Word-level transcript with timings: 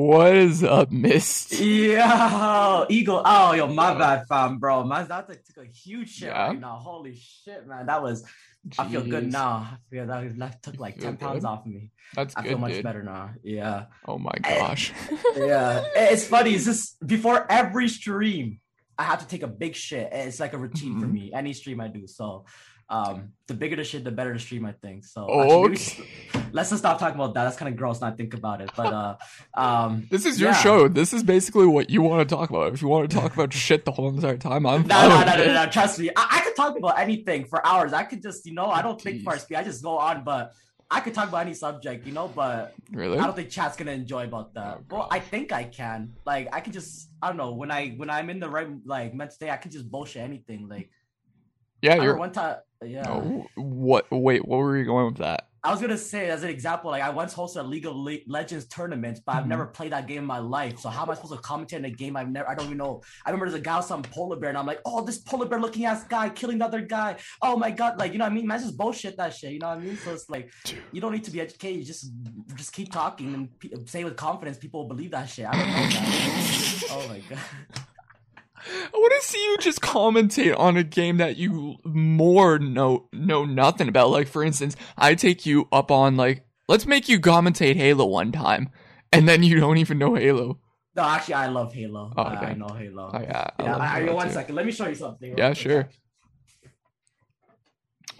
What 0.00 0.34
is 0.34 0.64
up, 0.64 0.90
Mist? 0.90 1.60
Yo, 1.60 2.86
Eagle. 2.88 3.20
Oh, 3.22 3.52
yo, 3.52 3.66
my 3.66 3.92
bad, 3.98 4.26
fam, 4.26 4.58
bro. 4.58 4.82
Man, 4.82 5.06
that 5.08 5.28
took 5.28 5.44
took 5.44 5.64
a 5.64 5.68
huge 5.68 6.08
shit 6.14 6.28
Yeah? 6.28 6.46
right 6.48 6.58
now. 6.58 6.76
Holy 6.76 7.14
shit, 7.14 7.66
man. 7.66 7.84
That 7.84 8.02
was. 8.02 8.24
I 8.78 8.88
feel 8.88 9.02
good 9.04 9.30
now. 9.30 9.68
I 9.72 9.76
feel 9.90 10.06
that, 10.06 10.38
that 10.38 10.62
took 10.62 10.80
like 10.80 10.96
ten 10.98 11.18
pounds 11.18 11.44
off 11.44 11.66
of 11.66 11.72
me. 11.72 11.90
That's 12.14 12.34
I 12.34 12.40
good, 12.40 12.48
feel 12.48 12.58
much 12.58 12.72
dude. 12.72 12.82
better 12.82 13.02
now. 13.02 13.32
Yeah, 13.42 13.86
Oh 14.08 14.16
my 14.16 14.32
gosh. 14.42 14.90
yeah. 15.36 15.84
It's 15.94 16.26
funny. 16.26 16.54
It's 16.54 16.64
just 16.64 17.06
before 17.06 17.44
every 17.52 17.88
stream, 17.88 18.60
I 18.96 19.02
have 19.02 19.18
to 19.20 19.26
take 19.28 19.42
a 19.42 19.48
big 19.48 19.74
shit. 19.76 20.08
It's 20.14 20.40
like 20.40 20.54
a 20.54 20.58
routine 20.58 20.98
for 20.98 21.06
Mhm. 21.08 21.12
me. 21.12 21.30
Any 21.34 21.52
stream 21.52 21.78
I 21.78 21.88
do. 21.88 22.06
So, 22.06 22.46
um, 22.88 23.32
the 23.48 23.54
bigger 23.54 23.76
the 23.76 23.84
shit, 23.84 24.04
the 24.04 24.10
better 24.12 24.32
the 24.32 24.38
stream. 24.40 24.64
I 24.64 24.72
think. 24.72 25.04
So, 25.04 25.28
actually, 25.28 25.54
okay. 25.64 25.74
s- 25.74 26.00
let's 26.52 26.70
just 26.70 26.80
stop 26.82 26.98
talking 26.98 27.14
about 27.14 27.34
that. 27.34 27.44
That's 27.44 27.56
kind 27.56 27.68
of 27.72 27.76
gross. 27.78 28.00
Not 28.00 28.16
think 28.16 28.34
about 28.34 28.60
it. 28.60 28.70
But 28.76 28.92
uh, 28.92 29.16
um, 29.54 30.06
This 30.10 30.26
is 30.26 30.40
your 30.40 30.50
Yeah. 30.50 30.56
show. 30.56 30.88
This 30.88 31.12
is 31.12 31.22
basically 31.22 31.66
what 31.66 31.90
you 31.90 32.02
want 32.02 32.28
to 32.28 32.34
talk 32.34 32.50
about. 32.50 32.72
If 32.72 32.82
you 32.82 32.88
want 32.88 33.10
to 33.10 33.16
talk 33.16 33.32
about 33.38 33.52
shit 33.52 33.84
the 33.84 33.92
whole 33.92 34.08
entire 34.08 34.36
time, 34.36 34.66
I'm 34.66 34.86
No, 34.86 35.08
no, 35.08 35.24
no, 35.24 35.36
no, 35.36 35.54
no, 35.54 35.66
Trust 35.70 35.98
me, 35.98 36.10
I, 36.16 36.26
I 36.32 36.40
could 36.42 36.56
talk 36.56 36.76
about 36.78 36.98
anything 36.98 37.44
for 37.44 37.64
hours. 37.66 37.92
I 37.92 38.04
could 38.04 38.22
just, 38.22 38.46
you 38.46 38.54
know, 38.54 38.66
I 38.66 38.82
don't 38.82 39.00
think 39.00 39.18
Jeez. 39.20 39.24
for 39.24 39.38
speed. 39.38 39.56
I 39.56 39.64
just 39.64 39.82
go 39.82 39.98
on, 39.98 40.24
but 40.24 40.52
I 40.92 40.98
could 41.00 41.14
talk 41.14 41.28
about 41.28 41.42
any 41.46 41.54
subject, 41.54 42.04
you 42.06 42.12
know. 42.12 42.26
But 42.26 42.74
Really? 42.90 43.18
I 43.18 43.24
don't 43.24 43.36
think 43.36 43.50
chat's 43.50 43.76
gonna 43.76 43.92
enjoy 43.92 44.24
about 44.24 44.54
that. 44.54 44.78
Oh, 44.80 44.84
well, 44.96 45.08
I 45.10 45.20
think 45.20 45.52
I 45.52 45.62
can. 45.62 46.14
Like, 46.26 46.48
I 46.52 46.58
can 46.60 46.72
just, 46.72 47.08
I 47.22 47.28
don't 47.28 47.36
know, 47.36 47.52
when 47.52 47.70
I 47.70 47.90
when 47.90 48.10
I'm 48.10 48.28
in 48.28 48.40
the 48.40 48.48
right 48.50 48.66
like 48.84 49.14
mental 49.14 49.32
state, 49.34 49.50
I 49.50 49.56
can 49.56 49.70
just 49.70 49.88
bullshit 49.88 50.22
anything. 50.22 50.68
Like, 50.68 50.90
Yeah, 51.80 52.02
you're. 52.02 52.16
one 52.16 52.32
time, 52.32 52.56
yeah. 52.84 53.08
Oh, 53.08 53.46
what? 53.54 54.06
Wait, 54.10 54.44
what 54.44 54.56
were 54.58 54.76
you 54.76 54.84
going 54.84 55.06
with 55.06 55.18
that? 55.18 55.46
I 55.62 55.70
was 55.70 55.80
gonna 55.80 55.98
say 55.98 56.30
as 56.30 56.42
an 56.42 56.48
example, 56.48 56.90
like 56.90 57.02
I 57.02 57.10
once 57.10 57.34
hosted 57.34 57.56
a 57.60 57.62
League 57.62 57.84
of 57.84 57.94
Le- 57.94 58.16
Legends 58.26 58.64
tournament, 58.66 59.20
but 59.26 59.36
I've 59.36 59.44
Mhm. 59.44 59.48
never 59.48 59.66
played 59.66 59.92
that 59.92 60.06
game 60.06 60.18
in 60.18 60.24
my 60.24 60.38
life. 60.38 60.78
So 60.80 60.88
how 60.88 61.02
am 61.02 61.10
I 61.10 61.14
supposed 61.14 61.34
to 61.34 61.40
commentate 61.40 61.74
in 61.74 61.84
a 61.84 61.90
game 61.90 62.16
I've 62.16 62.30
never? 62.30 62.48
I 62.48 62.54
don't 62.54 62.64
even 62.66 62.78
know. 62.78 63.02
I 63.26 63.30
remember 63.30 63.46
there's 63.50 63.60
a 63.60 63.62
guy 63.62 63.76
with 63.76 63.84
some 63.86 64.02
polar 64.02 64.36
bear, 64.36 64.48
and 64.48 64.56
I'm 64.56 64.64
like, 64.64 64.80
oh, 64.86 65.04
this 65.04 65.18
polar 65.18 65.46
bear 65.46 65.60
looking 65.60 65.84
ass 65.84 66.04
guy 66.04 66.30
killing 66.30 66.58
the 66.58 66.64
other 66.64 66.80
guy. 66.80 67.16
Oh 67.42 67.56
my 67.58 67.70
god, 67.70 67.98
like 67.98 68.12
you 68.12 68.18
know 68.18 68.24
what 68.24 68.32
I 68.32 68.34
mean? 68.34 68.46
Man, 68.46 68.58
just 68.60 68.76
bullshit 68.78 69.18
that 69.18 69.34
shit. 69.34 69.52
You 69.52 69.58
know 69.58 69.68
what 69.68 69.78
I 69.78 69.80
mean? 69.80 69.98
So 69.98 70.12
it's 70.12 70.30
like 70.30 70.50
you 70.92 71.00
don't 71.02 71.12
need 71.12 71.24
to 71.24 71.30
be 71.30 71.40
educated. 71.42 71.80
You 71.80 71.84
just 71.84 72.10
just 72.54 72.72
keep 72.72 72.90
talking 72.90 73.34
and 73.34 73.58
pe- 73.60 73.70
say 73.86 74.02
with 74.04 74.16
confidence. 74.16 74.56
People 74.56 74.80
will 74.82 74.88
believe 74.88 75.10
that 75.10 75.28
shit. 75.28 75.46
I 75.46 75.52
don't 75.52 75.66
know 75.68 75.74
that. 75.74 76.84
oh 76.92 77.08
my 77.08 77.20
god. 77.28 77.38
I 78.66 78.96
want 78.96 79.22
to 79.22 79.26
see 79.26 79.42
you 79.44 79.58
just 79.58 79.80
commentate 79.80 80.58
on 80.58 80.76
a 80.76 80.82
game 80.82 81.16
that 81.18 81.36
you 81.36 81.76
more 81.84 82.58
know 82.58 83.08
know 83.12 83.44
nothing 83.44 83.88
about. 83.88 84.10
Like, 84.10 84.28
for 84.28 84.44
instance, 84.44 84.76
I 84.96 85.14
take 85.14 85.46
you 85.46 85.68
up 85.72 85.90
on 85.90 86.16
like, 86.16 86.44
let's 86.68 86.86
make 86.86 87.08
you 87.08 87.20
commentate 87.20 87.76
Halo 87.76 88.06
one 88.06 88.32
time, 88.32 88.70
and 89.12 89.28
then 89.28 89.42
you 89.42 89.58
don't 89.58 89.78
even 89.78 89.98
know 89.98 90.14
Halo. 90.14 90.58
No, 90.96 91.02
actually, 91.04 91.34
I 91.34 91.46
love 91.46 91.72
Halo. 91.72 92.12
Oh, 92.16 92.22
I, 92.22 92.50
I 92.50 92.54
know 92.54 92.68
Halo. 92.68 93.10
Oh, 93.14 93.20
yeah, 93.20 93.46
I 93.58 93.62
yeah, 93.62 93.76
I, 93.78 94.00
Halo 94.00 94.14
one 94.16 94.46
Let 94.50 94.66
me 94.66 94.72
show 94.72 94.88
you 94.88 94.94
something. 94.94 95.34
Yeah, 95.38 95.52
sure. 95.52 95.88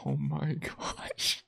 Oh 0.06 0.16
my 0.16 0.54
gosh. 0.54 1.42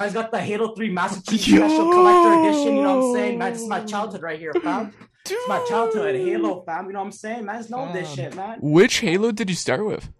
I 0.00 0.10
got 0.10 0.30
the 0.30 0.38
Halo 0.38 0.74
3 0.74 0.90
Master 0.90 1.20
Chief 1.28 1.40
Special 1.40 1.90
Collector 1.90 2.40
Edition, 2.40 2.76
you 2.76 2.82
know 2.82 2.98
what 2.98 3.06
I'm 3.06 3.14
saying? 3.14 3.38
Man, 3.38 3.52
this 3.52 3.62
is 3.62 3.68
my 3.68 3.80
childhood 3.84 4.22
right 4.22 4.38
here, 4.38 4.52
fam. 4.62 4.92
Dude. 5.28 5.38
It's 5.38 5.48
my 5.48 5.64
childhood. 5.68 6.14
Halo, 6.14 6.62
fam, 6.64 6.86
you 6.86 6.92
know 6.92 7.00
what 7.00 7.06
I'm 7.06 7.12
saying? 7.12 7.44
Man, 7.44 7.58
just 7.58 7.70
know 7.70 7.92
this 7.92 8.12
shit, 8.14 8.34
man. 8.34 8.58
Which 8.60 8.98
Halo 9.00 9.30
did 9.32 9.48
you 9.50 9.56
start 9.56 9.84
with? 9.84 10.10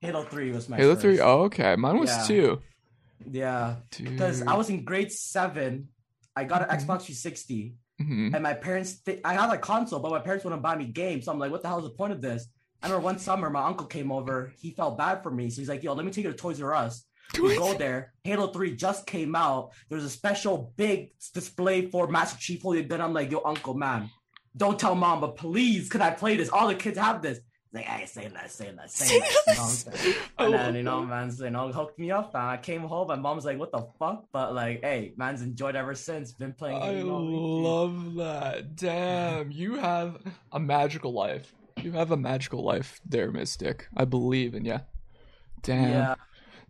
Halo 0.00 0.24
3 0.24 0.52
was 0.52 0.68
my 0.68 0.76
Halo 0.76 0.94
first. 0.94 1.02
3? 1.02 1.20
Oh, 1.20 1.42
okay. 1.44 1.76
Mine 1.76 1.98
was 1.98 2.10
Yeah. 2.10 2.26
2. 2.26 2.62
Yeah, 3.30 3.76
because 3.98 4.42
I 4.42 4.54
was 4.54 4.68
in 4.70 4.84
grade 4.84 5.10
7. 5.10 5.88
I 6.36 6.44
got 6.44 6.62
an. 6.62 6.68
Xbox 6.68 7.02
360, 7.06 7.74
Mhm. 8.00 8.34
and 8.34 8.42
my 8.42 8.52
parents, 8.52 9.00
th- 9.00 9.20
I 9.24 9.32
had 9.34 9.50
a 9.50 9.58
console, 9.58 10.00
but 10.00 10.10
my 10.10 10.18
parents 10.20 10.44
wouldn't 10.44 10.62
buy 10.62 10.76
me 10.76 10.84
games. 10.84 11.24
So 11.24 11.32
I'm 11.32 11.38
like, 11.38 11.50
what 11.50 11.62
the 11.62 11.68
hell 11.68 11.78
is 11.78 11.84
the 11.84 11.90
point 11.90 12.12
of 12.12 12.20
this? 12.20 12.46
I 12.82 12.86
remember 12.88 13.04
one 13.04 13.18
summer, 13.18 13.48
my 13.48 13.64
uncle 13.64 13.86
came 13.86 14.12
over. 14.12 14.52
He 14.60 14.70
felt 14.70 14.98
bad 14.98 15.22
for 15.22 15.30
me. 15.30 15.48
So 15.50 15.62
he's 15.62 15.68
like, 15.68 15.82
yo, 15.82 15.94
let 15.94 16.04
me 16.04 16.12
take 16.12 16.24
you 16.24 16.30
to 16.30 16.36
Toys 16.36 16.60
R 16.60 16.74
Us. 16.74 17.04
We 17.40 17.56
go 17.56 17.72
there. 17.74 18.12
Halo 18.22 18.48
3 18.48 18.76
just 18.76 19.06
came 19.06 19.34
out. 19.34 19.70
There's 19.88 20.04
a 20.04 20.10
special 20.10 20.72
big 20.76 21.10
display 21.34 21.86
for 21.90 22.06
Master 22.06 22.38
Chief 22.38 22.62
holding 22.62 22.84
a 22.84 22.86
gun. 22.86 23.00
I'm 23.00 23.14
like, 23.14 23.30
yo, 23.32 23.40
uncle, 23.44 23.74
man, 23.74 24.10
don't 24.56 24.78
tell 24.78 24.94
mom, 24.94 25.20
but 25.20 25.36
please, 25.36 25.88
could 25.88 26.00
I 26.00 26.10
play 26.10 26.36
this? 26.36 26.48
All 26.48 26.68
the 26.68 26.74
kids 26.74 26.98
have 26.98 27.22
this. 27.22 27.40
Like, 27.72 27.84
hey, 27.84 28.06
say 28.06 28.30
less, 28.30 28.54
say 28.54 28.72
less, 28.72 28.94
say 28.94 29.20
less. 29.20 29.84
You 29.96 30.12
know 30.12 30.14
I'm? 30.38 30.46
And 30.46 30.54
then, 30.54 30.74
you 30.76 30.82
know, 30.82 31.04
man's, 31.04 31.40
you 31.40 31.50
know, 31.50 31.70
hooked 31.70 31.98
me 31.98 32.10
up. 32.10 32.34
And 32.34 32.42
I 32.42 32.56
came 32.56 32.80
home. 32.82 33.08
My 33.08 33.16
mom's 33.16 33.44
like, 33.44 33.58
what 33.58 33.70
the 33.70 33.86
fuck? 33.98 34.24
But 34.32 34.54
like, 34.54 34.80
hey, 34.80 35.12
man's 35.16 35.42
enjoyed 35.42 35.76
ever 35.76 35.94
since. 35.94 36.32
Been 36.32 36.54
playing. 36.54 36.80
I 36.80 36.92
you 36.92 37.04
know, 37.04 37.18
repeat. 37.18 37.36
love 37.68 38.14
that. 38.14 38.76
Damn, 38.76 39.50
you 39.50 39.74
have 39.74 40.16
a 40.52 40.60
magical 40.60 41.12
life. 41.12 41.54
You 41.82 41.92
have 41.92 42.12
a 42.12 42.16
magical 42.16 42.64
life 42.64 43.00
there, 43.04 43.30
Mystic. 43.30 43.88
I 43.94 44.06
believe 44.06 44.54
in 44.54 44.64
you. 44.64 44.80
Damn. 45.62 45.90
Yeah. 45.90 46.14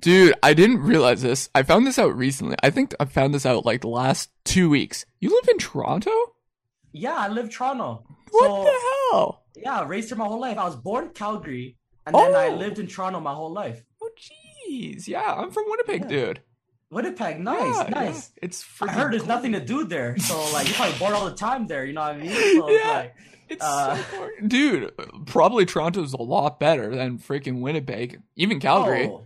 Dude, 0.01 0.35
I 0.43 0.55
didn't 0.55 0.81
realize 0.81 1.23
this. 1.23 1.49
I 1.55 1.63
found 1.63 1.87
this 1.87 1.99
out 1.99 2.17
recently. 2.17 2.57
I 2.63 2.71
think 2.71 2.95
I 2.99 3.05
found 3.05 3.33
this 3.33 3.47
out 3.47 3.65
like 3.65 3.83
the 3.83 3.89
last 3.89 4.31
two 4.45 4.69
weeks. 4.69 5.07
You 5.21 5.31
live 5.31 5.49
in 5.49 5.59
Toronto? 5.59 6.11
Yeah, 6.93 7.15
I 7.15 7.29
live 7.29 7.51
Toronto. 7.51 8.05
What 8.31 8.45
So- 8.49 8.65
the 8.65 8.81
hell? 9.13 9.43
Yeah, 9.57 9.85
raised 9.87 10.09
here 10.09 10.17
my 10.19 10.27
whole 10.27 10.41
life. 10.41 10.59
I 10.59 10.65
was 10.65 10.77
born 10.77 11.05
in 11.07 11.11
Calgary. 11.11 11.77
And 12.07 12.15
then 12.15 12.35
I 12.35 12.49
Oh. 12.49 12.55
lived 12.57 12.79
in 12.79 12.87
Toronto 12.87 13.21
my 13.21 13.35
whole 13.35 13.53
life. 13.53 13.83
Oh, 14.03 14.11
jeez. 14.69 15.09
Yeah, 15.09 15.23
I'm 15.37 15.51
from 15.51 15.65
Winnipeg, 15.69 16.03
Yeah. 16.03 16.09
dude. 16.09 16.41
Winnipeg, 16.91 17.41
nice, 17.41 17.77
Yeah, 17.77 17.89
nice. 17.89 18.31
yeah. 18.37 18.45
It's 18.47 18.65
I 18.81 18.93
heard 18.93 19.13
there's 19.13 19.23
cool. 19.23 19.29
nothing 19.29 19.53
to 19.53 19.61
do 19.61 19.85
there, 19.85 20.17
so 20.19 20.39
like 20.53 20.69
you're 20.69 20.77
probably 20.77 20.99
bored 20.99 21.15
all 21.15 21.25
the 21.29 21.35
time 21.35 21.67
there. 21.67 21.85
You 21.85 21.95
know 21.95 22.03
what 22.03 22.15
I 22.15 22.19
mean? 22.19 22.31
So 22.61 22.71
Yeah. 22.71 22.91
like, 22.93 23.15
It's 23.49 23.65
Uh, 23.65 23.97
so 23.97 24.17
boring. 24.19 24.49
dude. 24.49 24.93
Probably 25.27 25.67
Toronto's 25.67 26.13
a 26.13 26.23
lot 26.23 26.59
better 26.61 26.95
than 26.95 27.19
freaking 27.19 27.61
Winnipeg, 27.61 28.21
even 28.37 28.61
Calgary. 28.61 29.07
oh, 29.09 29.25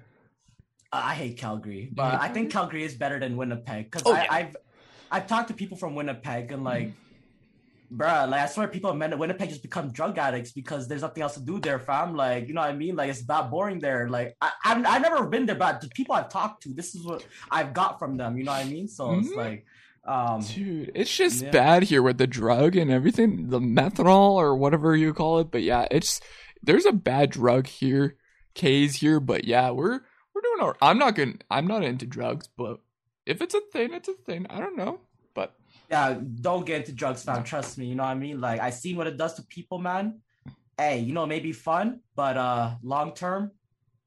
I 0.92 1.15
hate 1.15 1.37
Calgary, 1.38 1.91
but 1.92 2.12
hate 2.12 2.21
I 2.21 2.28
think 2.28 2.50
Calgary 2.50 2.82
is 2.84 2.94
better 2.94 3.19
than 3.19 3.37
Winnipeg 3.37 3.91
because 3.91 4.03
Oh, 4.06 4.12
yeah. 4.15 4.27
I've 4.31 4.56
I've 5.10 5.27
talked 5.27 5.48
to 5.48 5.54
people 5.54 5.77
from 5.77 5.94
Winnipeg 5.94 6.53
and 6.53 6.65
like, 6.65 6.92
bruh, 7.93 8.28
like 8.31 8.41
I 8.43 8.47
swear 8.47 8.69
people 8.69 8.91
in 8.91 9.19
Winnipeg 9.19 9.49
just 9.49 9.62
become 9.62 9.91
drug 9.93 10.17
addicts 10.19 10.53
because 10.53 10.89
there's 10.89 11.03
nothing 11.03 11.23
else 11.23 11.34
to 11.34 11.41
do 11.41 11.59
there, 11.59 11.78
fam. 11.78 12.15
Like 12.15 12.49
you 12.49 12.55
know 12.55 12.61
what 12.61 12.71
I 12.71 12.75
mean? 12.75 12.97
Like 12.97 13.11
it's 13.11 13.23
that 13.27 13.51
boring 13.51 13.78
there. 13.81 14.09
Like 14.09 14.37
I 14.41 14.51
I've, 14.65 14.87
I've 14.87 15.03
never 15.03 15.27
been 15.27 15.47
there, 15.47 15.56
but 15.56 15.81
the 15.81 15.89
people 15.89 16.15
I've 16.15 16.28
talked 16.28 16.62
to, 16.65 16.73
this 16.75 16.95
is 16.95 17.05
what 17.05 17.25
I've 17.51 17.73
got 17.75 17.99
from 17.99 18.17
them. 18.17 18.37
You 18.39 18.45
know 18.45 18.53
what 18.53 18.65
I 18.67 18.69
mean? 18.69 18.89
So 18.89 19.15
it's 19.19 19.28
Mhm. 19.31 19.37
like, 19.37 19.67
um, 20.05 20.41
Dude, 20.43 20.93
it's 20.95 21.15
just 21.15 21.43
Yeah. 21.43 21.51
bad 21.51 21.83
here 21.84 22.03
with 22.03 22.19
the 22.19 22.27
drug 22.27 22.77
and 22.77 22.91
everything, 22.91 23.49
the 23.51 23.61
methanol 23.61 24.33
or 24.34 24.57
whatever 24.57 24.95
you 24.97 25.12
call 25.12 25.41
it. 25.41 25.51
But 25.51 25.62
yeah, 25.62 25.87
it's 25.91 26.21
there's 26.62 26.87
a 26.87 26.93
bad 26.93 27.31
drug 27.31 27.67
here, 27.67 28.17
K's 28.55 28.97
here. 28.97 29.21
But 29.21 29.45
yeah, 29.45 29.71
we're 29.71 30.01
we're 30.34 30.43
doing 30.43 30.61
our. 30.62 30.77
I'm 30.81 30.99
not 30.99 31.17
gonna. 31.17 31.34
I'm 31.51 31.67
not 31.67 31.84
into 31.84 32.07
drugs, 32.07 32.49
but 32.57 32.81
if 33.27 33.43
it's 33.43 33.55
a 33.55 33.61
thing, 33.72 33.93
it's 33.93 34.09
a 34.09 34.15
thing. 34.15 34.47
I 34.49 34.59
don't 34.61 34.77
know, 34.77 35.01
yeah, 35.91 36.19
don't 36.41 36.65
get 36.65 36.81
into 36.81 36.93
drugs, 36.93 37.23
fam. 37.25 37.43
Trust 37.45 37.77
me. 37.78 37.87
You 37.87 37.95
know 37.97 38.05
what 38.05 38.11
I 38.11 38.15
mean? 38.15 38.41
Like 38.41 38.61
I 38.61 38.71
seen 38.71 38.97
what 38.97 39.06
it 39.06 39.17
does 39.17 39.34
to 39.34 39.43
people, 39.43 39.78
man. 39.78 40.21
Hey, 40.78 41.01
you 41.01 41.12
know, 41.12 41.25
it 41.25 41.28
may 41.28 41.41
be 41.41 41.53
fun, 41.53 42.01
but 42.15 42.37
uh 42.37 42.75
long 42.83 43.12
term, 43.15 43.51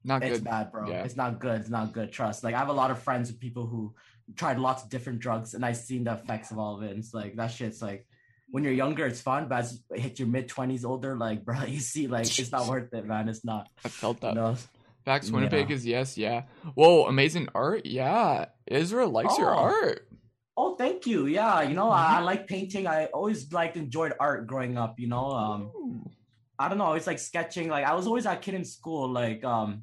not 0.04 0.22
it's 0.22 0.38
good. 0.38 0.44
bad, 0.44 0.72
bro. 0.72 0.88
Yeah. 0.88 1.04
It's 1.04 1.16
not 1.16 1.38
good. 1.38 1.60
It's 1.60 1.70
not 1.70 1.92
good. 1.92 2.10
Trust. 2.10 2.42
Like 2.42 2.54
I 2.54 2.58
have 2.58 2.68
a 2.68 2.72
lot 2.72 2.90
of 2.90 3.02
friends 3.02 3.30
with 3.30 3.38
people 3.38 3.66
who 3.66 3.94
tried 4.36 4.58
lots 4.58 4.82
of 4.82 4.88
different 4.88 5.20
drugs, 5.20 5.54
and 5.54 5.64
I've 5.64 5.76
seen 5.76 6.04
the 6.04 6.12
effects 6.14 6.50
of 6.50 6.58
all 6.58 6.76
of 6.76 6.82
it. 6.82 6.90
And 6.90 6.98
it's 7.00 7.12
like 7.14 7.36
that 7.36 7.48
shit's 7.52 7.80
like 7.82 8.06
when 8.50 8.62
you're 8.64 8.72
younger, 8.72 9.04
it's 9.06 9.20
fun, 9.20 9.48
but 9.48 9.58
as 9.60 9.80
you 9.90 10.00
hit 10.00 10.18
your 10.18 10.28
mid 10.28 10.48
twenties, 10.48 10.84
older, 10.84 11.16
like 11.16 11.44
bro, 11.46 11.62
you 11.64 11.80
see, 11.80 12.06
like 12.06 12.26
it's 12.38 12.50
not 12.52 12.66
worth 12.66 12.92
it, 12.94 13.04
man. 13.04 13.28
It's 13.28 13.44
not. 13.44 13.68
I 13.84 13.88
felt 13.88 14.16
You 14.22 14.28
that. 14.28 14.34
know? 14.34 14.56
Facts 15.04 15.30
Winnipeg 15.30 15.68
Yeah. 15.68 15.74
is 15.76 15.86
yes, 15.86 16.16
yeah. 16.18 16.42
Whoa, 16.74 17.04
amazing 17.06 17.48
art. 17.54 17.84
Yeah, 17.84 18.46
Israel 18.66 19.10
likes 19.10 19.36
your 19.36 19.54
Oh. 19.54 19.58
art. 19.58 20.08
Oh, 20.56 20.76
thank 20.76 21.06
you. 21.06 21.26
Yeah, 21.26 21.62
you 21.62 21.74
know, 21.74 21.90
I, 21.90 22.04
I 22.04 22.14
Mm-hmm. 22.16 22.24
like 22.24 22.46
painting. 22.46 22.86
I 22.86 23.06
always 23.06 23.52
liked 23.52 23.76
enjoyed 23.76 24.12
art 24.20 24.46
growing 24.46 24.78
up. 24.78 24.98
You 24.98 25.08
know, 25.08 25.30
um. 25.30 25.70
Ooh. 25.76 26.10
I 26.56 26.68
don't 26.68 26.78
know. 26.78 26.92
It's 26.92 27.08
like 27.08 27.18
sketching. 27.18 27.68
Like 27.68 27.84
I 27.84 27.94
was 27.94 28.06
always 28.06 28.24
that 28.24 28.40
kid 28.40 28.54
in 28.54 28.64
school. 28.64 29.08
Like 29.10 29.42
um, 29.42 29.82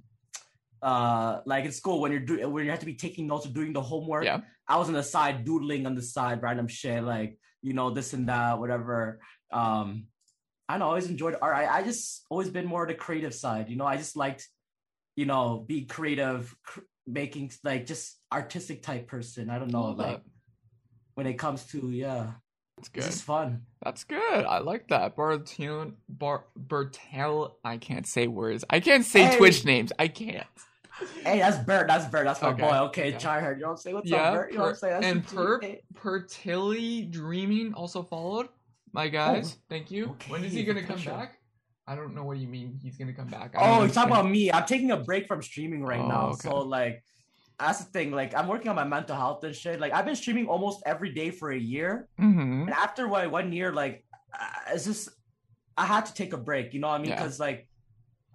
uh, 0.81 1.41
like 1.45 1.65
in 1.65 1.71
school 1.73 1.99
when 1.99 2.11
you're 2.11 2.21
doing 2.21 2.49
when 2.51 2.63
you 2.63 2.71
have 2.71 2.79
to 2.79 2.85
be 2.85 2.95
taking 2.95 3.27
notes 3.27 3.45
or 3.45 3.49
doing 3.49 3.73
the 3.73 3.81
homework. 3.81 4.23
Yeah. 4.23 4.39
I 4.67 4.77
was 4.77 4.87
on 4.87 4.93
the 4.93 5.03
side 5.03 5.43
doodling 5.43 5.85
on 5.85 5.95
the 5.95 6.01
side, 6.01 6.41
random 6.41 6.67
shit 6.69 7.03
like 7.03 7.37
you 7.61 7.73
know 7.73 7.89
this 7.89 8.13
and 8.13 8.29
that, 8.29 8.57
whatever. 8.59 9.19
Um, 9.51 10.05
I 10.69 10.73
don't 10.75 10.79
know. 10.79 10.85
I 10.85 10.89
always 10.89 11.07
enjoyed 11.09 11.35
art. 11.41 11.55
I, 11.57 11.79
I 11.79 11.83
just 11.83 12.25
always 12.29 12.49
been 12.49 12.65
more 12.65 12.83
of 12.83 12.87
the 12.87 12.95
creative 12.95 13.33
side. 13.33 13.67
You 13.69 13.75
know, 13.75 13.85
I 13.85 13.97
just 13.97 14.15
liked, 14.15 14.47
you 15.17 15.25
know, 15.25 15.65
be 15.67 15.83
creative, 15.83 16.55
cr- 16.63 16.87
making 17.05 17.51
like 17.65 17.85
just 17.85 18.17
artistic 18.31 18.81
type 18.81 19.07
person. 19.09 19.49
I 19.49 19.59
don't 19.59 19.73
know, 19.73 19.81
Love 19.81 19.97
like 19.97 20.07
that. 20.07 20.23
When 21.21 21.31
it 21.31 21.37
comes 21.37 21.65
to 21.65 21.91
yeah, 21.91 22.31
That's 22.77 22.87
it's 22.87 22.89
good. 22.89 23.03
just 23.03 23.23
fun. 23.23 23.61
That's 23.83 24.03
good. 24.03 24.43
I 24.45 24.57
like 24.57 24.87
that. 24.87 25.15
Bartune 25.15 25.93
Bar 26.09 26.45
Bertel 26.59 27.51
I 27.63 27.77
can't 27.77 28.07
say 28.07 28.25
words. 28.25 28.65
I 28.71 28.79
can't 28.79 29.05
say 29.05 29.25
Hey. 29.25 29.37
Twitch 29.37 29.63
names. 29.65 29.91
I 29.99 30.07
can't. 30.07 30.47
Hey, 31.23 31.37
that's 31.39 31.57
Bert. 31.63 31.87
That's 31.87 32.05
Bert. 32.07 32.25
That's 32.25 32.41
my 32.41 32.49
Okay, 32.49 32.61
boy. 32.61 32.77
Okay, 32.87 33.11
try 33.13 33.39
her. 33.39 33.53
You 33.53 33.61
know 33.61 33.67
what 33.67 33.71
I'm 33.73 33.77
saying? 33.77 33.95
What's 33.97 34.09
yeah. 34.09 34.17
up, 34.23 34.33
Bert? 34.33 34.51
You 34.51 34.57
know 34.57 34.63
what 34.63 34.69
I'm 34.71 34.75
saying? 34.75 34.93
That's 35.01 35.05
and 35.11 35.23
the 35.23 35.29
G. 35.29 35.35
Perp 35.35 35.61
Hey. 35.63 35.81
Pertilly 35.93 37.01
Dreaming 37.11 37.73
also 37.75 38.01
followed. 38.01 38.49
my 38.93 39.05
oh. 39.05 39.09
guys. 39.09 39.57
Thank 39.69 39.91
you. 39.91 40.05
okay, 40.11 40.31
when 40.31 40.43
is 40.43 40.51
he 40.53 40.63
gonna 40.63 40.81
come 40.83 40.97
sure. 40.97 41.13
back? 41.13 41.37
I 41.87 41.95
don't 41.95 42.15
know 42.15 42.23
what 42.23 42.37
you 42.37 42.47
mean. 42.47 42.79
He's 42.81 42.97
gonna 42.97 43.13
come 43.13 43.27
back. 43.27 43.53
I 43.55 43.59
Oh, 43.61 43.81
understand. 43.81 43.93
talking 43.93 44.11
about 44.11 44.31
me. 44.31 44.51
I'm 44.51 44.65
taking 44.65 44.89
a 44.91 44.97
break 44.97 45.27
from 45.27 45.43
streaming 45.43 45.83
right 45.83 45.99
Oh, 45.99 46.07
now. 46.07 46.27
okay. 46.29 46.49
So 46.49 46.57
like 46.59 47.03
that's 47.67 47.79
the 47.83 47.91
thing. 47.91 48.11
Like 48.11 48.35
I'm 48.35 48.47
working 48.47 48.69
on 48.69 48.75
my 48.75 48.83
mental 48.83 49.15
health 49.15 49.43
and 49.43 49.55
shit. 49.55 49.79
Like 49.79 49.93
I've 49.93 50.05
been 50.05 50.15
streaming 50.15 50.47
almost 50.47 50.83
every 50.85 51.11
day 51.13 51.29
for 51.31 51.51
a 51.51 51.57
year. 51.57 52.07
Mhm. 52.19 52.61
And 52.63 52.69
after 52.71 53.07
what 53.07 53.29
one 53.31 53.51
year, 53.53 53.71
like 53.71 54.03
uh, 54.39 54.73
it's 54.73 54.85
just 54.85 55.09
I 55.77 55.85
had 55.85 56.05
to 56.07 56.13
take 56.13 56.33
a 56.33 56.37
break. 56.37 56.73
You 56.73 56.79
know 56.81 56.89
what 56.89 56.99
I 56.99 57.03
mean? 57.03 57.09
Yeah. 57.09 57.15
Because 57.21 57.39
like 57.39 57.67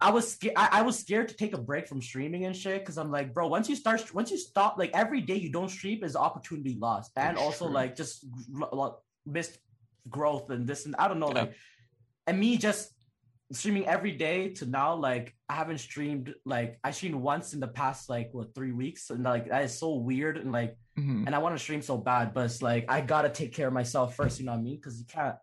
I 0.00 0.10
was 0.10 0.30
scared. 0.32 0.54
I, 0.56 0.68
I 0.72 0.82
was 0.82 0.98
scared 0.98 1.28
to 1.28 1.36
take 1.36 1.54
a 1.54 1.58
break 1.70 1.88
from 1.88 2.00
streaming 2.02 2.44
and 2.46 2.54
shit. 2.56 2.80
Because 2.80 2.98
I'm 2.98 3.10
like, 3.10 3.32
bro, 3.34 3.46
once 3.48 3.68
you 3.68 3.76
start, 3.76 4.14
once 4.14 4.30
you 4.30 4.38
stop, 4.38 4.76
like 4.78 4.90
every 4.94 5.20
day 5.20 5.36
you 5.36 5.50
don't 5.50 5.70
stream 5.70 6.02
is 6.04 6.16
opportunity 6.16 6.76
lost, 6.80 7.12
and 7.16 7.36
That's 7.36 7.44
also 7.46 7.66
true. 7.66 7.74
like 7.74 7.96
just 7.96 8.26
lo- 8.50 8.98
missed 9.24 9.58
growth 10.08 10.50
and 10.50 10.66
this 10.66 10.86
and 10.86 10.94
I 10.98 11.08
don't 11.08 11.18
know, 11.18 11.28
Yeah. 11.34 11.40
like, 11.42 11.54
and 12.26 12.38
me 12.38 12.56
just 12.58 12.90
streaming 13.52 13.86
every 13.86 14.12
day 14.12 14.50
to 14.54 14.66
now, 14.66 14.94
like 14.94 15.35
I 15.48 15.54
haven't 15.54 15.78
streamed 15.78 16.34
like 16.44 16.78
I 16.82 16.90
streamed 16.90 17.14
once 17.16 17.52
in 17.54 17.60
the 17.60 17.68
past 17.68 18.08
like 18.08 18.30
what 18.32 18.54
three 18.54 18.72
weeks, 18.72 19.10
and 19.10 19.22
like 19.22 19.48
that 19.48 19.64
is 19.64 19.78
so 19.78 19.94
weird 19.94 20.36
and 20.38 20.50
like 20.52 20.76
Mhm. 20.98 21.24
and 21.26 21.34
I 21.34 21.38
want 21.38 21.54
to 21.54 21.62
stream 21.62 21.82
so 21.82 21.96
bad, 21.98 22.34
but 22.34 22.46
it's 22.46 22.62
like 22.62 22.86
I 22.88 23.00
gotta 23.00 23.28
take 23.28 23.52
care 23.54 23.68
of 23.68 23.72
myself 23.74 24.16
first. 24.16 24.40
You 24.40 24.46
know 24.46 24.52
what 24.52 24.58
I 24.58 24.62
mean? 24.62 24.76
Because 24.76 24.98
you 24.98 25.04
can't, 25.06 25.36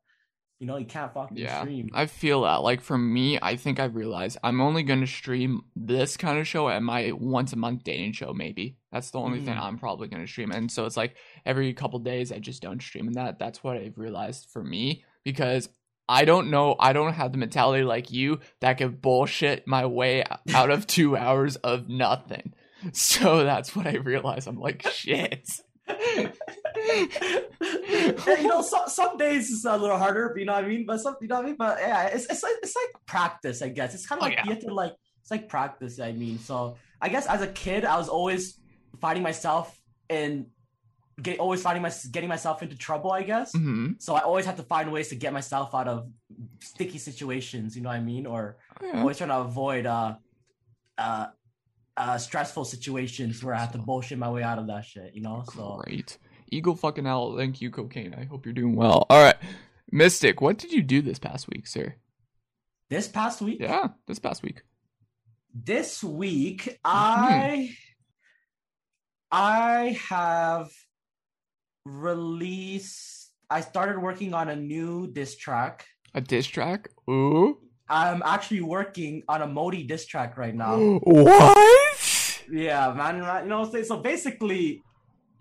you 0.59 0.67
know, 0.67 0.77
you 0.77 0.85
can't 0.85 1.13
fucking 1.13 1.37
Yeah, 1.37 1.61
stream. 1.61 1.89
I 1.93 2.05
feel 2.07 2.41
that. 2.41 2.63
Like 2.63 2.81
for 2.81 2.97
me, 2.97 3.37
I 3.41 3.55
think 3.55 3.79
I've 3.79 3.95
realized 3.95 4.37
I'm 4.43 4.59
only 4.59 4.83
gonna 4.83 5.07
stream 5.07 5.61
this 5.75 6.17
kind 6.17 6.37
of 6.37 6.47
show 6.47 6.67
and 6.69 6.83
my 6.85 7.11
once 7.13 7.53
a 7.53 7.57
month 7.57 7.83
dating 7.83 8.11
show. 8.13 8.33
Maybe 8.33 8.77
that's 8.91 9.11
the 9.11 9.19
only 9.19 9.39
thing 9.41 9.55
Mhm. 9.55 9.61
I'm 9.61 9.77
probably 9.77 10.07
gonna 10.09 10.27
stream. 10.27 10.51
And 10.51 10.69
so 10.71 10.85
it's 10.85 10.97
like 10.97 11.15
every 11.45 11.73
couple 11.73 11.99
days 11.99 12.31
I 12.31 12.39
just 12.39 12.61
don't 12.61 12.81
stream, 12.81 13.07
and 13.07 13.15
that 13.15 13.39
that's 13.39 13.63
what 13.63 13.77
I've 13.77 13.97
realized 13.97 14.49
for 14.49 14.63
me 14.63 15.05
because 15.23 15.69
I 16.09 16.25
don't 16.25 16.51
know. 16.51 16.75
I 16.79 16.93
don't 16.93 17.13
have 17.13 17.31
the 17.31 17.37
mentality 17.37 17.83
like 17.83 18.11
you 18.11 18.39
that 18.59 18.77
could 18.77 19.01
bullshit 19.01 19.67
my 19.67 19.85
way 19.85 20.23
out 20.53 20.69
of 20.69 20.85
two 20.87 21.15
hours 21.23 21.55
of 21.57 21.87
nothing. 21.89 22.53
So 22.91 23.43
that's 23.45 23.75
what 23.75 23.87
I 23.87 23.95
realized. 23.95 24.47
I'm 24.47 24.59
like, 24.59 24.85
shit. 24.89 25.47
you 25.87 26.31
know, 28.47 28.61
so, 28.61 28.83
some 28.87 29.17
days 29.17 29.51
it's 29.51 29.65
a 29.65 29.77
little 29.77 29.97
harder, 29.97 30.29
but 30.33 30.39
you 30.39 30.45
know 30.45 30.53
what 30.53 30.65
I 30.65 30.67
mean. 30.67 30.85
But 30.85 30.99
some, 30.99 31.15
you 31.21 31.27
know 31.27 31.35
what 31.35 31.45
I 31.45 31.47
mean. 31.47 31.55
But 31.57 31.77
yeah, 31.79 32.07
it's 32.07 32.25
it's 32.25 32.43
like 32.43 32.55
it's 32.61 32.75
like 32.75 33.05
practice, 33.05 33.61
I 33.61 33.69
guess. 33.69 33.93
It's 33.93 34.05
kind 34.05 34.19
of 34.21 34.25
Oh, 34.25 34.29
like 34.29 34.37
yeah. 34.37 34.43
you 34.45 34.51
have 34.51 34.59
to 34.61 34.73
like 34.73 34.93
it's 35.21 35.31
like 35.31 35.47
practice. 35.47 35.99
I 35.99 36.11
mean, 36.11 36.39
so 36.39 36.75
I 37.01 37.09
guess 37.09 37.25
as 37.27 37.41
a 37.41 37.47
kid, 37.47 37.85
I 37.85 37.97
was 37.97 38.09
always 38.09 38.59
finding 38.99 39.23
myself 39.23 39.79
in 40.09 40.47
get 41.21 41.39
always 41.39 41.61
finding 41.61 41.81
my 41.83 41.91
getting 42.11 42.29
myself 42.29 42.63
into 42.63 42.77
trouble. 42.77 43.11
I 43.11 43.23
guess. 43.23 43.51
hmm 43.53 43.91
So 43.99 44.15
I 44.15 44.21
always 44.21 44.45
have 44.45 44.57
to 44.57 44.63
find 44.63 44.91
ways 44.91 45.09
to 45.09 45.15
get 45.15 45.33
myself 45.33 45.73
out 45.75 45.87
of 45.87 46.07
sticky 46.61 46.97
situations. 46.97 47.75
You 47.75 47.81
know 47.83 47.89
what 47.89 47.95
I 47.97 48.01
mean? 48.01 48.25
Or 48.25 48.57
Yeah. 48.81 48.99
always 49.01 49.17
trying 49.17 49.29
to 49.29 49.39
avoid 49.39 49.85
uh 49.85 50.15
uh 50.97 51.27
uh 51.95 52.17
stressful 52.17 52.65
situations 52.65 53.43
where 53.43 53.53
I 53.53 53.59
have 53.59 53.71
to 53.73 53.77
bullshit 53.77 54.17
my 54.17 54.29
way 54.31 54.41
out 54.43 54.57
of 54.59 54.67
that 54.67 54.85
shit, 54.85 55.13
you 55.13 55.21
know? 55.21 55.43
So 55.53 55.81
Great. 55.85 56.17
Eagle 56.51 56.75
fucking 56.75 57.05
owl. 57.07 57.37
Thank 57.37 57.61
you, 57.61 57.69
cocaine. 57.71 58.13
I 58.13 58.25
hope 58.25 58.45
you're 58.45 58.53
doing 58.53 58.75
well. 58.75 59.05
All 59.09 59.21
right. 59.23 59.35
Mystic, 59.91 60.41
what 60.41 60.57
did 60.57 60.71
you 60.71 60.81
do 60.81 61.01
this 61.01 61.19
past 61.19 61.47
week, 61.47 61.67
sir? 61.67 61.95
this 62.89 63.07
past 63.07 63.41
week, 63.41 63.59
Yeah, 63.59 63.87
this 64.07 64.19
past 64.19 64.43
week. 64.43 64.61
this 65.53 66.03
week 66.03 66.61
Mm-hmm. 66.85 66.85
I 66.85 67.75
I 69.31 69.99
have 70.09 70.69
released 71.85 73.31
I 73.49 73.61
started 73.61 73.99
working 74.01 74.33
on 74.33 74.49
a 74.49 74.55
new 74.55 75.07
diss 75.07 75.35
track. 75.35 75.85
A 76.15 76.21
diss 76.21 76.47
track? 76.47 76.89
Ooh. 77.09 77.59
I'm 77.89 78.23
actually 78.25 78.61
working 78.61 79.21
on 79.27 79.41
a 79.43 79.47
Modi 79.47 79.83
diss 79.83 80.05
track 80.07 80.37
right 80.37 80.55
now. 80.55 80.77
what? 81.03 82.43
Yeah, 82.51 82.93
man. 82.93 83.43
You 83.43 83.49
know, 83.49 83.69
so, 83.69 83.83
so 83.83 83.97
basically, 83.97 84.81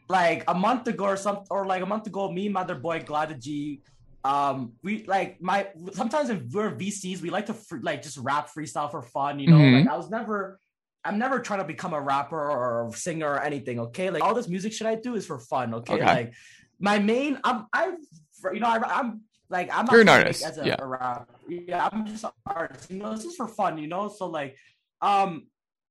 like 0.08 0.44
a 0.46 0.54
month 0.54 0.88
ago 0.88 1.04
or 1.04 1.16
something, 1.16 1.46
or 1.50 1.64
like 1.64 1.82
a 1.82 1.86
month 1.86 2.06
ago, 2.06 2.30
me 2.30 2.48
Mother 2.48 2.74
boy 2.74 3.00
Glada 3.00 3.38
G, 3.38 3.80
um, 4.24 4.72
we 4.82 5.04
like 5.06 5.40
my 5.40 5.68
sometimes 5.92 6.28
if 6.28 6.42
we're 6.52 6.70
VCs, 6.76 7.22
we 7.22 7.30
like 7.30 7.46
to 7.46 7.54
fr- 7.54 7.80
like 7.82 8.02
just 8.02 8.18
rap 8.18 8.50
freestyle 8.54 8.90
for 8.90 9.02
fun. 9.02 9.38
You 9.38 9.50
know, 9.50 9.56
Mhm. 9.58 9.84
like 9.84 9.88
I 9.88 9.96
was 9.96 10.10
never. 10.10 10.60
I'm 11.04 11.18
never 11.18 11.40
trying 11.40 11.60
to 11.60 11.64
become 11.66 11.94
a 11.94 12.00
rapper 12.00 12.38
or 12.50 12.88
a 12.88 12.92
singer 12.92 13.28
or 13.28 13.42
anything. 13.42 13.80
Okay, 13.80 14.10
like 14.10 14.22
all 14.22 14.34
this 14.34 14.48
music 14.48 14.72
shit 14.72 14.86
I 14.86 14.94
do 14.94 15.14
is 15.14 15.26
for 15.26 15.38
fun. 15.38 15.74
Okay, 15.74 15.94
Okay. 15.94 16.04
like 16.04 16.34
my 16.78 16.98
main, 16.98 17.38
I'm, 17.44 17.66
I, 17.72 17.92
you 18.52 18.60
know, 18.60 18.68
I, 18.68 18.78
I'm 18.78 19.22
like 19.48 19.68
I'm 19.72 19.84
not 19.86 19.92
You're 19.92 20.02
an 20.02 20.08
artist, 20.08 20.44
as 20.44 20.58
a, 20.58 20.64
yeah. 20.66 20.76
a 20.78 20.86
rapper. 20.86 21.26
Yeah, 21.48 21.88
I'm 21.90 22.06
just 22.06 22.24
an 22.24 22.30
artist. 22.46 22.90
You 22.90 22.98
know, 22.98 23.14
this 23.14 23.24
is 23.24 23.36
for 23.36 23.48
fun. 23.48 23.78
You 23.78 23.88
know, 23.88 24.08
so 24.08 24.26
like, 24.26 24.56
um, 25.00 25.46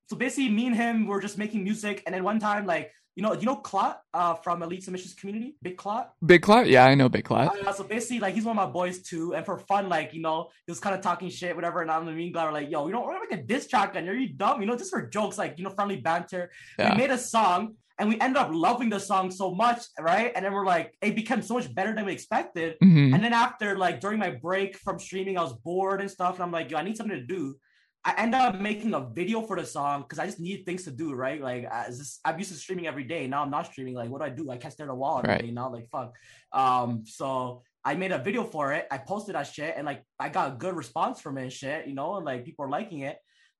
so 0.09 0.15
basically 0.15 0.49
me 0.49 0.67
and 0.67 0.75
him 0.75 1.07
were 1.07 1.21
just 1.21 1.37
making 1.37 1.63
music 1.63 2.03
and 2.05 2.15
then 2.15 2.23
one 2.23 2.39
time 2.39 2.65
like 2.65 2.91
you 3.15 3.23
know 3.23 3.33
you 3.33 3.45
know 3.45 3.55
Clot 3.57 4.01
uh 4.13 4.35
from 4.35 4.63
Elite 4.63 4.83
Submissions 4.83 5.13
community 5.13 5.55
Big 5.61 5.75
Clot 5.77 6.13
Big 6.25 6.41
Clat? 6.41 6.67
Yeah, 6.67 6.85
I 6.85 6.95
know 6.95 7.09
Big 7.09 7.25
Clat. 7.25 7.51
uh, 7.67 7.73
so 7.73 7.83
basically 7.83 8.19
like 8.19 8.33
he's 8.35 8.45
one 8.45 8.57
of 8.57 8.65
my 8.67 8.71
boys 8.71 9.01
too 9.01 9.33
and 9.35 9.45
for 9.45 9.57
fun 9.57 9.89
like 9.89 10.13
you 10.13 10.21
know 10.21 10.49
he 10.65 10.71
was 10.71 10.79
kind 10.79 10.95
of 10.95 11.01
talking 11.01 11.29
shit 11.29 11.55
whatever 11.55 11.81
and 11.81 11.91
I'm 11.91 12.05
the 12.05 12.13
mean 12.13 12.31
guy 12.31 12.45
we're 12.45 12.53
like 12.53 12.71
yo 12.71 12.87
you 12.87 12.93
know 12.93 13.01
we're 13.01 13.13
gonna 13.13 13.25
make 13.29 13.39
a 13.39 13.43
diss 13.43 13.67
track 13.67 13.95
and 13.95 14.07
are 14.07 14.13
you 14.15 14.29
dumb 14.33 14.61
you 14.61 14.67
know 14.67 14.77
just 14.77 14.91
for 14.91 15.01
jokes 15.07 15.37
like 15.37 15.55
you 15.57 15.63
know 15.65 15.71
friendly 15.71 15.97
banter 15.97 16.51
Yeah. 16.79 16.91
we 16.93 16.97
made 17.01 17.11
a 17.11 17.17
song 17.17 17.75
and 17.99 18.07
we 18.09 18.19
ended 18.19 18.37
up 18.37 18.49
loving 18.51 18.89
the 18.89 18.99
song 18.99 19.29
so 19.29 19.53
much 19.53 19.81
right 19.99 20.31
and 20.33 20.45
then 20.45 20.53
we're 20.53 20.65
like 20.65 20.93
it 21.01 21.13
became 21.13 21.41
so 21.41 21.55
much 21.55 21.73
better 21.75 21.93
than 21.93 22.05
we 22.05 22.13
expected 22.13 22.75
hmm 22.81 23.13
and 23.13 23.21
then 23.23 23.33
after, 23.33 23.77
like 23.77 23.99
during 23.99 24.19
my 24.19 24.29
break 24.31 24.77
from 24.77 24.97
streaming, 24.97 25.37
I 25.37 25.43
was 25.43 25.53
bored 25.53 25.99
and 26.01 26.09
stuff. 26.09 26.35
And 26.35 26.43
I'm 26.43 26.51
like, 26.51 26.71
yo, 26.71 26.77
I 26.77 26.83
need 26.83 26.95
something 26.97 27.17
to 27.17 27.25
do. 27.25 27.55
I 28.03 28.15
ended 28.17 28.39
up 28.41 28.59
making 28.59 28.93
a 28.95 28.99
video 28.99 29.41
for 29.43 29.55
the 29.55 29.65
song 29.65 30.01
because 30.01 30.17
I 30.17 30.25
just 30.25 30.39
need 30.39 30.65
things 30.65 30.83
to 30.85 30.91
do, 30.91 31.13
right? 31.13 31.39
Like, 31.39 31.71
I 31.71 31.85
just, 31.87 32.19
I'm 32.25 32.37
used 32.39 32.51
to 32.51 32.57
streaming 32.57 32.87
every 32.87 33.03
day. 33.03 33.27
Now 33.27 33.43
I'm 33.43 33.51
not 33.51 33.67
streaming. 33.67 33.93
Like, 33.93 34.09
what 34.09 34.19
do 34.21 34.25
I 34.25 34.29
do? 34.29 34.49
I 34.49 34.57
can't 34.57 34.73
stare 34.73 34.87
at 34.87 34.91
a 34.91 34.95
wall 34.95 35.19
every 35.19 35.29
Right. 35.29 35.41
day 35.41 35.51
now. 35.51 35.71
Like, 35.71 35.87
fuck. 35.91 36.15
Um, 36.51 37.03
so 37.05 37.61
I 37.85 37.93
made 37.93 38.11
a 38.11 38.17
video 38.17 38.43
for 38.43 38.73
it. 38.73 38.87
I 38.89 38.97
posted 38.97 39.35
that 39.35 39.43
shit, 39.43 39.75
and 39.77 39.85
like, 39.85 40.03
I 40.19 40.29
got 40.29 40.51
a 40.51 40.55
good 40.55 40.75
response 40.75 41.21
from 41.21 41.37
it 41.37 41.43
and 41.43 41.53
shit, 41.53 41.87
you 41.87 41.93
know, 41.93 42.15
and 42.15 42.25
like 42.25 42.43
people 42.43 42.65
are 42.65 42.69
liking 42.69 43.01
it. 43.01 43.17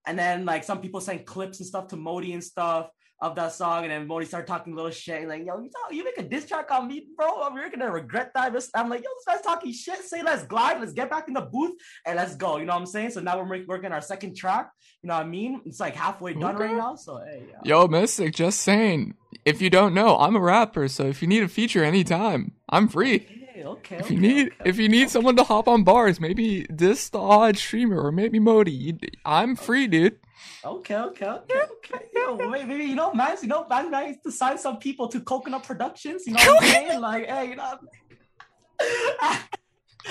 And 0.07 0.17
then 0.17 0.45
like 0.45 0.63
some 0.63 0.81
people 0.81 1.01
sent 1.01 1.27
clips 1.27 1.59
and 1.59 1.67
stuff 1.67 1.87
to 1.89 1.95
Modi 1.95 2.33
and 2.33 2.43
stuff 2.43 2.89
of 3.21 3.35
that 3.35 3.53
song, 3.53 3.83
and 3.83 3.91
then 3.91 4.07
Modi 4.07 4.25
started 4.25 4.47
talking 4.47 4.73
a 4.73 4.75
little 4.75 4.91
shit, 4.91 5.19
and 5.19 5.29
like, 5.29 5.45
yo, 5.45 5.59
you, 5.59 5.69
talk, 5.69 5.93
you 5.93 6.03
make 6.03 6.17
a 6.17 6.23
diss 6.23 6.47
track 6.47 6.71
on 6.71 6.87
me, 6.87 7.05
bro. 7.15 7.43
I'm, 7.43 7.55
you're 7.55 7.69
gonna 7.69 7.91
regret 7.91 8.31
that. 8.33 8.53
I'm 8.73 8.89
like, 8.89 9.03
yo, 9.03 9.09
this 9.15 9.25
guy's 9.35 9.41
talking 9.41 9.71
shit. 9.71 10.03
Say, 10.03 10.23
let's 10.23 10.43
glide, 10.43 10.79
let's 10.79 10.93
get 10.93 11.09
back 11.09 11.27
in 11.27 11.35
the 11.35 11.41
booth, 11.41 11.73
and 12.05 12.17
let's 12.17 12.35
go. 12.35 12.57
You 12.57 12.65
know 12.65 12.73
what 12.73 12.79
I'm 12.79 12.85
saying? 12.87 13.11
So 13.11 13.21
now 13.21 13.37
we're 13.37 13.45
make, 13.45 13.67
working 13.67 13.91
our 13.91 14.01
second 14.01 14.35
track. 14.35 14.71
You 15.03 15.07
know 15.07 15.15
what 15.15 15.25
I 15.25 15.29
mean? 15.29 15.61
It's 15.65 15.79
like 15.79 15.95
halfway 15.95 16.33
done 16.33 16.55
Okay. 16.55 16.65
right 16.65 16.75
now. 16.77 16.95
So 16.95 17.19
hey, 17.19 17.43
yeah. 17.49 17.57
Yo, 17.63 17.87
Mystic, 17.87 18.33
just 18.33 18.61
saying. 18.61 19.15
If 19.45 19.61
you 19.61 19.69
don't 19.69 19.93
know, 19.93 20.17
I'm 20.17 20.35
a 20.35 20.39
rapper, 20.39 20.87
so 20.87 21.05
if 21.05 21.21
you 21.21 21.27
need 21.27 21.43
a 21.43 21.47
feature 21.47 21.83
anytime, 21.83 22.53
I'm 22.69 22.87
free. 22.87 23.15
Okay, 23.15 23.63
okay. 23.63 23.95
If 23.97 24.11
you 24.11 24.17
okay, 24.17 24.27
need 24.27 24.47
okay. 24.47 24.69
if 24.69 24.77
you 24.77 24.89
need 24.89 25.09
someone 25.09 25.35
to 25.37 25.43
hop 25.43 25.67
on 25.67 25.83
bars, 25.83 26.19
maybe 26.19 26.65
this 26.69 27.09
the 27.09 27.19
odd 27.19 27.57
streamer 27.57 28.01
or 28.01 28.11
maybe 28.11 28.39
Modi, 28.39 28.71
you, 28.71 28.97
I'm 29.25 29.55
free, 29.55 29.87
dude. 29.87 30.17
Okay, 30.63 30.95
okay, 30.95 31.25
okay, 31.25 31.61
okay. 31.71 32.05
Yo, 32.13 32.35
wait, 32.49 32.67
maybe 32.67 32.85
you 32.85 32.95
know, 32.95 33.13
man, 33.13 33.35
you 33.41 33.47
know, 33.47 33.65
man, 33.67 33.89
man, 33.89 34.17
to 34.23 34.31
sign 34.31 34.57
some 34.57 34.77
people 34.77 35.07
to 35.07 35.19
Coconut 35.21 35.63
Productions. 35.63 36.27
You 36.27 36.33
know 36.33 36.41
what 36.45 36.63
I'm 36.63 36.69
saying? 36.69 37.01
Like, 37.01 37.25
hey, 37.27 37.49
you 37.49 37.55
know. 37.55 37.79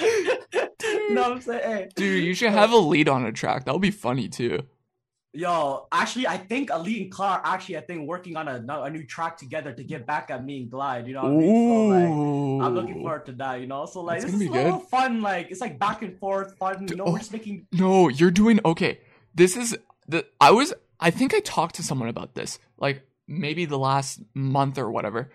you 0.00 1.14
know 1.14 1.22
what 1.22 1.32
I'm 1.32 1.40
saying? 1.40 1.62
Hey. 1.62 1.88
Dude, 1.94 2.24
you 2.24 2.34
should 2.34 2.50
have 2.50 2.72
a 2.72 2.76
lead 2.76 3.08
on 3.08 3.24
a 3.26 3.32
track. 3.32 3.64
That 3.64 3.72
would 3.72 3.82
be 3.82 3.90
funny 3.90 4.28
too. 4.28 4.60
Yo, 5.32 5.86
actually, 5.92 6.26
I 6.26 6.36
think 6.36 6.72
Ali 6.72 7.02
and 7.02 7.12
Clark 7.12 7.42
actually, 7.44 7.76
I 7.76 7.82
think, 7.82 8.08
working 8.08 8.36
on 8.36 8.48
a, 8.48 8.82
a 8.82 8.90
new 8.90 9.06
track 9.06 9.36
together 9.36 9.72
to 9.72 9.84
get 9.84 10.04
back 10.04 10.28
at 10.32 10.44
me 10.44 10.62
and 10.62 10.70
Glide. 10.70 11.06
You 11.06 11.14
know 11.14 11.22
what 11.22 11.30
I 11.30 11.36
mean? 11.36 11.78
so, 11.78 12.56
like, 12.56 12.66
I'm 12.66 12.74
looking 12.74 12.94
forward 12.94 13.26
to 13.26 13.32
that. 13.32 13.60
You 13.60 13.68
know, 13.68 13.86
so 13.86 14.00
like, 14.00 14.16
it's 14.16 14.32
this 14.32 14.34
is 14.34 14.48
gonna 14.48 14.50
a 14.50 14.52
be 14.52 14.64
little 14.64 14.80
fun. 14.80 15.22
Like, 15.22 15.52
it's 15.52 15.60
like 15.60 15.78
back 15.78 16.02
and 16.02 16.18
forth 16.18 16.56
fun. 16.56 16.88
You 16.88 16.96
know, 16.96 17.04
oh. 17.04 17.12
we're 17.12 17.18
just 17.18 17.32
making. 17.32 17.68
No, 17.70 18.08
you're 18.08 18.32
doing 18.32 18.58
okay. 18.64 18.98
This 19.32 19.56
is 19.56 19.78
the 20.10 20.26
I 20.40 20.50
was 20.50 20.72
I 20.98 21.10
think 21.10 21.34
I 21.34 21.40
talked 21.40 21.76
to 21.76 21.82
someone 21.82 22.08
about 22.08 22.34
this. 22.34 22.58
Like 22.78 23.06
maybe 23.26 23.64
the 23.64 23.78
last 23.78 24.20
month 24.34 24.78
or 24.78 24.90
whatever. 24.90 25.30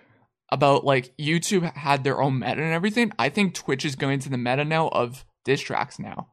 About 0.50 0.86
like 0.86 1.18
YouTube 1.18 1.64
had 1.76 2.04
their 2.04 2.22
own 2.22 2.38
meta 2.38 2.62
and 2.62 2.72
everything. 2.72 3.12
I 3.18 3.30
think 3.30 3.56
Twitch 3.56 3.84
is 3.84 3.96
going 3.96 4.20
to 4.20 4.30
the 4.30 4.38
meta 4.38 4.64
now 4.64 4.90
of 4.90 5.26
diss 5.44 5.60
tracks 5.60 5.98
now. 5.98 6.28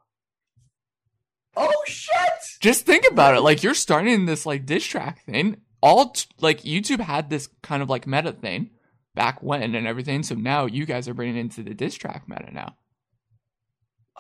Oh 1.57 1.83
shit! 1.87 2.59
Just 2.61 2.85
think 2.85 3.05
about 3.11 3.37
it. 3.37 3.41
Like 3.41 3.63
you're 3.63 3.75
starting 3.75 4.27
this 4.27 4.45
like 4.45 4.67
diss 4.67 4.85
track 4.85 5.25
thing. 5.25 5.63
All 5.83 6.11
t- 6.11 6.27
like 6.41 6.63
YouTube 6.63 7.01
had 7.01 7.31
this 7.31 7.49
kind 7.63 7.83
of 7.83 7.89
like 7.89 8.07
meta 8.07 8.33
thing 8.33 8.71
back 9.15 9.43
when 9.43 9.75
and 9.75 9.87
everything. 9.87 10.23
So 10.23 10.35
now 10.35 10.67
you 10.67 10.85
guys 10.85 11.09
are 11.09 11.15
bringing 11.15 11.37
it 11.37 11.41
into 11.41 11.63
the 11.63 11.75
diss 11.75 11.95
track 11.95 12.25
meta 12.29 12.53
now. 12.53 12.77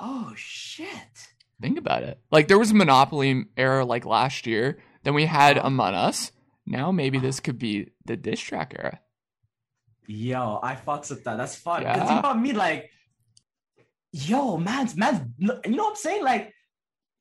Oh 0.00 0.32
shit! 0.36 1.31
Think 1.62 1.78
about 1.78 2.02
it. 2.02 2.18
Like 2.30 2.48
there 2.48 2.58
was 2.58 2.72
a 2.72 2.74
Monopoly 2.74 3.44
era 3.56 3.84
like 3.84 4.04
last 4.04 4.46
year. 4.46 4.78
Then 5.04 5.14
we 5.14 5.24
had. 5.26 5.56
Among 5.58 5.94
Us. 5.94 6.32
Now 6.66 6.92
maybe 6.92 7.18
this 7.18 7.40
could 7.40 7.58
be 7.58 7.90
the 8.04 8.16
diss 8.16 8.40
track 8.40 8.74
era. 8.78 9.00
Yo, 10.06 10.58
I 10.62 10.74
fucks 10.74 11.10
with 11.10 11.24
that. 11.24 11.36
That's 11.38 11.56
fun. 11.56 11.82
Yeah. 11.82 11.94
you 12.02 12.10
know 12.10 12.16
what 12.16 12.24
I 12.36 12.38
mean? 12.38 12.56
Like, 12.56 12.90
yo, 14.12 14.56
man's 14.58 14.96
man's 14.96 15.20
you 15.38 15.46
know 15.48 15.84
what 15.84 15.90
I'm 15.90 15.96
saying? 15.96 16.24
Like, 16.24 16.52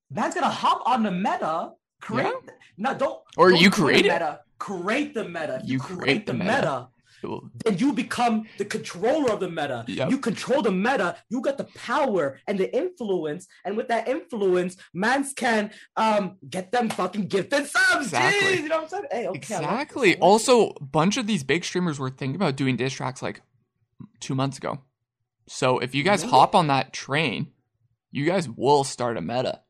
man's 0.10 0.34
gonna 0.36 0.50
hop 0.50 0.82
on 0.86 1.04
the 1.04 1.12
meta, 1.12 1.72
create 2.02 2.34
Yeah. 2.46 2.54
no 2.78 2.94
don't 2.96 3.20
Or 3.38 3.52
don't 3.52 3.62
you 3.62 3.70
create 3.70 4.02
create 4.02 4.10
the 4.10 4.10
it. 4.10 4.14
meta, 4.14 4.40
create 4.58 5.14
the 5.14 5.24
meta. 5.24 5.60
If 5.64 5.70
You 5.70 5.80
create 5.80 6.26
the 6.26 6.34
meta. 6.34 6.62
Cool. 6.62 6.92
Then 7.22 7.78
you 7.78 7.94
become 7.94 8.46
the 8.58 8.66
controller 8.66 9.32
of 9.32 9.40
the 9.40 9.50
meta. 9.50 9.86
Yep. 9.88 10.10
You 10.10 10.18
control 10.18 10.62
the 10.62 10.72
meta. 10.72 11.18
You 11.30 11.42
got 11.42 11.58
the 11.58 11.66
power 11.76 12.40
and 12.48 12.60
the 12.60 12.76
influence, 12.76 13.48
and 13.66 13.78
with 13.78 13.88
that 13.90 14.08
influence, 14.08 14.78
mans 14.94 15.34
can 15.34 15.72
um 15.96 16.38
get 16.50 16.72
them 16.72 16.90
fucking 16.90 17.28
gifted 17.28 17.68
subs. 17.68 18.08
Exactly. 18.08 18.58
Jeez, 18.58 18.64
you 18.64 18.70
know 18.70 18.76
what 18.78 18.84
I'm 18.86 18.90
saying? 18.90 19.04
Hey, 19.12 19.28
okay, 19.28 19.28
I 19.28 19.28
like 19.30 19.42
this. 19.42 19.52
Exactly. 19.52 20.18
Also, 20.18 20.70
a 20.72 20.84
bunch 20.84 21.18
of 21.18 21.28
these 21.28 21.44
big 21.44 21.64
streamers 21.64 22.00
were 22.00 22.10
thinking 22.10 22.36
about 22.36 22.56
doing 22.56 22.76
diss 22.76 22.94
tracks 22.94 23.22
like 23.22 23.42
two 24.20 24.36
months 24.36 24.58
ago. 24.58 24.80
So 25.48 25.80
if 25.80 25.94
you 25.94 26.04
guys 26.04 26.22
Really? 26.22 26.32
hop 26.32 26.56
on 26.56 26.68
that 26.68 26.94
train, 26.94 27.52
you 28.12 28.26
guys 28.26 28.48
will 28.50 28.84
start 28.84 29.18
a 29.18 29.22
meta, 29.22 29.62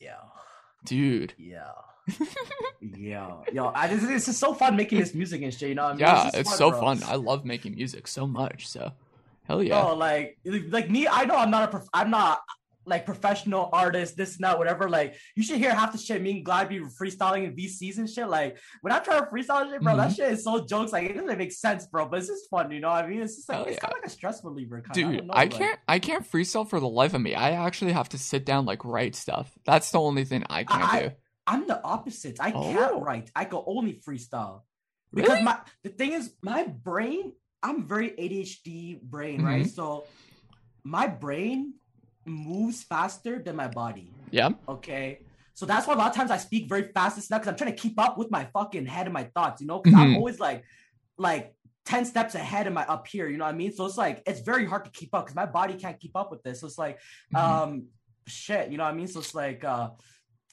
yeah. 0.00 0.16
dude. 0.84 1.34
Yeah. 1.38 1.72
Yeah. 2.80 3.36
Yo, 3.52 3.72
I 3.74 3.88
just 3.88 4.08
it's 4.08 4.26
just 4.26 4.38
so 4.38 4.54
fun 4.54 4.76
making 4.76 4.98
this 5.00 5.14
music 5.14 5.42
and 5.42 5.52
shit, 5.52 5.68
you 5.70 5.74
know 5.74 5.84
what 5.84 5.90
I 5.90 5.92
mean? 5.94 6.00
Yeah, 6.00 6.22
just 6.24 6.36
it's 6.36 6.56
so 6.56 6.70
bro. 6.70 6.80
fun. 6.80 7.02
I 7.06 7.16
love 7.16 7.44
making 7.44 7.74
music 7.74 8.06
so 8.08 8.26
much. 8.26 8.68
So, 8.68 8.92
hell 9.44 9.62
yeah. 9.62 9.82
Oh, 9.82 9.94
like 9.94 10.38
like 10.44 10.90
me, 10.90 11.06
I 11.08 11.24
know 11.24 11.36
I'm 11.36 11.50
not 11.50 11.64
a 11.64 11.68
prof- 11.68 11.88
I'm 11.92 12.10
not 12.10 12.40
like 12.86 13.04
professional 13.04 13.68
artist, 13.74 14.16
this 14.16 14.36
and 14.36 14.44
that, 14.44 14.58
whatever. 14.58 14.88
Like 14.88 15.14
you 15.36 15.42
should 15.42 15.58
hear 15.58 15.72
half 15.72 15.92
the 15.92 15.98
shit 15.98 16.20
me 16.20 16.30
and 16.32 16.44
Glad 16.44 16.70
be 16.70 16.80
freestyling 16.80 17.44
in 17.44 17.54
VCs 17.54 17.98
and 17.98 18.08
shit. 18.08 18.26
Like 18.26 18.56
when 18.80 18.92
I 18.92 18.98
try 19.00 19.18
to 19.20 19.26
freestyle 19.26 19.70
shit, 19.70 19.82
bro, 19.82 19.96
that 19.96 20.10
Mhm. 20.10 20.16
shit 20.16 20.32
is 20.32 20.42
so 20.44 20.64
jokes. 20.66 20.90
Like 20.90 21.04
it 21.08 21.12
doesn't 21.12 21.38
make 21.38 21.52
sense, 21.52 21.86
bro. 21.86 22.06
But 22.08 22.20
it's 22.20 22.28
just 22.28 22.48
fun, 22.50 22.70
you 22.72 22.80
know 22.80 22.88
what 22.88 23.04
I 23.04 23.08
mean? 23.08 23.20
It's 23.20 23.36
just 23.36 23.48
like 23.50 23.58
Hell 23.58 23.66
it's 23.66 23.74
yeah. 23.76 23.80
kind 23.80 23.92
of 23.92 23.98
like 23.98 24.06
a 24.06 24.10
stress 24.10 24.42
reliever, 24.42 24.80
kind 24.80 24.94
Dude, 24.94 25.20
of. 25.20 25.26
know, 25.26 25.34
I 25.34 25.42
like- 25.42 25.50
can't 25.52 25.78
I 25.86 25.98
can't 25.98 26.28
freestyle 26.28 26.66
for 26.68 26.80
the 26.80 26.88
life 26.88 27.12
of 27.14 27.20
me. 27.20 27.34
I 27.34 27.50
actually 27.52 27.92
have 27.92 28.08
to 28.08 28.18
sit 28.18 28.44
down 28.46 28.64
like 28.64 28.84
write 28.84 29.14
stuff. 29.14 29.52
That's 29.66 29.90
the 29.90 30.00
only 30.00 30.24
thing 30.24 30.44
I 30.48 30.64
can't 30.64 30.82
I- 30.94 31.00
do. 31.02 31.10
I'm 31.50 31.66
the 31.66 31.78
opposite. 31.94 32.36
I 32.40 32.50
Oh. 32.54 32.62
can't 32.72 32.96
write. 33.02 33.28
I 33.34 33.44
can 33.50 33.60
only 33.74 33.94
freestyle. 34.06 34.56
because 35.12 35.30
Really? 35.30 35.42
my 35.50 35.56
the 35.86 35.90
thing 35.98 36.12
is 36.18 36.24
my 36.52 36.62
brain 36.88 37.32
i'm 37.66 37.78
very 37.94 38.10
adhd 38.24 38.68
brain 39.14 39.38
right 39.50 39.64
Mm-hmm. 39.66 39.78
so 39.78 40.04
my 40.96 41.06
brain 41.24 41.58
moves 42.24 42.78
faster 42.92 43.34
than 43.44 43.54
my 43.62 43.66
body 43.82 44.08
Yeah. 44.38 44.50
okay 44.74 45.06
so 45.58 45.66
that's 45.70 45.84
why 45.86 45.94
a 45.94 46.00
lot 46.02 46.10
of 46.12 46.16
times 46.20 46.30
i 46.30 46.38
speak 46.48 46.62
very 46.74 46.86
fast 46.96 47.12
and 47.18 47.24
because 47.28 47.48
i'm 47.50 47.56
trying 47.60 47.74
to 47.76 47.80
keep 47.84 47.96
up 48.06 48.14
with 48.20 48.30
my 48.30 48.44
fucking 48.56 48.86
head 48.94 49.06
and 49.08 49.14
my 49.20 49.24
thoughts 49.34 49.60
you 49.60 49.66
know 49.70 49.78
because 49.80 49.98
i'm 50.00 50.10
Mhm. 50.12 50.16
always 50.20 50.38
like 50.46 50.60
like 51.28 51.44
10 51.86 52.04
steps 52.12 52.32
ahead 52.42 52.64
of 52.68 52.72
my 52.78 52.84
up 52.94 53.04
here 53.14 53.26
you 53.28 53.36
know 53.38 53.46
what 53.48 53.54
i 53.56 53.58
mean 53.62 53.72
so 53.76 53.84
it's 53.88 53.98
like 54.06 54.16
it's 54.30 54.42
very 54.52 54.64
hard 54.70 54.84
to 54.88 54.92
keep 54.98 55.10
up 55.16 55.22
because 55.24 55.34
my 55.42 55.48
body 55.58 55.74
can't 55.74 55.98
keep 56.04 56.14
up 56.20 56.28
with 56.32 56.42
this 56.44 56.60
so 56.60 56.66
it's 56.68 56.78
like 56.86 56.96
Mhm. 57.34 57.38
um 57.40 57.70
shit 58.28 58.70
you 58.70 58.76
know 58.78 58.84
what 58.88 58.94
i 58.94 58.96
mean 59.00 59.08
so 59.08 59.18
it's 59.24 59.34
like 59.34 59.64
uh 59.74 59.88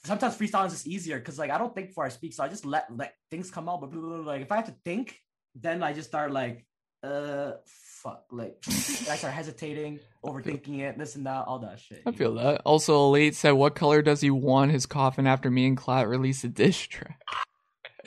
sometimes 0.04 0.36
freestyle 0.36 0.66
is 0.66 0.72
just 0.72 0.86
easier 0.86 1.18
because 1.18 1.38
like 1.38 1.50
i 1.50 1.58
don't 1.58 1.74
think 1.74 1.88
before 1.88 2.04
i 2.04 2.08
speak 2.08 2.32
so 2.32 2.42
i 2.42 2.48
just 2.48 2.64
let 2.64 2.86
let 2.96 3.14
things 3.30 3.50
come 3.50 3.68
out 3.68 3.80
but 3.80 3.90
blah, 3.90 4.00
blah, 4.00 4.16
blah, 4.18 4.32
like 4.32 4.42
if 4.42 4.52
i 4.52 4.56
have 4.56 4.66
to 4.66 4.74
think 4.84 5.20
then 5.54 5.82
i 5.82 5.92
just 5.92 6.08
start 6.08 6.32
like 6.32 6.64
uh 7.02 7.52
fuck 7.64 8.24
like 8.30 8.56
i 8.66 9.16
start 9.16 9.32
hesitating 9.32 9.98
overthinking 10.24 10.80
it 10.80 10.98
this 10.98 11.16
and 11.16 11.26
that 11.26 11.44
all 11.46 11.58
that 11.58 11.78
shit 11.78 12.02
I 12.06 12.12
feel 12.12 12.32
know? 12.32 12.42
that. 12.42 12.62
Also, 12.64 13.04
Elite 13.06 13.36
said, 13.36 13.52
"What 13.52 13.76
color 13.76 14.02
does 14.02 14.20
he 14.20 14.30
want 14.30 14.72
his 14.72 14.86
coffin 14.86 15.26
after 15.26 15.50
me 15.50 15.66
and 15.66 15.76
Clat 15.76 16.08
release 16.08 16.42
a 16.42 16.48
diss 16.48 16.76
track?" 16.78 17.20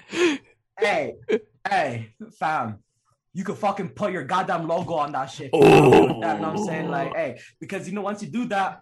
hey 0.77 1.15
hey 1.69 2.13
fam 2.38 2.79
you 3.33 3.43
could 3.43 3.57
fucking 3.57 3.89
put 3.89 4.12
your 4.12 4.24
goddamn 4.24 4.67
logo 4.67 4.95
on 4.95 5.12
that 5.13 5.27
shit. 5.27 5.51
Oh. 5.53 5.63
You 5.63 6.07
know 6.07 6.17
what 6.17 6.43
I'm 6.43 6.57
saying? 6.57 6.89
Like, 6.89 7.15
hey, 7.15 7.39
because 7.60 7.88
you 7.88 7.93
know, 7.93 8.01
once 8.01 8.21
you 8.21 8.29
do 8.29 8.45
that, 8.45 8.81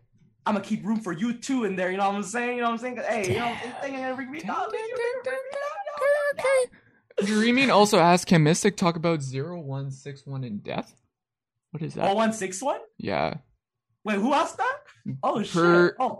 I'm 0.50 0.56
gonna 0.56 0.66
keep 0.66 0.86
room 0.86 1.00
for 1.00 1.14
you 1.14 1.34
too 1.34 1.64
in 1.66 1.76
there. 1.76 1.92
You 1.92 1.98
know 1.98 2.08
what 2.10 2.16
I'm 2.16 2.24
saying? 2.24 2.58
You 2.58 2.64
know 2.64 2.70
what 2.72 2.74
I'm 2.74 2.78
saying? 2.80 2.98
Hey, 3.08 3.34
you 3.34 3.40
know, 3.40 3.46
what 3.46 3.58
I'm 3.66 3.74
saying? 3.82 3.94
You're 3.94 4.02
gonna 4.04 4.16
bring 4.16 4.32
me 4.32 4.40
down. 4.40 4.70
Ding, 4.72 4.80
You're 4.88 4.98
ding, 4.98 5.06
gonna 5.24 5.24
bring 5.24 5.36
ding, 5.36 5.44
me 5.44 5.52
ding, 5.54 6.42
down. 6.42 6.42
okay, 6.42 6.68
okay. 7.22 7.28
Dreaming 7.34 7.70
also 7.72 8.00
asked, 8.00 8.28
"Can 8.28 8.44
Mystic 8.44 8.78
talk 8.78 8.96
about 8.96 9.22
zero 9.22 9.60
one 9.60 9.92
six 9.92 10.26
one 10.26 10.44
in 10.44 10.58
depth?" 10.60 10.96
What 11.72 11.84
is 11.84 11.94
that? 11.96 12.10
Oh, 12.10 12.16
one 12.16 12.34
six 12.34 12.62
one. 12.62 12.80
yeah, 12.98 13.36
Wait, 14.04 14.16
who 14.18 14.34
asked 14.34 14.58
that? 14.58 14.78
Oh 15.22 15.44
shit. 15.44 15.54
per 15.54 15.96
Oh, 16.00 16.12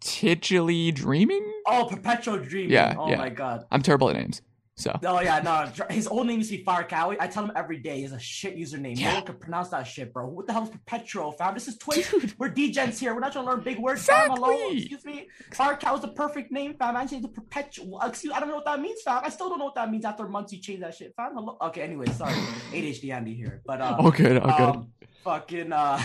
perpetually 0.00 0.90
dreaming. 0.92 1.44
oh, 1.66 1.86
perpetual 1.90 2.38
dreaming. 2.38 2.72
Yeah, 2.72 2.96
Oh 2.98 3.08
yeah. 3.10 3.16
my 3.16 3.28
god. 3.28 3.64
I'm 3.70 3.82
terrible 3.82 4.08
at 4.10 4.16
names, 4.16 4.42
so 4.76 4.98
Oh 5.04 5.20
yeah, 5.20 5.40
no. 5.40 5.70
His 5.90 6.06
old 6.06 6.26
name 6.26 6.38
used 6.38 6.50
to 6.50 6.58
be 6.58 6.64
Farkawi. 6.64 7.16
I 7.20 7.26
tell 7.28 7.44
him 7.44 7.52
every 7.54 7.78
day 7.78 8.02
is 8.02 8.12
a 8.12 8.18
shit 8.18 8.56
username. 8.56 8.98
Yeah. 8.98 9.10
No 9.10 9.14
one 9.16 9.24
can 9.26 9.36
pronounce 9.36 9.68
that 9.68 9.84
shit, 9.84 10.12
bro. 10.12 10.26
What 10.26 10.46
the 10.46 10.52
hell 10.52 10.64
is 10.64 10.70
perpetual, 10.70 11.32
fam? 11.32 11.54
This 11.54 11.68
is 11.68 11.78
Twitch. 11.78 12.10
Dude. 12.10 12.34
We're 12.38 12.50
DGens 12.50 12.98
here. 12.98 13.14
We're 13.14 13.20
not 13.20 13.32
trying 13.32 13.44
to 13.44 13.50
learn 13.52 13.60
big 13.62 13.78
words, 13.78 14.04
fam. 14.04 14.30
Hello, 14.30 14.50
Exactly. 14.50 14.78
excuse 14.78 15.04
me. 15.04 15.28
Farcow 15.52 15.94
is 15.94 16.00
the 16.00 16.08
perfect 16.08 16.50
name, 16.50 16.74
fam. 16.74 16.96
I 16.96 17.06
changed 17.06 17.24
the 17.24 17.28
perpetual. 17.28 18.00
Excuse, 18.02 18.32
I 18.34 18.40
don't 18.40 18.48
know 18.48 18.56
what 18.56 18.64
that 18.64 18.80
means, 18.80 19.00
fam. 19.02 19.20
I 19.24 19.28
still 19.30 19.48
don't 19.48 19.58
know 19.58 19.66
what 19.66 19.76
that 19.76 19.90
means 19.90 20.04
after 20.04 20.26
months 20.28 20.52
you 20.52 20.60
change 20.60 20.80
that 20.80 20.94
shit, 20.94 21.14
fam. 21.16 21.32
Hello. 21.34 21.56
Okay, 21.62 21.82
anyway, 21.82 22.06
sorry. 22.06 22.34
ADHD 22.72 23.12
Andy 23.12 23.34
here, 23.34 23.62
but 23.64 23.80
uh, 23.80 23.96
oh 23.98 24.10
good, 24.10 24.38
oh 24.38 24.40
good. 24.40 24.60
um, 24.60 24.88
fucking 25.22 25.72
uh 25.72 26.00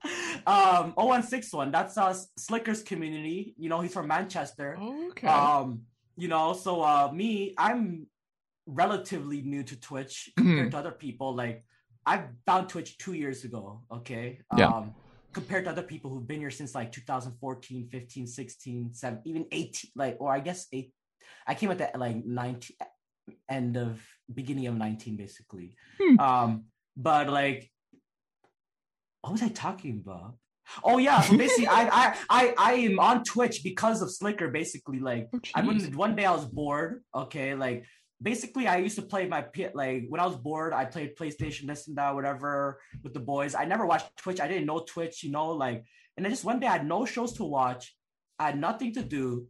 um 0.46 0.92
0161 0.96 1.70
that's 1.70 1.96
uh 1.98 2.14
slikers 2.38 2.84
community 2.84 3.54
you 3.58 3.68
know 3.68 3.80
he's 3.80 3.92
from 3.92 4.06
manchester 4.08 4.76
okay. 5.10 5.26
um 5.28 5.82
you 6.18 6.28
know 6.28 6.52
so 6.52 6.82
uh 6.82 7.08
me 7.20 7.54
i'm 7.56 8.06
relatively 8.66 9.40
new 9.42 9.62
to 9.62 9.78
twitch 9.80 10.28
compared 10.36 10.70
to 10.72 10.78
other 10.78 10.90
people 11.04 11.34
like 11.34 11.64
i 12.04 12.14
found 12.46 12.68
twitch 12.68 12.98
two 12.98 13.14
years 13.22 13.44
ago 13.44 13.82
okay 13.98 14.40
Yeah. 14.56 14.68
um 14.74 14.94
compared 15.32 15.64
to 15.66 15.70
other 15.70 15.82
people 15.92 16.10
who've 16.10 16.26
been 16.26 16.40
here 16.40 16.50
since 16.50 16.74
like 16.74 16.90
2014 16.90 17.88
15 17.88 18.26
16 18.26 18.94
7 18.94 19.20
even 19.24 19.46
18 19.52 19.90
like 19.94 20.16
or 20.20 20.32
i 20.34 20.40
guess 20.40 20.66
8 20.72 20.90
i 21.46 21.54
came 21.54 21.70
at 21.70 21.78
the 21.78 21.88
like 21.96 22.18
19 22.24 22.76
end 23.48 23.76
of 23.76 24.00
beginning 24.34 24.66
of 24.66 24.74
19 24.74 25.16
basically 25.16 25.76
Hmm. 26.00 26.18
um 26.18 26.50
but 26.96 27.28
like 27.28 27.70
what 29.22 29.32
was 29.32 29.42
i 29.42 29.48
talking 29.48 30.02
about 30.04 30.34
oh 30.84 30.98
yeah 30.98 31.20
so 31.20 31.36
basically 31.44 31.66
I, 31.68 31.82
I 32.02 32.16
i 32.30 32.54
i 32.58 32.72
am 32.74 32.98
on 32.98 33.24
twitch 33.24 33.62
because 33.62 34.02
of 34.02 34.08
sliker 34.08 34.52
basically 34.52 35.00
like 35.00 35.28
Oh, 35.32 35.40
I 35.54 35.60
went 35.62 35.94
one 35.96 36.14
day 36.16 36.24
I 36.24 36.32
was 36.32 36.44
bored. 36.44 37.02
Okay, 37.14 37.54
like 37.54 37.84
basically 38.20 38.66
I 38.66 38.78
used 38.78 38.96
to 38.96 39.02
play 39.02 39.26
my 39.28 39.42
pit 39.42 39.72
like 39.74 40.06
when 40.08 40.20
I 40.20 40.26
was 40.26 40.36
bored, 40.36 40.72
I 40.72 40.84
played 40.84 41.16
PlayStation, 41.16 41.66
this 41.68 41.86
and 41.88 41.96
that, 41.98 42.14
whatever 42.14 42.80
with 43.02 43.14
the 43.14 43.20
boys. 43.20 43.54
I 43.54 43.64
never 43.64 43.86
watched 43.86 44.08
Twitch. 44.16 44.40
I 44.40 44.48
didn't 44.48 44.66
know 44.66 44.80
Twitch, 44.80 45.22
you 45.24 45.30
know, 45.30 45.48
like 45.50 45.84
and 46.16 46.24
then 46.24 46.32
just 46.32 46.44
one 46.44 46.58
day 46.60 46.66
I 46.66 46.72
had 46.78 46.86
no 46.86 47.04
shows 47.04 47.32
to 47.34 47.44
watch. 47.44 47.94
I 48.38 48.46
had 48.46 48.58
nothing 48.60 48.92
to 48.94 49.02
do. 49.02 49.46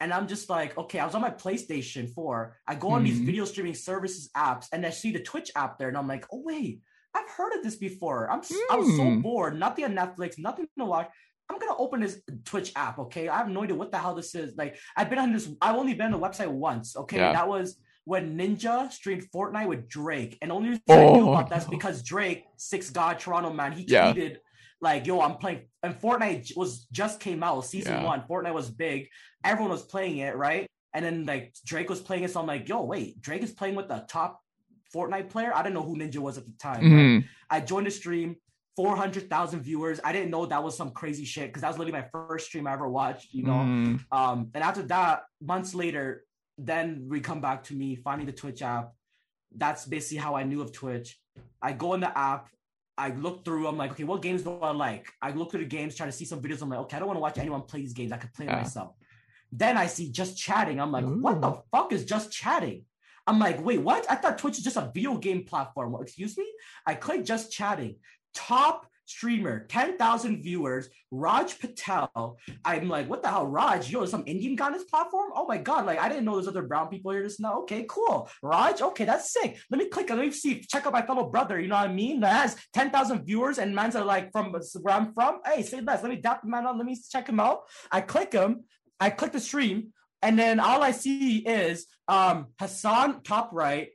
And 0.00 0.12
I'm 0.12 0.26
just 0.26 0.48
like, 0.50 0.76
okay, 0.76 0.98
I 0.98 1.04
was 1.06 1.14
on 1.14 1.20
my 1.20 1.30
PlayStation 1.30 2.12
4. 2.12 2.58
I 2.66 2.74
go 2.74 2.88
on 2.90 3.04
these 3.04 3.20
Mhm. 3.20 3.26
video 3.26 3.44
streaming 3.44 3.74
services 3.74 4.30
apps 4.36 4.66
and 4.72 4.84
I 4.84 4.90
see 4.90 5.12
the 5.12 5.20
Twitch 5.30 5.50
app 5.54 5.78
there, 5.78 5.88
and 5.88 5.96
I'm 5.96 6.08
like, 6.08 6.26
oh 6.32 6.42
wait, 6.44 6.80
I've 7.14 7.28
heard 7.30 7.52
of 7.54 7.62
this 7.62 7.76
before. 7.76 8.30
I'm 8.30 8.40
s- 8.40 8.52
I 8.70 8.76
was 8.76 8.96
so 8.96 9.04
Hmm. 9.04 9.20
bored, 9.20 9.58
nothing 9.58 9.84
on 9.84 9.92
Netflix, 9.94 10.38
nothing 10.38 10.66
to 10.78 10.84
watch. 10.84 11.10
I'm 11.48 11.58
gonna 11.58 11.76
open 11.76 12.00
this 12.00 12.22
Twitch 12.44 12.72
app, 12.76 12.98
okay? 12.98 13.28
I 13.28 13.36
have 13.38 13.48
no 13.50 13.62
idea 13.64 13.76
what 13.76 13.90
the 13.90 13.98
hell 13.98 14.14
this 14.14 14.34
is. 14.34 14.56
Like, 14.56 14.76
I've 14.96 15.10
been 15.10 15.18
on 15.18 15.32
this. 15.32 15.50
I've 15.60 15.76
only 15.76 15.92
been 15.94 16.12
on 16.12 16.20
the 16.20 16.26
website 16.26 16.48
once, 16.50 16.96
okay? 16.96 17.18
Yeah. 17.18 17.32
That 17.32 17.48
was 17.48 17.78
when 18.04 18.36
Ninja 18.38 18.90
streamed 18.90 19.24
Fortnite 19.30 19.68
with 19.68 19.88
Drake, 19.88 20.38
and 20.40 20.50
only 20.50 20.70
reason 20.70 20.82
I 20.88 21.04
knew 21.10 21.28
Oh, 21.28 21.32
about 21.34 21.50
that's 21.50 21.66
because 21.66 22.02
Drake, 22.02 22.44
Six 22.56 22.90
God 22.90 23.18
Toronto 23.18 23.52
man, 23.52 23.72
he 23.72 23.84
Yeah. 23.86 24.12
tweeted 24.12 24.38
like, 24.80 25.06
"Yo, 25.06 25.20
I'm 25.20 25.36
playing." 25.36 25.68
And 25.84 25.94
Fortnite 26.00 26.56
was 26.56 26.86
just 26.90 27.20
came 27.20 27.42
out, 27.42 27.64
season 27.66 27.94
Yeah. 28.00 28.04
one. 28.04 28.22
Fortnite 28.22 28.54
was 28.54 28.70
big. 28.70 29.08
Everyone 29.44 29.70
was 29.70 29.84
playing 29.84 30.18
it, 30.18 30.34
right? 30.36 30.66
And 30.94 31.04
then 31.04 31.24
like 31.26 31.54
Drake 31.64 31.88
was 31.88 32.00
playing 32.00 32.24
it, 32.24 32.30
so 32.32 32.40
I'm 32.40 32.46
like, 32.46 32.68
"Yo, 32.68 32.82
wait, 32.82 33.20
Drake 33.20 33.42
is 33.42 33.52
playing 33.52 33.76
with 33.76 33.88
the 33.88 34.04
top 34.08 34.41
Fortnite 34.94 35.28
player." 35.30 35.52
I 35.54 35.62
didn't 35.62 35.74
know 35.74 35.82
who 35.82 35.96
Ninja 35.96 36.18
was 36.18 36.38
at 36.38 36.44
the 36.46 36.52
time. 36.58 36.80
right? 36.82 36.90
Mhm. 37.22 37.24
I 37.50 37.60
joined 37.60 37.86
the 37.86 37.90
stream, 37.90 38.36
400,000 38.76 39.60
viewers. 39.60 40.00
I 40.02 40.12
didn't 40.12 40.30
know 40.30 40.46
that 40.46 40.62
was 40.64 40.76
some 40.76 40.90
crazy 40.92 41.24
shit 41.24 41.48
because 41.48 41.62
that 41.62 41.68
was 41.68 41.78
literally 41.78 42.00
my 42.00 42.08
first 42.10 42.46
stream 42.46 42.66
I 42.66 42.72
ever 42.72 42.88
watched, 42.88 43.32
you 43.34 43.44
know. 43.44 43.52
Mm. 43.52 44.00
Um, 44.10 44.50
and 44.54 44.64
after 44.64 44.82
that, 44.84 45.24
months 45.40 45.74
later, 45.74 46.24
then 46.58 47.06
we 47.08 47.20
come 47.20 47.40
back 47.40 47.64
to 47.64 47.74
me 47.74 47.96
finding 47.96 48.26
the 48.26 48.32
Twitch 48.32 48.62
app. 48.62 48.92
That's 49.54 49.84
basically 49.86 50.18
how 50.18 50.34
I 50.34 50.44
knew 50.44 50.60
of 50.62 50.72
Twitch. 50.72 51.18
I 51.60 51.72
go 51.72 51.92
in 51.94 52.00
the 52.00 52.16
app, 52.16 52.48
I 52.96 53.08
look 53.10 53.44
through, 53.44 53.66
I'm 53.66 53.76
like, 53.76 53.92
okay, 53.92 54.04
what 54.04 54.22
games 54.22 54.42
do 54.42 54.58
I 54.60 54.70
like? 54.72 55.06
I 55.20 55.30
look 55.32 55.50
through 55.50 55.60
the 55.60 55.66
games, 55.66 55.94
try 55.94 56.06
to 56.06 56.12
see 56.12 56.24
some 56.24 56.40
videos. 56.42 56.62
I'm 56.62 56.68
like, 56.70 56.78
okay, 56.80 56.96
I 56.96 57.00
don't 57.00 57.08
want 57.08 57.16
to 57.18 57.20
watch 57.22 57.38
anyone 57.38 57.62
play 57.62 57.80
these 57.80 57.92
games. 57.94 58.12
I 58.12 58.16
could 58.18 58.32
play 58.34 58.46
Yeah. 58.46 58.56
myself. 58.56 58.94
Then 59.50 59.76
I 59.76 59.86
see 59.86 60.10
just 60.10 60.36
chatting. 60.38 60.80
I'm 60.80 60.92
like, 60.92 61.04
what 61.04 61.40
the 61.40 61.62
fuck 61.70 61.92
is 61.92 62.04
just 62.04 62.32
chatting? 62.32 62.84
I'm 63.26 63.38
like, 63.38 63.64
wait, 63.64 63.78
what? 63.78 64.04
I 64.10 64.16
thought 64.16 64.38
Twitch 64.38 64.58
is 64.58 64.64
just 64.64 64.76
a 64.76 64.90
video 64.92 65.16
game 65.16 65.44
platform. 65.44 65.92
What, 65.92 66.02
excuse 66.02 66.36
me? 66.36 66.46
I 66.86 66.94
click 66.94 67.24
just 67.24 67.52
chatting. 67.52 67.96
Top 68.34 68.86
streamer, 69.04 69.66
10,000 69.66 70.42
viewers, 70.42 70.88
Raj 71.10 71.58
Patel. 71.58 72.38
I'm 72.64 72.88
like, 72.88 73.08
what 73.08 73.22
the 73.22 73.28
hell, 73.28 73.46
Raj? 73.46 73.90
Yo, 73.90 74.04
some 74.06 74.24
Indian 74.26 74.56
guy 74.56 74.66
on 74.66 74.72
this 74.72 74.84
platform? 74.84 75.30
Oh 75.34 75.46
my 75.46 75.58
God, 75.58 75.86
like 75.86 75.98
I 75.98 76.08
didn't 76.08 76.24
know 76.24 76.34
there's 76.34 76.48
other 76.48 76.62
brown 76.62 76.88
people 76.88 77.12
here 77.12 77.22
just 77.22 77.40
now. 77.40 77.60
Okay, 77.60 77.84
cool. 77.88 78.28
Raj, 78.42 78.80
okay, 78.80 79.04
that's 79.04 79.32
sick. 79.32 79.58
Let 79.70 79.78
me 79.78 79.88
click, 79.88 80.08
let 80.08 80.18
me 80.18 80.30
see, 80.30 80.60
check 80.60 80.86
out 80.86 80.92
my 80.92 81.02
fellow 81.02 81.28
brother, 81.28 81.60
you 81.60 81.68
know 81.68 81.76
what 81.76 81.90
I 81.90 81.92
mean? 81.92 82.20
That 82.20 82.40
has 82.42 82.56
10,000 82.72 83.24
viewers 83.24 83.58
and 83.58 83.74
man's 83.74 83.96
are 83.96 84.04
like 84.04 84.32
from 84.32 84.54
where 84.80 84.94
I'm 84.94 85.12
from. 85.12 85.40
Hey, 85.44 85.62
say 85.62 85.80
less. 85.80 86.02
Let 86.02 86.10
me 86.10 86.16
dap 86.16 86.42
the 86.42 86.48
man 86.48 86.66
on, 86.66 86.78
let 86.78 86.86
me 86.86 86.96
check 87.10 87.28
him 87.28 87.40
out. 87.40 87.62
I 87.90 88.00
click 88.00 88.32
him, 88.32 88.64
I 88.98 89.10
click 89.10 89.32
the 89.32 89.40
stream, 89.40 89.92
and 90.22 90.38
then 90.38 90.60
all 90.60 90.82
I 90.82 90.92
see 90.92 91.38
is 91.38 91.86
um 92.08 92.48
Hasan 92.58 93.22
top 93.22 93.50
right, 93.52 93.88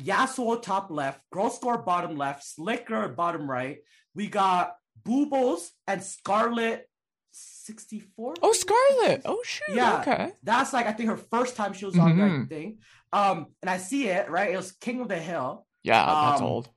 Yassuo 0.00 0.60
top 0.60 0.90
left, 0.90 1.20
Girl 1.32 1.50
Score 1.50 1.78
bottom 1.78 2.16
left, 2.16 2.44
Sliker 2.44 3.14
bottom 3.14 3.48
right. 3.50 3.78
We 4.14 4.26
got 4.28 4.74
Boobles 5.02 5.68
and 5.86 6.02
Scarlet 6.02 6.88
64. 7.32 8.34
Oh, 8.42 8.52
Scarlet. 8.52 9.22
Oh, 9.24 9.40
shoot. 9.44 9.76
Yeah. 9.76 10.00
Okay. 10.00 10.32
That's 10.42 10.72
like 10.72 10.86
I 10.86 10.92
think 10.92 11.08
her 11.10 11.16
first 11.16 11.56
time 11.56 11.72
she 11.72 11.84
was 11.84 11.98
on 11.98 12.14
Mhm. 12.14 12.40
that 12.40 12.48
thing. 12.48 12.78
Um, 13.12 13.46
and 13.62 13.70
I 13.70 13.76
see 13.78 14.08
it, 14.08 14.30
right? 14.30 14.50
It 14.52 14.56
was 14.56 14.72
King 14.72 15.00
of 15.00 15.08
the 15.08 15.18
Hill. 15.18 15.66
Yeah, 15.82 16.04
that's 16.06 16.40
Um, 16.40 16.46
old. 16.46 16.70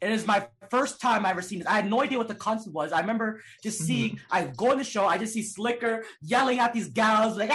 It 0.00 0.10
is 0.10 0.26
my 0.26 0.46
first 0.70 1.00
time 1.00 1.24
I 1.24 1.30
ever 1.30 1.40
seen 1.42 1.60
this. 1.60 1.68
I 1.68 1.72
had 1.76 1.88
no 1.88 2.02
idea 2.02 2.18
what 2.18 2.28
the 2.28 2.34
concept 2.34 2.74
was. 2.74 2.92
I 2.92 3.00
remember 3.00 3.40
just 3.62 3.78
Mm-hmm. 3.80 3.86
seeing, 3.86 4.20
I 4.30 4.44
go 4.44 4.72
in 4.72 4.78
the 4.78 4.84
show, 4.84 5.06
I 5.06 5.18
just 5.18 5.32
see 5.32 5.42
Sliker 5.42 6.02
yelling 6.22 6.58
at 6.58 6.72
these 6.72 6.88
gals, 6.88 7.36
like, 7.38 7.50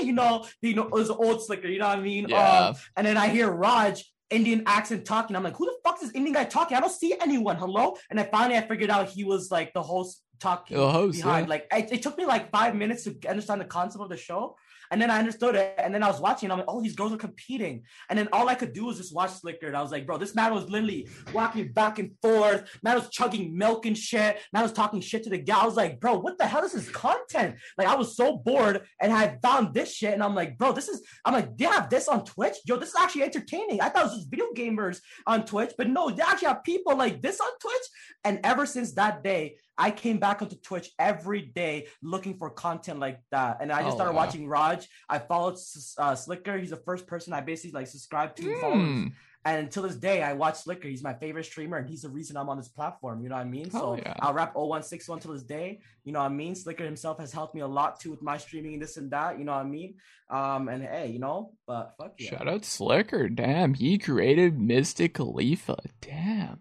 you 0.00 0.12
know, 0.12 0.44
you 0.60 0.74
know, 0.74 0.84
it 0.84 0.90
was 0.92 1.10
old 1.10 1.40
Sliker, 1.46 1.68
you 1.70 1.78
know 1.78 1.88
what 1.88 1.98
I 1.98 2.02
mean? 2.02 2.26
Yeah. 2.28 2.58
Um, 2.68 2.74
and 2.96 3.06
then 3.06 3.16
I 3.16 3.28
hear 3.28 3.50
Raj, 3.50 4.04
Indian 4.30 4.62
accent 4.66 5.04
talking. 5.04 5.36
I'm 5.36 5.42
like, 5.44 5.56
who 5.56 5.66
the 5.66 5.74
fuck 5.84 5.96
is 5.96 6.08
this 6.08 6.12
Indian 6.16 6.34
guy 6.34 6.44
talking? 6.44 6.76
I 6.76 6.80
don't 6.80 6.90
see 6.90 7.14
anyone. 7.20 7.56
Hello? 7.56 7.96
And 8.10 8.18
then 8.18 8.28
finally 8.32 8.58
I 8.58 8.62
figured 8.66 8.90
out 8.90 9.08
he 9.08 9.24
was 9.24 9.50
like 9.50 9.72
the 9.74 9.82
host 9.82 10.22
talking 10.40 10.76
The 10.76 10.90
host, 10.90 11.18
behind. 11.22 11.46
yeah. 11.46 11.50
Like 11.50 11.66
it, 11.72 11.92
it 11.92 12.02
took 12.02 12.16
me 12.18 12.24
like 12.26 12.50
five 12.50 12.74
minutes 12.74 13.04
to 13.04 13.16
understand 13.28 13.60
the 13.60 13.66
concept 13.66 14.02
of 14.02 14.08
the 14.08 14.16
show. 14.16 14.56
And 14.92 15.00
then 15.00 15.10
I 15.10 15.18
understood 15.18 15.56
it. 15.56 15.74
And 15.78 15.94
then 15.94 16.02
I 16.02 16.08
was 16.08 16.20
watching, 16.20 16.50
I'm 16.50 16.58
like, 16.58 16.66
oh, 16.68 16.82
these 16.82 16.94
girls 16.94 17.14
are 17.14 17.16
competing. 17.16 17.82
And 18.10 18.18
then 18.18 18.28
all 18.30 18.50
I 18.50 18.54
could 18.54 18.74
do 18.74 18.84
was 18.84 18.98
just 18.98 19.14
watch 19.14 19.30
Sliker. 19.30 19.66
And 19.66 19.76
I 19.76 19.80
was 19.80 19.90
like, 19.90 20.06
bro, 20.06 20.18
this 20.18 20.34
man 20.34 20.52
was 20.52 20.68
literally 20.68 21.08
walking 21.32 21.72
back 21.72 21.98
and 21.98 22.10
forth. 22.20 22.70
Man 22.82 22.96
was 22.96 23.08
chugging 23.08 23.56
milk 23.56 23.86
and 23.86 23.96
shit. 23.96 24.38
Man 24.52 24.62
was 24.62 24.72
talking 24.72 25.00
shit 25.00 25.24
to 25.24 25.30
the 25.30 25.38
guy. 25.38 25.62
I 25.62 25.64
was 25.64 25.76
like, 25.76 25.98
bro, 25.98 26.18
what 26.18 26.36
the 26.36 26.46
hell 26.46 26.62
is 26.62 26.72
this 26.72 26.90
content? 26.90 27.56
Like, 27.78 27.88
I 27.88 27.94
was 27.94 28.14
so 28.16 28.36
bored 28.36 28.82
and 29.00 29.14
I 29.14 29.38
found 29.42 29.72
this 29.72 29.94
shit. 29.94 30.12
And 30.12 30.22
I'm 30.22 30.34
like, 30.34 30.58
bro, 30.58 30.72
this 30.72 30.88
is, 30.88 31.02
I'm 31.24 31.32
like, 31.32 31.56
they 31.56 31.64
have 31.64 31.88
this 31.88 32.06
on 32.06 32.26
Twitch? 32.26 32.56
Yo, 32.66 32.76
this 32.76 32.90
is 32.90 32.96
actually 33.00 33.22
entertaining. 33.22 33.80
I 33.80 33.88
thought 33.88 34.02
it 34.02 34.08
was 34.08 34.16
just 34.16 34.30
video 34.30 34.48
gamers 34.54 35.00
on 35.26 35.46
Twitch, 35.46 35.72
but 35.78 35.88
no, 35.88 36.10
they 36.10 36.22
actually 36.22 36.48
have 36.48 36.64
people 36.64 36.94
like 36.96 37.22
this 37.22 37.40
on 37.40 37.50
Twitch. 37.60 37.86
And 38.24 38.40
ever 38.44 38.66
since 38.66 38.92
that 38.92 39.24
day, 39.24 39.56
I 39.82 39.90
came 39.90 40.18
back 40.18 40.42
onto 40.42 40.56
Twitch 40.56 40.90
every 40.98 41.42
day 41.42 41.86
looking 42.02 42.34
for 42.38 42.48
content 42.50 42.98
like 43.00 43.18
that. 43.30 43.58
And 43.60 43.72
I 43.72 43.80
just 43.82 43.92
Oh, 43.92 43.96
started 43.96 44.12
wow. 44.14 44.24
watching 44.24 44.46
Raj. 44.48 44.88
I 45.08 45.18
followed 45.18 45.54
uh, 45.54 46.14
Sliker. 46.14 46.58
He's 46.60 46.70
the 46.70 46.76
first 46.88 47.06
person 47.06 47.32
I 47.32 47.40
basically 47.40 47.80
like 47.80 47.88
subscribed 47.88 48.36
to. 48.38 48.60
followed. 48.60 48.74
Hmm. 48.76 49.06
And 49.44 49.58
until 49.64 49.82
this 49.82 49.96
day, 49.96 50.22
I 50.22 50.34
watch 50.34 50.54
Sliker. 50.64 50.84
He's 50.84 51.02
my 51.02 51.14
favorite 51.14 51.42
streamer, 51.44 51.76
and 51.76 51.88
he's 51.90 52.02
the 52.02 52.08
reason 52.08 52.36
I'm 52.36 52.48
on 52.48 52.56
this 52.58 52.68
platform. 52.68 53.22
You 53.24 53.28
know 53.28 53.34
what 53.34 53.40
I 53.48 53.56
mean? 53.56 53.68
Hell 53.70 53.96
so 53.96 54.02
yeah. 54.02 54.14
I'll 54.20 54.32
rap 54.32 54.54
0161 54.54 55.18
till 55.18 55.32
this 55.32 55.42
day. 55.42 55.80
You 56.04 56.12
know 56.12 56.20
what 56.20 56.26
I 56.26 56.34
mean? 56.42 56.54
Sliker 56.54 56.84
himself 56.84 57.18
has 57.18 57.32
helped 57.32 57.52
me 57.56 57.60
a 57.60 57.66
lot 57.66 57.98
too 57.98 58.12
with 58.12 58.22
my 58.22 58.38
streaming 58.38 58.74
and 58.74 58.82
this 58.82 58.96
and 58.98 59.10
that. 59.10 59.40
You 59.40 59.44
know 59.44 59.54
what 59.58 59.66
I 59.66 59.68
mean? 59.78 59.94
Um, 60.30 60.68
and 60.68 60.80
hey, 60.84 61.08
you 61.08 61.18
know, 61.18 61.54
but 61.66 61.94
fuck 61.98 62.12
yeah. 62.20 62.30
Shout 62.30 62.46
out 62.46 62.62
Sliker. 62.62 63.34
Damn, 63.34 63.74
he 63.74 63.98
created 63.98 64.60
Mystic 64.60 65.14
Khalifa. 65.14 65.78
Damn. 66.00 66.60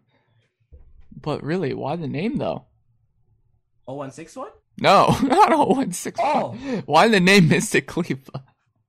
But 1.16 1.44
really, 1.44 1.75
why 1.75 1.96
the 1.98 2.08
name 2.08 2.38
though? 2.40 2.66
0161? 3.86 4.50
No, 4.80 5.16
not 5.24 5.94
016. 5.94 6.26
Oh. 6.26 6.54
Why 6.86 7.08
the 7.08 7.20
name 7.20 7.48
Mystic 7.48 7.88
Khalifa? 7.88 8.44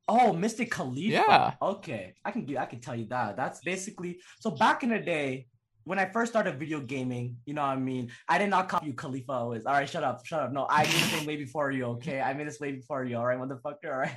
Oh, 0.08 0.32
Mystic 0.32 0.70
Khalifa. 0.70 1.08
Yeah. 1.08 1.54
Okay, 1.60 2.14
I 2.24 2.30
can 2.30 2.44
do. 2.44 2.56
I 2.58 2.66
can 2.66 2.80
tell 2.80 2.94
you 2.94 3.06
that. 3.06 3.36
That's 3.36 3.60
basically 3.60 4.18
so. 4.40 4.50
Back 4.50 4.82
in 4.82 4.90
the 4.90 4.98
day, 4.98 5.46
when 5.84 5.98
I 5.98 6.06
first 6.06 6.32
started 6.32 6.58
video 6.58 6.80
gaming, 6.80 7.36
you 7.46 7.54
know 7.54 7.62
what 7.62 7.68
I 7.68 7.76
mean. 7.76 8.10
I 8.28 8.38
did 8.38 8.50
not 8.50 8.68
copy 8.68 8.86
you, 8.86 8.94
Khalifa. 8.94 9.32
Always. 9.32 9.64
All 9.64 9.72
right, 9.72 9.88
shut 9.88 10.04
up, 10.04 10.24
shut 10.26 10.40
up. 10.40 10.52
No, 10.52 10.66
I 10.68 10.84
made 10.84 10.92
this 10.92 11.26
way 11.26 11.36
before 11.36 11.70
you. 11.70 11.84
Okay, 11.96 12.20
I 12.20 12.32
made 12.34 12.46
this 12.46 12.60
way 12.60 12.72
before 12.72 13.04
you. 13.04 13.16
All 13.16 13.26
right, 13.26 13.38
motherfucker. 13.38 13.86
All 13.86 13.98
right. 13.98 14.16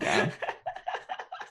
Yeah. 0.00 0.30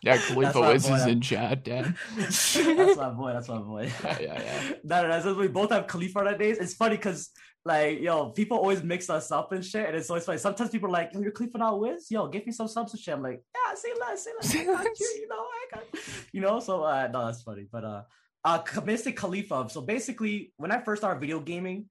Yeah, 0.01 0.17
Khalifa 0.17 0.59
my 0.59 0.71
Wiz 0.73 0.88
boy. 0.88 0.95
is 0.95 1.05
in 1.07 1.21
chat, 1.21 1.63
damn. 1.63 1.95
that's 2.17 2.55
my 2.55 3.09
boy. 3.09 3.33
That's 3.33 3.49
my 3.49 3.57
boy. 3.57 3.91
Yeah, 4.03 4.17
yeah, 4.19 4.41
yeah. 4.41 4.73
no, 4.83 5.07
no, 5.07 5.23
no. 5.23 5.33
We 5.33 5.47
both 5.47 5.71
have 5.71 5.88
Khalifa 5.88 6.23
nowadays. 6.23 6.57
It's 6.57 6.73
funny 6.73 6.95
because 6.95 7.31
like 7.65 7.99
yo, 7.99 8.29
people 8.29 8.57
always 8.57 8.81
mix 8.81 9.09
us 9.09 9.31
up 9.31 9.51
and 9.51 9.63
shit, 9.63 9.85
and 9.85 9.95
it's 9.95 10.09
always 10.09 10.25
funny. 10.25 10.38
Sometimes 10.38 10.69
people 10.69 10.88
are 10.89 10.93
like, 10.93 11.13
"Yo, 11.13 11.21
you're 11.21 11.31
Khalifa 11.31 11.57
now, 11.57 11.75
Wiz? 11.75 12.09
Yo, 12.09 12.27
give 12.27 12.45
me 12.45 12.53
some 12.53 12.67
subs 12.67 12.93
and 12.93 13.01
shit." 13.01 13.13
I'm 13.13 13.21
like, 13.21 13.43
"Yeah, 13.53 13.75
say 13.75 13.89
less, 13.99 14.23
say 14.23 14.31
less, 14.35 14.55
I 14.55 14.65
got 14.65 14.85
you, 14.99 15.17
you 15.21 15.27
know, 15.27 15.35
I 15.35 15.75
got, 15.75 15.83
you 16.31 16.41
know." 16.41 16.59
So 16.59 16.83
uh, 16.83 17.09
no, 17.12 17.25
that's 17.25 17.41
funny. 17.41 17.67
But 17.69 17.83
uh, 17.83 18.01
uh, 18.45 18.62
Mystic 18.85 19.17
Khalifa. 19.17 19.67
So 19.69 19.81
basically, 19.81 20.53
when 20.57 20.71
I 20.71 20.81
first 20.81 21.01
started 21.01 21.19
video 21.19 21.39
gaming, 21.39 21.85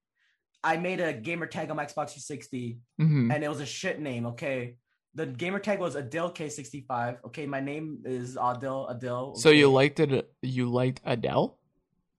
I 0.63 0.77
made 0.77 0.99
a 0.99 1.13
gamer 1.13 1.45
tag 1.45 1.69
on 1.69 1.77
my 1.77 1.85
Xbox 1.85 2.11
360 2.11 2.79
hmm 2.97 3.31
and 3.31 3.43
it 3.43 3.49
was 3.49 3.61
a 3.61 3.65
shit 3.65 3.99
name. 3.99 4.25
Okay. 4.27 4.75
The 5.15 5.25
gamer 5.25 5.59
tag 5.59 5.79
was 5.79 5.95
Adil 5.95 6.33
K65. 6.35 7.17
Okay, 7.27 7.45
my 7.45 7.59
name 7.59 7.99
is 8.05 8.35
Adil 8.35 8.89
Adil. 8.93 9.35
So 9.37 9.49
you 9.49 9.71
liked 9.71 9.99
it? 9.99 10.31
You 10.41 10.69
liked 10.69 11.01
Adele? 11.05 11.57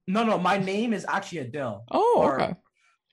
No, 0.08 0.24
no, 0.24 0.38
my 0.38 0.58
name 0.58 0.92
is 0.92 1.06
actually 1.08 1.44
Adil. 1.48 1.82
Oh, 1.90 2.14
Or- 2.18 2.40
okay. 2.40 2.54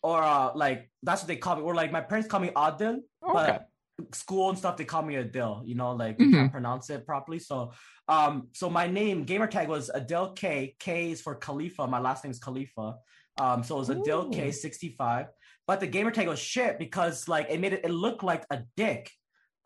Or 0.03 0.21
uh, 0.23 0.51
like 0.55 0.89
that's 1.03 1.21
what 1.21 1.27
they 1.27 1.35
call 1.35 1.57
me. 1.57 1.61
Or 1.63 1.75
like 1.75 1.91
my 1.91 2.01
parents 2.01 2.27
call 2.29 2.39
me 2.39 2.49
Adil, 2.49 2.99
Okay. 3.23 3.33
but 3.33 3.67
school 4.15 4.49
and 4.49 4.57
stuff 4.57 4.77
they 4.77 4.85
call 4.85 5.01
me 5.03 5.15
Adil. 5.15 5.67
You 5.67 5.75
know, 5.75 5.91
like 5.93 6.17
Mhm. 6.17 6.31
can't 6.33 6.51
pronounce 6.51 6.89
it 6.89 7.05
properly. 7.05 7.39
So, 7.39 7.71
um, 8.07 8.47
so 8.53 8.69
my 8.69 8.87
name 8.87 9.23
gamer 9.25 9.47
tag 9.47 9.67
was 9.67 9.89
Adil 9.93 10.35
K. 10.35 10.75
K 10.79 11.11
is 11.11 11.21
for 11.21 11.35
Khalifa. 11.35 11.87
My 11.87 11.99
last 11.99 12.23
name 12.23 12.31
is 12.31 12.39
Khalifa. 12.39 12.95
Um, 13.39 13.63
so 13.63 13.75
it 13.75 13.79
was 13.79 13.89
Adil 13.89 14.31
K 14.33 14.51
sixty 14.51 14.89
five. 14.97 15.27
But 15.67 15.79
the 15.81 15.87
gamer 15.87 16.11
tag 16.11 16.27
was 16.27 16.39
shit 16.39 16.79
because 16.79 17.27
like 17.27 17.47
it 17.49 17.59
made 17.59 17.73
it, 17.73 17.81
it 17.83 17.91
look 17.91 18.23
like 18.23 18.45
a 18.49 18.63
dick. 18.75 19.11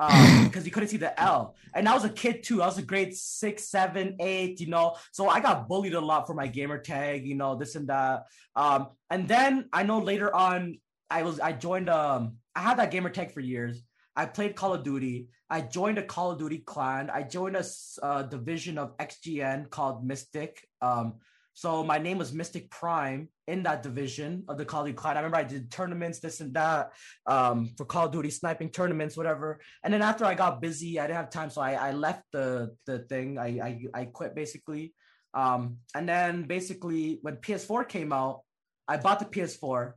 Um, 0.02 0.44
because 0.46 0.66
you 0.66 0.72
couldn't 0.72 0.90
see 0.90 0.98
the 0.98 1.18
L. 1.22 1.56
And 1.76 1.88
I 1.88 1.94
was 1.94 2.04
a 2.04 2.10
kid 2.10 2.42
too. 2.44 2.64
I 2.64 2.66
was 2.66 2.80
a 2.80 2.82
grade 2.82 3.16
six, 3.16 3.70
seven, 3.70 4.16
eight, 4.20 4.60
you 4.60 4.68
know. 4.68 4.96
So 5.12 5.30
I 5.30 5.40
got 5.40 5.68
bullied 5.68 5.94
a 5.94 6.02
lot 6.02 6.26
for 6.26 6.34
my 6.34 6.48
gamer 6.48 6.80
tag, 6.80 7.26
you 7.28 7.36
know, 7.36 7.56
this 7.56 7.76
and 7.76 7.88
that. 7.88 8.26
Um, 8.56 8.88
and 9.12 9.28
then 9.28 9.70
I 9.72 9.84
know 9.84 10.00
later 10.00 10.36
on 10.36 10.80
I 11.10 11.22
was 11.22 11.40
I 11.40 11.52
joined 11.52 11.90
um 11.90 12.38
I 12.56 12.62
had 12.62 12.80
that 12.80 12.90
gamer 12.90 13.10
tag 13.10 13.32
for 13.32 13.42
years. 13.42 13.84
I 14.16 14.26
played 14.26 14.56
Call 14.56 14.74
of 14.74 14.84
Duty. 14.84 15.28
I 15.50 15.62
joined 15.62 15.98
a 15.98 16.04
Call 16.04 16.32
of 16.32 16.40
Duty 16.40 16.60
clan. 16.60 17.10
I 17.10 17.24
joined 17.24 17.56
a 17.56 17.64
uh, 18.04 18.24
division 18.24 18.78
of 18.78 18.98
XGN 18.98 19.70
called 19.70 20.06
Mystic. 20.06 20.68
Um, 20.82 21.16
so 21.54 21.84
my 21.84 21.98
name 21.98 22.18
was 22.18 22.34
Mystic 22.34 22.70
Prime 22.70 23.28
in 23.48 23.64
that 23.64 23.84
division 23.84 24.44
of 24.48 24.58
the 24.58 24.66
Call 24.66 24.82
of 24.82 24.88
Duty 24.88 24.96
clan. 24.96 25.18
I 25.18 25.20
remember 25.20 25.38
I 25.38 25.44
did 25.44 25.70
tournaments, 25.70 26.20
this 26.20 26.40
and 26.40 26.54
that, 26.54 26.92
um, 27.28 27.70
for 27.78 27.86
Call 27.86 28.06
of 28.06 28.12
Duty 28.12 28.30
sniping 28.30 28.70
tournaments, 28.70 29.18
whatever. 29.18 29.60
And 29.84 29.94
then 29.94 30.02
after 30.02 30.26
I 30.26 30.34
got 30.34 30.62
busy, 30.62 31.00
I 31.00 31.08
didn't 31.08 31.18
have 31.18 31.30
time, 31.30 31.50
so 31.50 31.62
I, 31.62 31.74
I 31.74 31.92
left 31.92 32.24
the 32.32 32.76
the 32.86 33.00
thing. 33.00 33.38
I, 33.38 33.48
I 33.48 33.86
I 33.94 34.06
quit 34.06 34.34
basically. 34.36 34.94
Um, 35.34 35.78
and 35.96 36.08
then 36.08 36.44
basically 36.44 37.20
when 37.22 37.38
PS4 37.38 37.88
came 37.88 38.12
out, 38.12 38.42
I 38.88 38.98
bought 38.98 39.20
the 39.20 39.26
PS4 39.26 39.94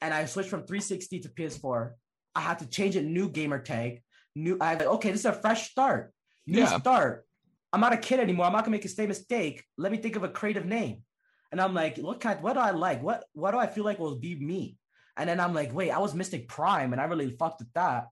and 0.00 0.14
I 0.14 0.24
switched 0.26 0.48
from 0.50 0.60
360 0.66 1.20
to 1.20 1.28
PS4. 1.28 1.90
I 2.34 2.40
had 2.40 2.58
to 2.60 2.66
change 2.66 2.96
a 2.96 3.02
new 3.02 3.28
gamer 3.28 3.58
tag. 3.58 4.02
New, 4.34 4.56
I 4.60 4.74
like, 4.74 4.86
okay, 4.86 5.10
this 5.10 5.20
is 5.20 5.26
a 5.26 5.32
fresh 5.34 5.70
start. 5.70 6.12
New 6.46 6.60
Yeah. 6.60 6.78
start. 6.78 7.26
I'm 7.72 7.80
not 7.80 7.92
a 7.92 7.96
kid 7.96 8.20
anymore. 8.20 8.46
I'm 8.46 8.52
not 8.52 8.64
gonna 8.64 8.72
make 8.72 8.82
the 8.82 8.88
same 8.88 9.08
mistake. 9.08 9.64
Let 9.78 9.92
me 9.92 9.98
think 9.98 10.16
of 10.16 10.24
a 10.24 10.28
creative 10.28 10.66
name. 10.66 11.02
And 11.50 11.60
I'm 11.60 11.74
like, 11.74 11.98
what 11.98 12.20
kind? 12.20 12.42
What 12.42 12.54
do 12.54 12.60
I 12.60 12.70
like? 12.70 13.02
What 13.02 13.24
What 13.32 13.52
do 13.52 13.58
I 13.58 13.66
feel 13.66 13.84
like 13.84 13.98
will 13.98 14.16
be 14.16 14.34
me? 14.34 14.76
And 15.16 15.28
then 15.28 15.40
I'm 15.40 15.54
like, 15.54 15.74
wait, 15.74 15.90
I 15.90 15.98
was 15.98 16.14
Mystic 16.14 16.48
Prime, 16.48 16.92
and 16.92 17.00
I 17.00 17.04
really 17.04 17.30
fucked 17.30 17.60
with 17.60 17.72
that. 17.74 18.06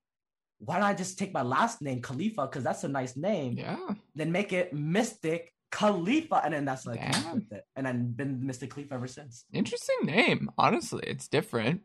Why 0.58 0.74
don't 0.74 0.84
I 0.84 0.92
just 0.92 1.18
take 1.18 1.32
my 1.32 1.42
last 1.42 1.80
name, 1.80 2.02
Khalifa, 2.02 2.42
because 2.46 2.62
that's 2.62 2.84
a 2.84 2.88
nice 2.88 3.16
name? 3.16 3.54
Yeah. 3.54 3.78
Then 4.14 4.30
make 4.30 4.52
it 4.52 4.74
Mystic 4.74 5.54
Khalifa, 5.70 6.42
and 6.44 6.52
then 6.52 6.66
that's 6.66 6.84
like 6.84 7.00
Damn. 7.00 7.36
with 7.36 7.52
it. 7.52 7.64
And 7.76 7.86
then 7.86 8.12
been 8.12 8.46
Mystic 8.46 8.74
Khalifa 8.74 8.94
ever 8.94 9.06
since. 9.06 9.44
Interesting 9.52 9.96
name. 10.02 10.50
Honestly, 10.58 11.02
it's 11.06 11.28
different. 11.28 11.80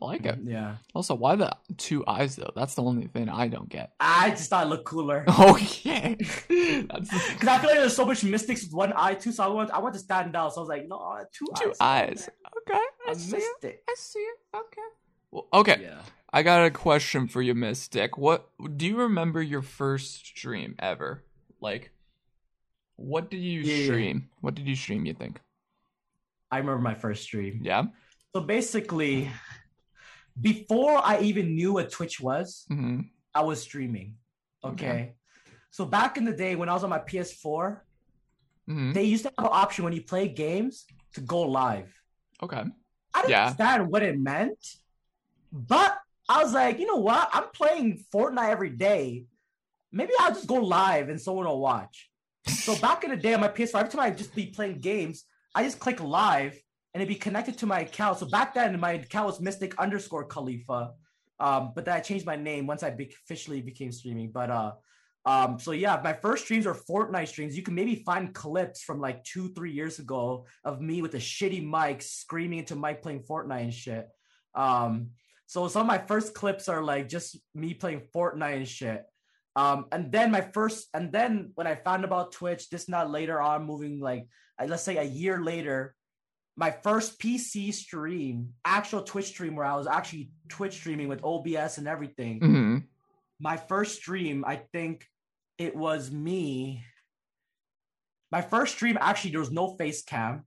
I 0.00 0.04
like 0.04 0.26
it. 0.26 0.38
Yeah. 0.42 0.76
Also, 0.94 1.14
why 1.14 1.36
the 1.36 1.56
two 1.76 2.04
eyes 2.06 2.36
though? 2.36 2.50
That's 2.56 2.74
the 2.74 2.82
only 2.82 3.06
thing 3.06 3.28
I 3.28 3.48
don't 3.48 3.68
get. 3.68 3.92
I 4.00 4.30
just 4.30 4.50
thought 4.50 4.66
it 4.66 4.70
looked 4.70 4.84
cooler. 4.86 5.24
Okay. 5.38 6.16
Because 6.48 7.48
I 7.48 7.58
feel 7.58 7.70
like 7.70 7.78
there's 7.78 7.94
so 7.96 8.04
much 8.04 8.24
mystics 8.24 8.64
with 8.64 8.72
one 8.72 8.92
eye 8.96 9.14
too, 9.14 9.32
so 9.32 9.44
I 9.44 9.48
want 9.48 9.70
I 9.70 9.78
want 9.78 9.94
to 9.94 10.00
stand 10.00 10.34
out. 10.36 10.52
So 10.54 10.60
I 10.60 10.62
was 10.62 10.68
like, 10.68 10.88
no, 10.88 11.18
two, 11.32 11.46
two 11.60 11.72
eyes. 11.80 12.28
Okay. 12.68 12.80
I 13.08 13.12
A 13.12 13.14
see 13.14 13.36
it. 13.36 13.42
mystic. 13.62 13.82
I 13.88 13.94
see 13.96 14.18
it. 14.18 14.38
Okay. 14.56 14.88
Well, 15.30 15.46
okay. 15.52 15.78
Yeah. 15.82 16.00
I 16.32 16.42
got 16.42 16.64
a 16.66 16.70
question 16.70 17.28
for 17.28 17.40
you, 17.42 17.54
Mystic. 17.54 18.18
What 18.18 18.48
do 18.76 18.86
you 18.86 18.96
remember 18.96 19.40
your 19.40 19.62
first 19.62 20.26
stream 20.26 20.74
ever? 20.80 21.22
Like, 21.60 21.92
what 22.96 23.30
did 23.30 23.38
you 23.40 23.60
Yeah, 23.60 23.74
yeah. 23.76 23.84
stream? 23.84 24.28
What 24.40 24.54
did 24.56 24.66
you 24.66 24.74
stream? 24.76 25.06
You 25.06 25.14
think? 25.14 25.40
I 26.50 26.58
remember 26.58 26.80
my 26.82 26.94
first 26.94 27.22
stream. 27.22 27.60
Yeah. 27.62 27.84
So 28.34 28.40
basically, 28.42 29.30
before 30.40 30.96
I 31.04 31.20
even 31.20 31.54
knew 31.54 31.74
what 31.74 31.90
Twitch 31.90 32.20
was, 32.20 32.64
hmm 32.68 33.00
I 33.34 33.42
was 33.42 33.60
streaming. 33.62 34.16
Okay. 34.64 34.86
Okay. 34.86 35.14
So 35.70 35.84
back 35.84 36.16
in 36.16 36.24
the 36.24 36.32
day 36.32 36.54
when 36.56 36.68
I 36.68 36.74
was 36.74 36.84
on 36.84 36.90
my 36.90 37.00
PS4, 37.00 37.80
hmm 38.66 38.92
they 38.92 39.04
used 39.04 39.24
to 39.24 39.32
have 39.36 39.46
an 39.46 39.52
option 39.52 39.84
when 39.84 39.92
you 39.92 40.02
play 40.02 40.28
games 40.28 40.84
to 41.14 41.20
go 41.20 41.42
live. 41.42 41.92
Okay. 42.42 42.62
I 43.14 43.20
didn't 43.20 43.30
Yeah. 43.30 43.42
understand 43.46 43.90
what 43.90 44.02
it 44.02 44.18
meant, 44.18 44.58
but 45.52 45.98
I 46.28 46.42
was 46.42 46.52
like, 46.52 46.78
you 46.78 46.86
know 46.86 46.96
what? 46.96 47.28
I'm 47.32 47.48
playing 47.52 48.04
Fortnite 48.12 48.48
every 48.50 48.70
day. 48.70 49.24
Maybe 49.92 50.12
I'll 50.18 50.32
just 50.34 50.46
go 50.46 50.54
live 50.56 51.08
and 51.10 51.20
someone 51.20 51.46
will 51.46 51.60
watch. 51.60 52.10
So 52.46 52.74
back 52.86 53.04
in 53.04 53.10
the 53.10 53.16
day 53.16 53.34
on 53.34 53.40
my 53.40 53.48
PS4, 53.48 53.74
every 53.80 53.90
time 53.90 54.00
I 54.00 54.10
just 54.10 54.34
be 54.34 54.46
playing 54.46 54.80
games, 54.80 55.24
I 55.54 55.62
just 55.62 55.78
click 55.78 56.00
live 56.00 56.58
and 56.94 57.02
it'd 57.02 57.08
be 57.08 57.18
connected 57.18 57.58
to 57.58 57.66
my 57.66 57.80
account. 57.80 58.18
So 58.18 58.26
back 58.26 58.54
then, 58.54 58.78
my 58.78 58.92
account 58.92 59.26
was 59.26 59.40
Mystic 59.40 59.78
underscore 59.78 60.24
Khalifa. 60.24 60.92
Um, 61.40 61.72
but 61.74 61.84
then 61.84 61.96
I 61.96 62.00
changed 62.00 62.24
my 62.24 62.36
name 62.36 62.68
once 62.68 62.84
I 62.84 62.90
be- 62.90 63.12
officially 63.24 63.60
became 63.60 63.90
streaming. 63.90 64.30
But 64.30 64.50
uh, 64.50 64.72
um, 65.26 65.58
so 65.58 65.72
yeah, 65.72 66.00
my 66.04 66.12
first 66.12 66.44
streams 66.44 66.66
are 66.68 66.74
Fortnite 66.74 67.28
streams. 67.28 67.56
You 67.56 67.64
can 67.64 67.74
maybe 67.74 67.96
find 67.96 68.32
clips 68.32 68.82
from 68.82 69.00
like 69.00 69.24
two, 69.24 69.52
three 69.54 69.72
years 69.72 69.98
ago 69.98 70.46
of 70.64 70.80
me 70.80 71.02
with 71.02 71.14
a 71.14 71.18
shitty 71.18 71.68
mic 71.68 72.00
screaming 72.00 72.60
into 72.60 72.76
mic 72.76 73.02
playing 73.02 73.24
Fortnite 73.24 73.62
and 73.62 73.74
shit. 73.74 74.08
Um, 74.54 75.10
so 75.46 75.66
some 75.66 75.82
of 75.82 75.88
my 75.88 75.98
first 75.98 76.32
clips 76.32 76.68
are 76.68 76.82
like 76.82 77.08
just 77.08 77.36
me 77.56 77.74
playing 77.74 78.02
Fortnite 78.14 78.56
and 78.56 78.68
shit. 78.68 79.04
Um, 79.56 79.86
and 79.90 80.12
then 80.12 80.30
my 80.30 80.40
first, 80.40 80.88
and 80.94 81.10
then 81.10 81.50
when 81.56 81.66
I 81.66 81.74
found 81.74 82.04
about 82.04 82.32
Twitch, 82.32 82.70
this 82.70 82.88
not 82.88 83.10
later 83.10 83.40
on, 83.40 83.64
moving 83.64 83.98
like 83.98 84.26
let's 84.64 84.82
say 84.84 84.96
a 84.96 85.02
year 85.02 85.42
later, 85.42 85.94
my 86.56 86.70
first 86.70 87.18
PC 87.20 87.72
stream, 87.74 88.54
actual 88.64 89.02
Twitch 89.02 89.26
stream 89.26 89.56
where 89.56 89.66
I 89.66 89.74
was 89.76 89.86
actually 89.86 90.30
Twitch 90.48 90.74
streaming 90.74 91.08
with 91.08 91.24
OBS 91.24 91.78
and 91.78 91.88
everything. 91.88 92.38
hmm 92.40 92.76
My 93.40 93.56
first 93.56 93.96
stream, 93.96 94.44
I 94.46 94.56
think 94.72 95.06
it 95.58 95.74
was 95.74 96.10
me. 96.10 96.84
My 98.30 98.40
first 98.42 98.74
stream, 98.74 98.98
actually, 99.00 99.30
there 99.32 99.40
was 99.40 99.50
no 99.52 99.76
face 99.76 100.02
cam. 100.02 100.44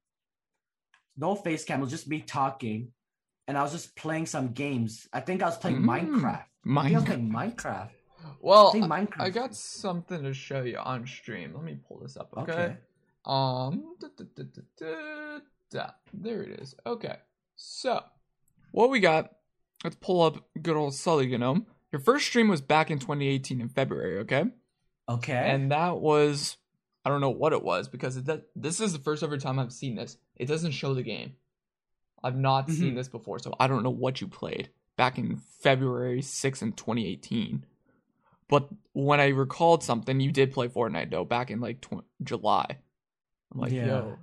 No 1.17 1.36
face 1.36 1.63
cam, 1.65 1.80
it 1.80 1.84
was 1.84 1.91
just 1.91 2.08
me 2.08 2.22
talking. 2.22 2.91
And 3.48 3.58
I 3.58 3.63
was 3.63 3.72
just 3.72 3.96
playing 3.96 4.26
some 4.26 4.50
games. 4.52 5.08
I 5.13 5.22
think 5.22 5.41
I 5.41 5.46
was 5.46 5.58
playing 5.58 5.82
Mm. 5.82 5.86
Minecraft. 5.86 6.43
I 6.78 6.84
think 6.84 6.96
I 6.96 7.00
was 7.00 7.04
Minecraft. 7.04 7.06
playing 7.06 7.32
Minecraft. 7.32 7.89
Well, 8.41 8.72
I, 8.76 8.80
Minecraft. 8.80 9.22
I 9.22 9.30
got 9.30 9.56
something 9.56 10.24
to 10.24 10.34
show 10.34 10.63
you 10.63 10.78
on 10.78 11.06
stream. 11.08 11.54
Let 11.54 11.63
me 11.63 11.78
pull 11.88 12.00
this 12.00 12.17
up. 12.17 12.30
Okay. 12.38 12.52
Okay. 12.52 12.78
Um. 13.26 13.96
da, 14.00 14.08
da, 14.17 14.43
da, 14.78 15.39
da. 15.70 15.92
There 16.14 16.42
it 16.42 16.60
is. 16.62 16.76
Okay. 16.86 17.16
So, 17.56 18.04
what 18.72 18.90
we 18.90 19.00
got? 19.00 19.32
Let's 19.84 19.96
pull 20.00 20.22
up 20.22 20.48
good 20.62 20.76
old 20.76 20.94
Sully 20.94 21.28
Gnome. 21.38 21.66
Your 21.92 22.02
first 22.02 22.26
stream 22.28 22.48
was 22.48 22.62
back 22.62 22.90
in 22.92 23.00
2018 23.00 23.62
in 23.62 23.70
February. 23.70 24.20
Okay. 24.20 24.46
Okay. 25.10 25.34
And 25.52 25.72
that 25.72 25.98
was, 25.98 26.58
I 27.06 27.10
don't 27.10 27.22
know 27.22 27.30
what 27.30 27.54
it 27.54 27.64
was 27.64 27.88
because 27.88 28.18
it 28.18 28.26
does, 28.26 28.42
this 28.56 28.82
is 28.82 28.94
the 28.94 29.00
first 29.00 29.24
ever 29.24 29.38
time 29.38 29.58
I've 29.60 29.72
seen 29.72 29.96
this. 29.96 30.18
It 30.36 30.48
doesn't 30.48 30.72
show 30.72 30.94
the 30.94 31.04
game. 31.04 31.34
I've 32.24 32.36
not 32.38 32.70
seen 32.70 32.94
Mhm. 32.94 32.96
this 32.96 33.08
before, 33.08 33.40
so 33.40 33.54
I 33.60 33.68
don't 33.68 33.84
know 33.84 33.90
what 33.92 34.20
you 34.22 34.28
played 34.28 34.70
back 34.98 35.18
in 35.18 35.38
February 35.38 36.22
6th 36.22 36.62
in 36.62 36.74
2018. 36.74 37.66
But 38.50 38.68
when 38.94 39.20
I 39.20 39.28
recalled 39.28 39.84
something, 39.84 40.20
you 40.20 40.32
did 40.32 40.52
play 40.52 40.68
Fortnite 40.68 41.12
though 41.12 41.26
back 41.26 41.52
in 41.52 41.60
like 41.62 41.82
tw- 41.82 42.04
July. 42.24 42.66
I'm 43.54 43.60
like, 43.60 43.72
Yeah. 43.72 43.86
yo. 43.88 44.20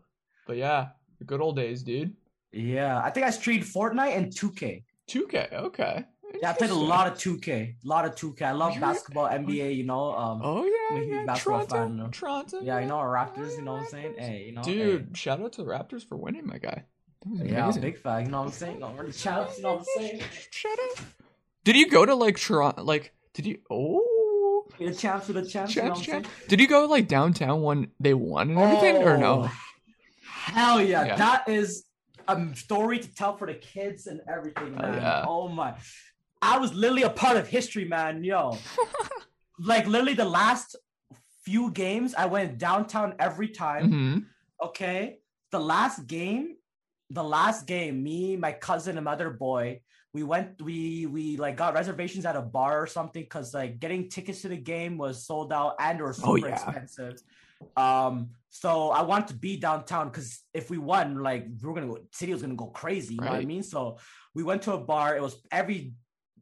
But 0.46 0.56
yeah, 0.56 0.90
the 1.24 1.26
good 1.26 1.40
old 1.40 1.56
days, 1.56 1.82
dude. 1.82 2.14
yeah, 2.52 3.00
I 3.02 3.10
think 3.10 3.26
I 3.26 3.30
streamed 3.30 3.64
Fortnite 3.64 4.16
and 4.16 4.26
2K. 4.32 4.84
2K, 5.08 5.52
okay. 5.52 6.04
Yeah, 6.40 6.50
I 6.50 6.52
played 6.54 6.70
a 6.70 6.74
lot 6.74 7.06
of 7.06 7.14
2K. 7.14 7.48
A 7.84 7.88
lot 7.88 8.04
of 8.04 8.14
2K. 8.16 8.42
I 8.42 8.52
love 8.52 8.70
You're- 8.74 8.80
basketball, 8.80 9.28
NBA, 9.28 9.76
you 9.76 9.84
know. 9.84 10.12
Um, 10.14 10.40
Oh 10.42 10.64
yeah, 10.64 10.72
I'm 10.90 10.96
a 10.96 11.04
huge 11.04 11.14
yeah. 11.14 11.24
basketball 11.26 11.66
Toronto, 11.66 11.74
fan, 11.88 11.96
though. 11.98 12.08
Toronto. 12.08 12.60
yeah, 12.62 12.78
you 12.80 12.86
know, 12.86 12.96
our 12.96 13.12
Raptors, 13.14 13.56
you 13.56 13.62
know 13.62 13.74
what 13.74 13.82
I'm 13.82 13.88
saying? 13.88 14.14
Hey, 14.18 14.44
you 14.46 14.52
know. 14.52 14.62
Dude, 14.62 15.16
shout 15.16 15.40
out 15.40 15.52
to 15.54 15.62
the 15.62 15.68
Raptors 15.70 16.04
for 16.06 16.16
winning, 16.16 16.46
my 16.46 16.58
guy. 16.58 16.84
Hey. 17.38 17.50
Yeah, 17.52 17.70
big 17.80 17.98
fan, 17.98 18.24
you 18.26 18.30
know 18.32 18.40
what 18.40 18.46
I'm 18.48 18.52
saying? 18.52 18.80
No, 18.80 18.90
we're 18.96 19.06
the 19.10 19.52
you 19.56 19.62
know 19.62 19.74
what 19.76 19.78
I'm 19.80 19.84
saying? 19.96 20.20
Shut 20.50 20.78
up. 20.90 21.04
Did 21.64 21.76
you 21.76 21.88
go 21.88 22.04
to 22.04 22.14
like 22.14 22.36
Toronto? 22.36 22.82
Like, 22.82 23.14
did 23.32 23.46
you? 23.46 23.58
Oh, 23.70 24.66
the 24.78 24.92
champs, 24.92 25.28
the 25.28 25.44
champs, 25.46 25.74
you 25.76 25.82
know 25.82 25.88
champs, 25.94 26.00
what 26.00 26.08
I'm 26.08 26.22
champs. 26.22 26.28
saying? 26.28 26.48
Did 26.48 26.60
you 26.60 26.68
go 26.68 26.84
like 26.86 27.08
downtown 27.08 27.62
when 27.62 27.88
they 28.00 28.12
won 28.12 28.50
and 28.50 28.58
everything, 28.58 28.96
or 29.02 29.16
no? 29.16 29.48
Oh, 30.48 30.52
Hell 30.52 30.82
yeah. 30.82 31.04
Yeah. 31.06 31.16
That 31.16 31.48
is 31.48 31.84
a 32.28 32.46
story 32.54 32.98
to 32.98 33.14
tell 33.14 33.36
for 33.36 33.46
the 33.46 33.54
kids 33.54 34.06
and 34.06 34.20
everything, 34.28 34.74
Oh, 34.78 34.82
man. 34.82 35.02
yeah. 35.02 35.24
Oh 35.26 35.48
my. 35.48 35.74
I 36.42 36.58
was 36.58 36.74
literally 36.74 37.02
a 37.02 37.10
part 37.10 37.36
of 37.36 37.48
history, 37.48 37.84
man. 37.86 38.22
Yo. 38.24 38.58
like 39.58 39.86
literally 39.86 40.14
the 40.14 40.24
last 40.24 40.76
few 41.44 41.70
games, 41.70 42.14
I 42.14 42.26
went 42.26 42.58
downtown 42.58 43.14
every 43.18 43.48
time. 43.48 43.90
hmm 43.90 44.18
Okay. 44.64 45.18
The 45.50 45.60
last 45.60 46.06
game, 46.06 46.56
the 47.10 47.22
last 47.24 47.66
game, 47.66 48.02
me, 48.02 48.36
my 48.36 48.52
cousin, 48.52 48.96
and 48.96 49.04
my 49.04 49.12
other 49.12 49.30
boy, 49.30 49.80
we 50.12 50.22
went, 50.22 50.60
we 50.62 51.06
we 51.06 51.36
like 51.36 51.56
got 51.56 51.74
reservations 51.74 52.24
at 52.24 52.34
a 52.36 52.40
bar 52.42 52.80
or 52.82 52.86
something 52.86 53.22
because 53.22 53.52
like 53.54 53.78
getting 53.78 54.08
tickets 54.08 54.42
to 54.42 54.48
the 54.48 54.56
game 54.56 54.96
was 54.96 55.26
sold 55.26 55.52
out 55.52 55.74
and 55.78 56.00
or 56.00 56.12
super 56.12 56.28
Oh, 56.30 56.36
yeah. 56.36 56.52
expensive. 56.54 57.18
Um, 57.76 58.30
so 58.50 58.90
I 58.90 59.02
wanted 59.02 59.28
to 59.28 59.34
be 59.34 59.56
downtown 59.56 60.08
because 60.08 60.40
if 60.52 60.70
we 60.70 60.78
won, 60.78 61.22
like 61.22 61.46
we 61.60 61.68
were 61.68 61.74
gonna 61.74 61.88
go, 61.88 61.98
city 62.12 62.32
was 62.32 62.42
gonna 62.42 62.54
go 62.54 62.66
crazy. 62.66 63.14
You 63.14 63.20
know 63.20 63.26
what 63.28 63.36
I 63.42 63.44
mean? 63.46 63.62
So 63.62 63.98
we 64.34 64.42
went 64.42 64.62
to 64.62 64.72
a 64.74 64.78
bar. 64.78 65.16
It 65.16 65.22
was 65.22 65.36
every 65.50 65.92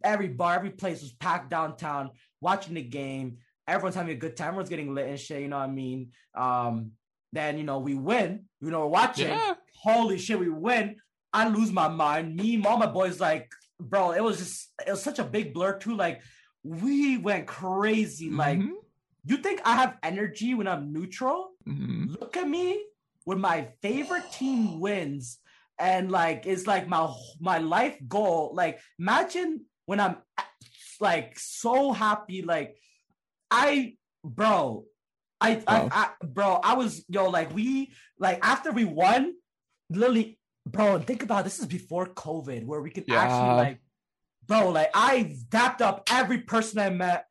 every 0.05 0.29
bar, 0.29 0.55
every 0.57 0.71
place 0.71 1.01
was 1.01 1.13
packed 1.13 1.49
downtown, 1.51 2.11
watching 2.41 2.75
the 2.75 2.83
game. 2.83 3.39
Everyone's 3.69 3.95
having 3.95 4.13
a 4.13 4.19
good 4.19 4.37
time. 4.37 4.49
Everyone's 4.49 4.69
getting 4.69 4.95
lit 4.95 5.09
and 5.09 5.19
shit. 5.19 5.41
You 5.43 5.49
know 5.49 5.59
what 5.59 5.69
I 5.69 5.73
mean? 5.73 6.11
Um, 6.35 6.93
then 7.33 7.57
you 7.57 7.65
know 7.65 7.79
we 7.79 7.95
win. 7.95 8.45
You 8.61 8.71
know 8.71 8.81
we're 8.81 8.87
watching. 8.89 9.29
Yeah. 9.29 9.55
Holy 9.83 10.19
shit, 10.19 10.39
we 10.39 10.49
win. 10.51 10.97
I 11.33 11.49
lose 11.49 11.73
my 11.73 11.89
mind. 11.89 12.37
Me, 12.37 12.63
all 12.67 12.77
my 12.77 12.87
boys, 12.87 13.19
like, 13.21 13.51
bro, 13.81 14.13
it 14.13 14.23
was 14.23 14.37
just 14.39 14.71
it 14.87 14.91
was 14.91 15.03
such 15.03 15.19
a 15.19 15.25
big 15.25 15.55
blur 15.55 15.79
too. 15.79 15.97
Like, 15.97 16.21
we 16.63 17.17
went 17.17 17.47
crazy. 17.47 18.29
Like, 18.31 18.59
Mhm. 18.59 18.73
You 19.27 19.37
think 19.37 19.61
I 19.65 19.77
have 19.77 19.97
energy 20.03 20.55
when 20.55 20.67
I'm 20.67 20.93
neutral? 20.93 21.51
Mhm. 21.67 22.19
Look 22.21 22.37
at 22.37 22.49
me 22.49 22.83
when 23.25 23.41
my 23.41 23.69
favorite 23.83 24.31
team 24.33 24.81
wins, 24.81 25.39
and 25.79 26.11
like 26.11 26.47
it's 26.47 26.67
like 26.67 26.89
my 26.89 27.13
my 27.41 27.59
life 27.59 27.97
goal. 28.09 28.53
Like, 28.55 28.81
imagine 28.99 29.67
when 29.87 30.01
I'm 30.01 30.17
like 31.01 31.39
so 31.39 31.93
happy. 31.93 32.43
Like, 32.43 32.77
I, 33.51 33.97
bro, 34.25 34.85
I, 35.41 35.57
Wow. 35.67 35.89
I, 35.93 36.11
I, 36.21 36.25
bro, 36.25 36.61
I 36.63 36.75
was 36.75 37.05
yo 37.09 37.29
like 37.31 37.55
we 37.55 37.93
like 38.19 38.39
after 38.43 38.71
we 38.73 38.85
won, 38.85 39.35
literally, 39.91 40.39
bro. 40.67 40.99
Think 40.99 41.23
about 41.23 41.41
it, 41.41 41.45
this 41.45 41.59
is 41.61 41.67
before 41.67 42.07
COVID, 42.07 42.65
where 42.65 42.81
we 42.81 42.91
could 42.91 43.05
Yeah. 43.07 43.23
actually 43.23 43.55
like, 43.55 43.81
bro, 44.47 44.71
like 44.71 44.91
I 44.95 45.37
dapped 45.49 45.81
up 45.83 46.09
every 46.11 46.39
person 46.39 46.79
I 46.79 46.91
met. 46.91 47.27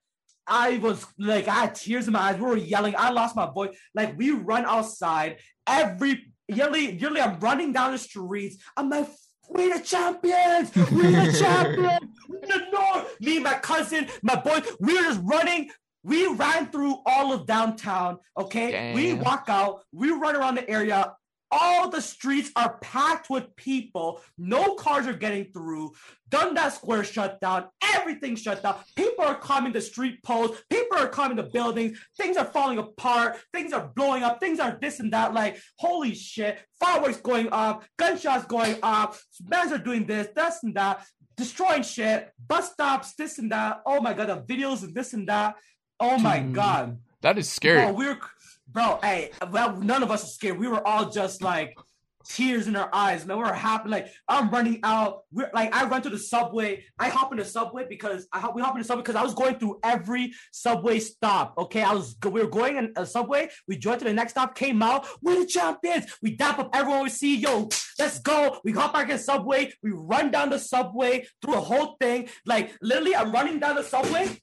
I 0.52 0.80
was 0.80 1.06
like, 1.18 1.48
I 1.48 1.62
had 1.62 1.76
tears 1.76 2.08
in 2.08 2.14
my 2.14 2.20
eyes. 2.20 2.36
We 2.36 2.44
were 2.44 2.58
yelling. 2.58 2.94
I 2.98 3.12
lost 3.12 3.38
my 3.38 3.50
voice. 3.50 3.74
Like 3.96 4.18
we 4.18 4.32
run 4.32 4.66
outside 4.66 5.38
every 5.66 6.34
yearly, 6.50 6.92
yearly. 6.92 7.22
I'm 7.22 7.40
running 7.40 7.72
down 7.72 7.94
the 7.94 7.98
streets. 7.98 8.58
I'm 8.76 8.90
like, 8.90 9.08
we're 9.50 9.78
the 9.78 9.84
champions. 9.84 10.76
We're 10.76 11.26
the 11.26 11.38
champions. 11.40 12.12
We're 12.28 12.42
the 12.42 12.66
north. 12.70 13.16
Me, 13.22 13.40
my 13.40 13.54
cousin, 13.56 14.08
my 14.24 14.36
boy. 14.36 14.62
We 14.82 14.94
were 14.96 15.04
just 15.04 15.22
running. 15.24 15.70
We 16.04 16.28
ran 16.28 16.68
through 16.68 16.98
all 17.06 17.32
of 17.32 17.46
downtown. 17.46 18.18
Okay, 18.38 18.94
we 18.94 19.14
walk 19.14 19.46
out. 19.48 19.84
We 19.94 20.10
run 20.12 20.36
around 20.36 20.56
the 20.56 20.70
area. 20.70 21.14
All 21.52 21.90
the 21.90 22.02
streets 22.02 22.50
are 22.56 22.78
packed 22.78 23.30
with 23.30 23.56
people. 23.56 24.22
No 24.38 24.76
cars 24.76 25.06
are 25.06 25.14
getting 25.14 25.46
through. 25.52 25.92
Dundas 26.30 26.76
Square 26.76 27.04
shut 27.04 27.42
down. 27.42 27.66
Everything 27.94 28.38
shut 28.38 28.64
down. 28.64 28.78
People 28.96 29.26
are 29.26 29.36
climbing 29.36 29.74
the 29.74 29.82
street 29.82 30.24
poles. 30.24 30.58
People 30.70 30.98
are 30.98 31.10
climbing 31.10 31.36
the 31.36 31.44
buildings. 31.44 32.00
Things 32.18 32.38
are 32.38 32.46
falling 32.46 32.78
apart. 32.78 33.38
Things 33.54 33.74
are 33.74 33.92
blowing 33.96 34.24
up. 34.24 34.40
Things 34.40 34.60
are 34.60 34.78
this 34.82 35.02
and 35.02 35.12
that. 35.12 35.34
Like, 35.34 35.58
holy 35.78 36.16
shit. 36.16 36.60
Fireworks 36.80 37.18
going 37.18 37.50
off. 37.50 37.88
Gunshots 37.98 38.46
going 38.46 38.78
off. 38.82 39.22
Men 39.46 39.74
are 39.74 39.78
doing 39.78 40.06
this, 40.06 40.30
this 40.34 40.64
and 40.64 40.74
that. 40.76 41.06
Destroying 41.36 41.84
shit. 41.84 42.32
Bus 42.48 42.72
stops, 42.72 43.14
this 43.16 43.38
and 43.40 43.52
that. 43.52 43.82
Oh 43.86 44.00
my 44.00 44.14
God. 44.14 44.30
The 44.30 44.54
videos 44.54 44.84
and 44.84 44.96
this 44.96 45.14
and 45.14 45.28
that. 45.28 45.56
Oh 46.00 46.18
my 46.18 46.40
Dude. 46.40 46.54
God. 46.54 46.98
That 47.22 47.38
is 47.38 47.50
scary. 47.50 47.84
Bro, 47.84 47.94
we're 47.94 48.20
bro. 48.72 49.00
Hey, 49.02 49.32
well, 49.52 49.76
none 49.78 50.04
of 50.04 50.12
us 50.12 50.24
are 50.24 50.28
scared. 50.28 50.58
We 50.58 50.68
were 50.68 50.86
all 50.86 51.10
just 51.10 51.42
like, 51.42 51.76
tears 52.28 52.68
in 52.68 52.76
our 52.76 52.90
eyes, 52.94 53.26
man. 53.26 53.38
We're 53.38 53.54
happy. 53.54 53.90
Like 53.90 54.08
I'm 54.28 54.50
running 54.50 54.80
out. 54.84 55.24
We're 55.32 55.50
like 55.54 55.74
I 55.76 55.86
run 55.86 56.02
to 56.04 56.10
the 56.10 56.18
subway. 56.18 56.86
I 57.00 57.10
hop 57.10 57.32
in 57.32 57.38
the 57.38 57.46
subway 57.46 57.86
because 57.88 58.28
I 58.32 58.40
hop, 58.40 58.56
we 58.56 58.62
hop 58.62 58.76
in 58.76 58.82
the 58.82 58.88
subway 58.88 59.02
because 59.02 59.16
I 59.16 59.24
was 59.24 59.34
going 59.34 59.56
through 59.56 59.80
every 59.84 60.34
subway 60.52 61.00
stop. 61.00 61.56
Okay, 61.58 61.82
I 61.82 61.94
was 61.94 62.16
we 62.24 62.42
were 62.42 62.48
going 62.48 62.78
in 62.78 62.94
a 62.96 63.06
subway. 63.06 63.50
We 63.68 63.78
joined 63.78 64.00
to 64.00 64.06
the 64.06 64.14
next 64.14 64.34
stop, 64.34 64.56
came 64.56 64.82
out. 64.82 65.08
We're 65.22 65.40
the 65.40 65.46
champions. 65.46 66.06
We 66.22 66.36
dap 66.36 66.60
up 66.60 66.70
everyone 66.74 67.04
we 67.04 67.10
see. 67.10 67.38
Yo, 67.38 67.70
let's 68.00 68.20
go. 68.20 68.60
We 68.64 68.72
hop 68.72 68.94
back 68.94 69.10
in 69.10 69.18
the 69.18 69.24
subway. 69.24 69.74
We 69.84 69.92
run 69.92 70.32
down 70.32 70.50
the 70.50 70.60
subway 70.60 71.28
through 71.42 71.56
a 71.56 71.62
whole 71.62 71.98
thing. 72.00 72.30
Like 72.46 72.74
literally, 72.82 73.16
I'm 73.16 73.32
running 73.32 73.60
down 73.60 73.76
the 73.76 73.84
subway 73.84 74.38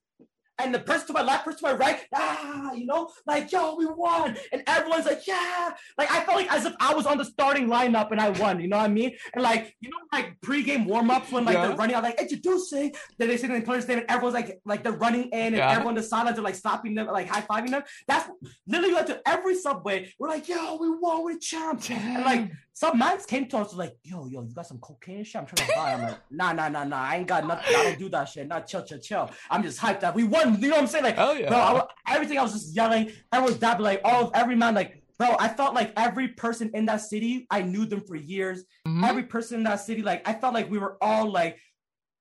and 0.59 0.75
the 0.75 0.81
person 0.81 1.07
to 1.09 1.13
my 1.13 1.23
left, 1.23 1.45
person 1.45 1.61
to 1.61 1.67
my 1.67 1.73
right, 1.73 2.01
ah, 2.15 2.73
you 2.73 2.87
know, 2.87 3.11
like, 3.27 3.51
yo, 3.53 3.77
we 3.77 3.87
won. 3.87 4.37
And 4.53 4.63
everyone's 4.67 5.07
like, 5.07 5.27
yeah. 5.27 5.71
Like, 5.97 6.11
I 6.11 6.25
felt 6.25 6.37
like 6.37 6.53
as 6.53 6.65
if 6.65 6.75
I 6.81 6.95
was 6.95 7.07
on 7.07 7.19
the 7.19 7.25
starting 7.25 7.69
lineup 7.69 8.11
and 8.11 8.21
I 8.21 8.31
won, 8.31 8.61
you 8.61 8.69
know 8.69 8.79
what 8.79 8.85
I 8.85 8.89
mean? 8.89 9.13
And 9.35 9.43
like, 9.43 9.75
you 9.81 9.91
know, 9.91 9.97
like 10.13 10.41
pre-game 10.41 10.87
warm-ups 10.87 11.31
when 11.31 11.45
like 11.45 11.55
yeah. 11.55 11.69
they're 11.69 11.77
running 11.77 11.95
out, 11.97 12.03
like 12.03 12.21
introducing, 12.21 12.93
then 13.19 13.29
they 13.29 13.37
say 13.37 13.47
the 13.47 13.61
player's 13.63 13.87
name 13.87 13.99
and 13.99 14.11
everyone's 14.11 14.35
like, 14.35 14.61
like 14.65 14.83
they're 14.83 14.93
running 14.93 15.25
in 15.25 15.39
and 15.39 15.57
yeah. 15.57 15.71
everyone 15.71 15.95
the 15.95 16.03
sidelines 16.03 16.39
are 16.39 16.43
like 16.43 16.55
stopping 16.55 16.95
them, 16.95 17.07
like 17.07 17.29
high-fiving 17.29 17.71
them. 17.71 17.83
That's 18.07 18.29
literally 18.67 18.95
went 18.95 19.07
to 19.09 19.21
every 19.27 19.55
subway. 19.55 20.13
We're 20.19 20.29
like, 20.29 20.49
yo, 20.49 20.77
we 20.77 20.91
won, 20.91 21.25
we're 21.25 21.39
champs. 21.39 21.91
And 21.91 22.25
like 22.25 22.51
some 22.79 22.97
mans 22.97 23.27
came 23.27 23.49
to 23.49 23.59
us 23.59 23.75
like, 23.75 23.97
yo, 24.05 24.27
yo, 24.27 24.43
you 24.43 24.55
got 24.55 24.65
some 24.65 24.79
cocaine 24.79 25.25
shit? 25.25 25.35
I'm 25.35 25.47
trying 25.47 25.69
to 25.69 25.75
buy. 25.75 25.95
I'm 25.95 26.03
like, 26.03 26.19
nah, 26.31 26.53
nah, 26.53 26.69
nah, 26.69 26.85
nah. 26.85 27.03
I 27.03 27.17
ain't 27.17 27.27
got 27.27 27.45
nothing. 27.45 27.75
I 27.75 27.83
don't 27.83 27.99
do 27.99 28.09
that 28.11 28.29
shit. 28.29 28.47
Not 28.47 28.69
chill, 28.69 28.85
chill, 28.85 29.01
chill. 29.01 29.29
I'm 29.51 29.65
just 29.65 29.81
hyped 29.81 30.05
up. 30.05 30.15
We 30.15 30.23
won. 30.23 30.63
You 30.63 30.69
know 30.69 30.77
what 30.77 30.83
I'm 30.83 30.87
saying? 30.87 31.03
Like, 31.03 31.17
oh 31.19 31.33
yeah. 31.33 31.49
Bro, 31.49 31.59
I, 31.59 32.15
everything 32.15 32.39
I 32.39 32.43
was 32.45 32.53
just 32.53 32.77
yelling. 32.77 33.11
Everyone 33.33 33.51
was 33.51 33.59
dabbing 33.59 33.83
like 33.83 34.01
all 34.05 34.29
of 34.29 34.31
every 34.33 34.55
man 34.55 34.77
like. 34.77 35.03
Bro, 35.19 35.35
I 35.41 35.49
felt 35.49 35.75
like 35.75 35.93
every 35.97 36.29
person 36.29 36.71
in 36.73 36.87
that 36.87 37.01
city, 37.01 37.49
I 37.51 37.63
knew 37.63 37.85
them 37.85 38.01
for 38.01 38.15
years. 38.15 38.63
Mm-hmm. 38.87 39.03
Every 39.03 39.25
person 39.25 39.57
in 39.57 39.65
that 39.65 39.81
city, 39.81 40.03
like 40.03 40.29
I 40.29 40.35
felt 40.35 40.55
like 40.55 40.71
we 40.71 40.79
were 40.79 40.99
all 41.03 41.29
like 41.29 41.59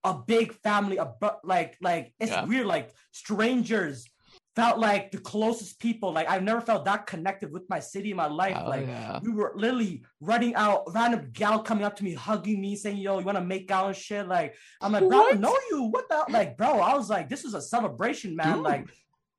a 0.04 0.16
big 0.16 0.54
family, 0.64 0.98
a 0.98 1.14
like 1.44 1.78
like 1.82 2.14
it's 2.20 2.32
yeah. 2.32 2.46
weird, 2.46 2.66
like 2.66 2.90
strangers 3.12 4.10
felt 4.58 4.80
like 4.80 5.12
the 5.12 5.20
closest 5.20 5.80
people. 5.80 6.12
Like 6.12 6.28
I've 6.28 6.42
never 6.42 6.62
felt 6.62 6.84
that 6.86 7.06
connected 7.06 7.52
with 7.52 7.70
my 7.70 7.80
city 7.80 8.10
in 8.10 8.18
my 8.18 8.26
life. 8.26 8.58
Oh, 8.60 8.68
like 8.68 8.88
yeah. 8.88 9.20
we 9.22 9.32
were 9.32 9.54
literally 9.56 10.04
running 10.20 10.56
out, 10.56 10.92
random 10.96 11.30
gal 11.32 11.60
coming 11.60 11.84
up 11.84 11.96
to 11.98 12.04
me, 12.04 12.16
hugging 12.16 12.60
me, 12.60 12.76
saying, 12.76 12.98
"Yo, 12.98 13.20
you 13.20 13.26
want 13.26 13.38
to 13.38 13.44
make 13.44 13.70
out 13.70 13.86
and 13.86 13.96
shit?" 13.96 14.28
Like 14.28 14.56
I'm 14.82 14.92
like, 14.92 15.08
bro, 15.08 15.18
what? 15.20 15.36
I 15.36 15.38
know 15.38 15.56
you. 15.70 15.84
What 15.84 16.10
the 16.10 16.26
like, 16.30 16.58
bro? 16.58 16.80
I 16.80 16.96
was 16.96 17.08
like, 17.08 17.30
this 17.30 17.44
was 17.44 17.54
a 17.54 17.62
celebration, 17.62 18.36
man. 18.36 18.56
Dude. 18.56 18.64
Like 18.64 18.88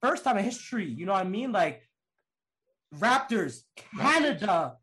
first 0.01 0.23
time 0.23 0.39
in 0.39 0.45
history. 0.45 0.89
You 0.89 1.05
know 1.05 1.15
what 1.15 1.27
I 1.27 1.29
mean? 1.29 1.51
Like 1.51 1.83
Raptors, 2.95 3.63
Canada. 3.77 4.77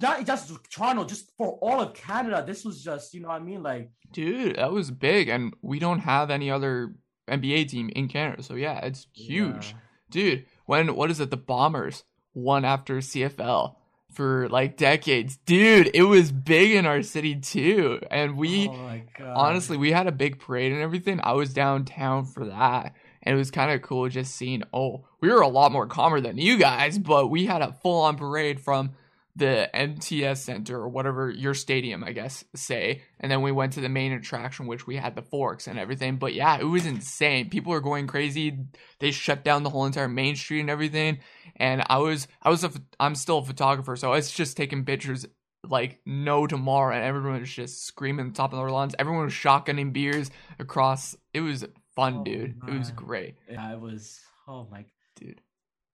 Not 0.00 0.24
just 0.26 0.52
Toronto, 0.70 1.04
just 1.04 1.32
for 1.36 1.58
all 1.62 1.80
of 1.80 1.94
Canada. 1.94 2.44
This 2.46 2.64
was 2.64 2.84
just, 2.84 3.14
you 3.14 3.20
know 3.20 3.28
what 3.28 3.40
I 3.40 3.44
mean? 3.44 3.64
Like, 3.64 3.90
dude, 4.12 4.54
that 4.54 4.70
was 4.70 4.92
big. 4.92 5.28
And 5.28 5.54
we 5.60 5.80
don't 5.80 5.98
have 5.98 6.30
any 6.30 6.52
other 6.52 6.94
NBA 7.28 7.68
team 7.68 7.90
in 7.94 8.08
Canada. 8.08 8.42
So 8.42 8.54
yeah, 8.54 8.84
it's 8.84 9.06
huge. 9.12 9.70
Yeah. 9.70 9.78
Dude, 10.10 10.46
when 10.66 10.94
what 10.94 11.10
is 11.10 11.20
it? 11.20 11.30
The 11.30 11.36
Bombers 11.36 12.04
won 12.34 12.64
after 12.64 12.98
CFL 12.98 13.76
for 14.12 14.48
like 14.48 14.76
decades. 14.76 15.38
Dude, 15.46 15.90
it 15.94 16.02
was 16.02 16.30
big 16.30 16.72
in 16.72 16.86
our 16.86 17.02
city 17.02 17.36
too. 17.36 18.00
And 18.10 18.36
we 18.36 18.68
oh 18.68 19.00
honestly, 19.24 19.76
we 19.76 19.92
had 19.92 20.06
a 20.06 20.12
big 20.12 20.38
parade 20.38 20.72
and 20.72 20.82
everything. 20.82 21.20
I 21.22 21.32
was 21.32 21.52
downtown 21.52 22.26
for 22.26 22.46
that. 22.46 22.94
And 23.22 23.36
it 23.36 23.38
was 23.38 23.52
kind 23.52 23.70
of 23.70 23.82
cool 23.82 24.08
just 24.08 24.34
seeing, 24.34 24.64
oh, 24.74 25.04
we 25.20 25.30
were 25.30 25.42
a 25.42 25.48
lot 25.48 25.70
more 25.70 25.86
calmer 25.86 26.20
than 26.20 26.38
you 26.38 26.58
guys, 26.58 26.98
but 26.98 27.28
we 27.28 27.46
had 27.46 27.62
a 27.62 27.72
full 27.72 28.02
on 28.02 28.16
parade 28.16 28.60
from 28.60 28.90
the 29.34 29.74
MTS 29.74 30.42
Center 30.42 30.76
or 30.76 30.88
whatever 30.88 31.30
your 31.30 31.54
stadium, 31.54 32.04
I 32.04 32.12
guess, 32.12 32.44
say. 32.54 33.02
And 33.18 33.32
then 33.32 33.40
we 33.40 33.50
went 33.50 33.72
to 33.74 33.80
the 33.80 33.88
main 33.88 34.12
attraction, 34.12 34.66
which 34.66 34.86
we 34.86 34.96
had 34.96 35.14
the 35.14 35.22
forks 35.22 35.66
and 35.66 35.78
everything. 35.78 36.16
But 36.16 36.34
yeah, 36.34 36.58
it 36.58 36.64
was 36.64 36.84
insane. 36.84 37.48
People 37.48 37.72
were 37.72 37.80
going 37.80 38.06
crazy. 38.06 38.58
They 39.00 39.10
shut 39.10 39.42
down 39.42 39.62
the 39.62 39.70
whole 39.70 39.86
entire 39.86 40.08
main 40.08 40.36
street 40.36 40.60
and 40.60 40.70
everything. 40.70 41.20
And 41.56 41.82
I 41.86 41.98
was, 41.98 42.28
I 42.42 42.50
was 42.50 42.62
a, 42.64 42.72
I'm 43.00 43.14
still 43.14 43.38
a 43.38 43.44
photographer, 43.44 43.96
so 43.96 44.12
I 44.12 44.16
was 44.16 44.30
just 44.30 44.56
taking 44.56 44.84
pictures 44.84 45.26
like 45.66 46.00
no 46.04 46.46
tomorrow, 46.46 46.94
and 46.94 47.04
everyone 47.04 47.40
was 47.40 47.52
just 47.52 47.84
screaming 47.86 48.26
at 48.26 48.32
the 48.32 48.36
top 48.36 48.52
of 48.52 48.58
their 48.58 48.70
lungs. 48.70 48.94
Everyone 48.98 49.24
was 49.24 49.32
shotgunning 49.32 49.92
beers 49.92 50.30
across. 50.58 51.16
It 51.32 51.40
was 51.40 51.64
fun, 51.94 52.18
oh, 52.18 52.24
dude. 52.24 52.62
Man. 52.62 52.74
It 52.74 52.78
was 52.78 52.90
great. 52.90 53.36
Yeah, 53.48 53.72
it 53.72 53.80
was. 53.80 54.20
Oh 54.48 54.66
my, 54.70 54.84
dude. 55.16 55.40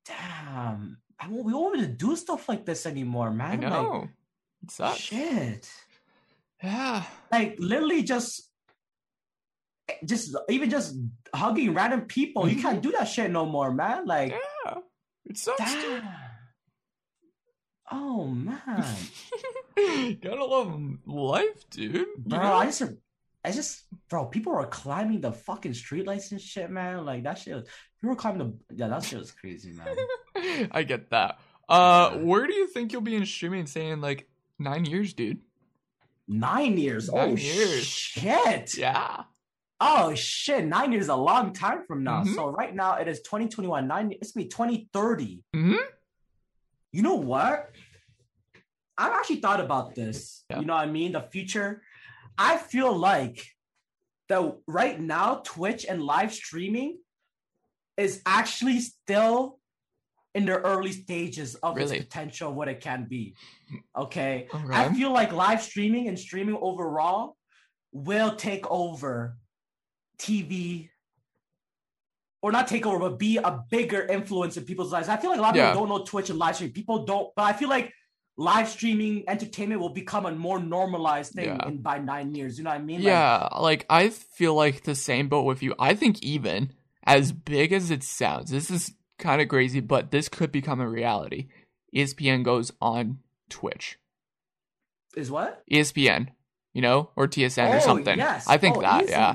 Damn 0.06 0.96
I 1.20 1.28
won't, 1.28 1.44
we 1.44 1.52
won't 1.52 1.74
be 1.74 1.80
able 1.80 1.88
to 1.88 1.94
do 1.94 2.16
stuff 2.16 2.48
like 2.48 2.64
this 2.64 2.86
anymore, 2.86 3.30
man. 3.30 3.64
I 3.64 3.68
know. 3.68 3.90
Like, 3.90 4.08
it 4.62 4.70
sucks. 4.70 4.98
Shit. 4.98 5.70
Yeah. 6.62 7.02
Like 7.30 7.56
literally 7.58 8.02
just 8.02 8.50
just 10.04 10.36
even 10.48 10.70
just 10.70 10.96
hugging 11.34 11.74
random 11.74 12.02
people. 12.02 12.48
You 12.48 12.60
can't 12.60 12.80
mm-hmm. 12.80 12.90
do 12.90 12.96
that 12.98 13.04
shit 13.04 13.30
no 13.30 13.46
more, 13.46 13.72
man. 13.72 14.06
Like 14.06 14.34
Yeah. 14.64 14.74
It 15.26 15.36
sucks. 15.38 15.74
Oh 17.90 18.26
man. 18.26 18.96
Gotta 20.20 20.44
love 20.44 20.80
life, 21.06 21.68
dude. 21.70 22.06
Bro, 22.18 22.40
I 22.40 22.66
just 22.66 22.82
I 23.44 23.52
just 23.52 23.84
bro, 24.08 24.26
people 24.26 24.54
are 24.54 24.66
climbing 24.66 25.20
the 25.20 25.32
fucking 25.32 25.72
streetlights 25.72 26.32
and 26.32 26.40
shit, 26.40 26.70
man. 26.70 27.04
Like 27.04 27.22
that 27.24 27.38
shit 27.38 27.54
was, 27.54 27.64
people 28.00 28.10
were 28.10 28.16
climbing 28.16 28.38
the 28.68 28.74
yeah, 28.76 28.88
that 28.88 29.04
shit 29.04 29.18
was 29.18 29.30
crazy, 29.30 29.72
man. 29.72 30.68
I 30.72 30.82
get 30.82 31.10
that. 31.10 31.38
Uh, 31.68 32.16
where 32.18 32.46
do 32.46 32.54
you 32.54 32.66
think 32.66 32.92
you'll 32.92 33.02
be 33.02 33.14
in 33.14 33.26
streaming? 33.26 33.66
Saying 33.66 34.00
like 34.00 34.28
nine 34.58 34.84
years, 34.84 35.12
dude. 35.12 35.40
Nine 36.26 36.76
years. 36.76 37.10
Nine 37.10 37.30
oh 37.30 37.36
years. 37.36 37.84
shit. 37.84 38.76
Yeah. 38.76 39.22
Oh 39.80 40.14
shit. 40.14 40.64
Nine 40.66 40.92
years 40.92 41.04
is 41.04 41.10
a 41.10 41.16
long 41.16 41.52
time 41.52 41.84
from 41.86 42.04
now. 42.04 42.22
Mm-hmm. 42.22 42.34
So 42.34 42.48
right 42.48 42.74
now 42.74 42.96
it 42.96 43.08
is 43.08 43.20
2021. 43.20 43.86
Nine. 43.86 44.12
It's 44.12 44.32
gonna 44.32 44.44
be 44.44 44.50
2030. 44.50 45.42
Mm-hmm. 45.54 45.74
You 46.92 47.02
know 47.02 47.14
what? 47.14 47.70
I've 48.98 49.12
actually 49.12 49.40
thought 49.40 49.60
about 49.60 49.94
this. 49.94 50.44
Yeah. 50.50 50.60
You 50.60 50.66
know 50.66 50.74
what 50.74 50.88
I 50.88 50.90
mean? 50.90 51.12
The 51.12 51.22
future. 51.22 51.82
I 52.38 52.56
feel 52.56 52.96
like 52.96 53.44
that 54.28 54.54
right 54.66 54.98
now 55.00 55.42
Twitch 55.44 55.84
and 55.84 56.02
live 56.02 56.32
streaming 56.32 56.98
is 57.96 58.22
actually 58.24 58.80
still 58.80 59.58
in 60.34 60.44
the 60.44 60.58
early 60.58 60.92
stages 60.92 61.56
of 61.56 61.76
really? 61.76 61.96
its 61.96 62.04
potential, 62.04 62.52
what 62.52 62.68
it 62.68 62.80
can 62.80 63.06
be. 63.08 63.34
Okay? 63.96 64.46
okay. 64.54 64.74
I 64.74 64.92
feel 64.92 65.12
like 65.12 65.32
live 65.32 65.62
streaming 65.62 66.06
and 66.08 66.18
streaming 66.18 66.56
overall 66.60 67.36
will 67.92 68.36
take 68.36 68.70
over 68.70 69.36
TV 70.18 70.90
or 72.40 72.52
not 72.52 72.68
take 72.68 72.86
over, 72.86 72.98
but 72.98 73.18
be 73.18 73.38
a 73.38 73.64
bigger 73.68 74.02
influence 74.06 74.56
in 74.56 74.64
people's 74.64 74.92
lives. 74.92 75.08
I 75.08 75.16
feel 75.16 75.30
like 75.30 75.40
a 75.40 75.42
lot 75.42 75.50
of 75.50 75.56
yeah. 75.56 75.70
people 75.70 75.86
don't 75.86 75.98
know 75.98 76.04
Twitch 76.04 76.30
and 76.30 76.38
live 76.38 76.54
stream. 76.54 76.70
People 76.70 77.04
don't, 77.04 77.30
but 77.34 77.42
I 77.42 77.52
feel 77.52 77.68
like 77.68 77.92
live 78.38 78.68
streaming 78.68 79.24
entertainment 79.28 79.80
will 79.80 79.88
become 79.90 80.24
a 80.24 80.32
more 80.32 80.60
normalized 80.60 81.32
thing 81.32 81.46
yeah. 81.46 81.68
in 81.68 81.78
by 81.78 81.98
nine 81.98 82.34
years. 82.34 82.56
You 82.56 82.64
know 82.64 82.70
what 82.70 82.80
I 82.80 82.82
mean? 82.82 83.02
Yeah, 83.02 83.48
like, 83.52 83.60
like 83.60 83.86
I 83.90 84.08
feel 84.08 84.54
like 84.54 84.84
the 84.84 84.94
same 84.94 85.28
boat 85.28 85.42
with 85.42 85.62
you. 85.62 85.74
I 85.78 85.94
think 85.94 86.22
even 86.22 86.72
as 87.02 87.32
big 87.32 87.72
as 87.72 87.90
it 87.90 88.02
sounds, 88.02 88.50
this 88.50 88.70
is 88.70 88.92
kind 89.18 89.42
of 89.42 89.48
crazy, 89.48 89.80
but 89.80 90.12
this 90.12 90.28
could 90.28 90.52
become 90.52 90.80
a 90.80 90.88
reality. 90.88 91.48
ESPN 91.94 92.44
goes 92.44 92.72
on 92.80 93.18
Twitch. 93.50 93.98
Is 95.16 95.30
what? 95.30 95.64
ESPN, 95.70 96.28
you 96.72 96.80
know, 96.80 97.10
or 97.16 97.26
TSN 97.26 97.72
oh, 97.72 97.76
or 97.76 97.80
something. 97.80 98.18
Yes. 98.18 98.46
I 98.46 98.56
think 98.56 98.76
oh, 98.76 98.82
that, 98.82 99.02
easily. 99.02 99.12
yeah. 99.12 99.34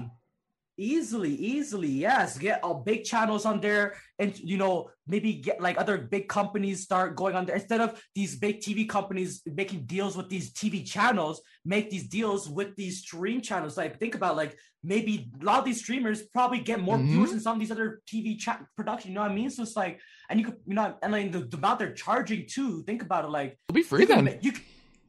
Easily, 0.78 1.36
easily, 1.36 1.90
yes. 1.90 2.38
Get 2.38 2.64
all 2.64 2.84
big 2.84 3.04
channels 3.04 3.46
on 3.46 3.62
there, 3.62 3.96
and 4.18 4.38
you 4.40 4.58
know, 4.58 4.90
maybe 5.08 5.34
get 5.34 5.62
like 5.62 5.78
other 5.78 5.98
big 5.98 6.28
companies 6.28 6.82
start 6.82 7.16
going 7.16 7.36
on 7.36 7.46
there 7.46 7.56
instead 7.56 7.80
of 7.80 8.02
these 8.16 8.38
big 8.38 8.60
TV 8.60 8.90
companies 8.90 9.42
making 9.46 9.86
deals 9.86 10.18
with 10.18 10.30
these 10.30 10.52
TV 10.52 10.86
channels. 10.86 11.42
Make 11.64 11.90
these 11.90 12.08
deals 12.08 12.50
with 12.50 12.76
these 12.76 13.00
stream 13.00 13.42
channels. 13.42 13.78
Like, 13.78 14.00
think 14.00 14.16
about 14.16 14.36
like 14.36 14.58
maybe 14.84 15.32
a 15.40 15.46
lot 15.46 15.60
of 15.60 15.66
these 15.66 15.80
streamers 15.80 16.24
probably 16.34 16.60
get 16.60 16.80
more 16.80 16.98
mm-hmm. 16.98 17.12
viewers 17.12 17.32
than 17.32 17.40
some 17.40 17.54
of 17.56 17.60
these 17.60 17.72
other 17.72 18.02
TV 18.08 18.38
chat 18.38 18.64
production. 18.76 19.12
You 19.12 19.16
know 19.16 19.22
what 19.22 19.32
I 19.32 19.36
mean? 19.36 19.50
So 19.50 19.64
it's 19.64 19.76
like, 19.76 20.00
and 20.30 20.40
you 20.40 20.46
could, 20.46 20.58
you 20.66 20.74
know, 20.74 20.96
and 21.02 21.12
like 21.12 21.32
the, 21.32 21.40
the 21.40 21.58
amount 21.58 21.80
they're 21.80 21.94
charging 21.94 22.46
too. 22.48 22.84
Think 22.84 23.04
about 23.04 23.26
it, 23.26 23.30
like 23.30 23.58
it'll 23.70 23.76
be 23.76 23.84
free 23.84 24.06
then. 24.06 24.40
you 24.42 24.54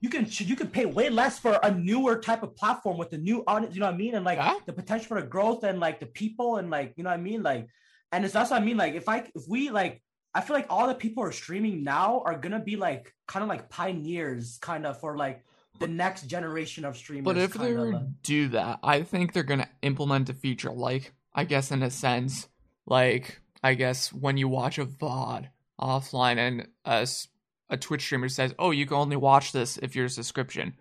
you 0.05 0.11
can 0.11 0.27
you 0.29 0.55
can 0.55 0.69
pay 0.69 0.85
way 0.85 1.09
less 1.09 1.39
for 1.39 1.59
a 1.63 1.71
newer 1.71 2.21
type 2.21 2.43
of 2.43 2.55
platform 2.55 2.99
with 2.99 3.09
the 3.09 3.17
new 3.17 3.43
audience. 3.47 3.75
You 3.75 3.81
know 3.81 3.87
what 3.87 3.95
I 3.95 3.97
mean? 3.97 4.15
And 4.15 4.23
like 4.23 4.37
yeah. 4.37 4.57
the 4.67 4.75
potential 4.75 5.07
for 5.09 5.19
the 5.19 5.27
growth 5.27 5.65
and 5.65 5.81
like 5.81 5.99
the 5.99 6.05
people 6.05 6.59
and 6.59 6.69
like 6.69 6.93
you 6.97 7.05
know 7.05 7.09
what 7.09 7.19
I 7.19 7.23
mean? 7.23 7.43
Like, 7.43 7.69
and 8.13 8.23
it's 8.23 8.35
that's 8.35 8.51
what 8.51 8.61
I 8.61 8.65
mean. 8.65 8.77
Like 8.77 8.95
if 8.95 9.09
I 9.09 9.21
if 9.35 9.49
we 9.49 9.71
like. 9.71 10.03
I 10.37 10.41
feel 10.41 10.57
like 10.57 10.67
all 10.69 10.89
the 10.89 10.97
people 10.97 11.23
who 11.23 11.29
are 11.29 11.33
streaming 11.33 11.85
now 11.85 12.21
are 12.27 12.37
gonna 12.37 12.59
be 12.59 12.75
like 12.75 13.15
kind 13.29 13.45
of 13.45 13.49
like 13.49 13.71
pioneers, 13.71 14.59
kind 14.61 14.85
of 14.85 14.99
for 14.99 15.17
like 15.17 15.45
the 15.79 15.87
next 15.87 16.27
generation 16.27 16.85
of 16.85 16.97
streamers. 16.97 17.25
But 17.25 17.39
if 17.39 17.55
they 17.55 17.77
do 18.25 18.49
that, 18.49 18.81
I 18.83 19.03
think 19.03 19.33
they're 19.33 19.45
gonna 19.45 19.69
implement 19.83 20.29
a 20.29 20.35
feature 20.35 20.73
like, 20.73 21.13
I 21.33 21.45
guess, 21.45 21.71
in 21.71 21.85
a 21.85 21.91
sense, 21.91 22.49
like 22.85 23.41
I 23.63 23.75
guess 23.75 24.13
when 24.13 24.37
you 24.37 24.49
watch 24.49 24.77
a 24.77 24.87
VOD 24.87 25.51
offline 25.81 26.39
and 26.39 26.67
a 26.85 27.07
a 27.71 27.77
Twitch 27.77 28.03
streamer 28.03 28.29
says, 28.29 28.55
"Oh, 28.59 28.71
you 28.71 28.87
can 28.87 28.97
only 28.97 29.17
watch 29.17 29.53
this 29.53 29.79
if 29.79 29.95
you're 29.97 30.07
a 30.07 30.11
subscription 30.11 30.75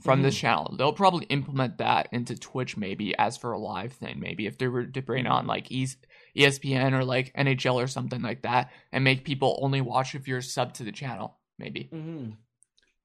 from 0.00 0.22
this 0.22 0.36
channel." 0.36 0.74
They'll 0.76 0.92
probably 0.92 1.26
implement 1.26 1.78
that 1.78 2.08
into 2.12 2.36
Twitch 2.38 2.76
maybe 2.76 3.16
as 3.18 3.36
for 3.36 3.52
a 3.52 3.58
live 3.58 3.92
thing. 3.92 4.20
Maybe 4.20 4.46
if 4.46 4.56
they 4.58 4.68
were 4.68 4.86
to 4.86 5.02
bring 5.02 5.26
on 5.26 5.46
like 5.46 5.68
ESPN 5.68 6.92
or 6.92 7.04
like 7.04 7.32
NHL 7.34 7.74
or 7.80 7.86
something 7.88 8.22
like 8.22 8.42
that, 8.42 8.70
and 8.92 9.02
make 9.04 9.24
people 9.24 9.58
only 9.62 9.80
watch 9.80 10.14
if 10.14 10.28
you're 10.28 10.42
sub 10.42 10.72
to 10.74 10.84
the 10.84 10.92
channel. 10.92 11.38
Maybe. 11.58 11.88
hmm 11.90 12.30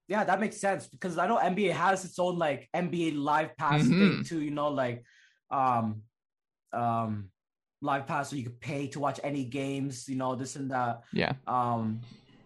Yeah, 0.07 0.23
that 0.25 0.39
makes 0.39 0.57
sense 0.57 0.87
because 0.87 1.17
I 1.17 1.27
know 1.27 1.37
NBA 1.37 1.71
has 1.73 2.05
its 2.05 2.19
own 2.19 2.37
like 2.37 2.69
NBA 2.73 3.15
Live 3.15 3.57
Pass 3.57 3.81
Mhm. 3.81 3.97
thing 3.97 4.23
too. 4.23 4.41
You 4.41 4.51
know, 4.51 4.67
like 4.69 5.03
um, 5.49 6.03
um, 6.71 7.29
Live 7.81 8.05
Pass, 8.07 8.29
so 8.29 8.35
you 8.35 8.43
could 8.43 8.59
pay 8.59 8.87
to 8.87 8.99
watch 8.99 9.19
any 9.23 9.45
games. 9.45 10.07
You 10.07 10.15
know, 10.15 10.35
this 10.35 10.55
and 10.55 10.71
that. 10.71 11.01
Yeah. 11.11 11.33
Um, 11.47 12.01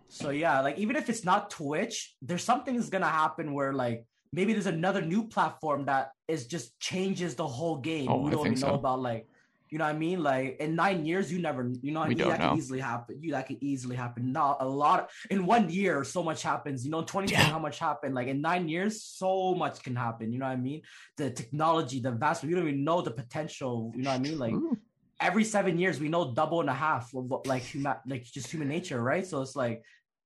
so 0.09 0.29
yeah, 0.29 0.61
like 0.61 0.77
even 0.77 0.95
if 0.95 1.09
it's 1.09 1.25
not 1.25 1.49
Twitch, 1.49 2.15
there's 2.21 2.43
something 2.43 2.75
is 2.75 2.89
gonna 2.89 3.07
happen 3.07 3.53
where 3.53 3.73
like 3.73 4.05
maybe 4.31 4.53
there's 4.53 4.67
another 4.67 5.01
new 5.01 5.27
platform 5.27 5.85
that 5.85 6.11
is 6.27 6.47
just 6.47 6.79
changes 6.79 7.35
the 7.35 7.47
whole 7.47 7.77
game. 7.77 8.07
Oh, 8.09 8.21
we 8.21 8.31
don't 8.31 8.49
know 8.49 8.55
so. 8.55 8.73
about 8.73 8.99
like, 9.01 9.27
you 9.69 9.77
know 9.77 9.85
what 9.85 9.95
I 9.95 9.97
mean? 9.97 10.23
Like 10.23 10.57
in 10.59 10.75
nine 10.75 11.05
years, 11.05 11.31
you 11.31 11.39
never, 11.39 11.69
you 11.81 11.91
know 11.91 11.99
what 11.99 12.05
I 12.05 12.09
mean? 12.09 12.17
That 12.19 12.39
know. 12.39 12.49
could 12.51 12.57
easily 12.57 12.79
happen. 12.79 13.17
You 13.21 13.31
that 13.31 13.47
could 13.47 13.57
easily 13.61 13.95
happen. 13.95 14.31
Not 14.31 14.57
a 14.61 14.67
lot 14.67 15.09
in 15.29 15.45
one 15.45 15.69
year. 15.69 16.03
So 16.03 16.23
much 16.23 16.41
happens. 16.41 16.85
You 16.85 16.91
know, 16.91 16.99
in 16.99 17.05
2020, 17.05 17.31
Yeah. 17.31 17.51
how 17.51 17.59
much 17.59 17.79
happened? 17.79 18.15
Like 18.15 18.27
in 18.27 18.39
nine 18.41 18.69
years, 18.69 19.03
so 19.03 19.55
much 19.55 19.83
can 19.83 19.95
happen. 19.95 20.31
You 20.31 20.39
know 20.39 20.45
what 20.45 20.53
I 20.53 20.57
mean? 20.57 20.83
The 21.17 21.31
technology, 21.31 21.99
the 21.99 22.11
vast. 22.11 22.43
You 22.43 22.55
don't 22.55 22.67
even 22.67 22.83
know 22.83 23.01
the 23.01 23.11
potential. 23.11 23.91
You 23.95 24.03
know 24.03 24.11
what 24.11 24.19
I 24.19 24.23
mean? 24.23 24.39
Like 24.39 24.53
Ooh. 24.53 24.77
every 25.19 25.43
seven 25.43 25.77
years 25.77 25.99
we 25.99 26.09
know 26.09 26.33
double 26.33 26.61
and 26.61 26.69
a 26.69 26.73
half 26.73 27.13
of 27.13 27.25
what, 27.25 27.45
like 27.47 27.63
human 27.63 27.95
like 28.05 28.23
just 28.23 28.51
human 28.51 28.67
nature 28.67 29.01
right 29.01 29.25
so 29.25 29.41
it's 29.41 29.55
like 29.55 29.81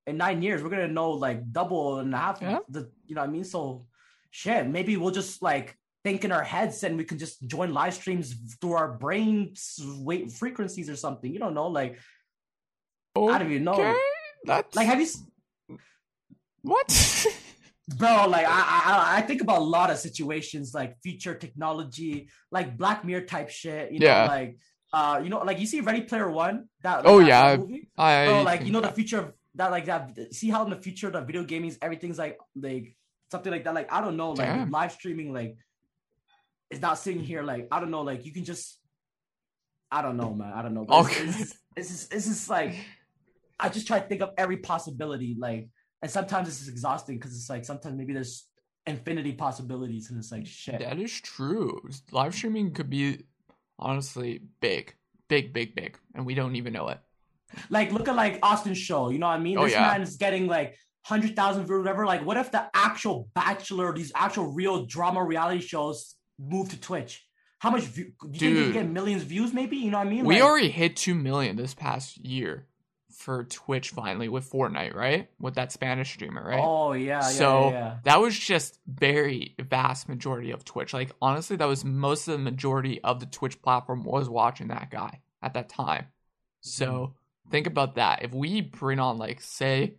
in 0.07 0.17
nine 0.17 0.41
years 0.41 0.61
we're 0.63 0.69
gonna 0.69 0.87
know 0.87 1.11
like 1.11 1.51
double 1.51 1.99
and 1.99 2.13
a 2.13 2.17
half 2.17 2.41
Yeah. 2.41 2.59
the 2.69 2.89
you 3.05 3.15
know 3.15 3.21
what 3.21 3.29
i 3.29 3.31
mean 3.31 3.43
so 3.43 3.85
shit 4.31 4.67
maybe 4.67 4.97
we'll 4.97 5.11
just 5.11 5.41
like 5.41 5.77
think 6.03 6.25
in 6.25 6.31
our 6.31 6.43
heads 6.43 6.83
and 6.83 6.97
we 6.97 7.03
can 7.03 7.19
just 7.19 7.45
join 7.47 7.73
live 7.73 7.93
streams 7.93 8.33
through 8.59 8.73
our 8.73 8.93
brains 8.97 9.79
weight 9.99 10.31
frequencies 10.31 10.89
or 10.89 10.95
something 10.95 11.31
you 11.31 11.39
don't 11.39 11.53
know 11.53 11.67
like 11.67 11.99
i 13.15 13.37
don't 13.37 13.51
even 13.51 13.63
know 13.63 13.95
that's 14.45 14.75
like 14.75 14.87
have 14.87 14.99
you 14.99 15.07
what? 16.63 16.87
bro 17.97 18.27
like 18.29 18.45
I, 18.47 18.61
I 18.85 19.17
I 19.17 19.21
think 19.21 19.41
about 19.41 19.59
a 19.59 19.63
lot 19.63 19.89
of 19.91 19.97
situations 19.97 20.73
like 20.73 20.97
future 21.01 21.35
technology 21.35 22.29
like 22.51 22.77
black 22.77 23.03
mirror 23.03 23.21
type 23.21 23.49
shit 23.49 23.91
you 23.91 23.99
know 23.99 24.05
Yeah. 24.07 24.25
like 24.27 24.57
uh 24.93 25.19
you 25.23 25.29
know 25.29 25.39
like 25.39 25.59
you 25.59 25.65
see 25.65 25.81
ready 25.81 26.01
player 26.01 26.29
one 26.29 26.69
that 26.83 27.01
Oh, 27.05 27.19
that- 27.19 27.27
yeah, 27.27 27.57
movie? 27.57 27.89
I 27.97 28.25
bro 28.27 28.43
like 28.43 28.63
you 28.65 28.71
know 28.71 28.81
the 28.81 28.91
future 28.91 29.19
of 29.19 29.33
that 29.55 29.71
like 29.71 29.85
that 29.85 30.17
see 30.31 30.49
how 30.49 30.63
in 30.63 30.69
the 30.69 30.75
future 30.75 31.09
the 31.09 31.21
video 31.21 31.43
gaming 31.43 31.69
is 31.69 31.77
everything's 31.81 32.17
like 32.17 32.37
like 32.55 32.95
something 33.31 33.51
like 33.51 33.63
that 33.63 33.73
like 33.73 33.91
i 33.91 34.01
don't 34.01 34.17
know 34.17 34.31
like 34.31 34.47
Damn. 34.47 34.71
live 34.71 34.91
streaming 34.91 35.33
like 35.33 35.55
it's 36.69 36.81
not 36.81 36.97
sitting 36.97 37.21
here 37.21 37.43
like 37.43 37.67
i 37.71 37.79
don't 37.79 37.91
know 37.91 38.01
like 38.01 38.25
you 38.25 38.31
can 38.33 38.45
just 38.45 38.79
i 39.91 40.01
don't 40.01 40.17
know 40.17 40.33
man 40.33 40.53
i 40.53 40.61
don't 40.61 40.73
know 40.73 40.85
But 40.85 41.05
Okay. 41.05 41.23
it's, 41.23 41.41
it's, 41.41 41.55
it's, 41.75 41.89
just, 41.89 42.13
it's 42.13 42.27
just 42.27 42.49
like 42.49 42.75
i 43.59 43.69
just 43.69 43.87
try 43.87 43.99
to 43.99 44.07
think 44.07 44.21
of 44.21 44.29
every 44.37 44.57
possibility 44.57 45.35
like 45.37 45.69
and 46.01 46.09
sometimes 46.09 46.47
it's 46.47 46.67
exhausting 46.67 47.17
because 47.17 47.35
it's 47.35 47.49
like 47.49 47.65
sometimes 47.65 47.97
maybe 47.97 48.13
there's 48.13 48.47
infinity 48.87 49.33
possibilities 49.33 50.09
and 50.09 50.17
it's 50.17 50.31
like 50.31 50.47
shit 50.47 50.79
That 50.79 50.97
is 50.97 51.11
true. 51.21 51.81
Live 52.11 52.33
streaming 52.33 52.73
could 52.73 52.89
be 52.89 53.25
honestly 53.77 54.41
big, 54.59 54.95
big, 55.27 55.53
big, 55.53 55.75
big, 55.75 55.97
and 56.15 56.25
we 56.25 56.33
don't 56.33 56.55
even 56.55 56.73
know 56.73 56.87
it. 56.89 56.99
Like, 57.69 57.91
look 57.91 58.07
at 58.07 58.15
like 58.15 58.39
Austin 58.43 58.73
show. 58.73 59.09
You 59.09 59.19
know 59.19 59.27
what 59.27 59.33
I 59.33 59.39
mean? 59.39 59.57
Oh, 59.57 59.63
this 59.63 59.73
yeah. 59.73 59.87
man 59.87 60.01
is 60.01 60.17
getting 60.17 60.47
like 60.47 60.77
hundred 61.03 61.35
thousand 61.35 61.65
viewers, 61.65 61.79
whatever. 61.79 62.05
Like, 62.05 62.25
what 62.25 62.37
if 62.37 62.51
the 62.51 62.69
actual 62.73 63.29
Bachelor, 63.33 63.93
these 63.93 64.11
actual 64.15 64.51
real 64.51 64.85
drama 64.85 65.23
reality 65.23 65.61
shows, 65.61 66.15
move 66.39 66.69
to 66.69 66.79
Twitch? 66.79 67.25
How 67.59 67.69
much? 67.69 67.83
View, 67.83 68.13
do 68.31 68.47
you 68.47 68.55
think 68.55 68.73
they 68.73 68.79
get 68.81 68.89
millions 68.89 69.23
views? 69.23 69.53
Maybe 69.53 69.77
you 69.77 69.91
know 69.91 69.99
what 69.99 70.07
I 70.07 70.09
mean? 70.09 70.25
We 70.25 70.35
Like, 70.35 70.43
already 70.43 70.69
hit 70.69 70.95
two 70.95 71.13
million 71.13 71.55
this 71.55 71.73
past 71.73 72.17
year 72.17 72.67
for 73.11 73.43
Twitch 73.43 73.91
finally 73.91 74.29
with 74.29 74.49
Fortnite, 74.49 74.95
right? 74.95 75.29
With 75.39 75.55
that 75.55 75.71
Spanish 75.71 76.11
streamer, 76.11 76.43
right? 76.43 76.59
Oh 76.61 76.93
yeah, 76.93 77.19
yeah, 77.19 77.19
so 77.21 77.69
yeah, 77.69 77.71
yeah. 77.71 77.97
that 78.03 78.19
was 78.19 78.37
just 78.37 78.79
very 78.87 79.55
vast 79.59 80.09
majority 80.09 80.51
of 80.51 80.65
Twitch. 80.65 80.93
Like 80.93 81.11
honestly, 81.21 81.55
that 81.57 81.67
was 81.67 81.85
most 81.85 82.27
of 82.27 82.33
the 82.33 82.39
majority 82.39 83.01
of 83.03 83.19
the 83.19 83.25
Twitch 83.27 83.61
platform 83.61 84.03
was 84.03 84.27
watching 84.29 84.69
that 84.69 84.89
guy 84.89 85.21
at 85.41 85.53
that 85.53 85.69
time. 85.69 86.07
So 86.61 86.85
Mm-hmm. 86.85 87.13
Think 87.51 87.67
about 87.67 87.95
that. 87.95 88.23
If 88.23 88.33
we 88.33 88.61
bring 88.61 88.99
on 88.99 89.17
like 89.17 89.41
say 89.41 89.95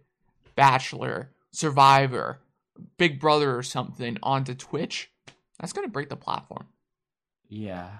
Bachelor, 0.57 1.31
Survivor, 1.53 2.41
Big 2.99 3.21
Brother 3.21 3.57
or 3.57 3.63
something 3.63 4.17
onto 4.23 4.55
Twitch, 4.55 5.11
that's 5.61 5.73
gonna 5.73 5.89
break 5.89 6.09
the 6.09 6.17
platform. 6.17 6.67
yeah. 7.49 7.91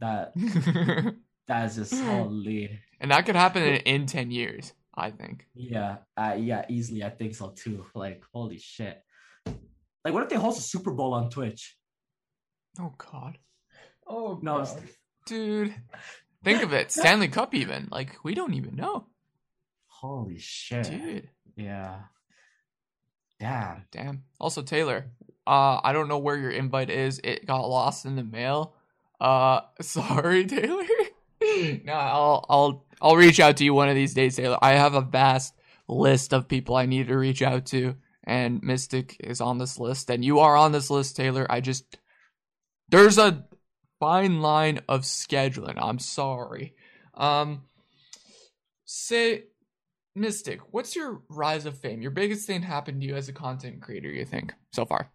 That 0.00 0.32
that 1.46 1.66
is 1.66 1.76
just 1.76 1.94
holy. 2.02 2.80
And 3.00 3.12
that 3.12 3.24
could 3.24 3.36
happen 3.36 3.62
in, 3.62 3.76
in 3.76 4.06
ten 4.06 4.32
years, 4.32 4.72
I 4.94 5.10
think. 5.10 5.46
Yeah, 5.54 5.98
uh, 6.16 6.34
yeah, 6.38 6.64
easily. 6.68 7.04
I 7.04 7.10
think 7.10 7.36
so 7.36 7.50
too. 7.54 7.86
Like, 7.94 8.24
holy 8.34 8.58
shit. 8.58 9.00
Like, 9.46 10.12
what 10.12 10.24
if 10.24 10.28
they 10.28 10.34
host 10.36 10.58
a 10.58 10.62
Super 10.62 10.90
Bowl 10.92 11.14
on 11.14 11.30
Twitch? 11.30 11.76
Oh 12.80 12.92
god. 12.98 13.38
Oh 14.08 14.40
No, 14.42 14.62
it's- 14.62 14.76
dude. 15.26 15.72
Think 16.44 16.62
of 16.62 16.72
it. 16.72 16.90
Stanley 16.90 17.28
Cup 17.28 17.54
even. 17.54 17.88
Like 17.90 18.16
we 18.22 18.34
don't 18.34 18.54
even 18.54 18.76
know. 18.76 19.06
Holy 19.86 20.38
shit. 20.38 20.90
Dude. 20.90 21.28
Yeah. 21.56 22.00
Damn. 23.38 23.84
Damn. 23.90 24.24
Also, 24.40 24.62
Taylor, 24.62 25.06
uh, 25.46 25.80
I 25.82 25.92
don't 25.92 26.08
know 26.08 26.18
where 26.18 26.36
your 26.36 26.50
invite 26.50 26.90
is. 26.90 27.20
It 27.22 27.46
got 27.46 27.68
lost 27.68 28.04
in 28.04 28.16
the 28.16 28.24
mail. 28.24 28.74
Uh, 29.20 29.60
sorry, 29.80 30.46
Taylor. 30.46 30.84
no, 31.84 31.92
I'll, 31.92 32.46
I'll, 32.48 32.84
I'll 33.00 33.16
reach 33.16 33.40
out 33.40 33.56
to 33.58 33.64
you 33.64 33.74
one 33.74 33.88
of 33.88 33.94
these 33.94 34.14
days, 34.14 34.36
Taylor. 34.36 34.58
I 34.62 34.72
have 34.72 34.94
a 34.94 35.00
vast 35.00 35.54
list 35.88 36.32
of 36.32 36.48
people 36.48 36.76
I 36.76 36.86
need 36.86 37.08
to 37.08 37.16
reach 37.16 37.42
out 37.42 37.66
to, 37.66 37.96
and 38.24 38.62
Mystic 38.62 39.16
is 39.20 39.40
on 39.40 39.58
this 39.58 39.78
list, 39.78 40.10
and 40.10 40.24
you 40.24 40.40
are 40.40 40.56
on 40.56 40.72
this 40.72 40.90
list, 40.90 41.16
Taylor. 41.16 41.46
I 41.50 41.60
just, 41.60 41.98
there's 42.88 43.18
a 43.18 43.44
fine 44.02 44.42
line 44.42 44.80
of 44.88 45.02
scheduling. 45.02 45.78
I'm 45.80 46.00
sorry. 46.00 46.74
Um, 47.14 47.62
say, 48.84 49.44
Mystic, 50.16 50.58
what's 50.72 50.96
your 50.96 51.22
rise 51.28 51.66
of 51.66 51.78
fame? 51.78 52.02
Your 52.02 52.10
biggest 52.10 52.44
thing 52.44 52.62
happened 52.62 53.00
to 53.02 53.06
you 53.06 53.14
as 53.14 53.28
a 53.28 53.32
content 53.32 53.80
creator, 53.80 54.10
you 54.10 54.24
think, 54.24 54.54
so 54.72 54.84
far? 54.84 55.12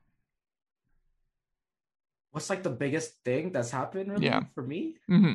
What's 2.31 2.49
like 2.49 2.63
the 2.63 2.69
biggest 2.69 3.11
thing 3.25 3.51
that's 3.51 3.71
happened 3.71 4.09
really 4.09 4.25
Yeah. 4.25 4.43
for 4.55 4.63
me? 4.63 4.95
hmm 5.07 5.33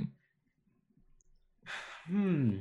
Hmm. 2.08 2.56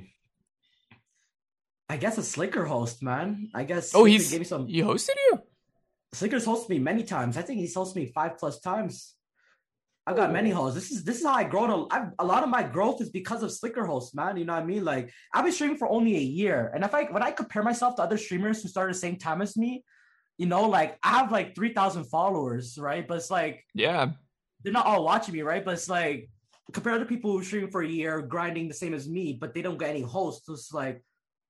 I 1.87 1.95
guess 1.95 2.17
a 2.17 2.21
Sliker 2.21 2.67
host, 2.67 3.01
man. 3.01 3.49
I 3.55 3.63
guess 3.63 3.95
Oh, 3.95 4.03
Sliker 4.03 4.07
he's 4.09 4.29
gave 4.29 4.39
me 4.41 4.45
some 4.45 4.67
he 4.67 4.81
hosted 4.81 5.15
you. 5.31 5.39
Sliker's 6.13 6.45
hosted 6.45 6.67
me 6.67 6.79
many 6.79 7.03
times. 7.03 7.37
I 7.37 7.43
think 7.43 7.59
he's 7.61 7.75
hosted 7.75 7.95
me 7.95 8.05
five 8.07 8.37
plus 8.37 8.59
times. 8.59 9.15
I've 10.07 10.15
got 10.15 10.31
many 10.33 10.49
hosts. 10.49 10.75
This 10.75 10.91
is 10.91 11.03
this 11.03 11.19
is 11.19 11.25
how 11.25 11.33
I 11.35 11.43
grown. 11.43 11.69
A, 11.69 11.85
I've, 11.93 12.07
a 12.19 12.25
lot 12.25 12.43
of 12.43 12.49
my 12.49 12.63
growth 12.63 13.01
is 13.01 13.09
because 13.09 13.43
of 13.43 13.51
Sliker 13.51 13.85
hosts, 13.85 14.15
man. 14.15 14.35
You 14.37 14.45
know 14.45 14.53
what 14.53 14.63
I 14.63 14.65
mean? 14.65 14.83
Like 14.83 15.11
I've 15.33 15.43
been 15.43 15.53
streaming 15.53 15.77
for 15.77 15.87
only 15.89 16.15
a 16.17 16.21
year, 16.21 16.71
and 16.73 16.83
if 16.83 16.93
I 16.95 17.03
when 17.05 17.21
I 17.23 17.31
compare 17.31 17.61
myself 17.63 17.95
to 17.97 18.01
other 18.01 18.17
streamers 18.17 18.61
who 18.61 18.67
started 18.69 18.95
the 18.95 18.99
same 18.99 19.17
time 19.17 19.41
as 19.41 19.55
me, 19.55 19.83
you 20.37 20.47
know, 20.47 20.67
like 20.67 20.97
I 21.03 21.19
have 21.19 21.31
like 21.31 21.53
three 21.55 21.73
thousand 21.73 22.05
followers, 22.05 22.77
right? 22.79 23.07
But 23.07 23.17
it's 23.17 23.29
like 23.29 23.63
Yeah, 23.75 24.11
they're 24.63 24.73
not 24.73 24.87
all 24.87 25.03
watching 25.05 25.35
me, 25.35 25.41
right? 25.43 25.63
But 25.63 25.75
it's 25.75 25.89
like 25.89 26.29
compared 26.73 26.99
to 27.01 27.05
people 27.05 27.31
who 27.31 27.43
stream 27.43 27.69
for 27.69 27.81
a 27.83 27.87
year, 27.87 28.21
grinding 28.21 28.67
the 28.67 28.73
same 28.73 28.93
as 28.95 29.07
me, 29.07 29.37
but 29.39 29.53
they 29.53 29.61
don't 29.61 29.77
get 29.77 29.89
any 29.91 30.01
hosts. 30.01 30.47
So 30.47 30.53
it's 30.53 30.73
like 30.73 31.03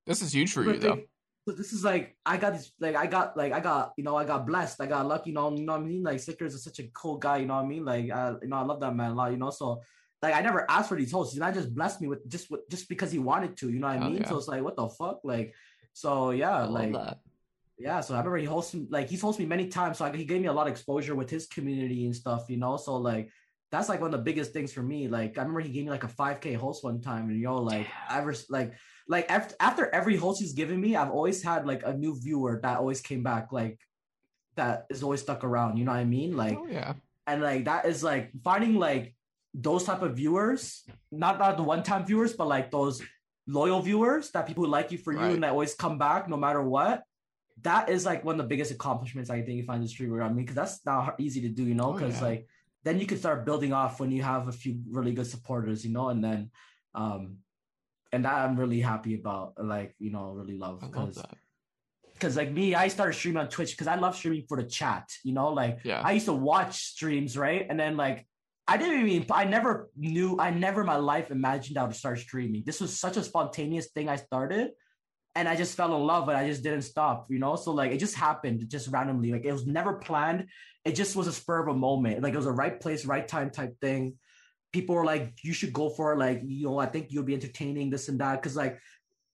this 0.06 0.22
is 0.22 0.34
huge 0.34 0.52
for 0.52 0.64
you 0.64 0.80
though. 0.80 0.96
they- 0.96 1.08
but 1.52 1.58
this 1.58 1.74
is 1.74 1.84
like 1.84 2.16
I 2.26 2.38
got 2.38 2.54
this 2.54 2.72
like 2.80 2.96
I 2.96 3.08
got 3.08 3.36
like 3.36 3.52
I 3.52 3.60
got 3.60 3.92
you 3.98 4.06
know 4.06 4.16
I 4.16 4.24
got 4.24 4.48
blessed. 4.48 4.80
I 4.80 4.86
got 4.86 5.06
lucky 5.06 5.32
you 5.32 5.34
know 5.34 5.54
you 5.54 5.66
know 5.66 5.74
what 5.74 5.82
I 5.82 5.86
mean? 5.86 6.02
Like 6.02 6.22
Stickers 6.22 6.54
is 6.54 6.64
such 6.64 6.80
a 6.80 6.88
cool 6.94 7.18
guy 7.18 7.38
you 7.40 7.46
know 7.46 7.56
what 7.56 7.66
I 7.66 7.68
mean? 7.68 7.84
Like 7.84 8.10
I, 8.10 8.36
you 8.42 8.48
know 8.48 8.56
I 8.56 8.62
love 8.62 8.80
that 8.80 8.96
man 8.96 9.12
a 9.12 9.14
lot 9.14 9.32
you 9.32 9.38
know? 9.38 9.50
So 9.50 9.82
like 10.22 10.34
I 10.34 10.40
never 10.40 10.70
asked 10.72 10.88
for 10.88 10.96
these 10.96 11.12
hosts. 11.12 11.36
And 11.36 11.44
I 11.44 11.52
just 11.52 11.76
blessed 11.76 12.00
me 12.00 12.08
with 12.08 12.26
just 12.30 12.50
with 12.50 12.62
just 12.70 12.88
because 12.88 13.12
he 13.12 13.20
wanted 13.20 13.58
to 13.58 13.70
you 13.70 13.80
know 13.80 13.88
what 13.88 13.98
I 13.98 14.10
mean? 14.10 14.26
so 14.26 14.38
it's 14.38 14.48
like 14.48 14.64
what 14.64 14.78
the 14.78 14.88
fuck? 14.88 15.20
Like 15.26 15.54
so 15.92 16.32
yeah 16.32 16.62
I 16.62 16.64
like 16.64 16.96
yeah, 17.78 18.00
so 18.00 18.14
I 18.14 18.18
remember 18.20 18.38
he 18.38 18.46
hosted 18.46 18.88
like 18.90 19.10
he's 19.10 19.22
hosted 19.22 19.40
me 19.40 19.46
many 19.48 19.68
times, 19.68 19.98
so 19.98 20.06
I, 20.06 20.16
he 20.16 20.24
gave 20.24 20.40
me 20.40 20.48
a 20.48 20.54
lot 20.54 20.68
of 20.68 20.72
exposure 20.72 21.16
with 21.16 21.30
his 21.30 21.48
community 21.48 22.06
and 22.06 22.16
stuff, 22.16 22.46
you 22.48 22.58
know. 22.58 22.78
So 22.78 22.96
like 22.98 23.32
that's 23.72 23.90
like 23.90 24.00
one 24.00 24.14
of 24.14 24.20
the 24.20 24.24
biggest 24.24 24.54
things 24.54 24.72
for 24.72 24.84
me. 24.84 25.08
Like 25.08 25.38
I 25.38 25.42
remember 25.42 25.62
he 25.62 25.70
gave 25.70 25.86
me 25.86 25.90
like 25.90 26.04
a 26.04 26.08
5K 26.08 26.56
host 26.56 26.84
one 26.84 27.02
time, 27.02 27.30
and 27.30 27.38
you 27.38 27.46
know, 27.46 27.58
like 27.58 27.88
ever 28.10 28.36
like 28.50 28.74
like 29.12 29.30
after 29.30 29.56
after 29.60 29.94
every 29.94 30.16
host 30.16 30.40
he's 30.40 30.54
given 30.54 30.80
me, 30.80 30.96
I've 30.96 31.12
always 31.12 31.44
had 31.44 31.68
like 31.68 31.84
a 31.84 31.94
new 31.94 32.14
viewer 32.16 32.60
that 32.64 32.78
always 32.80 33.02
came 33.02 33.24
back, 33.24 33.52
like 33.52 33.78
that 34.56 34.86
is 34.90 35.04
always 35.04 35.20
stuck 35.20 35.44
around. 35.44 35.76
You 35.78 35.84
know 35.84 35.92
what 35.92 36.00
I 36.00 36.06
mean? 36.06 36.38
Like 36.44 36.58
oh 36.58 36.68
yeah, 36.72 36.94
and 37.28 37.42
like 37.42 37.66
that 37.66 37.86
is 37.92 38.04
like 38.12 38.32
finding 38.42 38.76
like 38.80 39.14
those 39.54 39.84
type 39.84 40.02
of 40.02 40.16
viewers, 40.16 40.88
not 41.12 41.40
not 41.40 41.58
the 41.58 41.64
one 41.64 41.84
time 41.84 42.06
viewers, 42.06 42.32
but 42.40 42.48
like 42.48 42.72
those 42.72 43.04
loyal 43.48 43.82
viewers 43.82 44.32
that 44.32 44.48
people 44.48 44.66
like 44.66 44.94
you 44.94 44.98
for 44.98 45.12
you 45.12 45.20
and 45.36 45.44
that 45.44 45.52
always 45.52 45.76
come 45.76 45.98
back 45.98 46.30
no 46.30 46.38
matter 46.38 46.62
what. 46.62 47.04
that 47.64 47.90
is 47.90 48.06
like 48.06 48.24
one 48.24 48.36
of 48.36 48.42
the 48.44 48.48
biggest 48.48 48.72
accomplishments 48.72 49.30
I 49.30 49.42
think 49.42 49.58
you 49.58 49.64
find 49.64 49.84
the 49.84 49.88
streamer. 49.88 50.22
I 50.22 50.30
mean, 50.30 50.46
because 50.46 50.56
that's 50.56 50.86
not 50.86 51.20
easy 51.20 51.42
to 51.42 51.50
do, 51.50 51.64
you 51.64 51.76
know, 51.76 51.94
because 51.94 52.16
oh, 52.22 52.24
yeah. 52.24 52.30
like 52.30 52.48
then 52.84 53.00
you 53.00 53.06
can 53.06 53.18
start 53.18 53.46
building 53.46 53.74
off 53.74 54.00
when 54.00 54.12
you 54.12 54.24
have 54.24 54.48
a 54.48 54.52
few 54.52 54.80
really 54.90 55.14
good 55.14 55.28
supporters, 55.28 55.86
you 55.86 55.92
know, 55.92 56.10
and 56.10 56.24
then 56.24 56.50
um 56.96 57.38
and 58.12 58.26
that 58.26 58.34
I'm 58.34 58.60
really 58.60 58.82
happy 58.82 59.16
about, 59.16 59.54
like, 59.58 59.96
you 60.00 60.12
know, 60.12 60.32
really 60.32 60.58
love 60.58 60.82
because 60.82 61.22
because 62.14 62.38
like 62.38 62.52
me, 62.52 62.76
I 62.76 62.88
started 62.88 63.14
streaming 63.14 63.42
on 63.42 63.50
Twitch 63.50 63.72
because 63.72 63.88
I 63.88 63.96
love 63.96 64.16
streaming 64.16 64.46
for 64.48 64.58
the 64.58 64.68
chat, 64.68 65.10
you 65.24 65.34
know, 65.34 65.50
like 65.50 65.80
yeah. 65.84 66.02
I 66.04 66.12
used 66.12 66.28
to 66.28 66.34
watch 66.34 66.78
streams, 66.78 67.36
right? 67.36 67.66
And 67.68 67.80
then 67.80 67.98
like 67.98 68.28
I 68.68 68.78
didn't 68.78 69.08
even 69.08 69.26
I 69.32 69.46
never 69.46 69.90
knew 69.98 70.40
I 70.40 70.52
never 70.52 70.82
in 70.82 70.88
my 70.88 70.98
life 70.98 71.32
imagined 71.32 71.80
I 71.80 71.84
would 71.84 71.96
start 71.96 72.20
streaming. 72.20 72.64
This 72.64 72.80
was 72.80 72.98
such 73.00 73.18
a 73.18 73.24
spontaneous 73.24 73.88
thing 73.88 74.08
I 74.08 74.18
started 74.18 74.70
and 75.36 75.50
I 75.50 75.56
just 75.56 75.76
fell 75.76 75.96
in 75.96 76.04
love 76.04 76.30
and 76.30 76.38
I 76.38 76.48
just 76.48 76.62
didn't 76.62 76.84
stop, 76.84 77.26
you 77.30 77.40
know? 77.40 77.56
So 77.56 77.72
like 77.72 77.92
it 77.92 77.98
just 77.98 78.16
happened 78.16 78.64
just 78.70 78.90
randomly. 78.90 79.32
Like 79.32 79.46
it 79.46 79.52
was 79.52 79.66
never 79.66 79.94
planned. 79.94 80.48
It 80.86 80.94
just 80.94 81.16
was 81.16 81.28
a 81.28 81.34
spur 81.34 81.62
of 81.62 81.76
a 81.76 81.78
moment. 81.78 82.22
Like 82.22 82.34
it 82.34 82.38
was 82.38 82.46
a 82.46 82.52
right 82.52 82.80
place, 82.80 83.04
right 83.06 83.28
time 83.28 83.50
type 83.50 83.80
thing. 83.82 84.16
People 84.72 84.96
are 84.96 85.06
like, 85.06 85.34
you 85.44 85.54
should 85.54 85.74
go 85.74 85.90
for 85.90 86.14
it. 86.14 86.18
Like, 86.18 86.42
you 86.46 86.68
know, 86.68 86.78
I 86.80 86.86
think 86.86 87.08
you'll 87.10 87.24
be 87.24 87.34
entertaining 87.34 87.90
this 87.90 88.10
and 88.10 88.20
that. 88.20 88.42
Cause 88.42 88.56
like 88.56 88.80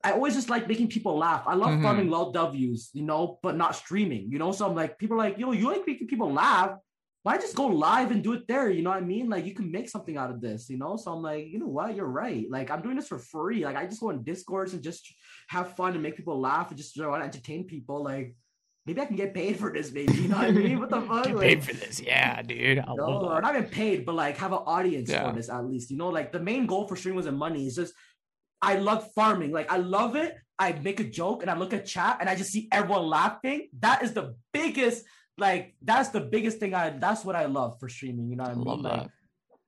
I 0.04 0.12
always 0.12 0.36
just 0.36 0.50
like 0.50 0.68
making 0.68 0.90
people 0.90 1.18
laugh. 1.18 1.44
I 1.48 1.56
love 1.56 1.72
mm-hmm. 1.72 1.84
farming 1.84 2.10
low 2.10 2.32
W's, 2.32 2.90
you 2.94 3.04
know, 3.04 3.40
but 3.44 3.56
not 3.56 3.76
streaming, 3.76 4.32
you 4.32 4.40
know? 4.40 4.52
So 4.52 4.66
I'm 4.66 4.76
like, 4.76 4.98
people 4.98 5.16
are 5.16 5.26
like, 5.26 5.38
yo, 5.38 5.52
you 5.52 5.68
like 5.68 5.86
making 5.86 6.08
people 6.08 6.32
laugh 6.32 6.78
why 7.28 7.38
just 7.38 7.58
go 7.58 7.66
live 7.66 8.12
and 8.12 8.24
do 8.24 8.32
it 8.32 8.48
there? 8.48 8.70
You 8.70 8.82
know 8.82 8.90
what 8.90 9.04
I 9.04 9.06
mean? 9.06 9.30
Like 9.30 9.46
you 9.46 9.54
can 9.54 9.70
make 9.70 9.90
something 9.90 10.16
out 10.16 10.30
of 10.30 10.40
this, 10.40 10.70
you 10.70 10.78
know? 10.78 10.96
So 10.96 11.12
I'm 11.12 11.22
like, 11.22 11.46
you 11.48 11.60
know 11.60 11.68
what? 11.68 11.94
You're 11.94 12.06
right. 12.06 12.50
Like 12.50 12.72
I'm 12.72 12.82
doing 12.82 12.96
this 12.96 13.10
for 13.10 13.20
free. 13.20 13.66
Like 13.66 13.76
I 13.76 13.86
just 13.86 14.00
go 14.00 14.08
on 14.08 14.24
discords 14.24 14.74
and 14.74 14.82
just 14.82 15.14
have 15.50 15.76
fun 15.76 15.92
and 15.92 16.02
make 16.02 16.16
people 16.16 16.40
laugh 16.40 16.70
and 16.70 16.78
just 16.78 16.96
you 16.96 17.02
know, 17.02 17.10
want 17.10 17.24
to 17.24 17.26
entertain 17.26 17.66
people. 17.66 18.02
Like 18.02 18.34
maybe 18.88 19.02
I 19.02 19.06
can 19.06 19.18
get 19.18 19.34
paid 19.34 19.60
for 19.60 19.72
this, 19.72 19.92
maybe. 19.92 20.14
You 20.14 20.30
know 20.30 20.38
what 20.38 20.48
I 20.48 20.52
mean? 20.52 20.80
What 20.80 20.90
the 20.90 21.02
fuck? 21.08 21.26
Get 21.26 21.36
like, 21.36 21.48
paid 21.48 21.64
for 21.64 21.74
this, 21.74 22.00
yeah, 22.00 22.42
dude. 22.42 22.80
I 22.80 22.86
no, 22.96 23.30
or 23.30 23.42
not 23.42 23.56
even 23.56 23.70
paid, 23.70 24.06
but 24.06 24.16
like 24.16 24.38
have 24.38 24.54
an 24.54 24.60
audience 24.66 25.10
yeah. 25.10 25.30
for 25.30 25.36
this 25.36 25.50
at 25.50 25.66
least. 25.66 25.92
You 25.92 25.98
know, 25.98 26.10
like 26.10 26.32
the 26.32 26.40
main 26.40 26.66
goal 26.66 26.88
for 26.88 26.96
streamers 26.96 27.26
and 27.26 27.38
money 27.38 27.68
is 27.68 27.76
just 27.76 27.94
I 28.62 28.76
love 28.76 29.12
farming. 29.14 29.52
Like 29.52 29.72
I 29.72 29.78
love 29.78 30.16
it. 30.16 30.36
I 30.58 30.72
make 30.72 31.00
a 31.00 31.04
joke 31.04 31.44
and 31.44 31.52
I 31.52 31.58
look 31.58 31.74
at 31.74 31.86
chat 31.86 32.18
and 32.20 32.30
I 32.30 32.36
just 32.36 32.52
see 32.52 32.68
everyone 32.72 33.06
laughing. 33.06 33.68
That 33.80 34.02
is 34.02 34.14
the 34.14 34.36
biggest 34.54 35.04
like 35.38 35.76
that's 35.84 36.10
the 36.10 36.22
biggest 36.22 36.58
thing 36.58 36.74
I 36.74 36.90
that's 36.90 37.24
what 37.24 37.36
I 37.36 37.46
love 37.46 37.80
for 37.80 37.90
streaming. 37.90 38.30
You 38.30 38.38
know 38.38 38.46
what 38.46 38.50
I, 38.50 38.54
I 38.54 38.76
mean? 38.76 38.84
Like, 38.84 39.10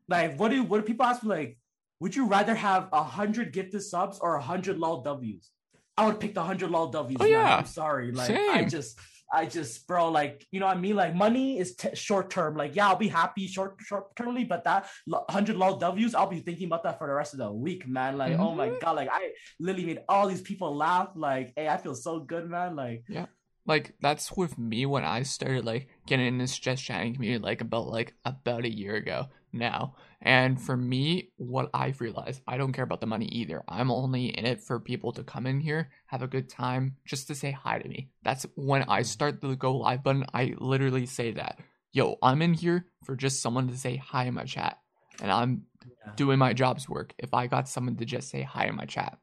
like 0.08 0.40
what 0.40 0.50
do 0.50 0.64
what 0.64 0.80
do 0.80 0.84
people 0.84 1.06
ask 1.06 1.22
me 1.22 1.30
like? 1.30 1.58
Would 2.00 2.16
you 2.16 2.26
rather 2.26 2.56
have 2.56 2.88
a 2.94 3.04
hundred 3.04 3.52
gifted 3.52 3.84
subs 3.84 4.20
or 4.20 4.36
a 4.36 4.42
hundred 4.42 4.80
lol 4.80 5.02
W's? 5.02 5.52
I 6.00 6.06
would 6.06 6.20
pick 6.20 6.34
the 6.34 6.42
hundred 6.42 6.72
lol 6.72 6.88
W's. 6.88 7.18
Oh, 7.20 7.26
yeah. 7.26 7.58
I'm 7.58 7.66
sorry. 7.66 8.14
Like 8.14 8.28
Same. 8.28 8.52
I 8.52 8.64
just 8.64 8.98
I 9.32 9.46
just 9.46 9.86
bro, 9.86 10.10
like 10.10 10.48
you 10.50 10.62
know 10.62 10.68
what 10.68 10.78
I 10.78 10.80
mean. 10.80 10.96
Like 10.96 11.14
money 11.14 11.60
is 11.60 11.76
t- 11.76 11.94
short 11.94 12.30
term. 12.30 12.56
Like 12.56 12.74
yeah, 12.74 12.88
I'll 12.88 12.96
be 12.96 13.10
happy 13.10 13.48
short 13.48 13.76
short 13.82 14.16
termly, 14.16 14.48
but 14.48 14.64
that 14.64 14.88
hundred 15.30 15.58
lol 15.58 15.76
W's, 15.76 16.16
I'll 16.16 16.28
be 16.28 16.40
thinking 16.40 16.68
about 16.68 16.84
that 16.84 16.98
for 16.98 17.08
the 17.08 17.14
rest 17.14 17.34
of 17.34 17.40
the 17.40 17.52
week, 17.52 17.86
man. 17.86 18.18
Like 18.18 18.32
mm-hmm. 18.32 18.42
oh 18.42 18.56
my 18.56 18.70
mm-hmm. 18.70 18.80
god, 18.82 18.96
like 18.96 19.10
I 19.12 19.32
literally 19.60 19.88
made 19.88 20.00
all 20.08 20.26
these 20.26 20.42
people 20.42 20.74
laugh. 20.74 21.10
Like 21.16 21.52
hey, 21.58 21.68
I 21.68 21.76
feel 21.76 21.96
so 21.96 22.22
good, 22.22 22.50
man. 22.50 22.78
Like 22.78 23.04
yeah, 23.10 23.26
like 23.66 23.94
that's 24.02 24.32
with 24.32 24.58
me 24.58 24.86
when 24.86 25.04
I 25.04 25.24
started 25.24 25.66
like 25.66 25.90
getting 26.08 26.26
in 26.26 26.38
this 26.38 26.58
just 26.58 26.84
chatting 26.84 27.14
community 27.14 27.44
like 27.44 27.60
about 27.60 27.88
like 27.88 28.14
about 28.24 28.64
a 28.64 28.74
year 28.74 28.96
ago 28.96 29.28
now. 29.52 29.96
And 30.22 30.62
for 30.62 30.76
me, 30.76 31.32
what 31.38 31.70
I've 31.74 32.02
realized, 32.02 32.42
I 32.46 32.58
don't 32.58 32.74
care 32.74 32.84
about 32.84 33.00
the 33.00 33.08
money 33.08 33.28
either. 33.28 33.64
I'm 33.70 33.90
only 33.90 34.38
in 34.38 34.46
it 34.46 34.62
for 34.62 34.80
people 34.80 35.14
to 35.14 35.24
come 35.24 35.48
in 35.48 35.62
here, 35.62 35.92
have 36.08 36.22
a 36.22 36.28
good 36.28 36.50
time, 36.50 36.98
just 37.06 37.28
to 37.28 37.36
say 37.36 37.52
hi 37.52 37.80
to 37.80 37.88
me. 37.88 38.10
That's 38.24 38.46
when 38.56 38.84
I 38.84 39.04
start 39.04 39.40
the 39.40 39.56
go 39.56 39.78
live 39.78 40.04
button, 40.04 40.26
I 40.34 40.56
literally 40.58 41.06
say 41.06 41.32
that. 41.32 41.60
Yo, 41.94 42.18
I'm 42.22 42.42
in 42.42 42.54
here 42.54 42.88
for 43.06 43.16
just 43.16 43.42
someone 43.42 43.70
to 43.70 43.78
say 43.78 43.96
hi 43.96 44.26
in 44.26 44.34
my 44.34 44.44
chat. 44.44 44.78
And 45.22 45.32
I'm 45.32 45.64
yeah. 45.86 46.12
doing 46.18 46.38
my 46.38 46.54
job's 46.54 46.90
work 46.90 47.14
if 47.18 47.34
I 47.34 47.48
got 47.48 47.70
someone 47.70 47.96
to 47.96 48.06
just 48.06 48.30
say 48.30 48.42
hi 48.42 48.66
in 48.66 48.76
my 48.76 48.86
chat. 48.86 49.18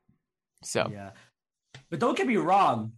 So 0.62 0.88
Yeah. 0.90 1.10
But 1.90 2.00
don't 2.00 2.16
get 2.16 2.26
me 2.26 2.36
wrong, 2.36 2.92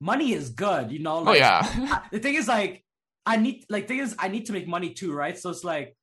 money 0.00 0.32
is 0.32 0.50
good, 0.50 0.90
you 0.90 0.98
know. 0.98 1.18
Oh, 1.18 1.22
like, 1.22 1.36
oh 1.36 1.38
yeah. 1.38 2.02
the 2.12 2.18
thing 2.18 2.34
is, 2.34 2.48
like, 2.48 2.84
I 3.24 3.36
need, 3.36 3.64
like, 3.68 3.86
thing 3.86 4.00
is, 4.00 4.16
I 4.18 4.28
need 4.28 4.46
to 4.46 4.52
make 4.52 4.66
money 4.66 4.90
too, 4.92 5.12
right? 5.12 5.38
So 5.38 5.50
it's 5.50 5.64
like, 5.64 5.96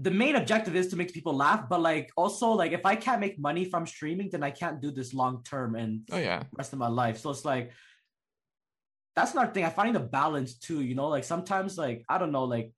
the 0.00 0.10
main 0.10 0.36
objective 0.36 0.76
is 0.76 0.88
to 0.88 0.96
make 0.96 1.12
people 1.12 1.34
laugh, 1.34 1.68
but 1.68 1.80
like, 1.80 2.12
also, 2.16 2.50
like, 2.50 2.72
if 2.72 2.86
I 2.86 2.94
can't 2.96 3.20
make 3.20 3.38
money 3.38 3.64
from 3.64 3.86
streaming, 3.86 4.30
then 4.30 4.42
I 4.42 4.50
can't 4.50 4.80
do 4.80 4.90
this 4.90 5.12
long 5.12 5.42
term 5.42 5.74
and 5.74 6.02
oh 6.12 6.18
yeah, 6.18 6.44
rest 6.56 6.72
of 6.72 6.78
my 6.78 6.88
life. 6.88 7.18
So 7.18 7.30
it's 7.30 7.44
like, 7.44 7.72
that's 9.16 9.32
another 9.32 9.52
thing. 9.52 9.64
I 9.64 9.70
find 9.70 9.94
the 9.94 10.00
balance 10.00 10.54
too, 10.58 10.82
you 10.82 10.94
know. 10.94 11.08
Like 11.08 11.24
sometimes, 11.24 11.76
like, 11.76 12.04
I 12.08 12.18
don't 12.18 12.32
know, 12.32 12.44
like, 12.44 12.72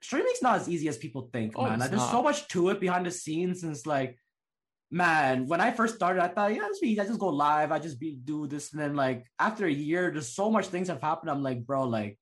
streaming's 0.00 0.40
not 0.42 0.56
as 0.60 0.68
easy 0.68 0.88
as 0.88 0.96
people 0.96 1.28
think, 1.32 1.52
oh, 1.56 1.64
man. 1.64 1.78
Like, 1.78 1.90
there's 1.90 2.10
so 2.10 2.22
much 2.22 2.48
to 2.48 2.70
it 2.70 2.80
behind 2.80 3.04
the 3.04 3.10
scenes, 3.10 3.62
and 3.62 3.72
it's 3.72 3.86
like 3.86 4.18
man, 4.92 5.46
when 5.46 5.60
I 5.60 5.70
first 5.70 5.94
started, 5.94 6.22
I 6.22 6.28
thought, 6.28 6.54
yeah, 6.54 6.68
this 6.68 6.98
I 7.00 7.06
just 7.06 7.18
go 7.18 7.28
live, 7.28 7.72
I 7.72 7.78
just 7.78 7.98
be 7.98 8.12
do 8.12 8.46
this, 8.46 8.72
and 8.72 8.80
then 8.80 8.94
like 8.94 9.24
after 9.38 9.66
a 9.66 9.72
year, 9.72 10.10
there's 10.12 10.28
so 10.28 10.50
much 10.50 10.66
things 10.66 10.88
have 10.88 11.00
happened. 11.00 11.30
I'm 11.30 11.42
like, 11.42 11.64
bro, 11.66 11.88
like 11.88 12.18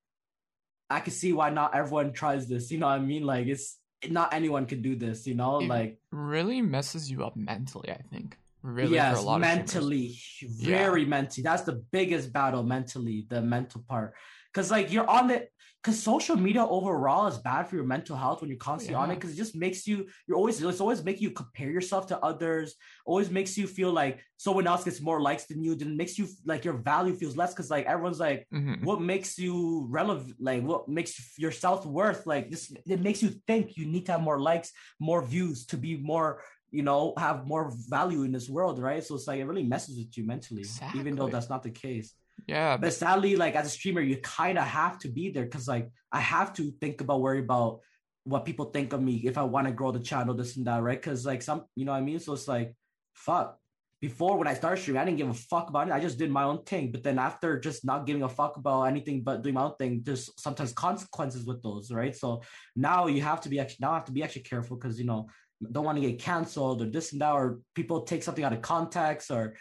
I 0.89 1.01
can 1.01 1.13
see 1.13 1.33
why 1.33 1.51
not 1.51 1.75
everyone 1.75 2.13
tries 2.13 2.49
this. 2.49 2.71
You 2.71 2.79
know 2.79 2.87
what 2.87 3.01
I 3.01 3.01
mean? 3.01 3.25
Like 3.25 3.49
it's 3.49 3.77
not 4.09 4.33
anyone 4.33 4.67
can 4.67 4.83
do 4.83 4.97
this. 4.97 5.27
You 5.27 5.35
know, 5.35 5.61
it 5.61 5.69
like 5.69 5.99
really 6.13 6.63
messes 6.63 7.11
you 7.11 7.25
up 7.25 7.37
mentally. 7.37 7.91
I 7.91 8.01
think 8.13 8.39
really 8.63 8.95
yes, 8.95 9.25
mentally, 9.25 10.19
very 10.43 11.03
yeah. 11.03 11.09
mentally. 11.09 11.43
That's 11.43 11.63
the 11.63 11.83
biggest 11.91 12.33
battle 12.33 12.63
mentally, 12.63 13.27
the 13.29 13.43
mental 13.43 13.85
part. 13.89 14.15
Because 14.53 14.71
like 14.71 14.93
you're 14.93 15.09
on 15.09 15.29
the 15.29 15.47
because 15.83 16.03
social 16.03 16.37
media 16.37 16.65
overall 16.65 17.27
is 17.27 17.39
bad 17.39 17.67
for 17.67 17.77
your 17.77 17.85
mental 17.85 18.17
health 18.17 18.41
when 18.41 18.51
you're 18.51 18.59
constantly 18.59 18.95
yeah. 18.95 19.03
on 19.03 19.11
it 19.11 19.15
because 19.15 19.33
it 19.33 19.37
just 19.37 19.57
makes 19.57 19.87
you 19.87 20.07
you're 20.27 20.37
always 20.37 20.63
it's 20.63 20.81
always 20.81 21.03
make 21.03 21.21
you 21.21 21.31
compare 21.31 21.71
yourself 21.71 22.07
to 22.07 22.19
others 22.19 22.75
always 23.07 23.31
makes 23.31 23.57
you 23.57 23.67
feel 23.67 23.91
like 23.91 24.23
someone 24.37 24.67
else 24.67 24.85
gets 24.85 25.01
more 25.01 25.21
likes 25.21 25.45
than 25.47 25.63
you 25.63 25.75
then 25.75 25.97
makes 25.97 26.19
you 26.19 26.27
like 26.45 26.65
your 26.65 26.75
value 26.75 27.15
feels 27.15 27.37
less 27.37 27.53
because 27.53 27.71
like 27.71 27.87
everyone's 27.87 28.21
like 28.21 28.47
mm-hmm. 28.53 28.85
what 28.85 29.01
makes 29.01 29.39
you 29.39 29.87
relevant 29.89 30.37
like 30.39 30.63
what 30.63 30.89
makes 30.89 31.35
your 31.39 31.53
self-worth 31.53 32.27
like 32.27 32.51
this 32.51 32.73
it 32.87 33.01
makes 33.01 33.23
you 33.23 33.31
think 33.47 33.77
you 33.77 33.87
need 33.87 34.05
to 34.05 34.13
have 34.13 34.21
more 34.21 34.41
likes 34.41 34.73
more 34.99 35.23
views 35.23 35.65
to 35.67 35.77
be 35.77 35.97
more 35.97 36.43
you 36.71 36.83
know 36.83 37.15
have 37.17 37.47
more 37.47 37.73
value 37.89 38.23
in 38.23 38.33
this 38.33 38.49
world 38.49 38.79
right 38.79 39.03
so 39.03 39.15
it's 39.15 39.27
like 39.27 39.41
it 39.41 39.45
really 39.45 39.63
messes 39.63 39.97
with 39.99 40.17
you 40.17 40.27
mentally 40.27 40.61
exactly. 40.61 41.01
even 41.01 41.17
though 41.17 41.29
that's 41.29 41.49
not 41.49 41.63
the 41.63 41.71
case 41.71 42.15
yeah. 42.47 42.77
But 42.77 42.93
sadly, 42.93 43.37
like 43.37 43.55
as 43.55 43.67
a 43.67 43.71
streamer, 43.71 44.01
you 44.01 44.17
kind 44.17 44.59
of 44.59 44.65
have 44.65 44.99
to 45.01 45.09
be 45.09 45.31
there 45.31 45.45
because 45.45 45.69
like 45.69 45.91
I 46.13 46.21
have 46.21 46.53
to 46.55 46.73
think 46.81 47.01
about 47.01 47.21
worry 47.21 47.41
about 47.41 47.81
what 48.25 48.45
people 48.45 48.67
think 48.67 48.93
of 48.93 49.03
me 49.03 49.23
if 49.25 49.39
I 49.39 49.43
want 49.43 49.67
to 49.67 49.73
grow 49.73 49.93
the 49.93 50.01
channel, 50.01 50.35
this 50.35 50.57
and 50.57 50.67
that, 50.67 50.83
right? 50.83 51.01
Because 51.01 51.25
like 51.25 51.43
some, 51.43 51.65
you 51.75 51.85
know 51.85 51.93
what 51.93 51.99
I 51.99 52.03
mean? 52.03 52.21
So 52.21 52.33
it's 52.35 52.49
like, 52.49 52.75
fuck. 53.15 53.57
Before 54.01 54.39
when 54.39 54.47
I 54.47 54.55
started 54.55 54.81
streaming, 54.81 55.03
I 55.03 55.05
didn't 55.05 55.19
give 55.19 55.29
a 55.29 55.35
fuck 55.35 55.69
about 55.69 55.89
it. 55.89 55.93
I 55.93 56.01
just 56.01 56.19
did 56.19 56.31
my 56.31 56.45
own 56.45 56.63
thing. 56.65 56.91
But 56.91 57.03
then 57.03 57.19
after 57.19 57.61
just 57.61 57.85
not 57.85 58.07
giving 58.07 58.23
a 58.23 58.29
fuck 58.31 58.57
about 58.57 58.85
anything 58.85 59.23
but 59.23 59.43
doing 59.43 59.55
my 59.55 59.65
own 59.65 59.75
thing, 59.79 60.01
there's 60.03 60.31
sometimes 60.39 60.73
consequences 60.73 61.45
with 61.45 61.63
those, 61.63 61.93
right? 61.93 62.17
So 62.17 62.43
now 62.75 63.09
you 63.09 63.21
have 63.21 63.43
to 63.43 63.51
be 63.51 63.61
actually 63.61 63.79
now 63.81 63.93
I 63.93 63.97
have 63.97 64.07
to 64.07 64.13
be 64.13 64.23
actually 64.23 64.43
careful 64.43 64.79
because 64.79 64.99
you 64.99 65.05
know 65.05 65.29
don't 65.71 65.85
want 65.85 66.01
to 66.01 66.09
get 66.09 66.19
canceled 66.19 66.81
or 66.81 66.87
this 66.87 67.13
and 67.13 67.21
that 67.21 67.33
or 67.33 67.59
people 67.75 68.03
take 68.03 68.23
something 68.23 68.45
out 68.45 68.55
of 68.55 68.63
context 68.63 69.31
or 69.31 69.55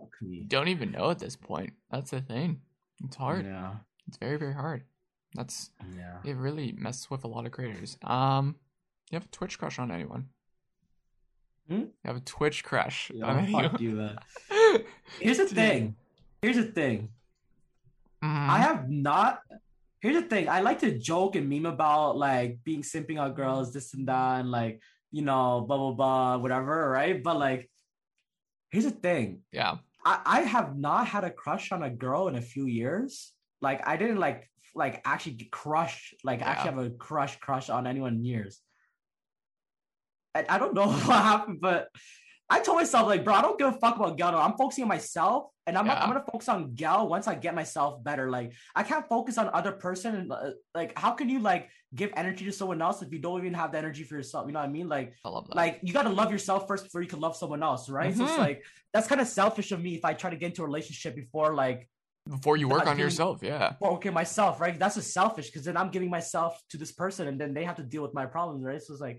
Fuck 0.00 0.16
me. 0.22 0.44
Don't 0.46 0.68
even 0.68 0.92
know 0.92 1.10
at 1.10 1.18
this 1.18 1.36
point. 1.36 1.72
That's 1.90 2.10
the 2.10 2.20
thing. 2.20 2.60
It's 3.04 3.16
hard. 3.16 3.44
Yeah. 3.44 3.74
It's 4.08 4.16
very, 4.16 4.36
very 4.36 4.54
hard. 4.54 4.84
That's 5.34 5.70
yeah. 5.96 6.18
It 6.24 6.36
really 6.36 6.72
messes 6.76 7.10
with 7.10 7.24
a 7.24 7.28
lot 7.28 7.46
of 7.46 7.52
creators. 7.52 7.98
Um, 8.02 8.56
you 9.10 9.16
have 9.16 9.24
a 9.24 9.28
Twitch 9.28 9.58
crush 9.58 9.78
on 9.78 9.90
anyone? 9.90 10.28
Hmm? 11.68 11.74
You 11.74 11.92
have 12.04 12.16
a 12.16 12.20
Twitch 12.20 12.64
crush. 12.64 13.10
Yeah, 13.12 13.46
fuck 13.50 13.80
you. 13.80 14.00
Uh... 14.00 14.78
Here's 15.20 15.38
the 15.38 15.46
thing. 15.46 15.96
Here's 16.40 16.56
the 16.56 16.64
thing. 16.64 17.10
Mm-hmm. 18.24 18.50
I 18.50 18.58
have 18.58 18.88
not. 18.88 19.40
Here's 20.00 20.22
the 20.22 20.28
thing. 20.28 20.48
I 20.48 20.60
like 20.60 20.78
to 20.80 20.96
joke 20.96 21.36
and 21.36 21.48
meme 21.48 21.66
about 21.66 22.16
like 22.16 22.58
being 22.64 22.82
simping 22.82 23.20
on 23.20 23.34
girls, 23.34 23.72
this 23.72 23.94
and 23.94 24.06
that, 24.08 24.40
and 24.40 24.50
like 24.50 24.80
you 25.10 25.22
know, 25.22 25.64
blah 25.66 25.76
blah 25.76 25.92
blah, 25.92 26.36
whatever, 26.38 26.90
right? 26.90 27.22
But 27.22 27.38
like, 27.38 27.70
here's 28.70 28.84
the 28.84 28.90
thing. 28.90 29.42
Yeah. 29.52 29.76
I, 30.06 30.20
I 30.24 30.40
have 30.42 30.78
not 30.78 31.08
had 31.08 31.24
a 31.24 31.30
crush 31.30 31.72
on 31.72 31.82
a 31.82 31.90
girl 31.90 32.28
in 32.28 32.36
a 32.36 32.40
few 32.40 32.66
years. 32.66 33.32
Like 33.60 33.86
I 33.86 33.96
didn't 33.96 34.18
like 34.18 34.48
like 34.74 35.02
actually 35.04 35.48
crush 35.50 36.14
like 36.22 36.40
yeah. 36.40 36.50
actually 36.50 36.70
have 36.70 36.78
a 36.78 36.90
crush 36.90 37.36
crush 37.40 37.68
on 37.68 37.88
anyone 37.88 38.14
in 38.14 38.24
years. 38.24 38.60
I, 40.32 40.44
I 40.48 40.58
don't 40.58 40.74
know 40.74 40.86
what 40.86 41.00
happened, 41.00 41.58
but 41.60 41.88
I 42.48 42.60
told 42.60 42.78
myself 42.78 43.08
like, 43.08 43.24
bro, 43.24 43.34
I 43.34 43.42
don't 43.42 43.58
give 43.58 43.68
a 43.68 43.72
fuck 43.72 43.96
about 43.96 44.16
Gal. 44.16 44.36
I'm 44.36 44.56
focusing 44.56 44.84
on 44.84 44.88
myself, 44.88 45.48
and 45.66 45.76
I'm 45.76 45.86
yeah. 45.86 46.00
I'm 46.00 46.08
gonna 46.08 46.24
focus 46.30 46.48
on 46.48 46.74
Gal 46.74 47.08
once 47.08 47.26
I 47.26 47.34
get 47.34 47.56
myself 47.56 48.02
better. 48.04 48.30
Like, 48.30 48.52
I 48.74 48.84
can't 48.84 49.06
focus 49.08 49.36
on 49.36 49.50
other 49.52 49.72
person. 49.72 50.14
And 50.14 50.32
uh, 50.32 50.50
like, 50.72 50.96
how 50.96 51.10
can 51.12 51.28
you 51.28 51.40
like 51.40 51.68
give 51.94 52.12
energy 52.16 52.44
to 52.44 52.52
someone 52.52 52.80
else 52.80 53.02
if 53.02 53.12
you 53.12 53.18
don't 53.18 53.40
even 53.40 53.54
have 53.54 53.72
the 53.72 53.78
energy 53.78 54.04
for 54.04 54.14
yourself? 54.14 54.46
You 54.46 54.52
know 54.52 54.60
what 54.60 54.68
I 54.68 54.72
mean? 54.72 54.88
Like, 54.88 55.14
I 55.24 55.28
love 55.28 55.48
that. 55.48 55.56
Like, 55.56 55.80
you 55.82 55.92
gotta 55.92 56.10
love 56.10 56.30
yourself 56.30 56.68
first 56.68 56.84
before 56.84 57.02
you 57.02 57.08
can 57.08 57.18
love 57.18 57.36
someone 57.36 57.64
else, 57.64 57.88
right? 57.88 58.10
Mm-hmm. 58.10 58.18
So 58.18 58.24
it's 58.24 58.32
mm-hmm. 58.34 58.42
like 58.42 58.64
that's 58.92 59.08
kind 59.08 59.20
of 59.20 59.26
selfish 59.26 59.72
of 59.72 59.82
me 59.82 59.96
if 59.96 60.04
I 60.04 60.14
try 60.14 60.30
to 60.30 60.36
get 60.36 60.46
into 60.46 60.62
a 60.62 60.66
relationship 60.66 61.16
before 61.16 61.52
like 61.52 61.88
before 62.28 62.56
you 62.56 62.68
work 62.68 62.82
on 62.82 62.86
giving- 62.86 63.00
yourself. 63.00 63.40
Yeah. 63.42 63.74
okay, 63.82 64.10
myself, 64.10 64.60
right? 64.60 64.78
That's 64.78 64.94
just 64.94 65.12
selfish 65.12 65.46
because 65.46 65.64
then 65.64 65.76
I'm 65.76 65.90
giving 65.90 66.10
myself 66.10 66.62
to 66.70 66.76
this 66.76 66.92
person, 66.92 67.26
and 67.26 67.40
then 67.40 67.54
they 67.54 67.64
have 67.64 67.76
to 67.76 67.82
deal 67.82 68.02
with 68.02 68.14
my 68.14 68.26
problems, 68.26 68.64
right? 68.64 68.80
So 68.80 68.92
it's 68.92 69.02
like, 69.02 69.18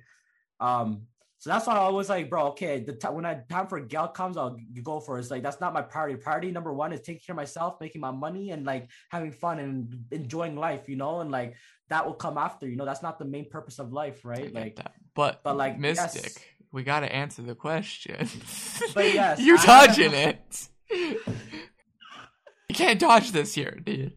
um, 0.59 1.03
so 1.39 1.51
that's 1.51 1.67
why 1.67 1.75
I 1.75 1.89
was 1.89 2.09
like, 2.09 2.29
bro, 2.29 2.47
okay, 2.47 2.79
the 2.79 2.93
time 2.93 3.13
when 3.13 3.25
I 3.25 3.35
time 3.47 3.67
for 3.67 3.79
gal 3.79 4.07
comes, 4.07 4.37
I'll 4.37 4.57
go 4.81 4.99
for 4.99 5.17
it. 5.17 5.21
It's 5.21 5.31
like 5.31 5.43
that's 5.43 5.61
not 5.61 5.73
my 5.73 5.83
priority. 5.83 6.15
Priority 6.15 6.51
number 6.51 6.73
one 6.73 6.91
is 6.91 7.01
taking 7.01 7.21
care 7.25 7.33
of 7.33 7.37
myself, 7.37 7.79
making 7.79 8.01
my 8.01 8.09
money, 8.11 8.49
and 8.51 8.65
like 8.65 8.89
having 9.09 9.31
fun 9.31 9.59
and 9.59 10.05
enjoying 10.11 10.55
life, 10.55 10.89
you 10.89 10.95
know, 10.95 11.19
and 11.19 11.29
like 11.29 11.55
that 11.89 12.05
will 12.05 12.15
come 12.15 12.37
after, 12.39 12.67
you 12.67 12.75
know. 12.75 12.85
That's 12.85 13.03
not 13.03 13.19
the 13.19 13.25
main 13.25 13.49
purpose 13.49 13.77
of 13.77 13.93
life, 13.93 14.25
right? 14.25 14.51
Like, 14.51 14.77
that. 14.77 14.93
But, 15.13 15.41
but, 15.43 15.55
like, 15.57 15.79
Mystic, 15.79 16.23
yes. 16.23 16.39
we 16.71 16.83
got 16.83 16.99
to 17.01 17.11
answer 17.13 17.41
the 17.41 17.55
question. 17.55 18.27
But 18.93 19.13
yes, 19.13 19.39
You're 19.47 19.59
I- 19.59 19.87
dodging 19.87 20.13
it. 20.13 20.67
you 20.89 22.75
can't 22.75 22.99
dodge 22.99 23.31
this 23.31 23.53
here, 23.53 23.79
dude. 23.83 24.13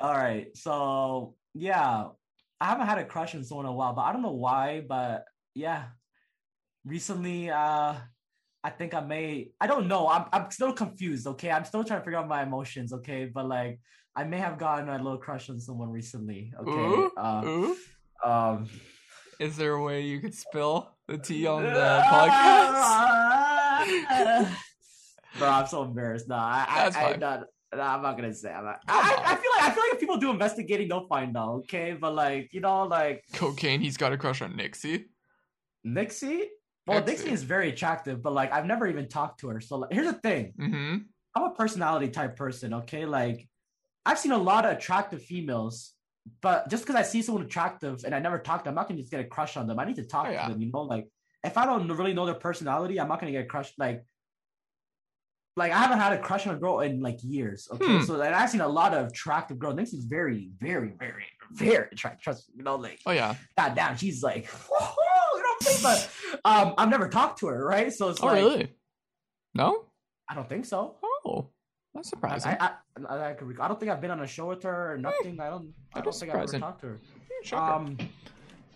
All 0.00 0.12
right. 0.14 0.56
So 0.56 1.34
yeah, 1.54 2.08
I 2.60 2.64
haven't 2.64 2.86
had 2.86 2.98
a 2.98 3.04
crush 3.04 3.34
on 3.34 3.44
someone 3.44 3.66
in 3.66 3.70
a 3.70 3.74
while, 3.74 3.92
but 3.94 4.02
I 4.02 4.12
don't 4.12 4.22
know 4.22 4.32
why. 4.32 4.82
But 4.86 5.24
yeah, 5.58 5.84
recently, 6.84 7.50
uh, 7.50 7.94
I 8.64 8.70
think 8.78 8.94
I 8.94 9.00
may. 9.00 9.50
I 9.60 9.66
don't 9.66 9.86
know. 9.88 10.08
I'm 10.08 10.24
I'm 10.32 10.50
still 10.50 10.72
confused. 10.72 11.26
Okay, 11.26 11.50
I'm 11.50 11.64
still 11.64 11.84
trying 11.84 12.00
to 12.00 12.04
figure 12.04 12.18
out 12.18 12.28
my 12.28 12.42
emotions. 12.42 12.92
Okay, 12.92 13.26
but 13.26 13.46
like 13.46 13.80
I 14.16 14.24
may 14.24 14.38
have 14.38 14.58
gotten 14.58 14.88
a 14.88 14.96
little 14.96 15.18
crush 15.18 15.48
on 15.50 15.60
someone 15.60 15.90
recently. 15.90 16.52
Okay. 16.60 16.70
Ooh, 16.70 17.10
Uh, 17.16 17.42
ooh. 17.46 17.76
um. 18.24 18.68
Is 19.40 19.56
there 19.56 19.74
a 19.74 19.82
way 19.82 20.00
you 20.02 20.18
could 20.20 20.34
spill 20.34 20.90
the 21.06 21.16
tea 21.16 21.46
on 21.46 21.62
the 21.62 22.02
podcast? 22.10 23.78
Bro, 25.38 25.48
I'm 25.48 25.66
so 25.68 25.84
embarrassed. 25.84 26.26
No, 26.28 26.34
I, 26.34 26.66
I, 26.68 26.82
That's 26.84 26.96
I, 26.96 27.10
fine. 27.12 27.20
not, 27.20 27.40
no, 27.72 27.80
I'm 27.80 28.02
not 28.02 28.16
gonna 28.16 28.34
say. 28.34 28.50
I'm 28.50 28.64
not, 28.64 28.80
I, 28.88 28.98
I 28.98 29.34
I 29.34 29.36
feel 29.36 29.50
like 29.56 29.62
I 29.62 29.70
feel 29.74 29.82
like 29.84 29.92
if 29.94 30.00
people 30.00 30.16
do 30.16 30.30
investigating, 30.32 30.88
they'll 30.88 31.06
find 31.06 31.36
out. 31.36 31.50
Okay, 31.60 31.96
but 32.00 32.12
like 32.14 32.48
you 32.52 32.60
know, 32.60 32.82
like 32.84 33.22
Cocaine, 33.34 33.80
he's 33.80 33.96
got 33.96 34.12
a 34.12 34.16
crush 34.18 34.42
on 34.42 34.56
Nixie. 34.56 35.04
Nixie. 35.94 36.48
Well, 36.86 37.00
Nixie. 37.00 37.12
Nixie 37.24 37.30
is 37.32 37.42
very 37.42 37.68
attractive, 37.70 38.22
but 38.22 38.32
like 38.32 38.52
I've 38.52 38.66
never 38.66 38.86
even 38.86 39.08
talked 39.08 39.40
to 39.40 39.48
her. 39.48 39.60
So 39.60 39.78
like, 39.78 39.92
here's 39.92 40.06
the 40.06 40.14
thing: 40.14 40.52
Mm-hmm. 40.58 40.96
I'm 41.34 41.42
a 41.44 41.50
personality 41.54 42.08
type 42.08 42.36
person. 42.36 42.74
Okay, 42.74 43.04
like 43.06 43.46
I've 44.06 44.18
seen 44.18 44.32
a 44.32 44.38
lot 44.38 44.64
of 44.64 44.72
attractive 44.72 45.22
females, 45.22 45.92
but 46.40 46.68
just 46.70 46.84
because 46.84 46.96
I 46.96 47.02
see 47.02 47.20
someone 47.22 47.44
attractive 47.44 48.04
and 48.04 48.14
I 48.14 48.18
never 48.20 48.38
talked, 48.38 48.64
to 48.64 48.70
them, 48.70 48.72
I'm 48.78 48.82
not 48.82 48.88
gonna 48.88 49.00
just 49.00 49.10
get 49.10 49.20
a 49.20 49.24
crush 49.24 49.56
on 49.56 49.66
them. 49.66 49.78
I 49.78 49.84
need 49.84 49.96
to 49.96 50.04
talk 50.06 50.26
Oh, 50.28 50.30
yeah. 50.30 50.46
to 50.46 50.52
them. 50.52 50.62
You 50.62 50.70
know, 50.72 50.82
like 50.82 51.06
if 51.44 51.56
I 51.58 51.66
don't 51.66 51.86
really 51.88 52.14
know 52.14 52.24
their 52.26 52.34
personality, 52.34 52.98
I'm 52.98 53.08
not 53.08 53.20
gonna 53.20 53.32
get 53.32 53.48
crushed. 53.48 53.74
Like, 53.78 54.02
like 55.56 55.72
I 55.72 55.78
haven't 55.78 55.98
had 55.98 56.12
a 56.12 56.18
crush 56.18 56.46
on 56.46 56.54
a 56.54 56.58
girl 56.58 56.80
in 56.80 57.00
like 57.00 57.18
years. 57.22 57.68
Okay, 57.72 57.84
Hmm. 57.98 58.02
so 58.04 58.16
like, 58.16 58.32
I've 58.32 58.48
seen 58.50 58.60
a 58.60 58.68
lot 58.68 58.94
of 58.94 59.08
attractive 59.08 59.58
girls. 59.58 59.74
Nixie's 59.76 60.04
very, 60.04 60.50
very, 60.60 60.94
very, 60.98 61.24
very 61.52 61.88
attractive. 61.92 62.22
Trust 62.22 62.48
me, 62.48 62.54
you 62.58 62.62
know, 62.64 62.76
like 62.76 62.98
Oh 63.06 63.10
yeah. 63.12 63.34
god 63.58 63.74
damn, 63.74 63.96
she's 63.96 64.22
like, 64.22 64.48
But 65.82 66.10
um, 66.44 66.74
I've 66.78 66.88
never 66.88 67.08
talked 67.08 67.40
to 67.40 67.46
her, 67.48 67.64
right? 67.66 67.92
So 67.92 68.08
it's 68.10 68.22
Oh 68.22 68.26
like, 68.26 68.36
really? 68.36 68.74
No. 69.54 69.84
I 70.30 70.34
don't 70.34 70.48
think 70.48 70.64
so. 70.66 70.96
Oh, 71.24 71.48
that's 71.94 72.10
surprising. 72.10 72.52
I, 72.60 72.72
I, 73.08 73.14
I, 73.14 73.36
rec- 73.40 73.60
I 73.60 73.68
don't 73.68 73.80
think 73.80 73.90
I've 73.90 74.00
been 74.00 74.10
on 74.10 74.20
a 74.20 74.26
show 74.26 74.46
with 74.46 74.62
her 74.64 74.92
or 74.94 74.98
nothing. 74.98 75.40
I 75.40 75.48
don't. 75.50 75.72
I 75.94 76.00
don't 76.00 76.14
think 76.14 76.34
I've 76.34 76.42
ever 76.48 76.58
talked 76.58 76.80
to 76.82 76.86
her. 76.88 76.98
Sure. 77.42 77.58
Um, 77.58 77.96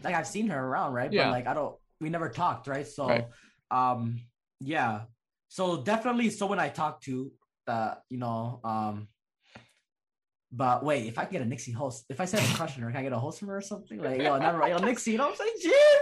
like 0.02 0.14
I've 0.14 0.26
seen 0.26 0.48
her 0.48 0.58
around, 0.64 0.92
right? 0.94 1.12
Yeah. 1.12 1.24
But 1.24 1.30
like 1.32 1.46
I 1.46 1.54
don't. 1.54 1.76
We 2.00 2.08
never 2.10 2.28
talked, 2.30 2.66
right? 2.68 2.86
So, 2.86 3.06
Right. 3.06 3.26
um, 3.70 4.18
yeah. 4.60 5.02
So 5.48 5.82
definitely 5.82 6.30
someone 6.30 6.58
I 6.58 6.68
talked 6.70 7.04
to 7.04 7.30
that 7.66 8.02
you 8.08 8.18
know, 8.18 8.60
um. 8.64 9.08
But 10.54 10.84
wait, 10.84 11.06
if 11.06 11.18
I 11.18 11.24
can 11.24 11.32
get 11.32 11.42
a 11.42 11.46
Nixie 11.46 11.72
host, 11.72 12.04
if 12.10 12.20
I 12.20 12.26
said 12.26 12.40
a 12.40 12.54
crush 12.54 12.76
on 12.76 12.82
her, 12.82 12.90
can 12.90 12.98
I 12.98 13.02
get 13.02 13.12
a 13.12 13.18
host 13.18 13.38
from 13.38 13.48
her 13.48 13.56
or 13.56 13.60
something? 13.62 13.98
Like, 14.02 14.20
yo, 14.20 14.36
never, 14.38 14.68
yo, 14.68 14.76
Nixie, 14.78 15.12
you 15.12 15.16
know 15.18 15.24
what 15.24 15.30
I'm 15.32 15.36
saying? 15.38 15.54
Jim, 15.62 15.72
yo, 15.72 16.01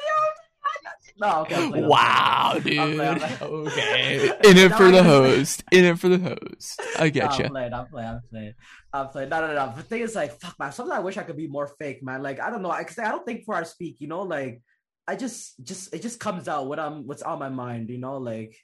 no, 1.21 1.43
okay. 1.43 1.57
I'm 1.57 1.71
wow, 1.73 2.61
playing. 2.63 2.65
dude. 2.65 2.79
I'm 2.79 3.01
I'm. 3.01 3.21
Okay. 3.43 4.33
In 4.45 4.57
it 4.59 4.75
for 4.75 4.91
the 4.91 5.05
host. 5.05 5.65
In 5.71 5.85
it 5.85 5.99
for 5.99 6.09
the 6.09 6.19
host. 6.19 6.89
I 6.99 7.11
No, 7.19 7.29
get 7.29 7.31
I'm 7.31 7.45
you. 7.45 7.51
playing, 7.51 7.73
I'm 7.75 7.87
playing, 7.89 8.09
I'm 8.09 8.23
playing. 8.31 8.55
I'm 8.93 9.09
playing. 9.09 9.29
No, 9.29 9.41
no, 9.47 9.55
no. 9.55 9.73
The 9.77 9.83
thing 9.83 10.03
is, 10.03 10.15
like, 10.15 10.33
fuck, 10.41 10.59
man. 10.59 10.73
Sometimes 10.73 10.97
I 10.99 11.01
wish 11.01 11.17
I 11.19 11.23
could 11.25 11.37
be 11.37 11.47
more 11.49 11.69
fake, 11.69 12.03
man. 12.03 12.23
Like, 12.23 12.41
I 12.41 12.51
don't 12.51 12.63
know. 12.63 12.71
I, 12.71 12.85
cause 12.85 12.99
I 12.99 13.11
don't 13.11 13.25
think 13.27 13.41
before 13.41 13.57
I 13.57 13.65
speak, 13.65 14.01
you 14.01 14.09
know, 14.09 14.23
like, 14.23 14.63
I 15.07 15.17
just, 15.17 15.63
just, 15.65 15.93
it 15.95 16.03
just 16.03 16.21
comes 16.21 16.49
out 16.49 16.67
what 16.69 16.79
I'm, 16.81 17.07
what's 17.07 17.23
on 17.23 17.39
my 17.39 17.49
mind, 17.51 17.91
you 17.91 17.99
know, 17.99 18.19
like, 18.19 18.57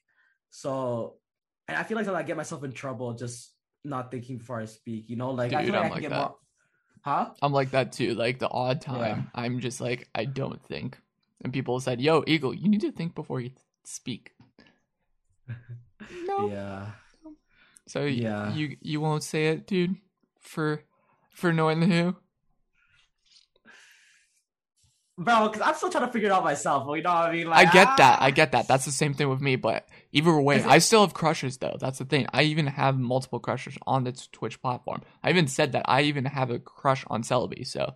so, 0.50 1.16
and 1.68 1.76
I 1.76 1.82
feel 1.84 1.96
like 1.98 2.09
I 2.09 2.22
get 2.22 2.36
myself 2.36 2.64
in 2.64 2.72
trouble 2.72 3.14
just 3.14 3.52
not 3.84 4.11
thinking 4.11 4.38
before 4.38 4.61
I 4.61 4.66
speak, 4.66 5.11
you 5.11 5.16
know, 5.16 5.32
like, 5.32 5.54
I 5.54 5.62
Dude, 5.62 5.64
feel 5.64 5.74
like 5.74 5.84
I'm 5.84 5.90
I 5.90 5.90
like 5.90 6.00
get 6.00 6.11
that. 6.11 6.16
more, 6.16 6.36
huh? 7.02 7.30
I'm 7.42 7.52
like 7.52 7.70
that 7.72 7.92
too. 7.92 8.14
Like 8.14 8.38
the 8.38 8.48
odd 8.48 8.80
time, 8.80 9.30
I'm 9.34 9.61
just 9.61 9.80
like, 9.80 10.09
I 10.14 10.24
don't 10.24 10.62
think. 10.64 10.98
And 11.47 11.53
people 11.53 11.78
said, 11.78 12.01
Yo, 12.01 12.24
Eagle, 12.26 12.53
you 12.53 12.68
need 12.68 12.80
to 12.80 12.90
think 12.90 13.14
before 13.14 13.40
you 13.40 13.53
speak. 13.84 14.32
No. 16.26 16.51
Yeah. 16.51 16.86
So 17.86 18.05
Yeah. 18.05 18.53
you 18.53 18.76
you 18.80 19.01
won't 19.01 19.22
say 19.22 19.47
it, 19.47 19.68
dude, 19.68 19.94
for 20.40 20.82
for 21.30 21.53
knowing 21.53 21.78
the 21.78 21.86
who. 21.86 22.16
Bro, 25.18 25.51
because 25.51 25.62
I'm 25.62 25.74
still 25.76 25.88
trying 25.88 26.07
to 26.07 26.12
figure 26.12 26.30
it 26.30 26.32
out 26.32 26.42
myself. 26.42 26.84
You 26.97 27.03
know 27.03 27.11
what 27.14 27.30
I 27.30 27.32
mean? 27.32 27.47
I 27.47 27.62
Like, 27.62 27.72
get 27.72 27.86
that. 27.97 28.18
ah. 28.20 28.24
I 28.24 28.32
get 28.32 28.51
that. 28.53 28.66
That's 28.66 28.84
the 28.86 28.90
same 28.90 29.14
thing 29.14 29.28
with 29.28 29.40
me. 29.40 29.55
But 29.55 29.86
either 30.11 30.38
way, 30.40 30.61
I 30.64 30.78
still 30.78 31.03
have 31.03 31.14
crushes 31.14 31.59
though. 31.59 31.76
That's 31.78 31.99
the 32.01 32.05
thing. 32.05 32.26
I 32.32 32.42
even 32.42 32.66
have 32.66 32.99
multiple 32.99 33.38
crushes 33.38 33.78
on 33.86 34.03
this 34.03 34.26
Twitch 34.32 34.61
platform. 34.61 35.03
I 35.22 35.30
even 35.30 35.47
said 35.47 35.70
that 35.72 35.84
I 35.86 36.03
even 36.03 36.24
have 36.24 36.51
a 36.51 36.59
crush 36.59 37.05
on 37.07 37.22
Celebi. 37.22 37.64
So 37.64 37.94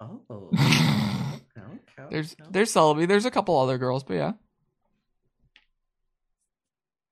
Oh. 0.00 0.50
Okay, 1.98 2.06
okay, 2.06 2.14
there's 2.14 2.32
okay. 2.40 2.50
there's 2.50 2.72
Celebi. 2.72 3.08
There's 3.08 3.24
a 3.24 3.30
couple 3.30 3.58
other 3.58 3.78
girls, 3.78 4.04
but 4.04 4.14
yeah. 4.14 4.32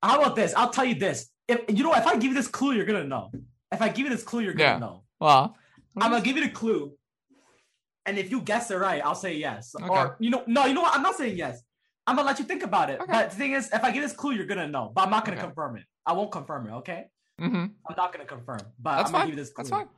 How 0.02 0.20
about 0.20 0.36
this? 0.36 0.52
I'll 0.54 0.70
tell 0.70 0.84
you 0.84 0.94
this. 0.94 1.30
If 1.48 1.60
you 1.68 1.82
know, 1.82 1.94
if 1.94 2.06
I 2.06 2.14
give 2.14 2.24
you 2.24 2.34
this 2.34 2.48
clue, 2.48 2.72
you're 2.74 2.84
gonna 2.86 3.04
know. 3.04 3.30
If 3.72 3.80
I 3.80 3.88
give 3.88 4.04
you 4.06 4.10
this 4.10 4.22
clue, 4.22 4.40
you're 4.42 4.52
gonna 4.54 4.72
Yeah. 4.72 4.78
know. 4.78 5.04
Well, 5.20 5.56
I'm 6.00 6.10
gonna 6.10 6.22
give 6.24 6.36
you 6.36 6.44
the 6.44 6.50
clue, 6.50 6.96
and 8.04 8.18
if 8.18 8.30
you 8.30 8.40
guess 8.40 8.70
it 8.70 8.76
right, 8.76 9.02
I'll 9.04 9.14
say 9.14 9.34
yes. 9.36 9.74
Okay. 9.74 9.88
Or 9.88 10.16
you 10.20 10.30
know, 10.30 10.42
no, 10.46 10.66
you 10.66 10.74
know 10.74 10.82
what? 10.82 10.94
I'm 10.94 11.02
not 11.02 11.16
saying 11.16 11.36
yes. 11.36 11.62
I'm 12.06 12.16
gonna 12.16 12.26
let 12.28 12.38
you 12.38 12.44
think 12.44 12.62
about 12.62 12.90
it. 12.90 13.00
Okay. 13.00 13.10
But 13.12 13.30
the 13.30 13.36
thing 13.36 13.52
is, 13.52 13.70
if 13.72 13.82
I 13.82 13.90
give 13.90 14.02
this 14.02 14.12
clue, 14.12 14.32
you're 14.32 14.46
gonna 14.46 14.68
know. 14.68 14.92
But 14.94 15.02
I'm 15.04 15.10
not 15.10 15.24
gonna 15.24 15.38
Okay. 15.38 15.46
confirm 15.46 15.76
it. 15.78 15.84
I 16.04 16.12
won't 16.12 16.30
confirm 16.30 16.66
it. 16.68 16.72
Okay? 16.72 17.06
Mm-hmm. 17.40 17.64
I'm 17.88 17.94
not 17.96 18.12
gonna 18.12 18.26
confirm. 18.26 18.60
But 18.78 18.96
That's 18.96 19.08
I'm 19.08 19.12
gonna 19.12 19.22
fine. 19.22 19.26
give 19.28 19.38
you 19.38 19.42
this 19.42 19.52
clue. 19.52 19.64
That's 19.64 19.70
fine. 19.70 19.88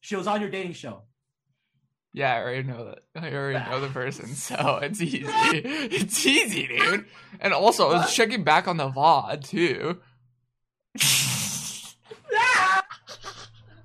She 0.00 0.14
was 0.14 0.28
on 0.28 0.40
your 0.40 0.50
dating 0.50 0.74
show. 0.74 1.02
Yeah, 2.16 2.32
I 2.34 2.40
already 2.40 2.62
know 2.62 2.86
that. 2.86 3.00
I 3.14 3.30
already 3.34 3.62
know 3.70 3.78
the 3.78 3.88
person, 3.88 4.28
so 4.28 4.78
it's 4.82 5.02
easy. 5.02 5.26
It's 5.26 6.24
easy, 6.24 6.66
dude. 6.66 7.04
And 7.40 7.52
also, 7.52 7.90
I 7.90 7.98
was 7.98 8.14
checking 8.14 8.42
back 8.42 8.66
on 8.66 8.78
the 8.78 8.88
VOD 8.88 9.44
too. 9.46 10.00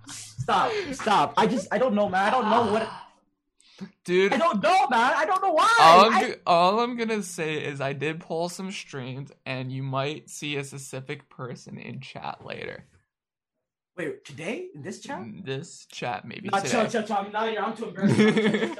Stop! 0.07 0.71
Stop! 0.93 1.33
I 1.35 1.45
just 1.45 1.67
I 1.73 1.77
don't 1.77 1.93
know, 1.93 2.07
man. 2.07 2.25
I 2.25 2.29
don't 2.31 2.49
know 2.49 2.71
what. 2.71 2.89
Dude, 4.05 4.31
I 4.31 4.37
don't 4.37 4.63
know, 4.63 4.87
man. 4.89 5.13
I 5.15 5.25
don't 5.25 5.41
know 5.41 5.51
why. 5.51 5.75
all 5.81 6.05
I'm, 6.05 6.13
I- 6.13 6.35
all 6.45 6.79
I'm 6.79 6.95
gonna 6.97 7.23
say 7.23 7.55
is 7.55 7.81
I 7.81 7.91
did 7.91 8.21
pull 8.21 8.47
some 8.47 8.71
strings, 8.71 9.31
and 9.45 9.71
you 9.73 9.83
might 9.83 10.29
see 10.29 10.55
a 10.55 10.63
specific 10.63 11.29
person 11.29 11.77
in 11.77 11.99
chat 11.99 12.45
later. 12.45 12.85
Wait, 14.01 14.25
today 14.25 14.67
in 14.73 14.81
this 14.81 14.99
chat? 14.99 15.19
In 15.21 15.43
This 15.45 15.85
chat, 15.85 16.25
maybe 16.25 16.49
No, 16.51 16.59
chill, 16.61 16.87
chill, 16.87 17.03
chill. 17.03 17.15
I'm 17.17 17.31
not. 17.31 17.57
I'm 17.57 17.75
too 17.77 17.85
embarrassed. 17.85 18.79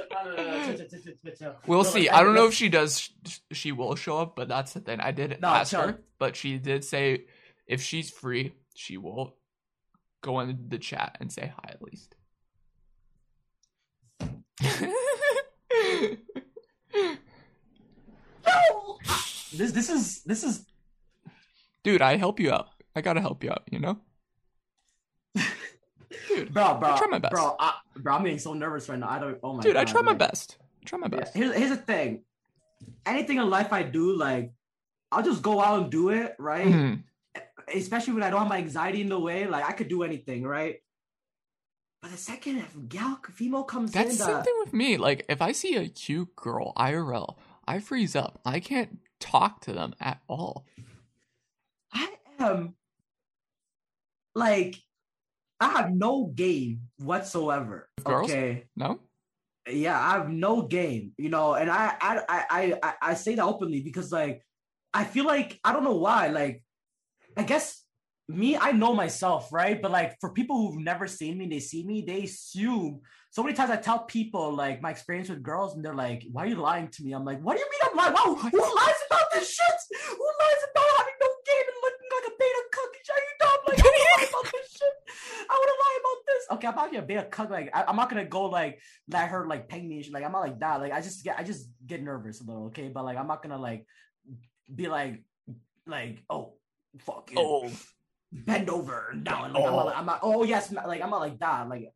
We'll 1.67 1.84
see. 1.84 2.09
I 2.09 2.24
don't 2.24 2.34
know 2.34 2.47
if 2.47 2.55
she 2.55 2.69
does. 2.69 3.09
She 3.51 3.72
will 3.72 3.95
show 3.95 4.17
up, 4.17 4.36
but 4.36 4.47
that's 4.47 4.74
the 4.74 4.80
thing. 4.80 4.99
I 4.99 5.11
did 5.11 5.39
No, 5.39 5.49
ask 5.49 5.72
chill. 5.72 5.82
her, 5.82 5.99
but 6.17 6.36
she 6.36 6.57
did 6.57 6.84
say 6.84 7.26
if 7.67 7.82
she's 7.84 8.09
free, 8.09 8.53
she 8.74 8.97
will 8.97 9.36
go 10.22 10.39
in 10.39 10.65
the 10.69 10.80
chat 10.80 11.17
and 11.19 11.32
say 11.32 11.53
hi 11.55 11.69
at 11.69 11.82
least. 11.84 12.15
No! 18.45 18.97
This 19.53 19.74
this 19.74 19.89
is 19.89 20.22
this 20.24 20.43
is 20.45 20.65
Dude, 21.84 22.01
I 22.01 22.15
help 22.15 22.39
you 22.39 22.51
out. 22.53 22.69
I 22.95 23.01
gotta 23.01 23.19
help 23.19 23.43
you 23.43 23.51
out. 23.51 23.63
You 23.69 23.80
know. 23.80 23.99
Dude, 26.28 26.53
bro, 26.53 26.76
bro, 26.76 26.93
I 26.93 26.97
try 26.97 27.07
my 27.07 27.20
best. 27.20 27.34
bro, 27.34 27.55
I, 27.59 27.76
bro. 27.97 28.16
I'm 28.16 28.24
getting 28.24 28.39
so 28.39 28.53
nervous 28.53 28.89
right 28.89 28.99
now. 28.99 29.09
I 29.09 29.20
don't. 29.20 29.38
Oh 29.43 29.53
my 29.53 29.57
god. 29.57 29.64
dude, 29.64 29.74
god, 29.74 29.88
I 29.88 29.91
try 29.91 30.01
my 30.01 30.12
like, 30.12 30.20
best. 30.20 30.57
I 30.82 30.86
try 30.86 30.99
my 30.99 31.07
yeah, 31.12 31.20
best. 31.20 31.36
Here's 31.36 31.55
here's 31.55 31.70
the 31.70 31.78
thing. 31.78 32.24
Anything 33.05 33.38
in 33.38 33.49
life 33.49 33.72
I 33.72 33.84
do, 33.84 34.16
like, 34.16 34.53
I'll 35.12 35.24
just 35.24 35.41
go 35.41 35.62
out 35.62 35.82
and 35.82 35.91
do 35.91 36.09
it, 36.09 36.36
right? 36.39 36.68
Mhm. 36.68 37.03
Especially 37.74 38.14
when 38.14 38.24
I 38.24 38.30
don't 38.30 38.39
have 38.39 38.49
my 38.49 38.57
anxiety 38.57 39.01
in 39.01 39.09
the 39.09 39.20
way. 39.20 39.47
Like, 39.47 39.66
I 39.66 39.72
could 39.72 39.88
do 39.88 40.03
anything, 40.03 40.43
right? 40.43 40.82
But 42.01 42.12
the 42.12 42.18
second 42.18 42.57
if 42.57 42.76
gal 42.89 43.20
female 43.32 43.64
comes 43.64 43.91
That's 43.91 44.14
in, 44.14 44.18
the 44.18 44.24
same 44.24 44.36
that, 44.36 44.62
with 44.66 44.74
me. 44.74 44.97
Like, 44.97 45.26
if 45.30 45.41
I 45.41 45.51
see 45.51 45.76
a 45.76 45.88
cute 45.88 46.36
girl 46.36 46.74
IRL, 46.76 47.36
I 47.68 47.80
freeze 47.80 48.16
up. 48.16 48.41
I 48.43 48.59
can't 48.59 48.99
talk 49.20 49.62
to 49.62 49.74
them 49.74 49.93
at 49.99 50.20
all. 50.28 50.66
I 51.93 52.09
am 52.39 52.74
like 54.34 54.82
I 55.62 55.70
have 55.70 55.91
no 55.91 56.26
game 56.26 56.89
whatsoever. 56.97 57.88
Girls? 58.03 58.32
Okay. 58.32 58.66
No. 58.76 58.99
Yeah, 59.70 59.97
I 59.97 60.14
have 60.18 60.30
no 60.30 60.64
game, 60.64 61.14
you 61.18 61.30
know, 61.30 61.53
and 61.53 61.70
I 61.70 61.93
I 62.01 62.22
I 62.49 62.80
I 62.82 62.93
I 63.01 63.14
say 63.14 63.36
that 63.36 63.45
openly 63.45 63.82
because 63.82 64.12
like 64.12 64.43
I 64.91 65.03
feel 65.03 65.26
like 65.26 65.59
I 65.64 65.72
don't 65.72 65.84
know 65.84 65.97
why, 65.97 66.28
like 66.30 66.64
I 67.38 67.43
guess 67.43 67.86
me, 68.28 68.57
I 68.57 68.72
know 68.72 68.95
myself, 68.95 69.53
right? 69.53 69.80
But 69.80 69.91
like 69.91 70.18
for 70.20 70.34
people 70.34 70.57
who've 70.57 70.82
never 70.82 71.05
seen 71.05 71.38
me, 71.38 71.45
they 71.45 71.59
see 71.59 71.86
me, 71.86 72.01
they 72.01 72.24
assume 72.24 73.01
so 73.30 73.43
many 73.43 73.55
times 73.55 73.70
I 73.70 73.78
tell 73.78 73.99
people 73.99 74.55
like 74.55 74.82
my 74.82 74.89
experience 74.89 75.30
with 75.30 75.43
girls, 75.43 75.76
and 75.76 75.86
they're 75.86 75.93
like, 75.93 76.26
"Why 76.32 76.43
are 76.43 76.47
you 76.47 76.55
lying 76.55 76.89
to 76.89 77.03
me?" 77.03 77.14
I'm 77.14 77.24
like, 77.24 77.39
"What 77.39 77.55
do 77.55 77.64
you 77.64 77.70
mean 77.70 77.82
I'm 77.86 77.97
lying? 77.97 78.14
Wow, 78.14 78.36
who 78.36 78.59
lies 78.59 79.01
about 79.07 79.28
this 79.32 79.47
shit? 79.53 79.78
Who 80.09 80.28
lies 80.41 80.64
about 80.72 80.89
having 80.97 81.14
no 81.22 81.30
game 81.45 81.68
and 81.70 81.80
looking 81.86 82.01
like 82.12 82.28
a 82.28 82.36
beta 82.38 82.64
cook? 82.72 82.91
Are 83.12 83.24
you 83.28 83.34
dumb? 83.39 83.59
Like, 83.68 83.80
I 83.80 83.84
would 83.84 84.22
lie 84.22 84.28
about 84.30 84.51
this 84.51 84.72
shit. 84.72 84.95
I 85.49 85.55
would 85.59 85.70
lie 85.84 85.99
about 86.01 86.20
this. 86.28 86.43
Okay, 86.51 86.68
I'm 86.68 86.76
not 86.76 86.91
gonna 86.91 87.05
beta 87.05 87.28
cook. 87.30 87.49
Like, 87.49 87.70
I, 87.74 87.89
am 87.89 87.95
not 87.95 88.09
gonna 88.09 88.26
go 88.26 88.43
like 88.45 88.80
let 89.09 89.30
her 89.30 89.47
like 89.47 89.68
peg 89.68 89.88
me. 89.88 90.07
Like, 90.12 90.24
I'm 90.24 90.32
not 90.32 90.41
like 90.41 90.59
that. 90.59 90.82
Like, 90.82 90.91
I 90.93 91.01
just 91.01 91.24
get 91.24 91.38
I 91.39 91.43
just 91.43 91.70
get 91.86 92.01
nervous 92.03 92.41
a 92.41 92.43
little. 92.45 92.66
Okay, 92.68 92.89
but 92.89 93.05
like, 93.05 93.18
I'm 93.18 93.28
not 93.28 93.41
gonna 93.43 93.57
like 93.57 93.86
be 94.74 94.88
like 94.88 95.24
like 95.88 96.24
oh 96.30 96.53
fuck 96.99 97.30
Oh. 97.36 97.70
bend 98.32 98.70
over 98.70 99.09
and 99.12 99.24
down. 99.24 99.53
Like, 99.53 99.64
I'm, 99.66 99.76
not, 99.76 99.97
I'm 99.97 100.05
not. 100.05 100.20
Oh 100.24 100.43
yes, 100.43 100.72
like 100.72 101.01
I'm 101.01 101.09
not 101.09 101.20
like 101.20 101.39
that. 101.39 101.68
Like 101.68 101.91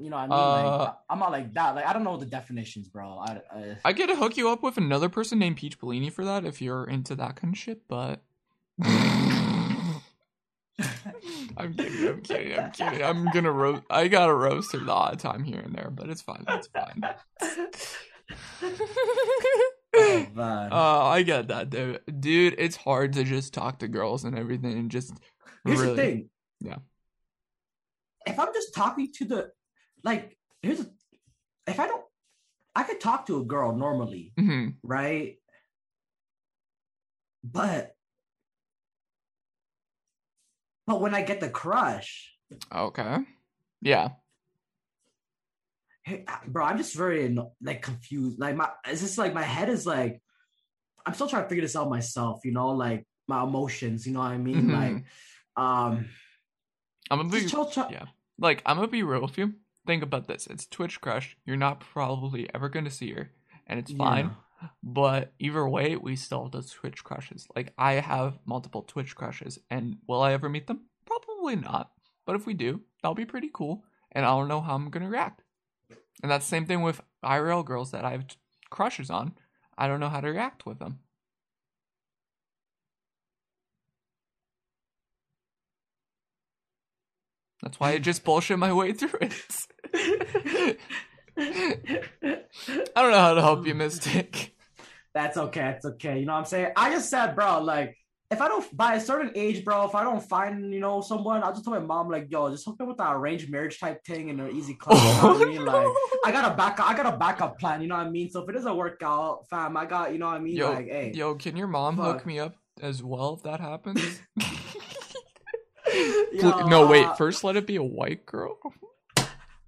you 0.00 0.10
know, 0.10 0.16
I 0.16 0.22
mean, 0.22 0.32
Uh, 0.32 0.78
like 0.78 0.94
I'm 1.10 1.18
not 1.18 1.32
like 1.32 1.52
that. 1.54 1.74
Like 1.74 1.86
I 1.86 1.92
don't 1.92 2.04
know 2.04 2.16
the 2.16 2.26
definitions, 2.26 2.88
bro. 2.88 3.18
I, 3.18 3.40
I 3.52 3.76
I 3.84 3.92
get 3.92 4.06
to 4.08 4.16
hook 4.16 4.36
you 4.36 4.48
up 4.48 4.62
with 4.62 4.76
another 4.76 5.08
person 5.08 5.38
named 5.38 5.56
Peach 5.56 5.78
Bellini 5.78 6.10
for 6.10 6.24
that 6.24 6.44
if 6.44 6.62
you're 6.62 6.84
into 6.84 7.14
that 7.16 7.36
kind 7.36 7.54
of 7.54 7.58
shit, 7.58 7.86
but. 7.88 8.22
I'm 11.56 11.74
kidding, 11.74 12.08
I'm 12.08 12.20
kidding, 12.22 12.58
I'm 12.58 12.70
kidding. 12.70 13.02
I'm 13.02 13.24
gonna 13.32 13.50
roast. 13.52 13.82
I 13.90 14.08
gotta 14.08 14.34
roast 14.34 14.72
her 14.72 14.80
lot 14.80 15.12
of 15.14 15.18
time 15.20 15.42
here 15.44 15.60
and 15.60 15.74
there, 15.74 15.90
but 15.90 16.08
it's 16.08 16.22
fine. 16.22 16.44
It's 16.48 16.68
fine. 16.68 17.02
oh, 19.94 20.26
man. 20.34 20.72
uh, 20.72 21.04
I 21.04 21.22
get 21.22 21.48
that, 21.48 21.70
dude. 21.70 22.00
Dude, 22.20 22.54
it's 22.58 22.76
hard 22.76 23.14
to 23.14 23.24
just 23.24 23.54
talk 23.54 23.78
to 23.80 23.88
girls 23.88 24.24
and 24.24 24.38
everything 24.38 24.72
and 24.78 24.90
just 24.90 25.12
here's 25.64 25.80
really. 25.80 25.96
the 25.96 26.02
thing. 26.02 26.30
Yeah. 26.60 26.76
If 28.26 28.38
I'm 28.38 28.52
just 28.52 28.74
talking 28.74 29.10
to 29.14 29.24
the, 29.24 29.50
like, 30.04 30.36
here's, 30.62 30.80
a, 30.80 30.86
if 31.66 31.80
I 31.80 31.86
don't, 31.86 32.04
I 32.76 32.82
could 32.82 33.00
talk 33.00 33.26
to 33.26 33.40
a 33.40 33.44
girl 33.44 33.74
normally, 33.74 34.32
Mhm. 34.38 34.74
right? 34.82 35.36
But, 37.42 37.94
but 40.88 41.00
when 41.02 41.14
I 41.14 41.22
get 41.22 41.38
the 41.38 41.50
crush, 41.50 42.32
Okay. 42.74 43.18
Yeah. 43.82 44.08
hey, 46.02 46.24
bro, 46.46 46.64
I'm 46.64 46.78
just 46.78 46.94
very 46.96 47.36
like 47.62 47.82
confused. 47.82 48.40
Like 48.40 48.56
my, 48.56 48.70
it's 48.86 49.02
just 49.02 49.18
like 49.18 49.34
my 49.34 49.42
head 49.42 49.68
is 49.68 49.86
like, 49.86 50.22
I'm 51.04 51.12
still 51.14 51.28
trying 51.28 51.42
to 51.44 51.48
figure 51.48 51.62
this 51.62 51.76
out 51.76 51.90
myself. 51.90 52.40
You 52.44 52.52
know, 52.52 52.70
like 52.70 53.06
my 53.28 53.42
emotions. 53.42 54.06
You 54.06 54.14
know 54.14 54.20
what 54.20 54.32
I 54.32 54.38
mean? 54.38 54.62
Mhm. 54.68 54.72
Like, 54.72 55.04
um, 55.62 56.08
I'm 57.10 57.18
gonna 57.18 57.28
be 57.30 57.46
chill. 57.46 57.70
yeah. 57.90 58.06
like 58.38 58.62
I'm 58.64 58.76
gonna 58.76 58.88
be 58.88 59.02
real 59.02 59.20
with 59.22 59.36
you. 59.38 59.54
Think 59.86 60.02
about 60.02 60.26
this. 60.26 60.46
It's 60.46 60.66
Twitch 60.66 61.00
Crush. 61.00 61.36
You're 61.44 61.56
not 61.56 61.80
probably 61.80 62.48
ever 62.54 62.68
gonna 62.70 62.90
see 62.90 63.12
her, 63.12 63.30
and 63.66 63.78
it's 63.78 63.92
fine. 63.92 64.30
But 64.82 65.32
either 65.38 65.68
way, 65.68 65.96
we 65.96 66.16
still 66.16 66.44
have 66.44 66.52
those 66.52 66.70
Twitch 66.70 67.04
crushes. 67.04 67.46
Like 67.54 67.72
I 67.78 67.94
have 67.94 68.38
multiple 68.44 68.82
Twitch 68.82 69.14
crushes, 69.14 69.58
and 69.70 69.98
will 70.06 70.22
I 70.22 70.32
ever 70.32 70.48
meet 70.48 70.66
them? 70.66 70.86
Probably 71.06 71.56
not. 71.56 71.92
But 72.26 72.36
if 72.36 72.46
we 72.46 72.54
do, 72.54 72.82
that'll 73.02 73.14
be 73.14 73.24
pretty 73.24 73.50
cool, 73.52 73.84
and 74.12 74.24
I 74.24 74.28
don't 74.30 74.48
know 74.48 74.60
how 74.60 74.74
I'm 74.74 74.90
gonna 74.90 75.08
react. 75.08 75.42
And 76.22 76.30
that's 76.30 76.44
the 76.44 76.50
same 76.50 76.66
thing 76.66 76.82
with 76.82 77.00
IRL 77.24 77.64
girls 77.64 77.92
that 77.92 78.04
I 78.04 78.10
have 78.12 78.26
crushes 78.70 79.10
on. 79.10 79.34
I 79.76 79.86
don't 79.86 80.00
know 80.00 80.08
how 80.08 80.20
to 80.20 80.28
react 80.28 80.66
with 80.66 80.78
them. 80.78 81.00
That's 87.62 87.80
why 87.80 87.92
I 87.92 87.98
just 87.98 88.24
bullshit 88.24 88.58
my 88.58 88.72
way 88.72 88.92
through 88.92 89.18
it. 89.20 89.66
I 91.38 92.92
don't 92.96 93.10
know 93.12 93.18
how 93.18 93.34
to 93.34 93.42
help 93.42 93.66
you, 93.66 93.74
Mystic. 93.74 94.54
That's 95.14 95.36
okay. 95.36 95.74
It's 95.76 95.86
okay. 95.86 96.18
You 96.18 96.26
know 96.26 96.32
what 96.32 96.40
I'm 96.40 96.44
saying? 96.44 96.72
I 96.76 96.90
just 96.90 97.08
said, 97.10 97.34
bro, 97.34 97.62
like, 97.62 97.96
if 98.30 98.42
I 98.42 98.48
don't 98.48 98.76
by 98.76 98.96
a 98.96 99.00
certain 99.00 99.32
age, 99.34 99.64
bro, 99.64 99.86
if 99.86 99.94
I 99.94 100.04
don't 100.04 100.22
find, 100.22 100.72
you 100.72 100.80
know, 100.80 101.00
someone, 101.00 101.42
I'll 101.42 101.52
just 101.52 101.64
tell 101.64 101.72
my 101.72 101.80
mom, 101.80 102.10
like, 102.10 102.26
yo, 102.28 102.50
just 102.50 102.64
hook 102.64 102.78
me 102.78 102.86
with 102.86 102.98
that 102.98 103.14
arranged 103.14 103.50
marriage 103.50 103.80
type 103.80 104.04
thing 104.04 104.28
and 104.30 104.40
an 104.40 104.54
easy 104.54 104.74
class. 104.74 105.02
You 105.02 105.22
know 105.22 105.34
what 105.34 105.42
I 105.42 105.50
mean? 105.50 105.64
Like, 105.68 105.86
I 106.24 106.32
got 106.32 106.52
a 106.52 106.56
backup, 106.56 106.90
I 106.90 106.96
got 106.96 107.14
a 107.14 107.16
backup 107.16 107.58
plan, 107.58 107.80
you 107.80 107.88
know 107.88 107.96
what 107.96 108.06
I 108.06 108.10
mean? 108.10 108.30
So 108.30 108.42
if 108.42 108.48
it 108.48 108.52
doesn't 108.52 108.76
work 108.76 109.00
out, 109.02 109.46
fam, 109.48 109.76
I 109.76 109.86
got, 109.86 110.12
you 110.12 110.18
know 110.18 110.26
what 110.26 110.36
I 110.36 110.40
mean? 110.40 110.56
Yo, 110.56 110.72
like, 110.72 110.86
hey. 110.86 111.12
Yo, 111.14 111.34
can 111.36 111.56
your 111.56 111.68
mom 111.68 111.96
Fuck. 111.96 112.04
hook 112.04 112.26
me 112.26 112.38
up 112.38 112.56
as 112.82 113.02
well 113.02 113.34
if 113.34 113.42
that 113.44 113.60
happens? 113.60 114.20
yo, 116.32 116.66
no, 116.66 116.86
wait. 116.86 117.06
uh, 117.06 117.14
First, 117.14 117.44
let 117.44 117.56
it 117.56 117.66
be 117.66 117.76
a 117.76 117.82
white 117.82 118.26
girl. 118.26 118.58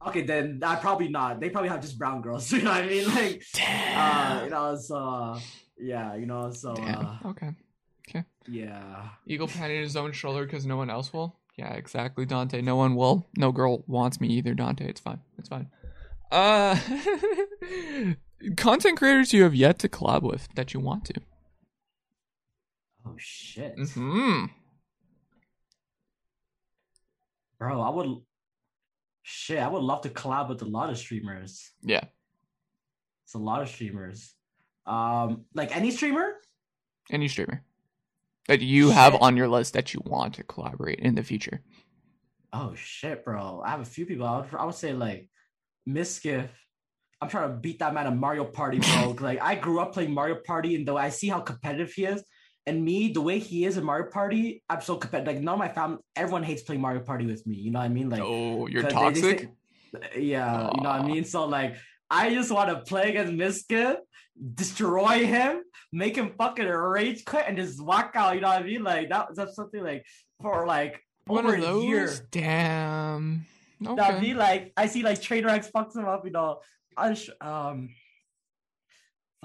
Okay, 0.06 0.22
then 0.22 0.60
I 0.64 0.76
probably 0.76 1.08
not. 1.08 1.40
They 1.40 1.50
probably 1.50 1.68
have 1.68 1.82
just 1.82 1.98
brown 1.98 2.22
girls. 2.22 2.50
You 2.52 2.62
know 2.62 2.70
what 2.70 2.84
I 2.84 2.86
mean? 2.86 3.06
Like, 3.08 3.42
uh, 3.94 4.40
you 4.44 4.50
know, 4.50 4.76
so 4.76 4.96
uh, 4.96 5.40
yeah, 5.78 6.14
you 6.16 6.26
know, 6.26 6.50
so 6.50 6.74
Damn. 6.74 7.06
uh, 7.06 7.16
Okay. 7.26 7.50
yeah. 8.48 9.08
Eagle 9.26 9.46
patting 9.48 9.82
his 9.82 9.96
own 9.96 10.12
shoulder 10.12 10.44
because 10.44 10.64
no 10.66 10.76
one 10.76 10.88
else 10.90 11.12
will. 11.12 11.36
Yeah, 11.56 11.74
exactly, 11.74 12.24
Dante. 12.24 12.62
No 12.62 12.76
one 12.76 12.94
will. 12.96 13.26
No 13.36 13.52
girl 13.52 13.84
wants 13.86 14.20
me 14.20 14.28
either, 14.28 14.54
Dante. 14.54 14.88
It's 14.88 15.00
fine. 15.00 15.20
It's 15.38 15.48
fine. 15.50 15.68
Uh, 16.32 16.76
content 18.56 18.96
creators 18.98 19.32
you 19.34 19.42
have 19.42 19.54
yet 19.54 19.78
to 19.80 19.88
collab 19.88 20.22
with 20.22 20.48
that 20.54 20.72
you 20.72 20.80
want 20.80 21.04
to. 21.06 21.14
Oh 23.06 23.14
shit, 23.18 23.78
Hmm. 23.94 24.46
bro. 27.58 27.80
I 27.82 27.90
would. 27.90 28.22
Shit, 29.22 29.58
I 29.58 29.68
would 29.68 29.82
love 29.82 30.02
to 30.02 30.08
collab 30.08 30.48
with 30.48 30.62
a 30.62 30.66
lot 30.66 30.90
of 30.90 30.98
streamers. 30.98 31.70
Yeah. 31.82 32.04
It's 33.24 33.34
a 33.34 33.38
lot 33.38 33.62
of 33.62 33.68
streamers. 33.68 34.34
Um, 34.86 35.44
like 35.54 35.76
any 35.76 35.90
streamer. 35.90 36.34
Any 37.10 37.28
streamer 37.28 37.62
that 38.48 38.60
you 38.60 38.90
have 38.90 39.14
on 39.20 39.36
your 39.36 39.48
list 39.48 39.74
that 39.74 39.94
you 39.94 40.02
want 40.04 40.34
to 40.34 40.42
collaborate 40.42 40.98
in 40.98 41.14
the 41.14 41.22
future. 41.22 41.62
Oh 42.52 42.74
shit, 42.74 43.24
bro. 43.24 43.62
I 43.64 43.70
have 43.70 43.80
a 43.80 43.84
few 43.84 44.06
people. 44.06 44.26
I 44.26 44.40
would, 44.40 44.54
I 44.54 44.64
would 44.64 44.74
say 44.74 44.92
like 44.92 45.28
Mizkif. 45.88 46.48
I'm 47.20 47.28
trying 47.28 47.50
to 47.50 47.56
beat 47.56 47.78
that 47.78 47.94
man 47.94 48.06
at 48.06 48.16
Mario 48.16 48.44
Party, 48.44 48.80
bro. 48.80 49.16
like 49.20 49.40
I 49.40 49.54
grew 49.54 49.78
up 49.78 49.92
playing 49.92 50.12
Mario 50.12 50.38
Party, 50.44 50.74
and 50.74 50.88
though 50.88 50.96
I 50.96 51.10
see 51.10 51.28
how 51.28 51.40
competitive 51.40 51.92
he 51.92 52.06
is, 52.06 52.24
and 52.66 52.84
me, 52.84 53.12
the 53.12 53.20
way 53.20 53.38
he 53.38 53.64
is 53.64 53.76
in 53.76 53.84
Mario 53.84 54.10
Party, 54.10 54.62
I'm 54.68 54.80
so 54.80 54.96
competitive. 54.96 55.34
Like 55.34 55.42
none 55.42 55.54
of 55.54 55.58
my 55.58 55.68
family, 55.68 55.98
everyone 56.16 56.42
hates 56.42 56.62
playing 56.62 56.80
Mario 56.80 57.00
Party 57.00 57.26
with 57.26 57.46
me. 57.46 57.56
You 57.56 57.70
know 57.70 57.78
what 57.80 57.86
I 57.86 57.88
mean? 57.88 58.10
Like 58.10 58.20
oh, 58.22 58.66
you're 58.66 58.82
'cause 58.82 58.92
they- 59.14 59.20
they 59.20 59.30
toxic. 59.30 59.40
say- 59.40 60.20
yeah, 60.22 60.70
you 60.74 60.82
know 60.82 60.90
what 60.90 61.00
I 61.00 61.06
mean. 61.06 61.24
So 61.24 61.46
like, 61.46 61.76
I 62.10 62.30
just 62.32 62.50
want 62.52 62.70
to 62.70 62.76
play 62.88 63.10
against 63.10 63.32
Mizkif, 63.32 63.96
destroy 64.54 65.26
him, 65.26 65.62
make 65.92 66.16
him 66.16 66.32
fucking 66.38 66.66
rage 66.66 67.24
quit, 67.24 67.44
and 67.48 67.56
just 67.56 67.82
walk 67.82 68.12
out. 68.14 68.34
You 68.34 68.40
know 68.40 68.48
what 68.48 68.62
I 68.62 68.66
mean? 68.66 68.82
Like 68.84 69.08
that. 69.08 69.34
That's 69.34 69.56
something 69.56 69.82
like 69.82 70.04
for 70.40 70.66
like 70.66 71.02
One 71.26 71.44
over 71.46 71.56
of 71.56 71.62
a 71.62 71.82
year. 71.84 72.10
Damn. 72.30 73.46
Okay. 73.84 74.20
be 74.20 74.34
like 74.34 74.72
I 74.76 74.86
see 74.86 75.02
like 75.02 75.18
X 75.18 75.70
fucks 75.74 75.96
him 75.96 76.04
up, 76.06 76.24
you 76.24 76.30
know. 76.30 76.60
I 76.96 77.14
sh- 77.14 77.30
um 77.40 77.88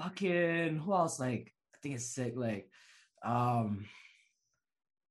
fucking 0.00 0.78
who 0.78 0.92
else 0.92 1.18
like 1.18 1.52
I 1.74 1.78
think 1.82 1.94
it's 1.96 2.06
sick, 2.06 2.34
like 2.36 2.68
um 3.26 3.86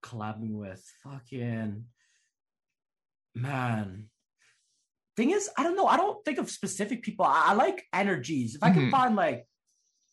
collabing 0.03 0.53
with 0.53 0.84
fucking 1.03 1.86
man. 3.36 4.09
Thing 5.18 5.32
is, 5.32 5.49
I 5.57 5.63
don't 5.63 5.76
know. 5.76 5.88
I 5.88 5.97
don't 5.97 6.24
think 6.26 6.38
of 6.39 6.49
specific 6.49 7.01
people. 7.03 7.26
I, 7.26 7.47
I 7.47 7.53
like 7.53 7.86
energies. 7.93 8.55
If 8.55 8.63
I 8.63 8.72
can 8.72 8.88
Mhm. 8.88 8.91
find 8.91 9.16
like 9.16 9.47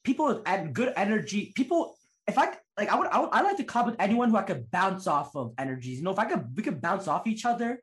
people 0.04 0.26
with 0.26 0.42
en- 0.46 0.72
good 0.72 0.92
energy, 0.96 1.52
people. 1.54 1.96
If 2.26 2.38
I 2.38 2.54
like, 2.78 2.88
I 2.88 2.94
would, 2.96 3.08
I 3.08 3.18
would, 3.18 3.30
I 3.32 3.42
like 3.42 3.56
to 3.56 3.64
collab 3.64 3.86
with 3.86 3.96
anyone 3.98 4.30
who 4.30 4.36
I 4.36 4.42
could 4.44 4.70
bounce 4.70 5.06
off 5.08 5.34
of 5.34 5.54
energies. 5.58 5.98
You 5.98 6.04
know, 6.04 6.12
if 6.12 6.18
I 6.20 6.24
could, 6.24 6.56
we 6.56 6.62
could 6.62 6.80
bounce 6.80 7.08
off 7.08 7.26
each 7.26 7.44
other 7.44 7.82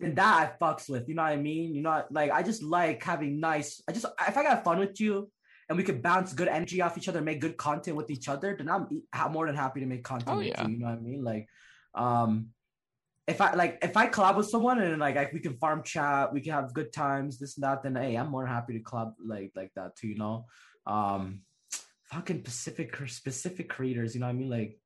then 0.00 0.14
that 0.16 0.56
I 0.60 0.64
fucks 0.64 0.88
with. 0.88 1.08
You 1.08 1.14
know 1.14 1.22
what 1.22 1.32
I 1.32 1.36
mean? 1.36 1.74
You 1.74 1.82
know, 1.82 2.04
like 2.10 2.30
I 2.30 2.42
just 2.42 2.62
like 2.62 3.02
having 3.02 3.40
nice. 3.40 3.82
I 3.88 3.92
just 3.92 4.06
if 4.28 4.36
I 4.36 4.42
got 4.42 4.64
fun 4.64 4.78
with 4.78 5.00
you 5.00 5.30
and 5.68 5.78
we 5.78 5.84
could 5.84 6.02
bounce 6.02 6.32
good 6.32 6.48
energy 6.48 6.82
off 6.82 6.98
each 6.98 7.08
other, 7.08 7.20
make 7.20 7.40
good 7.40 7.56
content 7.56 7.96
with 7.96 8.10
each 8.10 8.28
other, 8.28 8.54
then 8.56 8.68
I'm 8.68 9.32
more 9.32 9.46
than 9.46 9.56
happy 9.56 9.80
to 9.80 9.86
make 9.86 10.04
content 10.04 10.30
Oh, 10.30 10.38
with 10.38 10.48
yeah. 10.48 10.66
you. 10.66 10.72
You 10.74 10.78
know 10.80 10.86
what 10.86 10.98
I 10.98 11.00
mean? 11.00 11.24
Like, 11.24 11.48
um, 11.94 12.50
if 13.26 13.40
I 13.40 13.54
like 13.54 13.78
if 13.82 13.96
I 13.96 14.08
collab 14.08 14.36
with 14.36 14.48
someone 14.50 14.78
and 14.80 15.00
like, 15.00 15.16
like 15.16 15.32
we 15.32 15.40
can 15.40 15.56
farm 15.56 15.82
chat, 15.82 16.32
we 16.32 16.42
can 16.42 16.52
have 16.52 16.74
good 16.74 16.92
times, 16.92 17.38
this 17.38 17.56
and 17.56 17.64
that, 17.64 17.82
then 17.82 17.96
hey, 17.96 18.16
I'm 18.16 18.30
more 18.30 18.44
than 18.44 18.52
happy 18.52 18.74
to 18.74 18.84
collab 18.84 19.14
like 19.24 19.52
like 19.56 19.72
that 19.76 19.96
too. 19.96 20.08
You 20.08 20.18
know, 20.18 20.46
um, 20.86 21.40
fucking 22.12 22.42
Pacific 22.42 22.94
specific 23.08 23.70
creators. 23.70 24.14
You 24.14 24.20
know 24.20 24.26
what 24.26 24.36
I 24.36 24.38
mean? 24.38 24.50
Like, 24.50 24.78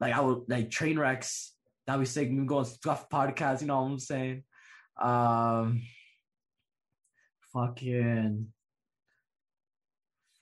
like 0.00 0.14
I 0.14 0.20
would 0.20 0.42
like 0.48 0.70
train 0.70 0.98
wrecks 0.98 1.52
That 1.86 1.98
we 1.98 2.04
say 2.06 2.28
we 2.28 2.46
go 2.46 2.58
on 2.58 2.64
stuff 2.64 3.08
podcast. 3.10 3.60
You 3.60 3.66
know 3.66 3.82
what 3.82 3.90
I'm 3.90 3.98
saying? 3.98 4.44
Um, 5.00 5.82
fucking, 7.52 8.52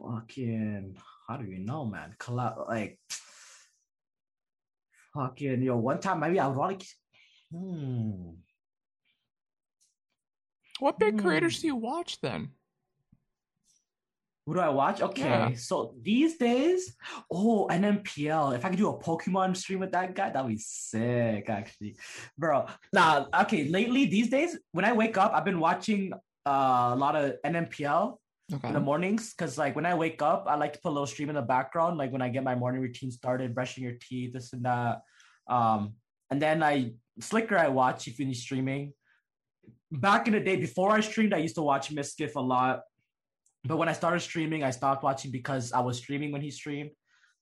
fucking. 0.03 0.97
How 1.29 1.37
do 1.37 1.45
you 1.47 1.59
know, 1.59 1.85
man? 1.85 2.15
Collab 2.19 2.69
like, 2.69 2.99
fucking. 5.15 5.63
Yo, 5.63 5.77
one 5.77 6.01
time 6.01 6.21
maybe 6.21 6.41
I 6.41 6.49
want 6.49 6.81
to. 6.81 6.87
Hmm. 7.53 8.31
What 10.81 10.99
big 10.99 11.15
Hmm. 11.15 11.21
creators 11.27 11.61
do 11.61 11.67
you 11.69 11.77
watch 11.77 12.21
then? 12.21 12.51
Who 14.47 14.55
do 14.55 14.61
I 14.61 14.71
watch? 14.71 15.01
Okay, 15.01 15.23
Yeah. 15.29 15.55
so 15.55 15.95
these 16.03 16.37
days, 16.37 16.97
oh, 17.31 17.69
NMPL. 17.71 18.57
If 18.57 18.65
I 18.65 18.71
could 18.71 18.79
do 18.79 18.89
a 18.89 18.99
Pokemon 18.99 19.57
stream 19.57 19.79
with 19.79 19.93
that 19.93 20.17
guy, 20.17 20.31
that'd 20.31 20.49
be 20.49 20.59
sick, 20.59 21.49
actually, 21.49 21.97
bro. 22.37 22.67
Nah, 22.93 23.27
okay. 23.43 23.69
Lately, 23.69 24.07
these 24.07 24.31
days, 24.31 24.59
when 24.73 24.85
I 24.85 24.93
wake 24.95 25.17
up, 25.17 25.33
I've 25.33 25.45
been 25.45 25.61
watching 25.61 26.13
uh, 26.45 26.91
a 26.93 26.97
lot 26.97 27.15
of 27.15 27.37
NMPL 27.47 28.19
Okay. 28.53 28.69
in 28.69 28.75
the 28.75 28.81
mornings 28.81 29.33
because, 29.33 29.57
like, 29.57 29.75
when 29.75 29.87
I 29.87 29.95
wake 29.95 30.21
up, 30.23 30.47
I 30.49 30.57
like 30.57 30.75
to 30.75 30.79
put 30.81 30.91
a 30.91 30.95
little 30.97 31.07
stream 31.07 31.29
in 31.29 31.35
the 31.35 31.43
background, 31.43 31.99
like 31.99 32.13
when 32.13 32.23
I 32.23 32.29
get 32.29 32.45
my 32.45 32.55
morning 32.55 32.83
routine 32.83 33.11
started, 33.11 33.55
brushing 33.55 33.85
your 33.85 33.95
teeth, 34.01 34.33
this 34.33 34.53
and 34.53 34.65
that. 34.65 35.03
Um, 35.49 35.95
and 36.31 36.41
then 36.41 36.63
I 36.63 36.93
Sliker, 37.21 37.59
I 37.59 37.69
watch 37.69 38.09
if 38.09 38.17
he's 38.17 38.41
streaming. 38.41 38.93
Back 39.91 40.27
in 40.27 40.33
the 40.33 40.41
day, 40.41 40.57
before 40.57 40.91
I 40.91 41.01
streamed, 41.01 41.35
I 41.35 41.39
used 41.39 41.55
to 41.57 41.63
watch 41.63 41.95
Mizkif 41.95 42.37
a 42.37 42.41
lot 42.41 42.81
but 43.65 43.77
when 43.77 43.89
I 43.89 43.93
started 43.93 44.21
streaming, 44.21 44.65
I 44.65 44.71
stopped 44.71 45.05
watching 45.05 45.31
because 45.31 45.73
I 45.73 45.81
was 45.81 45.99
streaming 45.99 46.33
when 46.33 46.43
he 46.43 46.51
streamed. 46.51 46.91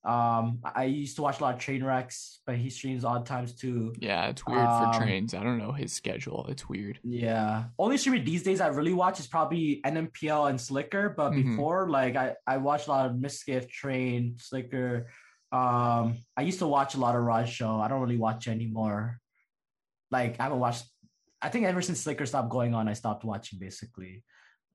Um, 0.03 0.61
I 0.65 0.85
used 0.85 1.17
to 1.17 1.23
watch 1.23 1.41
a 1.41 1.43
lot 1.43 1.55
of 1.57 1.61
Trainwrecks, 1.61 2.39
but 2.47 2.57
he 2.57 2.71
streams 2.71 3.05
odd 3.05 3.27
times 3.27 3.55
too. 3.55 3.93
Yeah, 3.99 4.29
it's 4.29 4.47
weird 4.47 4.67
Um, 4.67 4.93
for 4.93 4.99
trains. 4.99 5.35
I 5.35 5.43
don't 5.43 5.59
know 5.59 5.73
his 5.73 5.93
schedule. 5.93 6.47
It's 6.49 6.67
weird. 6.69 6.99
Yeah, 7.03 7.65
only 7.79 7.99
streamer 7.99 8.19
these 8.25 8.43
days 8.43 8.63
I 8.63 8.69
really 8.69 8.95
watch 8.95 9.21
is 9.21 9.27
probably 9.27 9.83
NMPL 9.85 10.49
and 10.49 10.59
Sliker. 10.59 11.15
But 11.15 11.33
Mhm. 11.33 11.43
before, 11.51 11.91
like 11.91 12.17
I 12.17 12.35
I 12.47 12.57
watched 12.57 12.87
a 12.89 12.91
lot 12.93 13.07
of 13.11 13.17
Mizkif, 13.17 13.69
Train, 13.69 14.37
Sliker. 14.39 15.05
Um, 15.53 16.17
I 16.37 16.43
used 16.43 16.61
to 16.61 16.67
watch 16.67 16.95
a 16.95 16.99
lot 16.99 17.15
of 17.15 17.23
Raj 17.23 17.51
Show. 17.53 17.79
I 17.79 17.89
don't 17.89 18.01
really 18.01 18.17
watch 18.17 18.49
anymore. 18.49 19.21
Like 20.11 20.41
I 20.41 20.45
haven't 20.45 20.61
watched. 20.61 20.87
I 21.43 21.51
think 21.51 21.67
ever 21.67 21.83
since 21.83 22.03
Sliker 22.05 22.27
stopped 22.27 22.49
going 22.49 22.73
on, 22.75 22.89
I 22.89 22.95
stopped 22.95 23.23
watching 23.25 23.59
basically. 23.59 24.25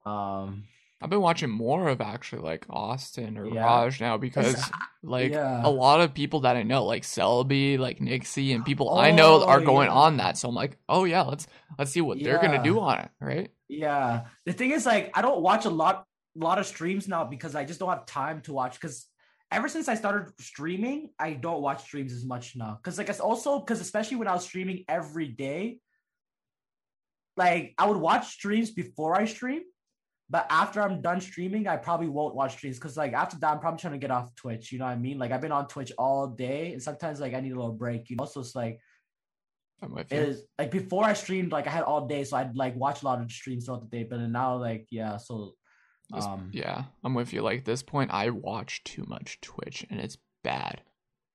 Um, 0.05 0.65
I've 1.05 1.11
been 1.11 1.21
watching 1.21 1.51
more 1.51 1.87
of 1.87 2.01
actually 2.01 2.41
like 2.41 2.65
Austin 2.67 3.37
or 3.37 3.45
Yeah. 3.45 3.63
Raj 3.63 4.01
now 4.01 4.17
because 4.17 4.59
like 5.03 5.31
yeah. 5.31 5.61
a 5.63 5.69
lot 5.69 6.01
of 6.01 6.15
people 6.15 6.39
that 6.41 6.55
I 6.55 6.63
know, 6.63 6.83
like 6.83 7.03
Selby, 7.03 7.77
like 7.77 8.01
Nixie, 8.01 8.53
and 8.53 8.65
people 8.65 8.89
I 8.97 9.11
know 9.11 9.43
Oh, 9.43 9.45
are 9.45 9.61
going 9.61 9.85
yeah. 9.87 9.93
on 9.93 10.17
that. 10.17 10.35
So 10.35 10.49
I'm 10.49 10.55
like, 10.55 10.79
oh 10.89 11.03
yeah, 11.03 11.21
let's 11.21 11.45
let's 11.77 11.91
see 11.91 12.01
what 12.01 12.17
they're 12.21 12.41
gonna 12.41 12.63
do 12.63 12.79
on 12.79 12.97
it, 12.99 13.09
right? 13.21 13.51
Yeah. 13.67 14.25
The 14.47 14.53
thing 14.53 14.71
is, 14.71 14.85
like, 14.85 15.11
I 15.13 15.21
don't 15.21 15.41
watch 15.41 15.65
a 15.65 15.69
lot, 15.69 16.05
lot 16.35 16.57
of 16.57 16.65
streams 16.65 17.07
now 17.07 17.23
because 17.23 17.53
I 17.55 17.65
just 17.65 17.79
don't 17.79 17.89
have 17.89 18.07
time 18.07 18.41
to 18.41 18.53
watch. 18.53 18.73
Because 18.79 19.05
ever 19.51 19.67
since 19.69 19.87
I 19.87 19.93
started 19.93 20.33
streaming, 20.39 21.09
I 21.19 21.33
don't 21.33 21.61
watch 21.61 21.83
streams 21.83 22.13
as 22.13 22.25
much 22.25 22.55
now. 22.55 22.79
Because, 22.81 22.97
like, 22.97 23.09
it's 23.09 23.19
also 23.19 23.59
because 23.59 23.79
especially 23.79 24.17
when 24.17 24.27
I 24.27 24.33
was 24.33 24.43
streaming 24.43 24.85
every 24.87 25.27
day, 25.27 25.79
like, 27.37 27.73
I 27.77 27.85
would 27.87 27.97
watch 27.97 28.27
streams 28.33 28.71
before 28.71 29.15
I 29.15 29.25
stream, 29.25 29.61
but 30.29 30.47
after 30.49 30.81
I'm 30.81 31.01
done 31.01 31.21
streaming, 31.21 31.67
I 31.67 31.77
probably 31.77 32.07
won't 32.07 32.35
watch 32.35 32.53
streams 32.53 32.77
because, 32.77 32.97
like, 32.97 33.13
after 33.13 33.37
that, 33.39 33.51
I'm 33.51 33.59
probably 33.59 33.79
trying 33.79 33.93
to 33.93 33.99
get 33.99 34.11
off 34.11 34.33
Twitch. 34.35 34.71
You 34.71 34.79
know 34.79 34.85
what 34.85 34.91
I 34.91 34.97
mean? 34.97 35.19
Like, 35.19 35.31
I've 35.31 35.41
been 35.41 35.51
on 35.51 35.67
Twitch 35.67 35.91
all 35.97 36.27
day, 36.27 36.73
and 36.73 36.81
sometimes, 36.81 37.19
like, 37.19 37.33
I 37.33 37.41
need 37.41 37.51
a 37.51 37.55
little 37.55 37.73
break. 37.73 38.09
You 38.09 38.15
know, 38.15 38.25
so 38.25 38.39
it's 38.41 38.55
like 38.55 38.79
I'm 39.81 39.93
with 39.93 40.11
you. 40.11 40.17
it 40.17 40.29
is 40.29 40.43
like 40.57 40.71
before 40.71 41.03
I 41.03 41.13
streamed, 41.13 41.51
like 41.51 41.67
I 41.67 41.69
had 41.69 41.83
all 41.83 42.07
day, 42.07 42.23
so 42.23 42.37
I'd 42.37 42.55
like 42.55 42.75
watch 42.75 43.03
a 43.03 43.05
lot 43.05 43.21
of 43.21 43.31
streams 43.31 43.65
throughout 43.65 43.81
the 43.89 43.97
day. 43.97 44.03
But 44.03 44.17
then 44.17 44.31
now, 44.31 44.57
like, 44.57 44.87
yeah, 44.89 45.17
so 45.17 45.55
This- 46.09 46.25
um, 46.25 46.49
yeah, 46.53 46.85
I'm 47.03 47.13
with 47.13 47.33
you. 47.33 47.41
Like 47.41 47.65
this 47.65 47.83
point, 47.83 48.11
I 48.11 48.29
watch 48.29 48.83
too 48.83 49.05
much 49.07 49.39
Twitch, 49.41 49.85
and 49.89 49.99
it's 49.99 50.17
bad. 50.43 50.81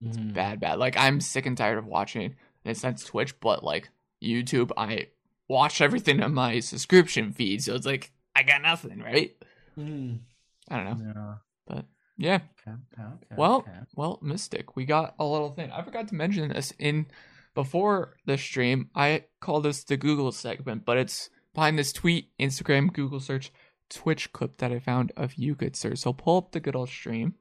It's 0.00 0.16
mhm. 0.16 0.32
bad, 0.32 0.60
bad. 0.60 0.78
Like 0.78 0.96
I'm 0.96 1.20
sick 1.20 1.46
and 1.46 1.56
tired 1.56 1.78
of 1.78 1.86
watching, 1.86 2.34
in 2.64 2.70
a 2.70 2.74
sense, 2.74 3.04
Twitch, 3.04 3.38
but 3.40 3.62
like 3.62 3.90
YouTube, 4.22 4.72
I 4.76 5.08
watch 5.48 5.80
everything 5.80 6.22
on 6.22 6.34
my 6.34 6.60
subscription 6.60 7.32
feed, 7.32 7.62
so 7.62 7.74
it's 7.74 7.86
like 7.86 8.12
I 8.34 8.42
got 8.42 8.62
nothing, 8.62 9.00
right? 9.00 9.36
Mhm. 9.78 10.20
I 10.68 10.76
don't 10.76 10.84
know. 11.00 11.34
Yeah. 11.68 11.82
Yeah. 12.16 12.34
Okay, 12.68 12.76
okay, 12.92 13.02
okay, 13.02 13.34
Well, 13.36 13.56
okay. 13.56 13.78
well, 13.96 14.18
Mystic, 14.20 14.76
we 14.76 14.84
got 14.84 15.14
a 15.18 15.24
little 15.24 15.52
thing. 15.52 15.70
I 15.72 15.82
forgot 15.82 16.08
to 16.08 16.14
mention 16.14 16.50
this 16.50 16.72
in 16.78 17.06
before 17.54 18.16
the 18.26 18.36
stream. 18.36 18.90
I 18.94 19.24
call 19.40 19.60
this 19.62 19.84
the 19.84 19.96
Google 19.96 20.30
segment, 20.30 20.84
but 20.84 20.98
it's 20.98 21.30
behind 21.54 21.78
this 21.78 21.92
tweet, 21.94 22.28
Instagram, 22.38 22.92
Google 22.92 23.20
search, 23.20 23.50
Twitch 23.88 24.32
clip 24.34 24.58
that 24.58 24.70
I 24.70 24.78
found 24.80 25.12
of 25.16 25.34
you, 25.36 25.54
good 25.54 25.76
sir. 25.76 25.94
So 25.94 26.12
pull 26.12 26.36
up 26.36 26.52
the 26.52 26.60
good 26.60 26.76
old 26.76 26.90
stream. 26.90 27.34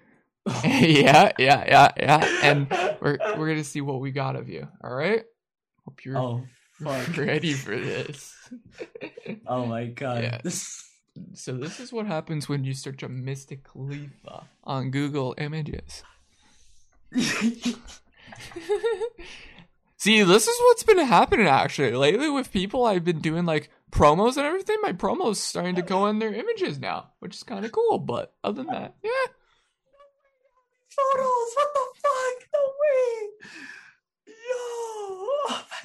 yeah, 0.64 1.30
yeah, 1.38 1.64
yeah, 1.66 1.92
yeah, 1.96 2.40
and 2.42 2.68
we're 3.00 3.16
we're 3.38 3.48
gonna 3.48 3.64
see 3.64 3.80
what 3.80 4.00
we 4.00 4.10
got 4.10 4.36
of 4.36 4.48
you. 4.48 4.68
All 4.82 4.94
right. 4.94 5.24
Hope 5.84 6.04
you're 6.04 6.18
oh 6.18 6.44
fuck! 6.84 7.16
ready 7.16 7.52
for 7.52 7.78
this. 7.78 8.34
Oh 9.46 9.66
my 9.66 9.86
god! 9.86 10.22
Yeah. 10.22 10.38
This 10.42 10.84
so 11.34 11.52
this 11.52 11.80
is 11.80 11.92
what 11.92 12.06
happens 12.06 12.48
when 12.48 12.64
you 12.64 12.74
search 12.74 13.02
a 13.02 13.08
Mystic 13.08 13.64
Khalifa 13.64 14.44
on 14.64 14.90
Google 14.90 15.34
Images. 15.38 16.02
See, 19.96 20.22
this 20.22 20.46
is 20.46 20.58
what's 20.60 20.82
been 20.82 20.98
happening 20.98 21.46
actually 21.46 21.92
lately 21.92 22.28
with 22.28 22.52
people. 22.52 22.84
I've 22.84 23.04
been 23.04 23.20
doing 23.20 23.46
like 23.46 23.70
promos 23.90 24.36
and 24.36 24.44
everything. 24.46 24.76
My 24.82 24.92
promos 24.92 25.36
starting 25.36 25.76
to 25.76 25.82
go 25.82 26.06
in 26.06 26.18
their 26.18 26.34
images 26.34 26.78
now, 26.78 27.12
which 27.20 27.36
is 27.36 27.42
kind 27.42 27.64
of 27.64 27.72
cool. 27.72 27.98
But 27.98 28.34
other 28.42 28.62
than 28.64 28.66
that, 28.66 28.96
yeah, 29.02 29.26
photos. 30.90 31.54
What 31.54 31.68
the 31.74 31.86
fuck? 32.02 32.48
No 32.52 32.60
way! 32.82 33.28
Yo, 34.26 34.83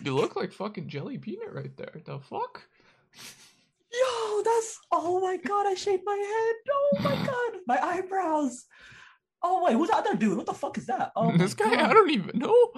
you 0.03 0.15
look 0.15 0.35
like 0.35 0.51
fucking 0.51 0.87
Jelly 0.87 1.17
Peanut 1.17 1.53
right 1.53 1.75
there. 1.77 2.01
The 2.05 2.19
fuck? 2.19 2.63
yo, 3.91 4.41
that's 4.43 4.79
oh 4.91 5.19
my 5.21 5.37
god! 5.37 5.67
I 5.67 5.73
shaved 5.73 6.03
my 6.05 6.15
head. 6.15 6.55
Oh 6.71 6.97
my 7.01 7.25
god, 7.25 7.59
my 7.67 7.83
eyebrows. 7.83 8.65
Oh 9.41 9.63
wait, 9.63 9.73
who's 9.73 9.89
that 9.89 10.05
other 10.05 10.15
dude? 10.15 10.37
What 10.37 10.45
the 10.45 10.53
fuck 10.53 10.77
is 10.77 10.85
that? 10.87 11.11
Oh, 11.15 11.35
this 11.35 11.53
guy, 11.53 11.75
God. 11.75 11.89
I 11.89 11.93
don't 11.93 12.09
even 12.09 12.37
know. 12.37 12.71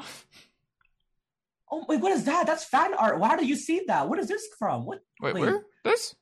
Oh 1.72 1.86
wait, 1.88 2.02
what 2.02 2.12
is 2.12 2.26
that? 2.26 2.46
That's 2.48 2.66
fan 2.66 2.94
art. 2.94 3.20
Why 3.20 3.38
do 3.38 3.46
you 3.46 3.56
see 3.56 3.82
that? 3.88 4.08
What 4.08 4.20
is 4.20 4.28
this 4.28 4.48
from? 4.60 4.86
What? 4.86 5.00
Wait, 5.22 5.34
Wait. 5.34 5.42
where? 5.42 5.64
This? 5.84 6.16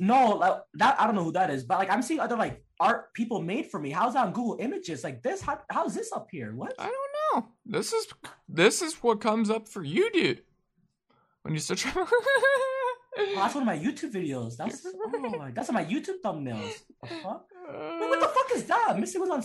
No, 0.00 0.30
like, 0.36 0.60
that 0.74 1.00
I 1.00 1.06
don't 1.06 1.14
know 1.14 1.24
who 1.24 1.32
that 1.32 1.50
is, 1.50 1.64
but 1.64 1.78
like 1.78 1.90
I'm 1.90 2.02
seeing 2.02 2.20
other 2.20 2.36
like 2.36 2.62
art 2.80 3.14
people 3.14 3.40
made 3.40 3.66
for 3.66 3.78
me. 3.78 3.90
How's 3.90 4.14
that 4.14 4.26
on 4.26 4.32
Google 4.32 4.56
Images? 4.58 5.04
Like 5.04 5.22
this? 5.22 5.40
How 5.40 5.60
how's 5.70 5.94
this 5.94 6.12
up 6.12 6.26
here? 6.30 6.52
What? 6.54 6.74
I 6.78 6.84
don't 6.84 7.11
know. 7.34 7.48
This 7.66 7.92
is 7.92 8.06
this 8.48 8.82
is 8.82 8.94
what 9.02 9.20
comes 9.20 9.50
up 9.50 9.68
for 9.68 9.82
you, 9.82 10.10
dude. 10.12 10.42
When 11.42 11.54
you 11.54 11.60
search. 11.60 11.86
Oh, 13.14 13.34
that's 13.34 13.54
one 13.54 13.62
of 13.62 13.66
my 13.66 13.78
YouTube 13.78 14.12
videos. 14.12 14.56
That's 14.56 14.86
oh, 14.86 15.50
that's 15.54 15.70
my 15.70 15.84
YouTube 15.84 16.22
thumbnails. 16.24 16.72
The 17.02 17.08
fuck? 17.08 17.46
Wait, 17.68 18.08
what 18.08 18.20
the 18.20 18.28
fuck 18.28 18.50
is 18.54 18.64
that? 18.64 18.98
Missing 18.98 19.20
was 19.20 19.30
on. 19.30 19.44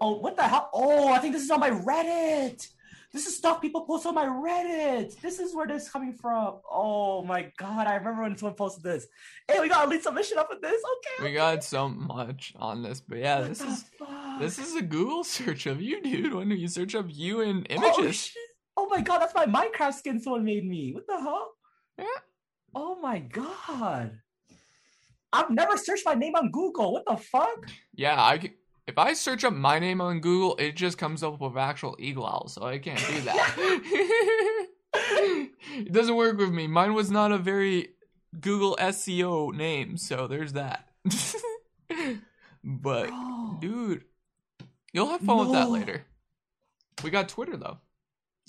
Oh, 0.00 0.18
what 0.18 0.36
the 0.36 0.42
hell? 0.42 0.70
Oh, 0.72 1.12
I 1.12 1.18
think 1.18 1.34
this 1.34 1.42
is 1.42 1.50
on 1.50 1.60
my 1.60 1.70
Reddit. 1.70 2.66
This 3.12 3.26
is 3.26 3.36
stuff 3.36 3.60
people 3.60 3.82
post 3.82 4.06
on 4.06 4.14
my 4.14 4.24
Reddit. 4.24 5.20
This 5.20 5.38
is 5.38 5.54
where 5.54 5.66
this 5.66 5.82
is 5.84 5.90
coming 5.90 6.14
from. 6.14 6.60
Oh 6.70 7.22
my 7.22 7.52
god, 7.58 7.86
I 7.86 7.96
remember 7.96 8.22
when 8.22 8.38
someone 8.38 8.54
posted 8.54 8.82
this. 8.84 9.06
Hey, 9.46 9.60
we 9.60 9.68
got 9.68 9.86
a 9.86 9.90
lead 9.90 10.02
submission 10.02 10.38
up 10.38 10.48
with 10.48 10.62
this. 10.62 10.80
Okay. 11.20 11.28
we 11.28 11.34
got 11.34 11.62
so 11.62 11.88
much 11.90 12.54
on 12.56 12.82
this, 12.82 13.00
but 13.00 13.18
yeah, 13.18 13.40
What 13.40 13.48
this 13.50 13.60
is 13.60 13.84
fuck? 13.98 14.40
this 14.40 14.58
is 14.58 14.74
a 14.76 14.82
Google 14.82 15.24
search 15.24 15.66
of 15.66 15.82
you, 15.82 16.00
dude. 16.02 16.32
When 16.32 16.48
do 16.48 16.54
you 16.54 16.68
search 16.68 16.94
up 16.94 17.06
you 17.08 17.42
in 17.42 17.66
Oh, 17.68 17.74
images, 17.74 18.16
shit. 18.16 18.42
Oh 18.78 18.86
my 18.88 19.02
god, 19.02 19.18
that's 19.18 19.34
my 19.34 19.44
Minecraft 19.44 19.92
skin 19.94 20.18
someone 20.18 20.44
made 20.44 20.64
me. 20.66 20.92
What 20.94 21.06
the 21.06 21.20
hell? 21.20 21.50
Yeah. 21.98 22.06
Oh 22.74 22.98
my 22.98 23.18
god. 23.18 24.18
I've 25.34 25.50
never 25.50 25.76
searched 25.76 26.06
my 26.06 26.14
name 26.14 26.34
on 26.34 26.50
Google. 26.50 26.92
What 26.94 27.04
the 27.06 27.16
fuck? 27.18 27.66
yeah, 27.94 28.18
I 28.20 28.52
if 28.86 28.98
I 28.98 29.12
search 29.14 29.44
up 29.44 29.52
my 29.52 29.78
name 29.78 30.00
on 30.00 30.20
Google, 30.20 30.56
it 30.58 30.76
just 30.76 30.98
comes 30.98 31.22
up 31.22 31.40
with 31.40 31.56
actual 31.56 31.96
eagle 31.98 32.26
owl, 32.26 32.48
so 32.48 32.64
I 32.64 32.78
can't 32.78 32.98
do 32.98 33.20
that. 33.22 33.54
it 34.94 35.92
doesn't 35.92 36.16
work 36.16 36.36
with 36.38 36.50
me. 36.50 36.66
Mine 36.66 36.94
was 36.94 37.10
not 37.10 37.32
a 37.32 37.38
very 37.38 37.88
Google 38.40 38.76
SEO 38.80 39.54
name, 39.54 39.96
so 39.96 40.26
there's 40.26 40.54
that. 40.54 40.88
but 42.64 43.08
Bro. 43.08 43.56
dude, 43.60 44.04
you'll 44.92 45.08
have 45.10 45.20
fun 45.20 45.38
with 45.38 45.52
that 45.52 45.70
later. 45.70 46.04
We 47.04 47.10
got 47.10 47.28
Twitter 47.28 47.56
though, 47.56 47.78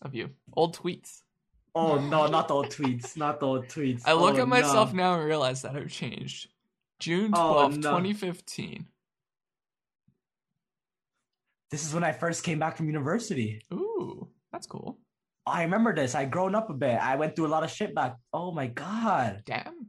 of 0.01 0.13
you, 0.15 0.31
old 0.55 0.77
tweets. 0.77 1.21
Oh 1.75 1.97
no, 1.99 2.27
not 2.27 2.47
the 2.47 2.53
old 2.53 2.67
tweets. 2.69 3.17
Not 3.17 3.39
the 3.39 3.47
old 3.47 3.67
tweets. 3.67 4.03
I 4.05 4.13
look 4.13 4.35
Oh, 4.35 4.41
at 4.41 4.47
myself 4.47 4.93
no. 4.93 5.03
now 5.03 5.15
and 5.15 5.25
realize 5.25 5.63
that 5.63 5.75
I've 5.75 5.89
changed. 5.91 6.49
June 6.99 7.31
Oh, 7.35 7.53
twelfth, 7.53 7.77
no. 7.77 7.89
2015. 7.89 8.85
This 11.73 11.87
is 11.87 11.91
when 11.95 12.03
I 12.03 12.11
first 12.11 12.43
came 12.43 12.59
back 12.59 12.77
from 12.77 12.85
university. 12.85 13.59
Ooh, 13.73 14.27
that's 14.51 14.67
cool. 14.67 14.99
I 15.43 15.63
remember 15.63 15.95
this. 15.95 16.13
I 16.13 16.25
grown 16.25 16.53
up 16.53 16.69
a 16.69 16.73
bit. 16.75 16.99
I 17.01 17.15
went 17.15 17.35
through 17.35 17.47
a 17.47 17.53
lot 17.55 17.63
of 17.63 17.71
shit 17.71 17.95
back. 17.95 18.15
Oh 18.31 18.51
my 18.51 18.67
god. 18.67 19.41
Damn. 19.43 19.87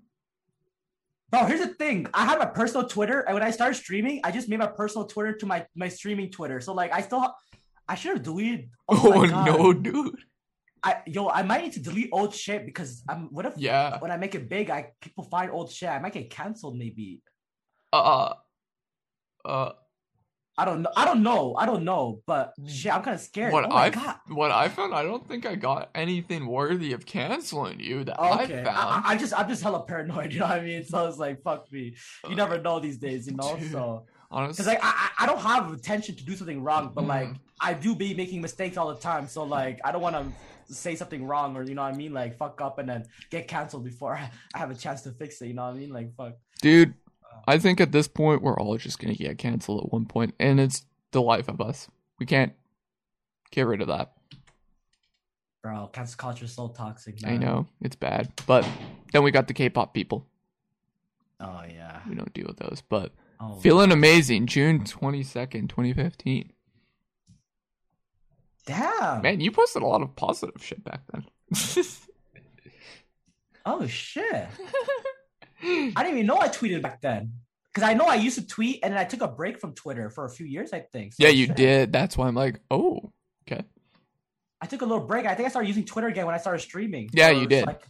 Bro, 1.29 1.45
here's 1.45 1.61
the 1.61 1.75
thing. 1.75 2.07
I 2.15 2.25
have 2.25 2.41
a 2.41 2.47
personal 2.47 2.89
Twitter, 2.89 3.21
and 3.21 3.35
when 3.35 3.43
I 3.43 3.51
started 3.51 3.75
streaming, 3.75 4.23
I 4.25 4.31
just 4.31 4.49
made 4.49 4.61
my 4.61 4.67
personal 4.67 5.07
Twitter 5.07 5.35
to 5.37 5.45
my 5.45 5.67
my 5.77 5.89
streaming 5.91 6.31
Twitter. 6.31 6.59
So 6.63 6.73
like, 6.73 6.91
I 6.91 7.03
still, 7.03 7.35
I 7.87 7.97
should 7.97 8.15
have 8.17 8.23
deleted. 8.23 8.71
Oh, 8.89 9.13
Oh, 9.21 9.25
no, 9.27 9.75
dude. 9.75 10.17
I 10.83 11.03
yo, 11.07 11.29
I 11.29 11.43
might 11.43 11.65
need 11.65 11.73
to 11.75 11.81
delete 11.81 12.09
old 12.13 12.35
shit 12.35 12.65
because 12.65 13.03
I'm. 13.11 13.29
What 13.31 13.45
if 13.45 13.59
Yeah. 13.59 13.99
when 14.01 14.11
I 14.11 14.17
make 14.17 14.35
it 14.35 14.49
big, 14.49 14.71
I 14.71 14.93
people 15.03 15.25
find 15.25 15.51
old 15.51 15.71
shit. 15.71 15.91
I 15.91 15.99
might 15.99 16.15
get 16.15 16.31
canceled. 16.31 16.79
Maybe 16.79 17.21
Uh. 17.93 18.33
Uh. 19.45 19.73
I 20.57 20.65
don't 20.65 20.83
know. 20.83 20.91
I 20.97 21.05
don't 21.05 21.23
know. 21.23 21.55
I 21.59 21.67
don't 21.67 21.85
know. 21.85 22.21
But 22.27 22.55
shit, 22.67 22.95
I'm 22.95 23.03
kind 23.03 23.15
of 23.17 23.21
scared. 23.21 23.53
What 23.53 23.65
oh 23.65 23.75
I 23.75 23.91
god. 23.91 24.17
what 24.29 24.51
I 24.53 24.69
found, 24.69 24.95
I 24.95 25.03
don't 25.03 25.27
think 25.27 25.47
I 25.47 25.57
got 25.57 25.91
anything 25.95 26.47
worthy 26.47 26.93
of 26.93 27.05
canceling 27.07 27.81
you 27.81 28.05
that 28.05 28.19
Okay, 28.21 28.59
I 28.59 28.61
I, 28.61 28.65
found. 28.65 28.67
I, 28.69 29.03
I 29.05 29.17
just 29.17 29.37
I'm 29.39 29.49
just 29.49 29.63
hella 29.63 29.83
paranoid. 29.85 30.33
You 30.35 30.41
know 30.41 30.47
what 30.47 30.61
I 30.61 30.65
mean? 30.65 30.85
So 30.85 31.07
it's 31.09 31.19
like 31.19 31.43
fuck 31.43 31.71
me. 31.73 31.95
You 32.29 32.37
never 32.37 32.59
know 32.61 32.79
these 32.81 32.99
days. 32.99 33.27
You 33.27 33.35
know. 33.35 33.57
Dude. 33.57 33.73
So 33.73 34.07
Honestly, 34.31 34.53
because 34.65 34.67
like 34.67 34.81
I 34.83 35.11
I 35.19 35.25
I 35.25 35.27
don't 35.27 35.41
have 35.41 35.73
intention 35.73 36.15
to 36.17 36.25
do 36.25 36.37
something 36.37 36.63
wrong, 36.63 36.93
but 36.95 37.05
like 37.07 37.29
Mhm. 37.29 37.39
I 37.61 37.75
do 37.75 37.95
be 37.95 38.15
making 38.15 38.41
mistakes 38.41 38.77
all 38.77 38.89
the 38.95 39.01
time. 39.01 39.27
So 39.29 39.43
like 39.45 39.81
I 39.85 39.91
don't 39.93 40.03
want 40.03 40.17
to 40.17 40.75
say 40.75 40.95
something 40.97 41.27
wrong 41.27 41.57
or 41.57 41.63
you 41.63 41.75
know 41.75 41.83
what 41.83 41.95
I 41.95 41.97
mean, 41.97 42.13
like 42.13 42.37
fuck 42.39 42.61
up 42.61 42.79
and 42.79 42.89
then 42.89 43.05
get 43.31 43.49
canceled 43.49 43.85
before 43.85 44.15
I 44.55 44.59
have 44.59 44.71
a 44.71 44.75
chance 44.75 45.03
to 45.03 45.11
fix 45.13 45.41
it. 45.43 45.49
You 45.49 45.55
know 45.55 45.65
what 45.67 45.75
I 45.75 45.79
mean? 45.79 45.91
Like 45.93 46.15
fuck. 46.17 46.35
dude, 46.63 46.95
I 47.47 47.59
think 47.59 47.81
at 47.81 47.93
this 47.93 48.09
point 48.09 48.43
we're 48.43 48.59
all 48.59 48.77
just 48.79 48.99
gonna 48.99 49.15
get 49.15 49.39
canceled 49.39 49.85
at 49.85 49.93
one 49.93 50.07
point, 50.07 50.35
and 50.41 50.59
it's 50.61 50.85
the 51.13 51.23
life 51.23 51.49
of 51.49 51.61
us. 51.61 51.89
We 52.19 52.27
can't 52.27 52.53
get 53.51 53.67
rid 53.67 53.81
of 53.83 53.89
that. 53.89 54.13
Bro, 55.63 55.89
cancel 55.93 56.17
culture 56.19 56.45
is 56.45 56.53
so 56.53 56.69
toxic. 56.69 57.17
I 57.27 57.37
know 57.37 57.67
it's 57.81 57.97
bad, 57.97 58.33
but 58.47 58.69
then 59.13 59.23
we 59.23 59.31
got 59.31 59.49
the 59.49 59.55
K-pop 59.55 59.95
people. 59.95 60.27
Oh 61.41 61.63
yeah. 61.69 62.01
We 62.09 62.15
don't 62.15 62.33
deal 62.33 62.47
with 62.47 62.59
those, 62.59 62.83
but 62.89 63.13
Oh, 63.41 63.55
feeling 63.61 63.91
amazing. 63.91 64.47
June 64.47 64.85
twenty 64.85 65.23
second, 65.23 65.69
twenty 65.69 65.93
fifteen. 65.93 66.53
damn. 68.67 69.23
Man, 69.23 69.41
you 69.41 69.51
posted 69.51 69.83
a 69.83 69.87
lot 69.87 70.03
of 70.03 70.15
positive 70.17 70.63
shit 70.65 70.83
back 70.85 71.01
then. 71.13 71.25
Oh 73.67 73.87
shit. 73.87 74.47
I 75.97 76.03
didn't 76.03 76.19
even 76.19 76.27
know 76.27 76.39
I 76.39 76.49
tweeted 76.49 76.83
back 76.83 77.01
then. 77.01 77.33
Because 77.73 77.89
I 77.89 77.95
know 77.95 78.05
I 78.05 78.15
used 78.15 78.39
to 78.39 78.47
tweet 78.47 78.81
and 78.83 78.93
then 78.93 79.01
I 79.01 79.05
took 79.05 79.21
a 79.21 79.27
break 79.27 79.59
from 79.59 79.75
Twitter 79.75 80.09
for 80.09 80.25
a 80.25 80.31
few 80.31 80.47
years, 80.47 80.73
I 80.73 80.81
think. 80.81 81.15
So 81.15 81.25
yeah, 81.25 81.31
you 81.31 81.49
did. 81.49 81.93
That's 81.93 82.17
why 82.17 82.29
I'm 82.29 82.35
like, 82.37 82.61
oh, 82.71 83.13
okay. 83.43 83.65
I 84.61 84.67
took 84.67 84.83
a 84.83 84.85
little 84.85 85.05
break. 85.05 85.27
I 85.27 85.35
think 85.35 85.47
I 85.47 85.51
started 85.51 85.69
using 85.69 85.85
Twitter 85.85 86.07
again 86.07 86.27
when 86.27 86.35
I 86.35 86.39
started 86.39 86.61
streaming. 86.61 87.11
Yeah, 87.13 87.31
you 87.31 87.47
did. 87.47 87.67
Like, 87.67 87.83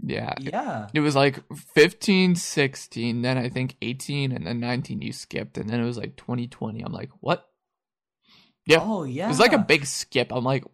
Yeah, 0.00 0.34
yeah. 0.38 0.88
It 0.94 1.00
was 1.00 1.16
like 1.16 1.42
15, 1.74 2.36
16, 2.36 3.22
then 3.22 3.36
I 3.36 3.48
think 3.48 3.76
18, 3.82 4.30
and 4.30 4.46
then 4.46 4.60
19 4.60 5.02
you 5.02 5.12
skipped, 5.12 5.58
and 5.58 5.68
then 5.68 5.80
it 5.80 5.84
was 5.84 5.98
like 5.98 6.16
2020. 6.16 6.82
I'm 6.82 6.92
like, 6.92 7.10
what? 7.20 7.48
Yeah. 8.66 8.78
Oh 8.80 9.04
yeah. 9.04 9.26
It 9.26 9.28
was 9.28 9.40
like 9.40 9.52
a 9.52 9.58
big 9.58 9.86
skip. 9.86 10.32
I'm 10.32 10.44
like, 10.44 10.64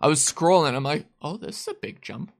I 0.00 0.06
was 0.06 0.20
scrolling. 0.20 0.74
I'm 0.74 0.84
like, 0.84 1.06
oh, 1.22 1.36
this 1.36 1.62
is 1.62 1.68
a 1.68 1.74
big 1.74 2.02
jump. 2.02 2.30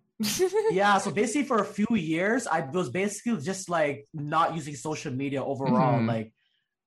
Yeah, 0.71 0.99
so 0.99 1.11
basically 1.21 1.45
for 1.45 1.59
a 1.59 1.65
few 1.65 1.97
years, 1.97 2.47
I 2.47 2.61
was 2.61 2.91
basically 2.91 3.41
just 3.43 3.69
like 3.69 4.07
not 4.13 4.55
using 4.55 4.75
social 4.75 5.13
media 5.13 5.43
overall. 5.43 6.01
Mhm. 6.01 6.09
Like, 6.09 6.33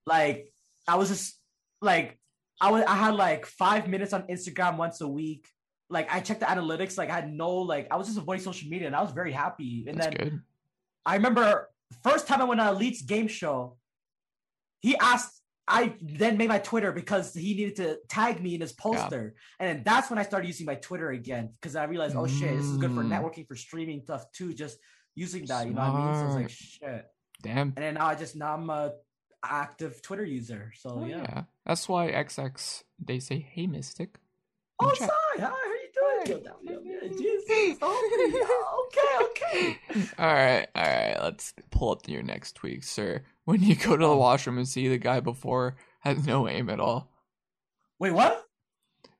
like 0.06 0.52
I 0.86 0.96
was 0.96 1.08
just 1.08 1.38
like 1.80 2.18
I 2.60 2.70
was 2.70 2.84
I 2.86 2.94
had 2.94 3.14
like 3.14 3.46
five 3.46 3.88
minutes 3.88 4.12
on 4.12 4.22
Instagram 4.24 4.76
once 4.76 5.00
a 5.00 5.08
week. 5.08 5.48
Like 5.88 6.12
I 6.12 6.20
checked 6.20 6.40
the 6.40 6.46
analytics, 6.46 6.96
like 6.96 7.10
I 7.10 7.14
had 7.14 7.32
no 7.32 7.50
like 7.50 7.88
I 7.90 7.96
was 7.96 8.06
just 8.06 8.18
avoiding 8.18 8.44
social 8.44 8.68
media 8.68 8.86
and 8.86 8.96
I 8.96 9.02
was 9.02 9.12
very 9.12 9.32
happy. 9.32 9.84
And 9.88 9.98
That's 9.98 10.16
then 10.16 10.28
good. 10.28 10.40
I 11.04 11.16
remember 11.16 11.68
first 12.02 12.26
time 12.26 12.40
I 12.40 12.44
went 12.44 12.60
on 12.60 12.74
Elite's 12.74 13.02
game 13.02 13.28
show, 13.28 13.76
he 14.80 14.96
asked. 14.96 15.41
I 15.72 15.94
then 16.02 16.36
made 16.36 16.48
my 16.48 16.58
Twitter 16.58 16.92
because 16.92 17.32
he 17.32 17.54
needed 17.54 17.76
to 17.76 17.98
tag 18.08 18.42
me 18.42 18.54
in 18.54 18.60
his 18.60 18.72
poster, 18.72 19.34
and 19.58 19.66
then 19.68 19.82
that's 19.84 20.10
when 20.10 20.18
I 20.18 20.22
started 20.22 20.46
using 20.46 20.66
my 20.66 20.74
Twitter 20.76 21.10
again 21.10 21.50
because 21.60 21.76
I 21.76 21.84
realized, 21.84 22.14
oh 22.16 22.26
shit, 22.26 22.56
this 22.58 22.70
is 22.72 22.76
good 22.78 22.92
for 22.92 23.02
Mm. 23.02 23.10
networking, 23.14 23.48
for 23.48 23.56
streaming 23.56 24.02
stuff 24.02 24.30
too. 24.32 24.52
Just 24.52 24.76
using 25.14 25.46
that, 25.46 25.66
you 25.66 25.72
know 25.74 25.80
what 25.80 25.92
I 25.92 25.96
mean? 25.96 26.14
So 26.14 26.26
it's 26.26 26.36
like 26.36 26.50
shit, 26.50 27.06
Damn. 27.40 27.68
and 27.76 27.82
then 27.84 27.94
now 27.94 28.06
I 28.06 28.14
just 28.14 28.36
now 28.36 28.54
I'm 28.54 28.68
a 28.70 28.92
active 29.42 30.02
Twitter 30.02 30.24
user. 30.24 30.72
So 30.76 30.90
Oh, 31.00 31.04
yeah. 31.04 31.22
yeah. 31.22 31.42
That's 31.66 31.88
why 31.88 32.10
XX, 32.12 32.82
they 33.04 33.18
say, 33.18 33.38
hey, 33.40 33.66
Mystic. 33.66 34.18
Oh, 34.78 34.92
sorry. 34.94 35.10
How 35.38 35.52
are 35.52 35.76
you 35.76 35.88
doing? 36.26 36.42
Yo, 36.44 36.72
yo, 36.72 36.80
yo, 36.82 37.08
Jesus. 37.08 37.78
Oh, 37.82 38.88
okay, 38.88 39.24
okay. 39.26 39.78
all 40.18 40.26
right, 40.26 40.66
all 40.74 40.82
right. 40.82 41.16
Let's 41.22 41.54
pull 41.70 41.90
up 41.92 42.08
your 42.08 42.22
next 42.22 42.56
tweet, 42.56 42.84
sir. 42.84 43.22
When 43.44 43.62
you 43.62 43.74
go 43.74 43.96
to 43.96 44.04
the 44.06 44.10
Oh. 44.12 44.16
washroom 44.16 44.58
and 44.58 44.68
see 44.68 44.88
the 44.88 44.98
guy 44.98 45.20
before 45.20 45.76
has 46.00 46.26
no 46.26 46.48
aim 46.48 46.70
at 46.70 46.80
all. 46.80 47.10
Wait, 47.98 48.12
what? 48.12 48.44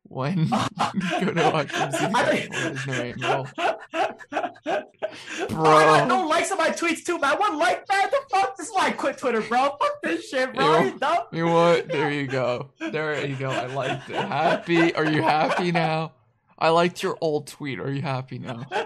When 0.04 0.38
you 0.40 0.46
go 0.48 1.26
to 1.26 1.32
the 1.32 1.50
washroom 1.52 1.82
and 1.82 1.94
see 1.94 2.06
the 2.06 2.12
guy 2.12 2.46
before 2.46 2.68
has 2.70 2.86
no 2.86 2.92
aim 2.94 3.24
at 3.24 3.30
all. 3.30 3.48
Bro. 5.48 5.70
I 5.70 5.84
got 5.98 6.08
no 6.08 6.26
likes 6.26 6.50
on 6.52 6.58
my 6.58 6.70
tweets 6.70 7.04
too, 7.04 7.18
man. 7.18 7.38
One 7.38 7.58
like, 7.58 7.84
man. 7.90 8.08
The 8.10 8.18
fuck? 8.30 8.56
This 8.56 8.68
is 8.68 8.74
why 8.74 8.86
I 8.86 8.90
quit 8.92 9.18
Twitter, 9.18 9.42
bro. 9.42 9.76
Fuck 9.80 10.02
this 10.02 10.28
shit, 10.28 10.54
bro. 10.54 10.64
Yo. 10.78 10.82
You? 10.84 10.98
You 11.32 11.46
what? 11.46 11.88
There 11.88 12.10
you 12.10 12.26
go. 12.26 12.70
There 12.78 13.26
you 13.26 13.36
go. 13.36 13.50
I 13.50 13.66
liked 13.66 14.08
it. 14.08 14.16
Happy? 14.16 14.94
Are 14.94 15.04
you 15.04 15.22
happy 15.22 15.70
now? 15.72 16.12
I 16.62 16.68
liked 16.68 17.02
your 17.02 17.18
old 17.20 17.48
tweet. 17.48 17.80
Are 17.80 17.92
you 17.92 18.02
happy 18.02 18.38
now? 18.38 18.64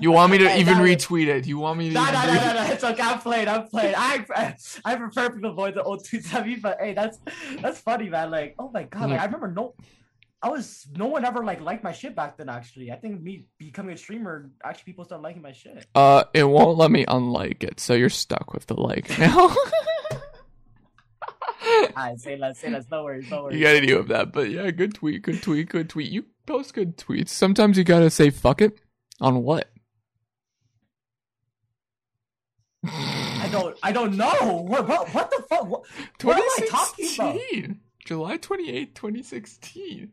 You 0.00 0.12
want 0.12 0.32
me 0.32 0.38
to 0.38 0.48
Hey, 0.48 0.60
even 0.60 0.78
that 0.78 0.82
retweet 0.82 1.26
it? 1.26 1.46
You 1.46 1.58
want 1.58 1.78
me 1.78 1.88
to? 1.88 1.94
No, 1.94 2.02
even 2.02 2.14
no, 2.14 2.24
no, 2.24 2.34
no, 2.34 2.52
no. 2.54 2.72
It's 2.72 2.82
okay. 2.82 3.02
I'm 3.02 3.18
playing. 3.18 3.48
I'm 3.48 3.68
playing. 3.68 3.94
I 3.96 4.24
I 4.84 4.96
prefer 4.96 5.28
people 5.28 5.50
avoid 5.50 5.74
the 5.74 5.82
old 5.82 6.06
tweets. 6.06 6.34
I 6.38 6.42
mean, 6.42 6.60
but 6.60 6.78
hey, 6.80 6.94
that's 6.94 7.18
that's 7.60 7.80
funny, 7.80 8.08
man. 8.08 8.30
Like, 8.30 8.54
oh 8.58 8.70
my 8.72 8.84
god, 8.84 9.10
like 9.10 9.20
I 9.20 9.26
remember 9.26 9.48
no, 9.48 9.74
I 10.42 10.48
was 10.48 10.88
no 10.96 11.06
one 11.06 11.26
ever 11.26 11.44
like 11.44 11.60
liked 11.60 11.84
my 11.84 11.92
shit 11.92 12.16
back 12.16 12.38
then. 12.38 12.48
Actually, 12.48 12.90
I 12.90 12.96
think 12.96 13.20
me 13.20 13.44
becoming 13.58 13.92
a 13.92 13.98
streamer, 13.98 14.50
actually, 14.64 14.84
people 14.84 15.04
started 15.04 15.22
liking 15.22 15.42
my 15.42 15.52
shit. 15.52 15.86
Uh, 15.94 16.24
it 16.32 16.44
won't 16.44 16.78
let 16.78 16.90
me 16.90 17.04
unlike 17.06 17.62
it, 17.62 17.78
so 17.78 17.92
you're 17.92 18.08
stuck 18.08 18.54
with 18.54 18.66
the 18.66 18.80
like 18.80 19.18
now. 19.18 19.54
I 21.96 22.16
say 22.16 22.36
less, 22.36 22.58
say 22.58 22.70
less. 22.70 22.86
No 22.90 23.04
worries, 23.04 23.30
no 23.30 23.44
worries. 23.44 23.58
you 23.58 23.64
gotta 23.64 23.80
deal 23.80 23.98
with 23.98 24.08
that, 24.08 24.32
but 24.32 24.50
yeah, 24.50 24.70
good 24.70 24.94
tweet, 24.94 25.22
good 25.22 25.42
tweet, 25.42 25.68
good 25.68 25.88
tweet. 25.90 26.10
You 26.10 26.24
post 26.50 26.74
good 26.74 26.96
tweets. 26.96 27.28
Sometimes 27.28 27.78
you 27.78 27.84
gotta 27.84 28.10
say 28.10 28.30
fuck 28.30 28.60
it 28.60 28.80
on 29.20 29.44
what? 29.44 29.70
I 32.84 33.48
don't, 33.52 33.76
I 33.82 33.92
don't 33.92 34.16
know. 34.16 34.64
What, 34.66 34.88
what, 34.88 35.14
what 35.14 35.30
the 35.30 35.44
fuck? 35.48 35.68
What, 35.68 35.84
what 36.22 36.36
am 36.36 36.42
I 36.42 36.66
talking 36.68 37.08
about? 37.14 37.76
July 38.04 38.36
28, 38.38 38.94
2016. 38.94 40.12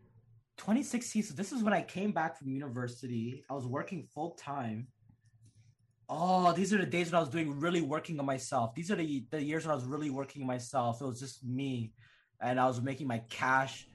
2016. 0.57 1.23
So 1.23 1.33
this 1.33 1.51
is 1.51 1.63
when 1.63 1.73
I 1.73 1.81
came 1.81 2.11
back 2.11 2.37
from 2.37 2.49
university. 2.49 3.43
I 3.49 3.53
was 3.53 3.65
working 3.65 4.03
full 4.13 4.31
time. 4.31 4.87
Oh, 6.09 6.53
these 6.53 6.71
are 6.73 6.77
the 6.77 6.85
days 6.85 7.11
when 7.11 7.17
I 7.17 7.21
was 7.21 7.29
doing 7.29 7.59
really 7.59 7.81
working 7.81 8.19
on 8.19 8.25
myself. 8.25 8.75
These 8.75 8.91
are 8.91 8.95
the 8.95 9.25
the 9.31 9.43
years 9.43 9.65
when 9.65 9.71
I 9.71 9.75
was 9.75 9.85
really 9.85 10.09
working 10.09 10.43
on 10.43 10.47
myself. 10.47 11.01
It 11.01 11.05
was 11.05 11.19
just 11.19 11.43
me, 11.43 11.93
and 12.41 12.59
I 12.59 12.67
was 12.67 12.81
making 12.81 13.07
my 13.07 13.19
cash. 13.29 13.87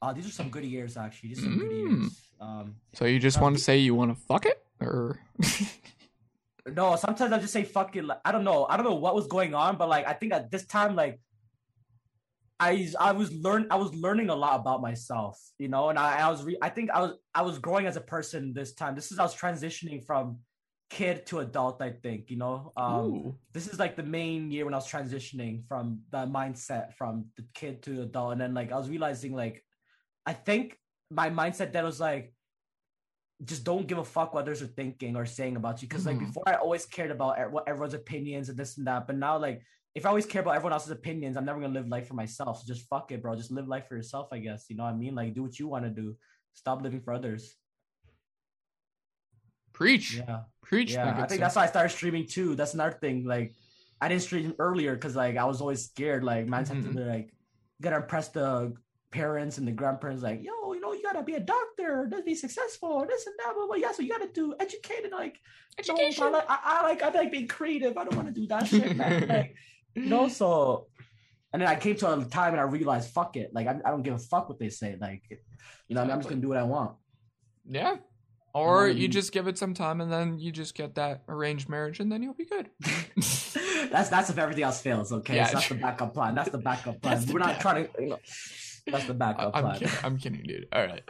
Uh, 0.00 0.12
these 0.12 0.26
are 0.26 0.30
some 0.32 0.48
good 0.48 0.64
years 0.64 0.96
actually. 0.96 1.30
These 1.30 1.40
are 1.40 1.42
some 1.42 1.58
good 1.58 1.70
Mm. 1.70 2.00
years. 2.02 2.20
Um, 2.40 2.76
So 2.94 3.04
you 3.04 3.18
just 3.18 3.38
Um, 3.38 3.42
want 3.44 3.56
to 3.56 3.62
say 3.62 3.78
you 3.78 3.94
want 3.94 4.16
to 4.16 4.22
fuck 4.26 4.46
it, 4.46 4.64
or 4.80 5.20
no, 6.66 6.96
sometimes 6.96 7.32
I 7.32 7.38
just 7.38 7.52
say 7.52 7.64
fuck 7.64 7.96
it. 7.96 8.04
Like, 8.04 8.20
I 8.24 8.30
don't 8.32 8.44
know. 8.44 8.66
I 8.66 8.76
don't 8.76 8.84
know 8.86 8.94
what 8.94 9.14
was 9.14 9.26
going 9.26 9.54
on, 9.54 9.76
but 9.76 9.88
like 9.88 10.06
I 10.06 10.12
think 10.12 10.32
at 10.32 10.50
this 10.50 10.66
time, 10.66 10.94
like 10.94 11.20
I 12.60 12.88
I 12.98 13.12
was 13.12 13.32
learn 13.32 13.66
I 13.70 13.76
was 13.76 13.92
learning 13.94 14.30
a 14.30 14.36
lot 14.36 14.60
about 14.60 14.80
myself, 14.82 15.40
you 15.58 15.68
know, 15.68 15.88
and 15.90 15.98
I, 15.98 16.18
I 16.26 16.30
was 16.30 16.42
re- 16.44 16.58
I 16.62 16.68
think 16.68 16.90
I 16.90 17.00
was 17.00 17.12
I 17.34 17.42
was 17.42 17.58
growing 17.58 17.86
as 17.86 17.96
a 17.96 18.00
person 18.00 18.52
this 18.52 18.74
time. 18.74 18.94
This 18.94 19.10
is 19.10 19.18
I 19.18 19.24
was 19.24 19.34
transitioning 19.34 20.04
from 20.04 20.38
kid 20.90 21.26
to 21.26 21.40
adult. 21.40 21.82
I 21.82 21.90
think 21.90 22.30
you 22.30 22.36
know. 22.36 22.72
Um, 22.76 23.34
this 23.52 23.66
is 23.66 23.78
like 23.80 23.96
the 23.96 24.02
main 24.04 24.50
year 24.52 24.64
when 24.64 24.74
I 24.74 24.76
was 24.78 24.88
transitioning 24.90 25.66
from 25.66 26.02
that 26.10 26.28
mindset 26.28 26.94
from 26.94 27.26
the 27.36 27.44
kid 27.54 27.82
to 27.82 28.02
adult, 28.02 28.32
and 28.32 28.40
then 28.40 28.54
like 28.54 28.70
I 28.70 28.76
was 28.78 28.88
realizing 28.88 29.32
like 29.34 29.64
I 30.28 30.34
think 30.34 30.76
my 31.10 31.30
mindset 31.30 31.72
then 31.72 31.84
was 31.84 31.98
like 31.98 32.34
just 33.44 33.64
don't 33.64 33.86
give 33.86 33.98
a 33.98 34.04
fuck 34.04 34.34
what 34.34 34.42
others 34.42 34.60
are 34.60 34.66
thinking 34.80 35.16
or 35.16 35.24
saying 35.24 35.56
about 35.56 35.80
you 35.80 35.88
because 35.88 36.04
like 36.04 36.16
Mhm. 36.18 36.26
before 36.26 36.42
I 36.46 36.54
always 36.56 36.84
cared 36.84 37.10
about 37.10 37.50
what 37.50 37.66
everyone's 37.66 37.94
opinions 37.94 38.48
and 38.50 38.58
this 38.58 38.76
and 38.76 38.86
that, 38.88 39.06
but 39.06 39.16
now 39.16 39.38
like 39.38 39.62
if 39.94 40.04
I 40.04 40.10
always 40.10 40.26
care 40.26 40.42
about 40.42 40.54
everyone 40.56 40.74
else's 40.74 40.90
opinions, 40.90 41.36
I'm 41.36 41.46
never 41.46 41.60
gonna 41.60 41.72
live 41.72 41.88
life 41.88 42.06
for 42.08 42.14
myself. 42.14 42.60
So 42.60 42.64
just 42.66 42.86
fuck 42.88 43.10
it, 43.10 43.22
bro. 43.22 43.36
Just 43.36 43.50
live 43.50 43.68
life 43.68 43.86
for 43.88 43.96
yourself, 43.96 44.28
I 44.32 44.38
guess. 44.38 44.66
You 44.68 44.76
know 44.76 44.84
what 44.84 44.92
I 44.94 44.96
mean? 44.96 45.14
Like 45.14 45.32
do 45.34 45.42
what 45.44 45.58
you 45.58 45.66
want 45.66 45.84
to 45.86 45.90
do. 46.02 46.16
Stop 46.52 46.82
living 46.82 47.00
for 47.00 47.14
others. 47.14 47.56
Preach, 49.72 50.16
Yeah. 50.16 50.42
preach. 50.62 50.92
Yeah, 50.92 51.22
I 51.22 51.26
think 51.26 51.40
that's 51.40 51.56
why 51.56 51.62
I 51.62 51.66
started 51.68 51.90
streaming 51.90 52.26
too. 52.26 52.54
That's 52.56 52.74
another 52.74 52.96
thing. 52.98 53.24
Like, 53.24 53.54
I 54.00 54.08
didn't 54.08 54.22
stream 54.22 54.54
earlier 54.58 54.94
because 54.94 55.14
like 55.16 55.36
I 55.36 55.44
was 55.44 55.60
always 55.60 55.84
scared. 55.86 56.22
Like, 56.24 56.46
man, 56.48 56.66
had 56.66 56.82
to 56.82 56.88
be 56.92 57.00
like, 57.00 57.32
gotta 57.80 57.96
impress 58.02 58.28
the 58.28 58.74
parents 59.10 59.58
and 59.58 59.66
the 59.66 59.72
grandparents. 59.72 60.22
Like, 60.22 60.42
yo, 60.42 60.72
you 60.72 60.80
know, 60.80 60.92
you 60.92 61.02
gotta 61.02 61.22
be 61.22 61.34
a 61.34 61.40
doctor, 61.40 62.08
to 62.10 62.22
be 62.22 62.34
successful, 62.34 63.04
this 63.08 63.26
and 63.26 63.34
that. 63.38 63.54
But 63.68 63.80
yeah, 63.80 63.92
so 63.92 64.02
you 64.02 64.08
gotta 64.10 64.28
do 64.32 64.54
educated, 64.60 65.12
like 65.12 65.38
Education. 65.78 66.24
No, 66.24 66.30
I, 66.30 66.32
like, 66.32 66.46
I, 66.48 66.58
I 66.64 66.82
like 66.82 67.02
I 67.02 67.10
like 67.10 67.30
being 67.32 67.46
creative. 67.48 67.96
I 67.96 68.04
don't 68.04 68.16
want 68.16 68.28
to 68.28 68.34
do 68.34 68.46
that 68.48 68.66
shit, 68.66 68.96
man. 68.96 69.28
Like, 69.28 69.54
you 69.94 70.06
know, 70.06 70.28
so 70.28 70.86
and 71.52 71.62
then 71.62 71.68
I 71.68 71.76
came 71.76 71.96
to 71.96 72.12
a 72.12 72.24
time 72.24 72.52
and 72.52 72.60
I 72.60 72.64
realized, 72.64 73.10
fuck 73.10 73.36
it. 73.36 73.50
Like 73.52 73.66
I, 73.66 73.78
I 73.84 73.90
don't 73.90 74.02
give 74.02 74.14
a 74.14 74.18
fuck 74.18 74.48
what 74.48 74.58
they 74.58 74.68
say. 74.68 74.96
Like, 75.00 75.22
you 75.88 75.94
know, 75.94 76.02
I 76.02 76.04
mean, 76.04 76.12
I'm 76.12 76.18
just 76.18 76.28
gonna 76.28 76.40
do 76.40 76.48
what 76.48 76.56
I 76.58 76.64
want. 76.64 76.96
Yeah. 77.68 77.96
Or 78.54 78.82
wanna 78.82 78.94
you 78.94 79.08
just 79.08 79.32
give 79.32 79.46
it 79.46 79.56
some 79.56 79.72
time 79.74 80.00
and 80.00 80.12
then 80.12 80.38
you 80.38 80.50
just 80.52 80.74
get 80.74 80.96
that 80.96 81.22
arranged 81.28 81.68
marriage 81.68 82.00
and 82.00 82.10
then 82.10 82.22
you'll 82.22 82.34
be 82.34 82.44
good. 82.44 82.68
that's 82.80 84.08
that's 84.08 84.30
if 84.30 84.38
everything 84.38 84.64
else 84.64 84.80
fails. 84.80 85.12
Okay, 85.12 85.36
Yeah, 85.36 85.46
so 85.46 85.52
that's 85.54 85.66
true. 85.66 85.76
the 85.76 85.82
backup 85.82 86.12
plan. 86.14 86.34
That's 86.34 86.50
the 86.50 86.58
backup 86.58 87.00
plan. 87.02 87.24
We're 87.32 87.38
not 87.38 87.60
trying 87.60 87.86
to. 87.86 88.02
You 88.02 88.08
know, 88.10 88.18
that's 88.90 89.04
the 89.06 89.12
I- 89.14 89.16
backup 89.16 89.50
I'm 89.54 89.62
plan. 89.64 89.78
kidding. 89.78 89.94
I'm 90.04 90.16
kidding, 90.18 90.42
dude. 90.42 90.66
All 90.72 90.86
right. 90.86 91.02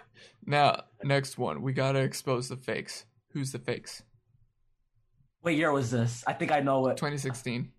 Now, 0.47 0.85
next 1.05 1.39
one. 1.39 1.63
We 1.63 1.73
got 1.73 1.93
to 1.93 2.01
expose 2.01 2.49
the 2.49 2.57
fakes. 2.57 3.05
Who's 3.33 3.53
the 3.53 3.59
fakes? 3.59 4.03
What 5.43 5.55
year 5.55 5.71
was 5.73 5.91
this? 5.91 6.25
I 6.27 6.33
think 6.33 6.51
I 6.53 6.61
know 6.61 6.87
it. 6.89 6.97
2016. 6.97 7.71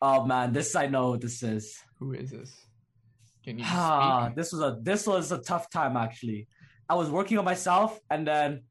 Oh 0.00 0.24
man, 0.24 0.52
this 0.52 0.74
I 0.74 0.86
know 0.86 1.10
what 1.10 1.20
this 1.20 1.42
is. 1.42 1.78
Who 1.98 2.12
is 2.12 2.30
this? 2.30 2.52
Can 3.44 3.58
you 3.58 3.64
Ah, 3.68 4.26
speak? 4.26 4.36
this 4.36 4.52
was 4.52 4.60
a 4.62 4.78
this 4.82 5.06
was 5.06 5.32
a 5.32 5.38
tough 5.38 5.70
time 5.70 5.96
actually. 5.96 6.48
I 6.88 6.94
was 6.94 7.08
working 7.08 7.38
on 7.38 7.44
myself, 7.44 8.00
and 8.10 8.26
then 8.26 8.62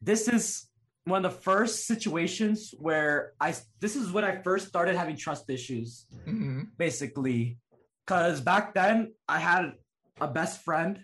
this 0.00 0.26
is 0.28 0.66
one 1.04 1.24
of 1.24 1.32
the 1.32 1.38
first 1.40 1.86
situations 1.86 2.74
where 2.78 3.32
I 3.40 3.54
this 3.80 3.96
is 3.96 4.10
when 4.10 4.24
I 4.24 4.40
first 4.42 4.68
started 4.68 4.96
having 4.96 5.16
trust 5.16 5.48
issues, 5.50 6.06
Mhm. 6.26 6.68
basically, 6.78 7.58
because 8.06 8.40
back 8.40 8.74
then 8.74 9.14
I 9.28 9.38
had 9.38 9.74
a 10.20 10.28
best 10.28 10.62
friend, 10.62 11.00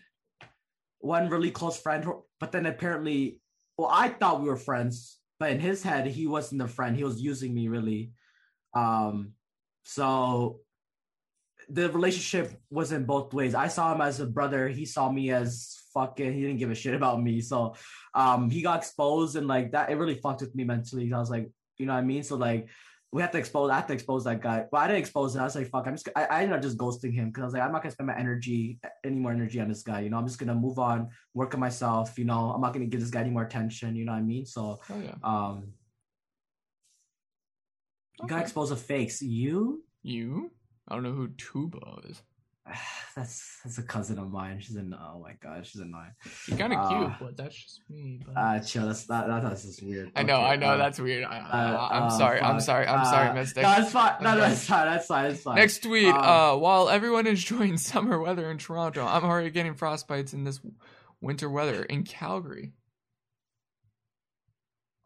one 0.99 1.29
really 1.29 1.51
close 1.51 1.81
friend, 1.81 2.05
but 2.39 2.53
then 2.53 2.67
apparently, 2.67 3.41
well, 3.77 3.89
I 3.91 4.09
thought 4.09 4.41
we 4.43 4.49
were 4.49 4.57
friends, 4.57 5.19
but 5.39 5.51
in 5.51 5.61
his 5.61 5.83
head, 5.83 6.07
he 6.07 6.27
wasn't 6.27 6.63
a 6.63 6.69
friend. 6.69 6.97
He 6.97 7.05
was 7.05 7.21
using 7.21 7.55
me 7.55 7.69
really. 7.69 8.13
Um, 8.75 9.35
so 9.85 10.61
the 11.69 11.91
relationship 11.91 12.61
was 12.71 12.93
in 12.93 13.05
both 13.05 13.35
ways. 13.35 13.55
I 13.55 13.69
saw 13.69 13.95
him 13.95 14.01
as 14.01 14.19
a 14.21 14.27
brother. 14.27 14.69
He 14.69 14.87
saw 14.87 15.11
me 15.11 15.31
as 15.31 15.77
fucking. 15.95 16.33
He 16.33 16.41
didn't 16.43 16.59
give 16.59 16.71
a 16.71 16.75
shit 16.75 16.95
about 16.95 17.23
me. 17.23 17.41
So, 17.41 17.75
um, 18.15 18.51
he 18.51 18.63
got 18.63 18.79
exposed 18.79 19.37
and 19.37 19.47
like 19.47 19.73
that. 19.73 19.91
It 19.91 19.97
really 19.97 20.15
fucked 20.17 20.41
with 20.43 20.55
me 20.55 20.65
mentally. 20.65 21.13
I 21.13 21.19
was 21.19 21.31
like, 21.31 21.51
you 21.79 21.87
know 21.87 21.93
what 21.95 22.01
I 22.01 22.03
mean? 22.03 22.23
So 22.23 22.37
like, 22.37 22.69
we 23.13 23.23
have 23.23 23.33
to 23.33 23.39
expose. 23.39 23.71
I 23.71 23.77
have 23.77 23.87
to 23.89 23.93
expose 23.93 24.23
that 24.25 24.41
guy. 24.41 24.67
But 24.71 24.79
I 24.79 24.87
didn't 24.87 25.01
expose 25.01 25.35
it. 25.35 25.41
I 25.41 25.45
was 25.45 25.57
like, 25.57 25.69
fuck. 25.69 25.87
I'm 25.87 25.95
just. 25.97 26.09
I, 26.15 26.25
I 26.27 26.43
ended 26.43 26.57
up 26.57 26.63
just 26.63 26.79
ghosting 26.79 27.13
him 27.13 27.29
because 27.31 27.43
I 27.43 27.45
was 27.47 27.55
like, 27.55 27.63
I'm 27.63 27.73
not 27.73 27.83
gonna 27.83 27.91
spend 27.93 28.07
my 28.07 28.17
energy, 28.17 28.79
any 29.05 29.17
more 29.17 29.33
energy 29.33 29.59
on 29.61 29.69
this 29.69 29.83
guy. 29.83 30.01
You 30.01 30.11
know, 30.11 30.19
I'm 30.19 30.27
just 30.27 30.39
gonna 30.39 30.55
move 30.55 30.79
on, 30.79 31.09
work 31.35 31.53
on 31.55 31.61
myself. 31.61 32.17
You 32.19 32.25
know, 32.25 32.53
I'm 32.53 32.61
not 32.61 32.73
gonna 32.73 32.87
give 32.87 33.01
this 33.01 33.11
guy 33.11 33.21
any 33.23 33.31
more 33.31 33.43
attention. 33.43 33.97
You 33.97 34.05
know 34.05 34.13
what 34.13 34.19
I 34.19 34.23
mean? 34.23 34.47
So, 34.47 34.79
Oh, 34.89 35.01
yeah. 35.01 35.15
um, 35.25 35.73
you 38.21 38.29
gotta 38.29 38.35
Okay. 38.35 38.43
expose 38.43 38.71
the 38.71 38.77
fakes. 38.77 39.23
You. 39.23 39.83
You? 40.03 40.53
I 40.87 40.95
don't 40.95 41.03
know 41.03 41.13
who 41.13 41.29
Tuba 41.29 41.79
is. 42.09 42.23
That's 43.17 43.59
that's 43.65 43.79
a 43.79 43.83
cousin 43.83 44.19
of 44.19 44.31
mine. 44.31 44.61
She's 44.61 44.77
in. 44.77 44.95
Oh 44.95 45.21
my 45.21 45.33
god, 45.43 45.67
she's 45.67 45.81
annoying. 45.81 46.13
You're 46.47 46.57
kind 46.57 46.73
of 46.73 46.79
Uh, 46.79 46.89
cute, 46.89 47.13
but 47.21 47.37
that's 47.37 47.55
just 47.55 47.83
me. 47.91 48.21
But... 48.25 48.41
Uh, 48.41 48.61
chill. 48.61 48.87
That's 48.87 49.05
that. 49.07 49.27
that 49.27 49.43
that's 49.43 49.65
just 49.65 49.83
weird. 49.83 50.13
I 50.15 50.23
know, 50.23 50.37
Okay, 50.37 50.45
I 50.45 50.57
know, 50.57 50.69
uh, 50.69 50.77
that's 50.77 51.01
weird. 51.01 51.25
I, 51.25 51.39
uh, 51.41 51.89
I'm 51.91 52.03
uh, 52.05 52.11
sorry, 52.11 52.41
I'm 52.41 52.61
sorry, 52.61 52.87
I'm 52.87 53.05
sorry, 53.05 53.35
Mystic. 53.35 53.65
No, 53.65 53.75
it's 53.79 53.91
fine. 53.91 54.15
No, 54.23 54.37
no, 54.37 54.45
it's 54.45 54.65
fine. 54.65 54.87
That's 54.87 55.07
fine. 55.07 55.31
It's 55.33 55.43
fine. 55.43 55.57
Next 55.57 55.83
tweet. 55.83 56.07
Um, 56.07 56.23
uh, 56.23 56.57
while 56.57 56.89
everyone 56.89 57.27
is 57.27 57.41
enjoying 57.41 57.77
summer 57.93 58.19
weather 58.21 58.49
in 58.51 58.59
Toronto, 58.59 59.05
I'm 59.05 59.25
already 59.25 59.51
getting 59.51 59.75
frostbites 59.75 60.33
in 60.33 60.45
this 60.45 60.61
winter 61.21 61.51
weather 61.51 61.83
in 61.83 62.05
Calgary. 62.05 62.73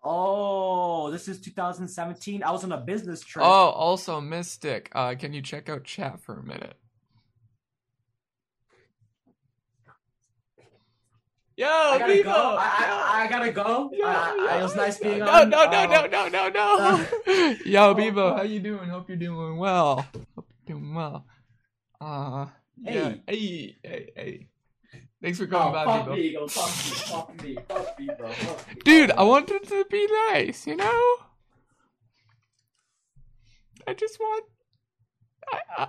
Oh, 0.02 1.10
this 1.10 1.28
is 1.28 1.40
2017. 1.40 2.42
I 2.42 2.50
was 2.50 2.62
on 2.62 2.72
a 2.72 2.76
business 2.76 3.22
trip. 3.22 3.44
Oh, 3.44 3.70
also 3.70 4.20
Mystic. 4.20 4.90
Uh, 4.94 5.14
can 5.14 5.32
you 5.32 5.40
check 5.40 5.70
out 5.70 5.84
chat 5.84 6.20
for 6.20 6.38
a 6.38 6.42
minute? 6.42 6.76
Yo, 11.56 11.66
I 11.68 11.98
gotta 11.98 12.12
Bebo! 12.14 12.24
go. 12.24 12.56
I, 12.58 12.64
I, 13.14 13.24
I 13.24 13.28
gotta 13.28 13.52
go. 13.52 13.90
Yo, 13.92 14.04
Uh, 14.04 14.10
uh, 14.10 14.58
it 14.58 14.62
was 14.62 14.74
yo, 14.74 14.82
nice 14.82 14.98
being 14.98 15.18
no, 15.20 15.28
on. 15.28 15.50
No, 15.50 15.64
no, 15.70 15.78
Uh, 15.78 15.86
no, 15.86 16.06
no, 16.06 16.28
no, 16.28 16.48
no, 16.48 17.06
Yo, 17.64 17.90
oh, 17.90 17.94
Bebo, 17.94 18.36
how 18.36 18.42
you 18.42 18.58
doing? 18.60 18.88
Hope 18.88 19.08
you're 19.08 19.16
doing 19.16 19.56
well. 19.56 20.06
Hope 20.34 20.46
you're 20.66 20.76
doing 20.78 20.94
well. 20.94 21.24
Uh, 22.00 22.46
yeah. 22.82 23.14
hey, 23.28 23.76
hey, 23.84 24.08
hey. 24.16 24.48
Thanks 25.22 25.38
for 25.38 25.44
Oh, 25.44 25.46
coming 25.46 25.72
by, 25.72 25.84
fuck 25.84 26.06
Bebo. 26.08 26.16
me, 26.16 26.34
fuck 26.48 26.66
me, 26.66 26.90
fuck 27.06 27.42
me, 27.42 27.56
fuck 27.68 27.98
me, 28.00 28.08
bro. 28.18 28.28
Fuck 28.32 28.68
me. 28.68 28.74
Dude, 28.84 29.10
I 29.12 29.22
wanted 29.22 29.62
to 29.68 29.84
be 29.90 30.06
nice, 30.32 30.66
you 30.66 30.74
know? 30.76 31.16
I 33.86 33.94
just 33.94 34.18
want. 34.18 34.44
I, 35.52 35.88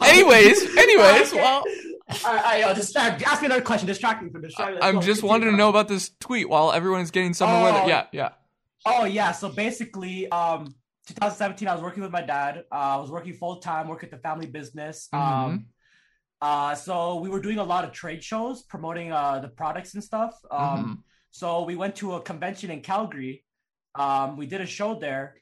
I... 0.00 0.10
Anyways, 0.10 0.76
anyways, 0.76 1.32
Okay. 1.32 1.40
Well, 2.08 2.18
Alright, 2.24 2.44
alright, 2.44 2.60
yo, 2.60 2.74
distract. 2.74 3.22
Ask 3.22 3.42
me 3.42 3.46
another 3.46 3.62
question. 3.62 3.86
Distract 3.86 4.22
me 4.22 4.30
from 4.30 4.42
distract. 4.42 4.78
I'm 4.82 5.00
just 5.00 5.22
wanting 5.22 5.50
to 5.50 5.56
know 5.56 5.68
about 5.68 5.88
this 5.88 6.10
tweet 6.20 6.48
while 6.48 6.72
everyone's 6.72 7.10
getting 7.10 7.34
summer 7.34 7.54
Oh. 7.58 7.62
weather. 7.64 7.88
Yeah, 7.88 8.06
yeah. 8.12 8.30
Oh 8.86 9.04
yeah, 9.04 9.32
so 9.32 9.48
basically, 9.48 10.30
um, 10.30 10.74
2017, 11.08 11.68
I 11.68 11.74
was 11.74 11.82
working 11.82 12.02
with 12.02 12.12
my 12.12 12.22
dad. 12.22 12.64
Uh, 12.70 12.74
I 12.74 12.96
was 12.96 13.10
working 13.10 13.34
full 13.34 13.56
time, 13.56 13.88
working 13.88 14.08
at 14.08 14.10
the 14.10 14.18
family 14.18 14.46
business. 14.46 15.08
Um, 15.12 15.66
uh, 16.40 16.74
so 16.74 17.16
we 17.16 17.28
were 17.28 17.40
doing 17.40 17.58
a 17.58 17.64
lot 17.64 17.84
of 17.84 17.92
trade 17.92 18.22
shows, 18.22 18.62
promoting 18.62 19.12
uh 19.12 19.40
the 19.40 19.48
products 19.48 19.94
and 19.94 20.02
stuff. 20.04 20.34
Um, 20.50 20.58
Mhm. 20.60 20.98
so 21.30 21.64
we 21.64 21.76
went 21.76 21.96
to 21.96 22.14
a 22.14 22.20
convention 22.20 22.70
in 22.70 22.80
Calgary. 22.82 23.44
Um, 23.94 24.36
we 24.36 24.46
did 24.46 24.60
a 24.60 24.66
show 24.66 24.94
there, 24.98 25.34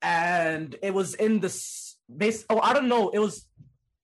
and 0.00 0.76
it 0.82 0.94
was 0.94 1.14
in 1.14 1.40
this 1.40 1.96
base. 2.14 2.44
Oh, 2.48 2.60
I 2.60 2.72
don't 2.72 2.88
know. 2.88 3.08
It 3.10 3.18
was 3.18 3.46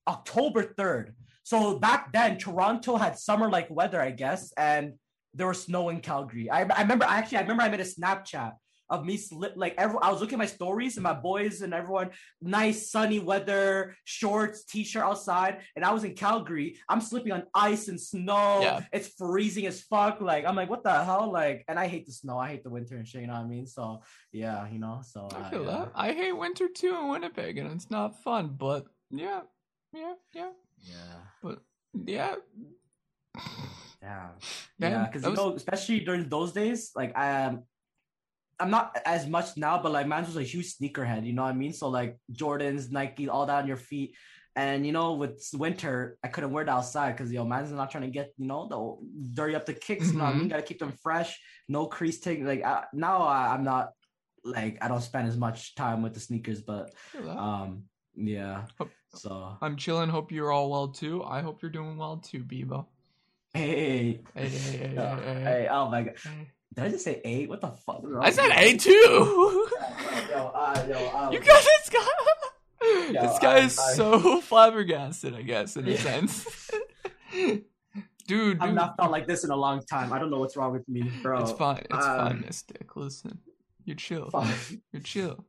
October 0.08 0.64
3rd. 0.64 1.14
So 1.50 1.80
back 1.80 2.12
then, 2.12 2.38
Toronto 2.38 2.96
had 2.96 3.18
summer 3.18 3.50
like 3.50 3.68
weather, 3.70 4.00
I 4.00 4.12
guess, 4.12 4.52
and 4.56 4.92
there 5.34 5.48
was 5.48 5.64
snow 5.64 5.88
in 5.88 5.98
Calgary. 5.98 6.48
I, 6.48 6.60
I 6.60 6.82
remember 6.82 7.04
actually, 7.08 7.38
I 7.38 7.40
remember 7.40 7.64
I 7.64 7.68
made 7.68 7.80
a 7.80 7.84
Snapchat 7.84 8.52
of 8.88 9.04
me 9.04 9.16
slip 9.16 9.54
like 9.56 9.74
every 9.76 9.98
I 10.00 10.12
was 10.12 10.20
looking 10.20 10.34
at 10.34 10.38
my 10.38 10.46
stories 10.46 10.96
and 10.96 11.02
my 11.02 11.12
boys 11.12 11.62
and 11.62 11.74
everyone, 11.74 12.10
nice 12.40 12.92
sunny 12.92 13.18
weather, 13.18 13.96
shorts, 14.04 14.62
t-shirt 14.62 15.02
outside, 15.02 15.62
and 15.74 15.84
I 15.84 15.92
was 15.92 16.04
in 16.04 16.14
Calgary. 16.14 16.78
I'm 16.88 17.00
slipping 17.00 17.32
on 17.32 17.42
ice 17.52 17.88
and 17.88 18.00
snow. 18.00 18.60
Yeah. 18.62 18.84
It's 18.92 19.08
freezing 19.18 19.66
as 19.66 19.80
fuck. 19.80 20.20
Like 20.20 20.44
I'm 20.44 20.54
like, 20.54 20.70
what 20.70 20.84
the 20.84 21.04
hell? 21.04 21.32
Like, 21.32 21.64
and 21.66 21.80
I 21.80 21.88
hate 21.88 22.06
the 22.06 22.12
snow. 22.12 22.38
I 22.38 22.46
hate 22.50 22.62
the 22.62 22.70
winter 22.70 22.94
and 22.94 23.08
shit. 23.08 23.22
You 23.22 23.26
know 23.26 23.32
what 23.32 23.42
I 23.42 23.48
mean? 23.48 23.66
So 23.66 24.02
yeah, 24.30 24.68
you 24.70 24.78
know. 24.78 25.00
So 25.04 25.26
I 25.34 25.50
feel 25.50 25.68
uh, 25.68 25.78
that. 25.78 25.92
I 25.96 26.12
hate 26.12 26.30
winter 26.30 26.68
too 26.68 26.94
in 26.94 27.08
Winnipeg, 27.08 27.58
and 27.58 27.72
it's 27.72 27.90
not 27.90 28.22
fun, 28.22 28.54
but 28.56 28.86
yeah, 29.10 29.40
yeah, 29.92 30.14
yeah, 30.32 30.50
Yeah. 30.82 31.20
but 31.42 31.58
yeah. 32.06 32.34
Yeah, 34.02 34.28
Yeah, 34.78 34.88
yeah, 34.90 35.04
because 35.06 35.22
you 35.24 35.30
was- 35.30 35.38
know, 35.38 35.54
especially 35.54 36.00
during 36.00 36.28
those 36.28 36.52
days, 36.52 36.90
like 36.96 37.16
I 37.16 37.26
am, 37.46 37.62
I'm 38.58 38.70
not 38.70 38.96
as 39.06 39.26
much 39.26 39.56
now, 39.56 39.80
but 39.82 39.92
like 39.92 40.06
man 40.06 40.24
was 40.24 40.36
a 40.36 40.42
huge 40.42 40.76
sneakerhead. 40.76 41.26
You 41.26 41.32
know 41.32 41.42
what 41.42 41.50
I 41.54 41.56
mean? 41.56 41.72
So 41.72 41.88
like 41.88 42.18
Jordans, 42.32 42.90
Nike, 42.90 43.28
all 43.28 43.46
that 43.46 43.62
on 43.62 43.68
your 43.68 43.76
feet, 43.76 44.14
and 44.56 44.84
you 44.86 44.92
know, 44.92 45.14
with 45.14 45.42
winter, 45.54 46.18
I 46.24 46.28
couldn't 46.28 46.50
wear 46.52 46.62
it 46.64 46.68
outside 46.68 47.16
because 47.16 47.32
yo, 47.32 47.44
man's 47.44 47.70
not 47.72 47.90
trying 47.90 48.04
to 48.04 48.10
get 48.10 48.32
you 48.36 48.46
know 48.46 48.68
the 48.68 49.32
dirty 49.34 49.54
up 49.54 49.64
the 49.64 49.74
kicks. 49.74 50.10
You 50.12 50.18
know 50.18 50.24
what 50.24 50.34
I 50.34 50.38
mean? 50.38 50.46
Mhm. 50.46 50.50
Got 50.50 50.56
to 50.56 50.62
keep 50.62 50.78
them 50.80 50.92
fresh, 51.02 51.38
no 51.68 51.86
crease 51.86 52.20
take. 52.20 52.42
Like 52.42 52.62
I, 52.64 52.84
now, 52.92 53.22
I, 53.22 53.54
I'm 53.54 53.64
not 53.64 53.90
like 54.44 54.78
I 54.82 54.88
don't 54.88 55.00
spend 55.02 55.28
as 55.28 55.36
much 55.36 55.74
time 55.74 56.02
with 56.02 56.14
the 56.14 56.20
sneakers, 56.20 56.60
but 56.62 56.90
I 56.94 57.16
feel 57.18 57.26
that. 57.26 57.38
um, 57.38 57.84
yeah. 58.16 58.64
So 59.14 59.56
I'm 59.60 59.76
chilling. 59.76 60.08
Hope 60.08 60.30
you're 60.32 60.52
all 60.52 60.70
well 60.70 60.88
too. 60.88 61.22
I 61.24 61.40
hope 61.40 61.62
you're 61.62 61.70
doing 61.70 61.96
well 61.96 62.16
too, 62.18 62.40
Bebo. 62.44 62.86
hey, 63.54 64.20
Hey, 64.34 64.48
hey, 64.48 64.48
hey, 64.48 64.94
yo, 64.94 65.02
hey, 65.16 65.22
hey, 65.34 65.42
hey, 65.42 65.68
oh 65.70 65.88
my 65.90 66.02
god, 66.02 66.14
did 66.74 66.84
I 66.84 66.88
just 66.90 67.04
say 67.04 67.20
eight? 67.24 67.48
What 67.48 67.60
the 67.60 67.68
fuck? 67.72 68.04
I 68.20 68.30
said 68.30 68.50
A 68.52 68.76
too. 68.76 68.90
Yo, 70.30 70.46
uh, 70.54 70.86
yo, 70.88 71.08
um, 71.16 71.32
You 71.32 71.40
got 71.40 71.64
this 71.64 71.90
guy. 71.90 72.06
Yo, 73.12 73.22
this 73.22 73.38
guy 73.40 73.56
I- 73.56 73.64
is 73.64 73.78
I- 73.78 73.92
so 73.94 74.40
flabbergasted, 74.40 75.34
I 75.34 75.42
guess, 75.42 75.76
in 75.76 75.88
a 75.88 75.90
Yeah. 75.90 75.96
sense. 75.98 76.70
dude, 78.28 78.60
I've 78.60 78.74
not 78.74 78.96
felt 78.96 79.10
like 79.10 79.26
this 79.26 79.42
in 79.44 79.50
a 79.50 79.56
long 79.56 79.82
time. 79.82 80.12
I 80.12 80.18
don't 80.20 80.30
know 80.30 80.38
what's 80.38 80.56
wrong 80.56 80.72
with 80.72 80.88
me, 80.88 81.10
bro. 81.22 81.42
it's 81.42 81.50
fine. 81.52 81.78
It's 81.90 81.92
uh, 82.06 82.28
fine, 82.28 82.40
Mystic. 82.42 82.94
Listen, 82.94 83.38
you're 83.84 83.96
chill. 83.96 84.30
Fuck. 84.30 84.46
You're 84.92 85.02
chill. 85.02 85.44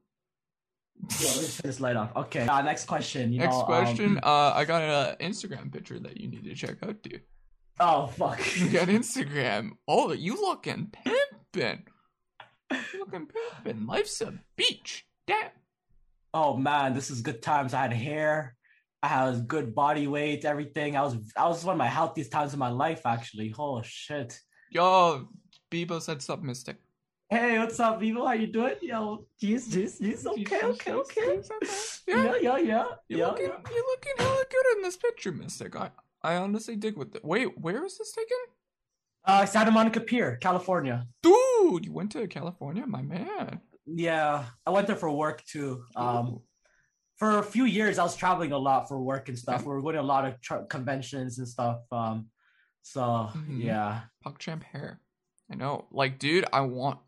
Yo, 1.20 1.28
let 1.28 1.38
me 1.38 1.48
turn 1.48 1.62
this 1.64 1.80
light 1.80 1.96
off. 1.96 2.16
Okay. 2.16 2.46
Uh, 2.48 2.62
next 2.62 2.86
question. 2.86 3.34
You 3.34 3.40
Next 3.40 3.54
know, 3.56 3.62
um, 3.62 3.66
question. 3.66 4.20
uh, 4.24 4.54
I 4.56 4.66
got 4.66 4.82
an 4.82 5.16
Instagram 5.32 5.72
picture 5.72 6.00
that 6.00 6.18
you 6.18 6.28
need 6.30 6.44
to 6.46 6.54
check 6.56 6.78
out, 6.84 7.02
dude. 7.02 7.22
oh 7.80 8.08
fuck. 8.08 8.40
You 8.58 8.70
got 8.70 8.88
Instagram. 8.88 9.72
Oh, 9.88 10.12
you 10.14 10.36
looking 10.36 10.92
pimpin'. 11.06 11.82
You 12.72 13.00
looking 13.00 13.28
pimpin'. 13.28 13.88
Life's 13.88 14.22
a 14.22 14.34
beach. 14.56 15.06
Damn. 15.28 15.50
oh 16.34 16.56
man, 16.58 16.94
this 16.94 17.10
is 17.10 17.22
good 17.22 17.42
times. 17.42 17.74
I 17.74 17.82
had 17.82 17.94
hair. 17.94 18.56
I 19.04 19.08
had 19.08 19.48
good 19.48 19.74
body 19.74 20.06
weight, 20.08 20.46
everything. 20.46 20.96
I 20.96 21.02
was 21.02 21.16
I 21.36 21.48
was 21.48 21.66
one 21.66 21.74
of 21.74 21.80
my 21.80 21.88
healthiest 21.88 22.32
times 22.32 22.54
in 22.54 22.60
my 22.60 22.70
life 22.70 23.02
actually. 23.06 23.54
Oh 23.58 23.82
shit. 23.84 24.40
Yo, 24.70 25.28
Bebo 25.72 26.02
said 26.02 26.22
something 26.22 26.46
mystic. 26.48 26.78
Hey, 27.34 27.58
what's 27.60 27.80
up, 27.80 28.02
Bebo? 28.02 28.28
How 28.28 28.34
you 28.34 28.48
doing? 28.48 28.76
Yo, 28.82 29.26
jeez, 29.42 29.70
jeez, 29.70 30.02
jeez. 30.02 30.26
Okay, 30.28 30.60
okay, 30.64 30.92
okay. 30.92 31.40
Yeah, 32.06 32.24
Yeah, 32.26 32.36
yeah, 32.42 32.58
yeah. 32.58 32.86
you're 33.08 33.20
yeah. 33.20 33.28
looking, 33.28 33.46
you're 33.46 33.88
looking 33.88 34.14
hella 34.18 34.44
good 34.52 34.76
in 34.76 34.82
this 34.84 34.98
picture, 34.98 35.32
Mystic. 35.32 35.78
I, 35.78 35.92
I 36.22 36.36
honestly 36.36 36.76
dig 36.76 36.98
with 36.98 37.16
it. 37.16 37.24
Wait, 37.24 37.58
where 37.58 37.82
was 37.82 37.98
this 37.98 38.12
taken? 38.12 38.38
Uh, 39.24 39.46
Santa 39.46 39.72
Monica 39.72 40.02
Pier, 40.02 40.36
California. 40.42 41.08
Dude, 41.24 41.86
you 41.86 41.94
went 41.94 42.12
to 42.12 42.28
California, 42.28 42.86
my 42.86 43.02
man. 43.02 43.62
Yeah, 43.86 44.44
I 44.66 44.72
went 44.72 44.88
there 44.88 44.98
for 44.98 45.10
work 45.10 45.42
too. 45.46 45.86
Um, 45.96 46.28
Ooh. 46.28 46.42
for 47.16 47.38
a 47.40 47.44
few 47.44 47.64
years, 47.64 47.98
I 47.98 48.04
was 48.04 48.18
traveling 48.18 48.52
a 48.52 48.58
lot 48.58 48.90
for 48.90 49.02
work 49.02 49.30
and 49.30 49.40
stuff. 49.40 49.62
Okay. 49.62 49.68
We 49.68 49.74
were 49.74 49.82
going 49.82 49.96
to 49.96 50.02
a 50.02 50.04
lot 50.04 50.26
of 50.26 50.42
tr- 50.42 50.66
conventions 50.70 51.40
and 51.40 51.48
stuff. 51.48 51.80
Um, 51.94 52.28
so 52.82 53.02
Mhm. 53.02 53.64
yeah, 53.64 54.02
PogChamp 54.26 54.64
hair. 54.64 55.00
I 55.50 55.56
know. 55.56 55.86
Like, 55.92 56.18
dude, 56.18 56.46
I 56.54 56.62
want 56.62 57.00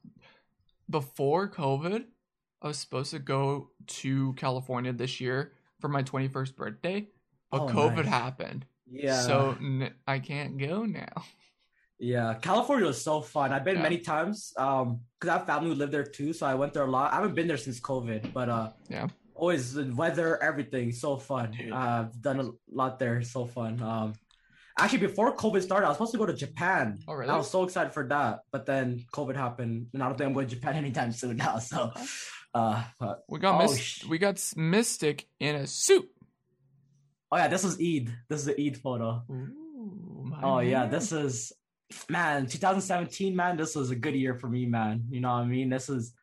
before 0.94 1.50
COVID, 1.50 2.06
I 2.62 2.68
was 2.68 2.78
supposed 2.78 3.12
to 3.12 3.20
go 3.20 3.72
to 3.88 4.34
California 4.34 4.94
this 4.94 5.20
year 5.20 5.54
for 5.82 5.88
my 5.90 6.04
21st 6.04 6.56
birthday, 6.56 7.08
but 7.52 7.62
Oh, 7.64 7.68
COVID 7.68 8.06
nice. 8.06 8.14
happened. 8.22 8.66
yeah. 8.86 9.20
So 9.22 9.58
n- 9.60 9.92
I 10.08 10.20
can't 10.20 10.58
go 10.60 10.86
now. 10.86 11.24
Yeah, 12.00 12.36
California 12.42 12.86
was 12.86 13.02
so 13.02 13.22
fun. 13.22 13.52
I've 13.54 13.64
been 13.64 13.78
Yeah. 13.78 13.82
many 13.90 14.00
times. 14.00 14.54
Um, 14.58 15.02
because 15.20 15.30
I 15.34 15.38
have 15.40 15.46
family 15.48 15.70
who 15.70 15.76
live 15.76 15.90
there 15.92 16.04
too, 16.04 16.32
so 16.32 16.46
I 16.46 16.54
went 16.54 16.74
there 16.74 16.84
a 16.84 16.92
lot. 16.92 17.12
I 17.12 17.16
haven't 17.16 17.34
been 17.34 17.48
there 17.48 17.58
since 17.58 17.80
COVID, 17.80 18.32
but 18.34 18.50
uh, 18.50 18.70
Yeah. 18.90 19.08
always 19.34 19.74
the 19.74 19.86
weather, 19.96 20.42
everything, 20.44 20.92
so 20.92 21.18
fun. 21.18 21.52
Dude. 21.52 21.72
Uh, 21.72 21.76
I've 22.06 22.22
done 22.22 22.40
a 22.40 22.52
lot 22.72 23.00
there, 23.00 23.22
so 23.24 23.46
fun. 23.46 23.82
Um, 23.82 24.14
actually, 24.80 25.00
before 25.00 25.36
COVID 25.36 25.62
started, 25.62 25.86
I 25.86 25.90
was 25.90 25.98
supposed 25.98 26.12
to 26.14 26.18
go 26.18 26.26
to 26.26 26.34
Japan. 26.34 27.00
Oh, 27.08 27.14
really? 27.14 27.30
I 27.32 27.38
was 27.38 27.50
so 27.50 27.64
excited 27.64 27.94
for 27.94 28.08
that, 28.10 28.40
but 28.52 28.66
then 28.66 29.06
COVID 29.14 29.36
happened, 29.36 29.88
and 29.94 30.02
I 30.04 30.08
don't 30.08 30.18
think 30.18 30.28
I'm 30.28 30.34
going 30.34 30.48
to 30.48 30.56
Japan 30.56 30.76
anytime 30.84 31.12
soon 31.12 31.38
now. 31.38 31.60
So, 31.60 31.92
uh, 32.54 32.84
but, 33.00 33.24
We 33.30 33.40
got 33.40 33.56
Oh, 33.56 33.68
Mys- 33.68 33.80
sh- 33.80 34.06
we 34.06 34.18
got 34.18 34.42
Mystic 34.56 35.28
in 35.40 35.56
a 35.56 35.68
suit. 35.68 36.06
oh 37.32 37.38
yeah, 37.38 37.48
this 37.48 37.64
is 37.64 37.76
Eid. 37.80 38.14
This 38.30 38.40
is 38.42 38.46
the 38.46 38.60
Eid 38.62 38.78
photo. 38.78 39.24
Ooh, 39.30 40.24
my 40.26 40.42
Oh 40.42 40.60
yeah, 40.60 40.86
this 40.86 41.12
is 41.12 41.52
man, 42.10 42.48
2017, 42.48 43.36
man. 43.36 43.58
This 43.58 43.76
was 43.76 43.92
a 43.92 43.96
good 43.96 44.16
year 44.16 44.36
for 44.36 44.48
me, 44.48 44.66
man. 44.66 45.06
You 45.10 45.22
know 45.22 45.30
what 45.30 45.40
I 45.42 45.46
mean? 45.46 45.70
This 45.70 45.90
is 45.90 46.14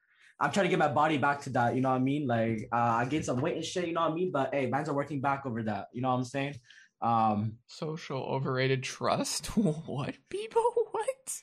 I'm 0.42 0.50
trying 0.52 0.64
to 0.64 0.70
get 0.70 0.78
my 0.78 0.88
body 0.88 1.18
back 1.18 1.42
to 1.42 1.50
that. 1.50 1.74
You 1.74 1.82
know 1.82 1.90
what 1.90 1.96
I 1.96 2.00
mean? 2.00 2.26
Like 2.26 2.68
uh, 2.72 2.76
I 2.76 3.04
gained 3.04 3.24
some 3.26 3.40
weight 3.40 3.56
and 3.56 3.64
shit. 3.64 3.86
You 3.88 3.92
know 3.92 4.00
what 4.02 4.12
I 4.12 4.14
mean? 4.14 4.30
But 4.32 4.54
hey, 4.54 4.66
man's 4.66 4.88
are 4.88 4.94
working 4.94 5.20
back 5.20 5.44
over 5.46 5.62
that. 5.64 5.88
You 5.92 6.00
know 6.02 6.08
what 6.08 6.14
I'm 6.16 6.24
saying? 6.24 6.54
Um, 7.02 7.58
social 7.66 8.22
overrated 8.22 8.82
trust. 8.82 9.46
what 9.56 10.16
people? 10.28 10.62
What? 10.90 11.42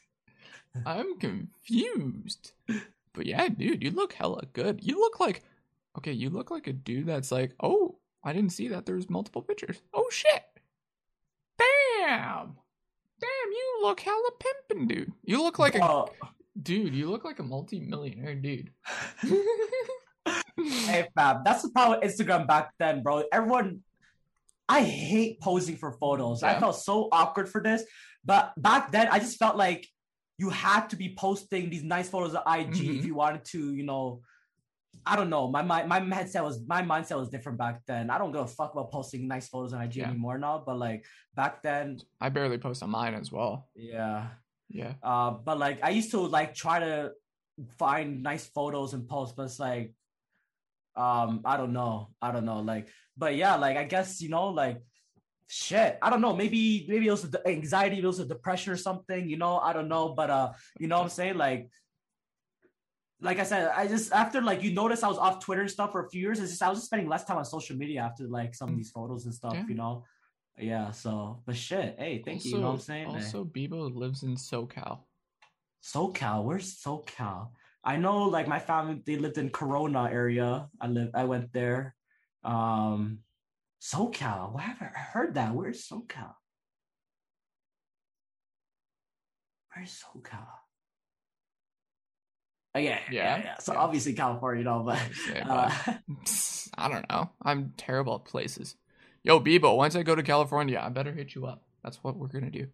I'm 0.85 1.17
confused. 1.17 2.51
But 3.13 3.25
yeah, 3.25 3.47
dude, 3.47 3.83
you 3.83 3.91
look 3.91 4.13
hella 4.13 4.43
good. 4.53 4.81
You 4.83 4.99
look 4.99 5.19
like 5.19 5.43
okay. 5.97 6.11
You 6.11 6.29
look 6.29 6.51
like 6.51 6.67
a 6.67 6.73
dude 6.73 7.07
that's 7.07 7.31
like, 7.31 7.53
oh, 7.61 7.97
I 8.23 8.33
didn't 8.33 8.51
see 8.51 8.67
that. 8.67 8.85
There's 8.85 9.09
multiple 9.09 9.41
pictures. 9.41 9.81
Oh 9.93 10.07
shit! 10.11 10.43
Damn! 11.57 12.57
Damn, 13.19 13.51
you 13.51 13.79
look 13.81 13.99
hella 13.99 14.29
pimping, 14.39 14.87
dude. 14.87 15.13
You 15.23 15.41
look 15.41 15.57
like 15.57 15.75
a 15.75 16.05
dude. 16.61 16.93
You 16.93 17.09
look 17.09 17.25
like 17.25 17.39
a 17.39 17.43
multi-millionaire 17.43 18.35
dude. 18.35 18.71
hey 20.57 21.07
fam, 21.15 21.41
that's 21.43 21.63
the 21.63 21.69
problem 21.69 21.99
with 21.99 22.11
Instagram 22.11 22.47
back 22.47 22.71
then, 22.77 23.01
bro. 23.01 23.23
Everyone, 23.31 23.81
I 24.69 24.81
hate 24.83 25.39
posing 25.41 25.77
for 25.77 25.91
photos. 25.93 26.43
I 26.43 26.59
felt 26.59 26.75
so 26.75 27.07
awkward 27.11 27.47
for 27.49 27.61
this, 27.61 27.83
but 28.25 28.53
back 28.57 28.91
then 28.91 29.07
I 29.07 29.19
just 29.19 29.37
felt 29.37 29.55
like 29.55 29.87
you 30.37 30.49
had 30.49 30.87
to 30.89 30.95
be 30.95 31.15
posting 31.17 31.69
these 31.69 31.83
nice 31.83 32.09
photos 32.09 32.35
of 32.35 32.43
IG 32.45 32.73
Mhm. 32.87 32.99
if 32.99 33.05
you 33.05 33.15
wanted 33.15 33.43
to, 33.45 33.73
you 33.73 33.83
know. 33.83 34.21
I 35.05 35.15
don't 35.15 35.29
know. 35.29 35.47
My 35.49 35.61
my 35.61 35.85
my 35.85 36.01
mindset 36.01 36.43
was 36.43 36.65
my 36.67 36.81
mindset 36.81 37.17
was 37.17 37.29
different 37.29 37.57
back 37.57 37.81
then. 37.85 38.09
I 38.09 38.17
don't 38.17 38.31
give 38.33 38.41
a 38.41 38.47
fuck 38.47 38.73
about 38.73 38.91
posting 38.91 39.25
nice 39.27 39.47
photos 39.47 39.71
on 39.71 39.81
IG 39.81 39.95
Yeah. 39.97 40.09
anymore 40.09 40.37
now, 40.37 40.61
but 40.65 40.77
like 40.77 41.05
back 41.33 41.61
then, 41.61 41.97
I 42.19 42.27
barely 42.29 42.57
post 42.57 42.83
on 42.83 42.89
mine 42.89 43.13
as 43.13 43.31
well. 43.31 43.69
yeah. 43.75 44.29
Yeah. 44.69 44.95
Uh, 45.01 45.31
but 45.31 45.57
like 45.59 45.81
I 45.81 45.91
used 45.91 46.11
to 46.11 46.19
like 46.19 46.53
try 46.55 46.79
to 46.79 47.13
find 47.79 48.21
nice 48.21 48.47
photos 48.47 48.93
and 48.93 49.07
post, 49.07 49.35
but 49.37 49.43
it's 49.43 49.59
like, 49.59 49.93
um, 50.95 51.41
I 51.45 51.55
don't 51.57 51.73
know, 51.73 52.09
I 52.21 52.31
don't 52.31 52.43
know, 52.45 52.59
like, 52.59 52.89
but 53.17 53.35
yeah, 53.35 53.55
like 53.55 53.77
I 53.77 53.83
guess 53.83 54.21
you 54.21 54.29
know, 54.29 54.49
like, 54.49 54.81
shit, 55.47 55.97
I 56.01 56.09
don't 56.09 56.21
know, 56.21 56.35
maybe 56.35 56.85
maybe 56.87 57.07
it 57.07 57.11
was 57.11 57.29
the 57.29 57.45
anxiety, 57.47 57.97
it 57.99 58.05
was 58.05 58.19
a 58.19 58.25
depression 58.25 58.71
or 58.73 58.77
something, 58.77 59.29
you 59.29 59.37
know, 59.37 59.57
I 59.57 59.73
don't 59.73 59.87
know, 59.87 60.09
but 60.09 60.29
uh, 60.29 60.51
you 60.79 60.87
know 60.87 60.97
what 60.97 61.03
I'm 61.03 61.09
saying, 61.09 61.37
like. 61.37 61.69
Like 63.19 63.39
I 63.39 63.45
said, 63.45 63.71
I 63.75 63.87
just 63.87 64.13
after 64.13 64.41
like 64.41 64.61
you 64.61 64.73
notice 64.75 65.01
I 65.01 65.07
was 65.07 65.17
off 65.17 65.43
Twitter 65.43 65.61
and 65.61 65.71
stuff 65.71 65.91
for 65.91 66.05
a 66.05 66.09
few 66.11 66.21
years. 66.21 66.39
It's 66.39 66.51
just 66.51 66.61
I 66.61 66.69
was 66.69 66.77
just 66.77 66.85
spending 66.85 67.09
less 67.09 67.23
time 67.25 67.37
on 67.37 67.45
social 67.45 67.75
media 67.75 68.01
after 68.01 68.27
like 68.27 68.53
some 68.53 68.69
of 68.69 68.77
these 68.77 68.91
photos 68.91 69.25
and 69.25 69.33
stuff, 69.33 69.55
Yeah. 69.55 69.65
you 69.67 69.73
know. 69.73 70.05
Yeah, 70.59 70.91
so 70.91 71.41
but 71.43 71.55
shit, 71.55 71.95
hey, 71.97 72.21
thank 72.23 72.45
you. 72.45 72.51
You 72.51 72.57
know 72.59 72.67
what 72.67 72.73
I'm 72.73 72.79
saying? 72.79 73.07
Also, 73.07 73.43
Bebo 73.43 73.91
lives 73.95 74.21
in 74.21 74.35
SoCal. 74.35 74.99
SoCal. 75.83 76.43
Where's 76.43 76.77
SoCal? 76.77 77.49
I 77.83 77.97
know 77.97 78.25
like 78.25 78.47
my 78.47 78.59
family 78.59 79.01
they 79.03 79.15
lived 79.15 79.39
in 79.39 79.49
Corona 79.49 80.09
area. 80.11 80.67
I 80.79 80.85
live 80.87 81.09
I 81.15 81.23
went 81.23 81.51
there. 81.53 81.95
Um 82.43 83.19
SoCal. 83.81 84.53
Where 84.53 84.63
have 84.63 84.81
I 84.81 84.85
heard 84.85 85.35
that? 85.35 85.53
Where's 85.53 85.87
SoCal? 85.87 86.33
Where's 89.75 90.03
SoCal? 90.03 90.45
Oh, 92.75 92.79
yeah, 92.79 92.99
yeah, 93.11 93.37
Yeah, 93.37 93.43
yeah, 93.43 93.57
So 93.59 93.73
yeah. 93.73 93.79
obviously 93.79 94.13
California, 94.13 94.59
you 94.59 94.65
know, 94.65 94.83
but 94.83 94.99
uh, 95.45 95.71
but- 95.85 95.99
I 96.77 96.89
don't 96.89 97.09
know. 97.09 97.29
I'm 97.41 97.73
terrible 97.77 98.15
at 98.15 98.25
places. 98.29 98.75
Yo, 99.23 99.39
Bebo, 99.39 99.75
once 99.75 99.95
I 99.95 100.03
go 100.03 100.15
to 100.15 100.23
California, 100.23 100.79
I 100.83 100.89
better 100.89 101.11
hit 101.11 101.33
you 101.35 101.45
up. 101.47 101.63
That's 101.83 101.97
what 102.03 102.15
we're 102.17 102.27
gonna 102.27 102.51
do. 102.51 102.67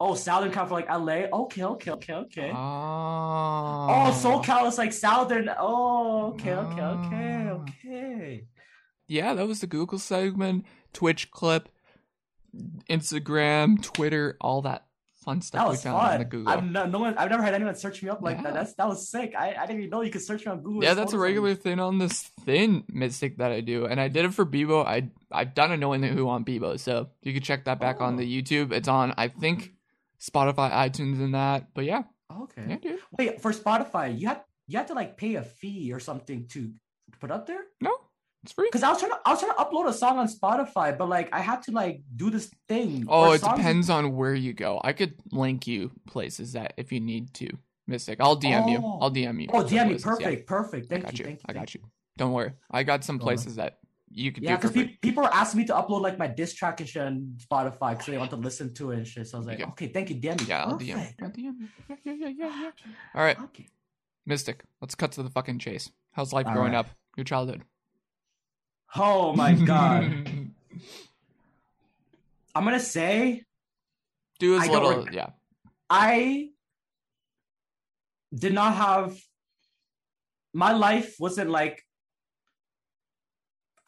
Oh, 0.00 0.14
Southern 0.14 0.52
California, 0.52 0.86
like 0.88 1.00
LA. 1.00 1.38
Okay, 1.44 1.62
okay, 1.64 1.90
okay, 1.92 2.12
okay. 2.14 2.50
Oh, 2.54 3.86
oh, 3.90 4.10
SoCal 4.14 4.66
is 4.68 4.78
like 4.78 4.92
Southern. 4.92 5.50
Oh, 5.58 6.28
okay, 6.34 6.52
okay, 6.54 6.82
okay, 6.82 7.48
Ah. 7.50 7.62
okay. 7.62 8.44
Yeah, 9.06 9.34
that 9.34 9.46
was 9.48 9.60
the 9.60 9.66
Google 9.66 9.98
segment, 9.98 10.66
Twitch 10.92 11.30
clip, 11.30 11.68
Instagram, 12.90 13.82
Twitter, 13.82 14.36
all 14.40 14.62
that 14.62 14.84
fun 15.24 15.40
stuff 15.42 15.60
That 15.60 15.66
we 15.66 15.70
was 15.72 15.82
found 15.82 15.96
on 15.96 16.10
the 16.12 16.18
fun. 16.24 16.28
Google. 16.28 16.52
I've 16.52 16.64
no, 16.64 16.86
no 16.86 16.98
one. 17.00 17.18
I've 17.18 17.28
never 17.30 17.42
had 17.42 17.54
anyone 17.54 17.74
search 17.74 18.02
me 18.02 18.08
up 18.08 18.22
like 18.22 18.36
Yeah. 18.38 18.42
that. 18.44 18.54
That's 18.54 18.74
that 18.74 18.88
was 18.88 19.08
sick. 19.08 19.34
I, 19.36 19.54
I 19.54 19.66
didn't 19.66 19.78
even 19.80 19.90
know 19.90 20.02
you 20.02 20.10
could 20.10 20.22
search 20.22 20.46
me 20.46 20.52
on 20.52 20.60
Google. 20.62 20.82
yeah, 20.84 20.94
that's 20.94 21.12
a 21.12 21.16
on- 21.16 21.22
regular 21.22 21.54
thing 21.54 21.80
on 21.80 21.98
this 21.98 22.22
thin 22.44 22.84
mystic 22.88 23.38
that 23.38 23.50
I 23.52 23.60
do, 23.60 23.84
and 23.86 24.00
I 24.00 24.08
did 24.08 24.24
it 24.24 24.32
for 24.34 24.46
Bebo. 24.46 24.86
I 24.86 25.10
I've 25.32 25.54
done 25.54 25.72
a 25.72 25.76
knowing 25.76 26.00
the 26.00 26.08
who 26.08 26.28
on 26.28 26.44
Bebo, 26.44 26.78
so 26.78 27.08
you 27.22 27.32
can 27.32 27.42
check 27.42 27.64
that 27.64 27.80
back 27.80 28.00
on 28.00 28.14
Oh. 28.14 28.16
the 28.18 28.42
YouTube. 28.42 28.72
It's 28.72 28.88
on 28.88 29.12
I 29.18 29.28
think 29.28 29.72
Spotify, 30.20 30.70
iTunes, 30.72 31.20
and 31.20 31.34
that. 31.34 31.68
But 31.74 31.84
yeah, 31.84 32.02
Okay. 32.30 32.64
yeah, 32.68 32.76
dude. 32.76 32.98
Wait 33.18 33.40
for 33.40 33.52
Spotify, 33.52 34.18
you 34.18 34.28
have 34.28 34.42
you 34.66 34.78
have 34.78 34.86
to 34.88 34.94
like 34.94 35.16
pay 35.16 35.36
a 35.36 35.42
fee 35.42 35.92
or 35.92 36.00
something 36.00 36.46
to 36.48 36.72
put 37.20 37.30
up 37.30 37.46
there. 37.46 37.60
No, 37.80 37.92
it's 38.42 38.52
free. 38.52 38.68
Because 38.68 38.82
I 38.82 38.90
was 38.90 38.98
trying 38.98 39.12
to 39.12 39.18
I 39.24 39.30
was 39.30 39.40
trying 39.40 39.52
to 39.52 39.58
upload 39.58 39.88
a 39.88 39.92
song 39.92 40.18
on 40.18 40.28
Spotify, 40.28 40.96
but 40.96 41.08
like 41.08 41.28
I 41.32 41.40
had 41.40 41.62
to 41.64 41.72
like 41.72 42.02
do 42.14 42.30
this 42.30 42.50
thing. 42.68 43.06
Oh, 43.08 43.32
it 43.32 43.40
depends 43.42 43.88
on 43.90 44.14
where 44.16 44.34
you 44.34 44.52
go. 44.52 44.80
I 44.82 44.92
could 44.92 45.14
link 45.32 45.66
you 45.66 45.90
places 46.06 46.52
that 46.52 46.74
if 46.76 46.92
you 46.92 47.00
need 47.00 47.32
to. 47.34 47.48
Mystic, 47.86 48.20
I'll 48.20 48.38
DM 48.38 48.70
you. 48.70 48.80
Oh. 48.82 48.98
I'll 49.00 49.10
DM 49.10 49.40
you. 49.40 49.48
Oh, 49.50 49.64
DM 49.64 49.88
me. 49.88 49.96
places, 49.98 50.02
yeah. 50.02 50.10
Perfect, 50.10 50.46
perfect. 50.46 50.86
I 50.86 50.88
Thank 50.90 51.04
got 51.04 51.12
you. 51.14 51.18
you. 51.20 51.24
Thank 51.24 51.38
you. 51.38 51.44
I 51.48 51.52
got 51.54 51.74
you. 51.74 51.80
Don't 52.18 52.32
worry. 52.32 52.52
I 52.70 52.82
got 52.82 53.02
some 53.02 53.18
places 53.18 53.56
that 53.56 53.78
you 54.10 54.32
could 54.32 54.42
Yeah, 54.42 54.56
because 54.56 54.72
free. 54.72 54.98
people 55.02 55.24
are 55.24 55.32
asking 55.34 55.58
me 55.60 55.66
to 55.66 55.74
upload 55.74 56.00
like 56.02 56.18
my 56.18 56.26
diss 56.26 56.54
track 56.54 56.80
and 56.80 56.88
shit 56.88 57.02
on 57.02 57.36
Spotify 57.38 57.90
because 57.90 58.06
they 58.06 58.18
want 58.18 58.30
to 58.30 58.36
listen 58.36 58.72
to 58.74 58.90
it 58.92 58.96
and 58.98 59.06
shit. 59.06 59.26
So 59.28 59.36
I 59.36 59.40
was 59.40 59.46
like, 59.46 59.58
Yeah. 59.58 59.66
okay, 59.68 59.88
thank 59.88 60.10
you, 60.10 60.16
DM. 60.16 60.46
Yeah, 60.48 60.64
I'll 60.64 60.78
DM. 60.78 61.14
I'll 61.22 61.30
DM. 61.30 61.68
Yeah, 61.88 61.96
yeah, 62.04 62.12
yeah, 62.14 62.28
yeah. 62.38 62.70
All 63.14 63.22
right, 63.22 63.38
Okay. 63.40 63.68
Mystic. 64.26 64.62
Let's 64.80 64.94
cut 64.94 65.12
to 65.12 65.22
the 65.22 65.30
fucking 65.30 65.58
chase. 65.58 65.90
How's 66.12 66.32
life 66.32 66.46
All 66.46 66.52
growing 66.52 66.72
right. 66.72 66.78
up? 66.80 66.88
Your 67.16 67.24
childhood. 67.24 67.62
Oh 68.96 69.32
my 69.34 69.52
god. 69.54 70.04
I'm 72.54 72.64
gonna 72.64 72.80
say 72.80 73.44
Do 74.38 74.56
as 74.56 74.68
I 74.68 74.72
little. 74.72 75.08
yeah. 75.12 75.30
I 75.90 76.50
did 78.34 78.52
not 78.52 78.74
have 78.74 79.16
my 80.52 80.72
life 80.72 81.16
wasn't 81.18 81.50
like 81.50 81.82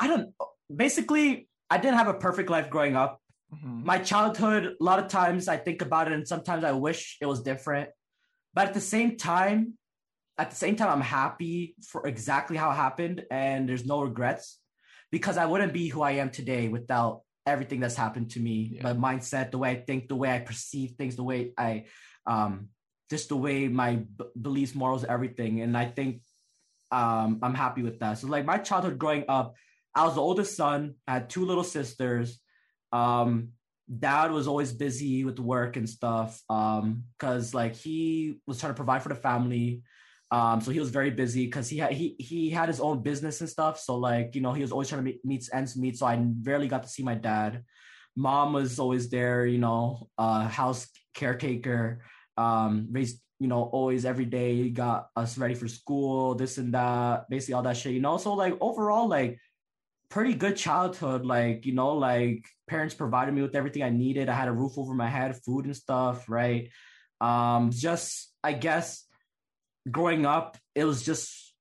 I 0.01 0.07
don't 0.09 0.35
basically 0.75 1.49
I 1.69 1.77
didn't 1.79 1.99
have 1.99 2.09
a 2.09 2.15
perfect 2.15 2.49
life 2.51 2.69
growing 2.71 2.97
up. 2.97 3.21
Mhm. 3.55 3.85
My 3.85 3.99
childhood, 3.99 4.63
a 4.81 4.85
lot 4.85 4.99
of 4.99 5.07
times 5.09 5.47
I 5.49 5.57
think 5.57 5.83
about 5.83 6.07
it 6.09 6.15
and 6.15 6.27
sometimes 6.27 6.65
I 6.65 6.73
wish 6.73 7.19
it 7.21 7.27
was 7.27 7.43
different. 7.43 7.91
But 8.55 8.69
at 8.69 8.75
the 8.75 8.81
same 8.81 9.17
time, 9.17 9.75
at 10.39 10.51
the 10.51 10.57
same 10.57 10.75
time 10.77 10.89
I'm 10.95 11.01
happy 11.23 11.75
for 11.91 12.07
exactly 12.07 12.57
how 12.57 12.71
it 12.71 12.75
happened 12.87 13.25
and 13.31 13.69
there's 13.69 13.87
no 13.87 14.01
regrets. 14.03 14.59
because 15.13 15.37
I 15.37 15.47
wouldn't 15.51 15.73
be 15.73 15.89
who 15.89 16.03
I 16.03 16.13
am 16.23 16.31
today 16.31 16.69
without 16.69 17.23
everything 17.45 17.81
that's 17.81 17.97
happened 18.05 18.29
to 18.35 18.39
me, 18.49 18.57
Yeah. 18.77 18.93
my 18.93 18.95
mindset, 19.09 19.51
the 19.51 19.59
way 19.59 19.71
I 19.77 19.79
think, 19.89 20.07
the 20.07 20.15
way 20.23 20.31
I 20.33 20.39
perceive 20.39 20.91
things, 20.99 21.17
the 21.17 21.25
way 21.25 21.41
I, 21.59 21.87
um, 22.33 22.53
just 23.13 23.29
the 23.29 23.37
way 23.47 23.67
my 23.67 23.91
b- 24.19 24.31
beliefs, 24.41 24.73
morals, 24.83 25.03
everything. 25.17 25.53
And 25.63 25.73
I 25.77 25.87
think 25.97 26.23
um, 26.93 27.41
I'm 27.43 27.55
happy 27.65 27.83
with 27.83 27.99
that. 28.03 28.19
So 28.19 28.29
like 28.29 28.45
my 28.45 28.59
childhood 28.59 28.99
growing 29.03 29.25
up, 29.29 29.55
I 30.01 30.05
was 30.05 30.15
the 30.15 30.23
oldest 30.23 30.57
son. 30.57 30.95
I 31.07 31.13
had 31.13 31.29
two 31.29 31.45
little 31.45 31.63
sisters. 31.63 32.41
Um, 32.91 33.51
dad 33.99 34.33
was 34.33 34.49
always 34.49 34.73
busy 34.73 35.27
with 35.27 35.39
work 35.39 35.77
and 35.77 35.87
stuff. 35.87 36.41
Um, 36.49 37.05
cause 37.19 37.53
like 37.53 37.77
he 37.77 38.39
was 38.47 38.59
trying 38.59 38.73
to 38.73 38.77
provide 38.77 39.03
for 39.03 39.11
the 39.11 39.15
family. 39.15 39.83
Um, 40.31 40.63
so 40.63 40.71
he 40.71 40.81
was 40.81 40.89
very 40.89 41.11
busy 41.11 41.45
because 41.45 41.69
he 41.69 41.77
had 41.77 41.93
he 41.93 42.17
he 42.19 42.49
had 42.49 42.69
his 42.69 42.81
own 42.81 43.03
business 43.03 43.43
and 43.43 43.51
stuff. 43.51 43.79
So 43.79 43.97
like 43.97 44.35
you 44.35 44.41
know 44.41 44.55
he 44.55 44.63
was 44.63 44.73
always 44.73 44.89
trying 44.89 45.01
to 45.01 45.05
meet 45.05 45.21
meets 45.23 45.53
ends 45.53 45.77
meet. 45.77 45.99
So 45.99 46.07
I 46.07 46.25
rarely 46.45 46.69
got 46.69 46.85
to 46.85 46.89
see 46.89 47.03
my 47.03 47.15
dad. 47.15 47.63
Mom 48.17 48.55
was 48.55 48.79
always 48.79 49.11
there, 49.11 49.45
you 49.45 49.59
know, 49.59 50.09
uh, 50.17 50.49
house 50.49 50.89
caretaker. 51.15 52.01
Um, 52.39 52.89
raised 52.91 53.21
you 53.39 53.49
know 53.49 53.65
always 53.65 54.07
every 54.07 54.25
day 54.25 54.71
got 54.71 55.09
us 55.15 55.37
ready 55.37 55.55
for 55.55 55.69
school, 55.69 56.37
this 56.37 56.57
and 56.57 56.73
that, 56.73 57.29
basically 57.29 57.55
all 57.55 57.65
that 57.65 57.77
shit. 57.77 57.93
You 57.93 58.01
know, 58.01 58.17
so 58.17 58.33
like 58.33 58.57
overall 58.63 59.09
like 59.09 59.39
pretty 60.11 60.35
good 60.35 60.57
childhood. 60.57 61.25
Like 61.25 61.65
you 61.67 61.75
know 61.75 61.95
like 61.95 62.45
parents 62.69 62.95
provided 62.95 63.33
me 63.35 63.43
with 63.43 63.55
everything 63.55 63.83
I 63.83 63.91
needed. 63.91 64.29
I 64.29 64.35
had 64.35 64.49
a 64.49 64.53
roof 64.53 64.73
over 64.77 64.95
my 64.95 65.09
head, 65.09 65.37
food 65.45 65.65
and 65.65 65.77
stuff, 65.77 66.29
right? 66.29 66.69
Um, 67.21 67.71
just 67.73 68.33
I 68.43 68.53
guess 68.53 69.07
growing 69.91 70.27
up, 70.27 70.57
it 70.75 70.85
was 70.85 71.03
just 71.03 71.55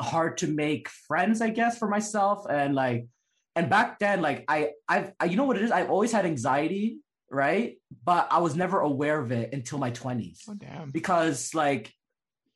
hard 0.00 0.38
to 0.38 0.46
make 0.46 0.88
friends, 0.88 1.40
I 1.40 1.50
guess, 1.50 1.78
for 1.78 1.88
myself. 1.88 2.44
And 2.48 2.74
like, 2.74 3.06
and 3.54 3.68
back 3.70 3.98
then, 3.98 4.20
like 4.20 4.44
I, 4.48 4.70
I've, 4.88 5.12
I, 5.20 5.26
you 5.26 5.36
know 5.36 5.44
what 5.44 5.56
it 5.56 5.62
is? 5.62 5.70
I've 5.70 5.90
always 5.90 6.12
had 6.12 6.24
anxiety, 6.26 6.98
right? 7.30 7.76
But 8.04 8.28
I 8.30 8.38
was 8.38 8.56
never 8.56 8.80
aware 8.80 9.18
of 9.20 9.32
it 9.32 9.52
until 9.52 9.78
my 9.78 9.90
twenties 9.90 10.42
Oh 10.48 10.54
damn. 10.54 10.90
because 10.90 11.54
like 11.54 11.92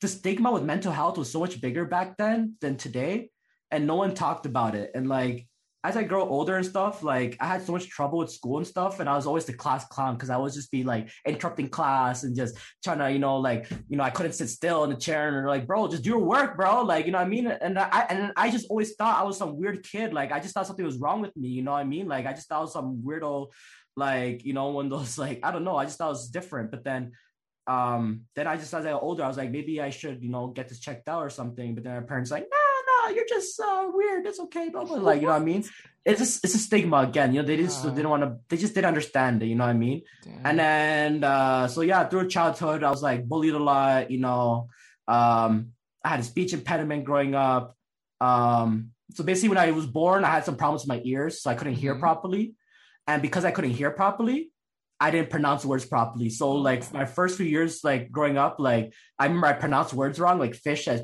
the 0.01 0.09
stigma 0.09 0.51
with 0.51 0.62
mental 0.62 0.93
health 0.93 1.19
was 1.19 1.31
so 1.31 1.40
much 1.40 1.61
bigger 1.61 1.85
back 1.85 2.16
then 2.16 2.55
than 2.61 2.77
today, 2.77 3.31
and 3.71 3.87
no 3.87 3.97
one 3.97 4.15
talked 4.15 4.47
about 4.47 4.75
it. 4.75 4.93
And 4.95 5.09
like 5.09 5.47
as 5.87 5.97
I 5.97 6.03
grow 6.03 6.29
older 6.29 6.57
and 6.57 6.67
stuff, 6.67 7.05
like 7.05 7.37
I 7.39 7.47
had 7.47 7.63
so 7.63 7.71
much 7.71 7.89
trouble 7.89 8.19
with 8.19 8.33
school 8.33 8.59
and 8.59 8.67
stuff, 8.67 8.99
and 8.99 9.09
I 9.09 9.15
was 9.15 9.25
always 9.25 9.45
the 9.45 9.53
class 9.53 9.87
clown 9.87 10.15
because 10.15 10.31
I 10.31 10.37
was 10.37 10.53
just 10.53 10.73
be 10.73 10.83
like 10.83 11.09
interrupting 11.25 11.69
class 11.69 12.25
and 12.25 12.35
just 12.35 12.59
trying 12.83 12.99
to, 12.99 13.09
you 13.09 13.21
know, 13.21 13.37
like 13.37 13.71
you 13.89 13.97
know, 13.97 14.03
I 14.03 14.11
couldn't 14.11 14.33
sit 14.33 14.49
still 14.49 14.83
in 14.83 14.91
the 14.91 14.97
chair 14.97 15.29
and 15.29 15.47
like, 15.47 15.65
bro, 15.65 15.87
just 15.87 16.03
do 16.03 16.11
your 16.11 16.19
work, 16.19 16.57
bro. 16.57 16.83
Like, 16.83 17.07
you 17.07 17.13
know 17.13 17.19
what 17.19 17.27
I 17.27 17.31
mean? 17.31 17.47
And 17.47 17.79
I 17.79 18.07
and 18.11 18.33
I 18.37 18.51
just 18.51 18.67
always 18.69 18.97
thought 18.97 19.21
I 19.21 19.23
was 19.23 19.39
some 19.39 19.57
weird 19.57 19.85
kid. 19.85 20.13
Like 20.13 20.33
I 20.33 20.41
just 20.41 20.55
thought 20.55 20.67
something 20.67 20.85
was 20.85 20.99
wrong 20.99 21.21
with 21.21 21.37
me, 21.37 21.49
you 21.51 21.63
know 21.63 21.73
what 21.73 21.79
I 21.79 21.85
mean? 21.85 22.09
Like 22.09 22.27
I 22.27 22.33
just 22.33 22.49
thought 22.49 22.59
I 22.59 22.63
was 22.63 22.73
some 22.73 23.03
weirdo, 23.07 23.53
like, 23.97 24.45
you 24.45 24.55
know, 24.55 24.71
one 24.71 24.87
of 24.87 24.91
those 24.91 25.17
like, 25.19 25.39
I 25.45 25.53
don't 25.53 25.65
know, 25.65 25.77
I 25.77 25.85
just 25.85 25.99
thought 25.99 26.09
it 26.09 26.19
was 26.19 26.31
different. 26.31 26.73
But 26.73 26.83
then 26.83 27.13
um 27.69 28.23
then 28.35 28.49
I 28.49 28.57
just 28.57 28.75
as 28.75 28.85
I 28.85 28.91
got 28.91 29.05
older, 29.05 29.23
I 29.23 29.29
was 29.29 29.37
like, 29.37 29.53
maybe 29.53 29.81
I 29.81 29.91
should, 29.91 30.21
you 30.21 30.31
know, 30.31 30.49
get 30.49 30.69
this 30.69 30.81
checked 30.81 31.09
out 31.09 31.23
or 31.23 31.31
something. 31.31 31.77
But 31.77 31.85
then 31.85 31.95
my 31.95 32.01
parents 32.01 32.33
like, 32.33 32.49
no, 32.51 32.66
no, 33.07 33.15
you're 33.15 33.27
just 33.28 33.57
so 33.57 33.93
weird. 33.95 34.27
It's 34.27 34.41
okay, 34.41 34.69
blah 34.69 34.85
blah. 34.85 34.97
Like, 34.97 35.20
you 35.20 35.27
know 35.27 35.33
what 35.33 35.43
I 35.43 35.45
mean? 35.45 35.65
It's 36.07 36.20
just 36.20 36.45
it's 36.45 36.55
a 36.55 36.59
stigma 36.59 36.99
again. 36.99 37.35
You 37.35 37.43
know, 37.43 37.49
they 37.49 37.57
just 37.57 37.85
Uh. 37.85 37.91
didn't 37.91 38.09
want 38.09 38.23
to. 38.23 38.37
They 38.49 38.57
just 38.57 38.74
didn't 38.77 38.87
understand 38.87 39.43
it. 39.43 39.47
You 39.47 39.57
know 39.57 39.65
what 39.65 39.70
I 39.74 39.85
mean? 39.87 40.03
Damn. 40.23 40.47
And 40.47 40.59
then 40.61 41.24
uh 41.24 41.66
so 41.66 41.81
yeah, 41.81 42.07
through 42.09 42.28
childhood, 42.28 42.85
I 42.85 42.91
was 42.91 43.03
like 43.03 43.24
bullied 43.27 43.55
a 43.55 43.59
lot. 43.59 44.09
You 44.09 44.20
know, 44.20 44.69
um, 45.09 45.73
I 46.05 46.11
had 46.11 46.20
a 46.20 46.23
speech 46.23 46.53
impediment 46.53 47.05
growing 47.05 47.35
up. 47.35 47.74
Um, 48.20 48.93
so 49.16 49.24
basically, 49.24 49.49
when 49.49 49.59
I 49.59 49.73
was 49.73 49.87
born, 49.87 50.23
I 50.24 50.31
had 50.31 50.45
some 50.45 50.57
problems 50.57 50.83
with 50.83 50.89
my 50.95 51.01
ears, 51.05 51.43
so 51.43 51.51
I 51.51 51.55
couldn't 51.59 51.74
hear 51.74 51.97
Mhm. 51.97 52.01
properly. 52.07 52.55
And 53.09 53.20
because 53.20 53.45
I 53.45 53.51
couldn't 53.51 53.73
hear 53.81 53.91
properly, 53.91 54.53
I 55.01 55.11
didn't 55.11 55.31
pronounce 55.31 55.65
words 55.65 55.85
properly. 55.87 56.31
So 56.31 56.53
like 56.53 56.83
my 56.93 57.05
first 57.05 57.37
few 57.37 57.47
years, 57.47 57.83
like 57.83 58.12
growing 58.12 58.39
up, 58.39 58.55
like 58.61 58.95
I 59.19 59.24
remember 59.27 59.49
I 59.49 59.55
pronounced 59.55 59.93
words 59.93 60.20
wrong, 60.20 60.39
like 60.39 60.55
fish 60.55 60.87
as 60.87 61.03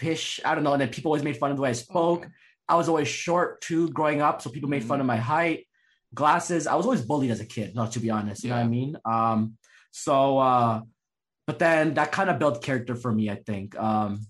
fish. 0.00 0.40
I 0.44 0.54
don't 0.54 0.64
know. 0.64 0.72
And 0.72 0.80
then 0.80 0.88
people 0.88 1.10
always 1.10 1.22
made 1.22 1.36
fun 1.36 1.50
of 1.50 1.56
the 1.56 1.62
way 1.62 1.70
I 1.70 1.72
spoke. 1.72 2.24
Okay. 2.24 2.32
I 2.68 2.76
was 2.76 2.88
always 2.88 3.08
short 3.08 3.60
too 3.60 3.90
growing 3.90 4.22
up, 4.22 4.40
so 4.40 4.50
people 4.50 4.70
made 4.70 4.84
fun 4.84 5.00
of 5.00 5.06
my 5.06 5.16
height. 5.16 5.66
Glasses. 6.14 6.66
I 6.66 6.74
was 6.74 6.86
always 6.86 7.02
bullied 7.02 7.30
as 7.30 7.40
a 7.40 7.46
kid, 7.46 7.74
no, 7.74 7.86
to 7.86 8.00
be 8.00 8.10
honest. 8.10 8.42
You 8.42 8.50
know 8.50 8.56
what 8.56 8.64
I 8.64 8.68
mean? 8.68 8.96
Um, 9.04 9.56
so 9.92 10.38
uh, 10.38 10.80
but 11.46 11.58
then 11.58 11.94
that 11.94 12.12
kind 12.12 12.30
of 12.30 12.38
built 12.38 12.62
character 12.62 12.94
for 12.94 13.12
me, 13.12 13.28
I 13.30 13.36
think. 13.36 13.76
Um, 13.78 14.26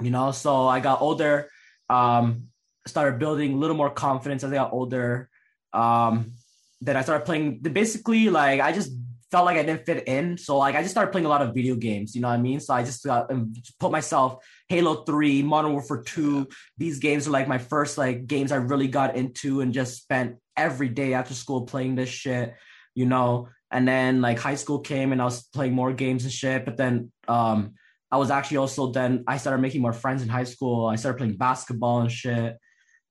you 0.00 0.10
know, 0.10 0.30
so 0.32 0.66
I 0.66 0.80
got 0.80 1.00
older, 1.00 1.50
um, 1.90 2.48
started 2.86 3.18
building 3.18 3.54
a 3.54 3.56
little 3.56 3.76
more 3.76 3.90
confidence 3.90 4.44
as 4.44 4.52
I 4.52 4.54
got 4.54 4.72
older. 4.72 5.28
Um, 5.72 6.32
then 6.80 6.96
I 6.96 7.02
started 7.02 7.24
playing 7.24 7.58
basically 7.60 8.30
like 8.30 8.60
I 8.60 8.72
just 8.72 8.92
felt 9.30 9.44
like 9.44 9.56
I 9.56 9.62
didn't 9.62 9.84
fit 9.84 10.06
in. 10.06 10.38
So 10.38 10.58
like 10.58 10.74
I 10.74 10.82
just 10.82 10.92
started 10.92 11.10
playing 11.10 11.26
a 11.26 11.28
lot 11.28 11.42
of 11.42 11.54
video 11.54 11.74
games, 11.74 12.14
you 12.14 12.20
know 12.20 12.28
what 12.28 12.34
I 12.34 12.40
mean? 12.40 12.60
So 12.60 12.74
I 12.74 12.84
just 12.84 13.04
got 13.04 13.30
um, 13.30 13.52
put 13.80 13.90
myself 13.90 14.44
Halo 14.68 15.04
3, 15.04 15.42
Modern 15.42 15.72
Warfare 15.72 16.02
2. 16.02 16.46
These 16.78 16.98
games 16.98 17.26
are 17.26 17.32
like 17.32 17.48
my 17.48 17.58
first 17.58 17.98
like 17.98 18.26
games 18.26 18.52
I 18.52 18.56
really 18.56 18.88
got 18.88 19.16
into 19.16 19.60
and 19.60 19.72
just 19.72 19.96
spent 19.96 20.36
every 20.56 20.88
day 20.88 21.14
after 21.14 21.34
school 21.34 21.62
playing 21.62 21.96
this 21.96 22.08
shit, 22.08 22.54
you 22.94 23.06
know. 23.06 23.48
And 23.70 23.86
then 23.86 24.20
like 24.20 24.38
high 24.38 24.54
school 24.54 24.78
came 24.78 25.12
and 25.12 25.20
I 25.20 25.24
was 25.24 25.42
playing 25.42 25.74
more 25.74 25.92
games 25.92 26.24
and 26.24 26.32
shit. 26.32 26.64
But 26.64 26.76
then 26.76 27.12
um 27.26 27.74
I 28.10 28.18
was 28.18 28.30
actually 28.30 28.58
also 28.58 28.92
then 28.92 29.24
I 29.26 29.38
started 29.38 29.60
making 29.60 29.82
more 29.82 29.92
friends 29.92 30.22
in 30.22 30.28
high 30.28 30.44
school. 30.44 30.86
I 30.86 30.96
started 30.96 31.18
playing 31.18 31.36
basketball 31.36 32.00
and 32.00 32.12
shit. 32.12 32.56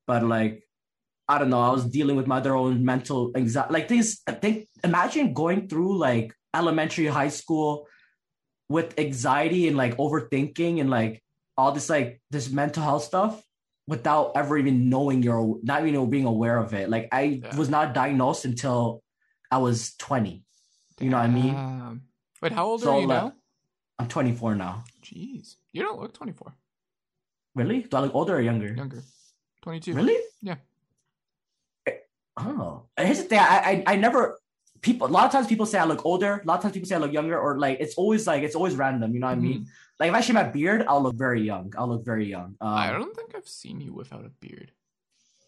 But 0.07 0.23
like 0.23 0.64
I 1.27 1.39
don't 1.39 1.49
know, 1.49 1.61
I 1.61 1.71
was 1.71 1.85
dealing 1.85 2.15
with 2.15 2.27
my 2.27 2.37
other 2.37 2.55
own 2.55 2.85
mental 2.85 3.31
anxiety. 3.35 3.73
Like 3.73 3.87
things 3.87 4.21
I 4.27 4.33
think 4.33 4.67
imagine 4.83 5.33
going 5.33 5.67
through 5.67 5.97
like 5.97 6.33
elementary, 6.53 7.07
high 7.07 7.29
school 7.29 7.87
with 8.69 8.97
anxiety 8.99 9.67
and 9.67 9.75
like 9.77 9.97
overthinking 9.97 10.79
and 10.81 10.89
like 10.89 11.23
all 11.57 11.71
this 11.71 11.89
like 11.89 12.21
this 12.31 12.49
mental 12.51 12.83
health 12.83 13.03
stuff 13.03 13.41
without 13.87 14.31
ever 14.35 14.57
even 14.57 14.89
knowing 14.89 15.21
you're 15.23 15.57
not 15.63 15.85
even 15.85 16.09
being 16.09 16.25
aware 16.25 16.57
of 16.57 16.73
it. 16.73 16.89
Like 16.89 17.07
I 17.11 17.21
Yeah. 17.43 17.55
was 17.55 17.69
not 17.69 17.93
diagnosed 17.93 18.45
until 18.45 19.03
I 19.51 19.57
was 19.59 19.95
20. 19.97 20.43
You 20.99 21.09
know 21.09 21.17
what 21.17 21.23
I 21.25 21.27
mean? 21.27 22.01
Wait, 22.41 22.51
how 22.51 22.65
old 22.67 22.81
So, 22.81 22.95
are 22.95 23.01
you 23.01 23.07
like- 23.07 23.23
now? 23.23 23.33
I'm 23.97 24.07
24 24.07 24.55
now. 24.55 24.83
Jeez, 25.01 25.55
you 25.71 25.81
don't 25.81 25.99
look 25.99 26.13
24. 26.13 26.53
Really? 27.55 27.83
Do 27.83 27.97
I 27.97 28.01
look 28.01 28.13
older 28.15 28.35
or 28.35 28.41
younger? 28.41 28.73
Younger, 28.73 29.03
22. 29.61 29.93
Really? 29.93 30.17
Yeah. 30.41 30.55
Oh, 32.37 32.83
here's 32.97 33.19
the 33.19 33.23
thing. 33.23 33.39
I, 33.39 33.83
I 33.87 33.93
I 33.93 33.95
never 33.95 34.39
people. 34.81 35.07
A 35.07 35.13
lot 35.17 35.25
of 35.25 35.31
times 35.31 35.47
people 35.47 35.65
say 35.65 35.79
I 35.79 35.85
look 35.85 36.05
older. 36.05 36.41
A 36.43 36.45
lot 36.47 36.55
of 36.57 36.61
times 36.63 36.73
people 36.73 36.87
say 36.87 36.95
I 36.95 36.99
look 36.99 37.13
younger, 37.13 37.39
or 37.39 37.57
like 37.57 37.77
it's 37.79 37.95
always 37.95 38.27
like 38.27 38.43
it's 38.43 38.55
always 38.55 38.75
random. 38.75 39.13
You 39.13 39.19
know 39.21 39.27
what 39.27 39.33
I 39.39 39.39
mean? 39.39 39.67
Like 39.99 40.09
if 40.09 40.15
I 40.15 40.21
shave 40.21 40.35
my 40.35 40.43
beard, 40.43 40.83
I'll 40.87 41.01
look 41.01 41.15
very 41.15 41.41
young. 41.41 41.73
I'll 41.77 41.87
look 41.87 42.03
very 42.03 42.25
young. 42.25 42.55
Um, 42.59 42.67
I 42.75 42.91
don't 42.91 43.15
think 43.15 43.33
I've 43.35 43.47
seen 43.47 43.79
you 43.79 43.93
without 43.93 44.25
a 44.25 44.29
beard. 44.43 44.71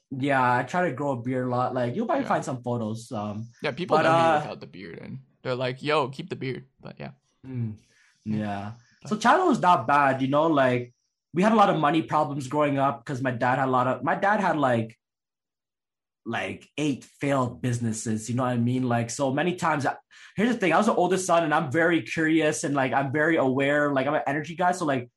Yeah, 0.10 0.40
I 0.60 0.64
try 0.64 0.88
to 0.88 0.96
grow 0.96 1.12
a 1.12 1.22
beard 1.22 1.48
a 1.48 1.50
lot. 1.50 1.74
Like 1.76 1.94
you'll 1.96 2.06
probably 2.08 2.24
Yeah. 2.24 2.30
find 2.30 2.46
some 2.46 2.64
photos. 2.64 3.12
Um, 3.12 3.50
Yeah, 3.62 3.72
people 3.72 3.98
But, 3.98 4.04
know 4.04 4.16
me 4.16 4.24
uh, 4.24 4.40
without 4.40 4.60
the 4.62 4.68
beard, 4.68 5.00
and 5.04 5.20
they're 5.44 5.56
like, 5.60 5.84
"Yo, 5.84 6.08
keep 6.08 6.30
the 6.30 6.38
beard." 6.40 6.64
But 6.80 6.96
yeah, 6.98 7.12
mm, 7.46 7.76
yeah. 8.24 8.80
So 9.06 9.18
childhood 9.18 9.50
was 9.50 9.60
not 9.60 9.86
bad. 9.88 10.22
You 10.22 10.30
know, 10.30 10.48
like 10.48 10.94
we 11.34 11.44
had 11.44 11.52
a 11.52 11.56
lot 11.60 11.70
of 11.70 11.76
money 11.78 12.02
problems 12.02 12.48
growing 12.48 12.80
up 12.80 13.04
because 13.04 13.22
my 13.22 13.32
dad 13.32 13.60
had 13.60 13.68
a 13.68 13.72
lot 13.72 13.88
of. 13.88 14.04
My 14.04 14.16
dad 14.16 14.40
had 14.40 14.56
like 14.56 14.98
like 16.28 16.68
eight 16.78 17.06
failed 17.06 17.62
businesses. 17.62 18.30
You 18.30 18.36
know 18.36 18.44
what 18.44 18.52
I 18.52 18.58
mean? 18.58 18.84
Like 18.84 19.10
so 19.10 19.34
many 19.34 19.56
times. 19.56 19.86
I, 19.86 19.96
here's 20.36 20.52
the 20.52 20.60
thing: 20.60 20.74
I 20.74 20.78
was 20.78 20.88
the 20.88 20.94
oldest 20.94 21.26
son, 21.26 21.44
and 21.44 21.54
I'm 21.54 21.72
very 21.72 22.02
curious 22.02 22.64
and 22.64 22.76
like 22.76 22.94
I'm 22.94 23.12
very 23.12 23.38
aware. 23.38 23.94
Like 23.94 24.08
I'm 24.08 24.14
an 24.14 24.22
energy 24.28 24.56
guy, 24.56 24.74
so 24.74 24.86
like 24.86 25.10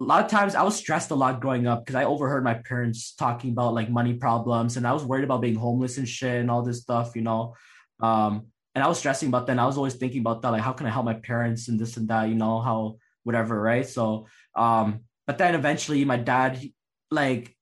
a 0.00 0.04
lot 0.04 0.24
of 0.24 0.30
times 0.30 0.54
I 0.54 0.62
was 0.62 0.76
stressed 0.76 1.10
a 1.10 1.14
lot 1.14 1.40
growing 1.40 1.66
up 1.66 1.84
because 1.84 1.94
I 1.94 2.04
overheard 2.04 2.42
my 2.42 2.54
parents 2.54 3.14
talking 3.14 3.50
about 3.52 3.74
like 3.74 3.90
money 3.90 4.14
problems, 4.14 4.76
and 4.76 4.86
I 4.86 4.92
was 4.94 5.04
worried 5.04 5.24
about 5.24 5.42
being 5.42 5.54
homeless 5.56 5.98
and 5.98 6.08
shit 6.08 6.40
and 6.40 6.50
all 6.50 6.62
this 6.62 6.80
stuff. 6.80 7.14
You 7.14 7.22
know, 7.22 7.54
um, 8.00 8.46
and 8.74 8.82
I 8.82 8.88
was 8.88 8.98
stressing 8.98 9.28
about 9.28 9.46
that. 9.46 9.52
And 9.52 9.60
I 9.60 9.66
was 9.66 9.76
always 9.76 9.94
thinking 9.94 10.20
about 10.20 10.40
that, 10.42 10.50
like 10.50 10.62
how 10.62 10.72
can 10.72 10.86
I 10.86 10.90
help 10.90 11.04
my 11.04 11.14
parents 11.14 11.68
and 11.68 11.78
this 11.78 11.98
and 11.98 12.08
that. 12.08 12.28
You 12.28 12.34
know, 12.34 12.60
how 12.60 12.96
whatever, 13.24 13.60
right? 13.60 13.86
So, 13.86 14.26
um, 14.56 15.00
but 15.26 15.36
then 15.36 15.54
eventually, 15.54 16.04
my 16.06 16.16
dad, 16.16 16.56
he- 16.56 16.74
like 17.10 17.53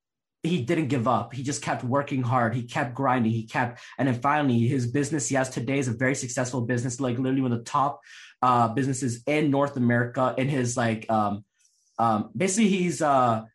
he 0.43 0.63
didn't 0.63 0.89
give 0.89 1.07
up. 1.07 1.33
He 1.35 1.43
just 1.43 1.63
kept 1.63 1.85
working 1.85 2.23
hard. 2.23 2.55
He 2.55 2.65
kept 2.65 2.95
grinding. 2.95 3.31
He 3.33 3.45
kept, 3.45 3.81
and 3.99 4.09
then 4.09 4.21
finally, 4.21 4.67
his 4.67 4.87
business 4.89 5.29
he 5.29 5.37
has 5.37 5.49
today 5.49 5.79
is 5.79 5.89
a 5.89 5.93
very 5.93 6.15
successful 6.17 6.63
business, 6.63 7.01
like 7.01 7.17
literally 7.17 7.43
one 7.43 7.53
of 7.53 7.59
the 7.59 7.65
top 7.65 8.01
uh, 8.43 8.69
businesses 8.69 9.23
in 9.27 9.51
North 9.51 9.77
America. 9.77 10.35
In 10.37 10.49
his 10.49 10.77
like, 10.77 11.09
um, 11.09 11.45
um, 11.99 12.31
basically, 12.37 12.69
he's 12.71 13.01
a, 13.01 13.47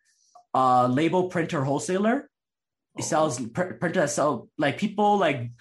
a 0.54 0.88
label 0.88 1.28
printer 1.28 1.64
wholesaler. 1.64 2.30
He 2.96 3.04
Oh. 3.04 3.06
sells 3.06 3.40
pr- 3.40 3.74
printers 3.74 4.02
that 4.02 4.10
sell 4.10 4.50
like 4.58 4.78
people 4.78 5.18
like 5.18 5.52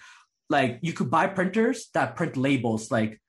like 0.49 0.79
you 0.81 0.93
could 0.93 1.11
buy 1.11 1.27
printers 1.27 1.89
that 1.93 2.15
print 2.15 2.37
labels 2.37 2.89
like 2.89 3.21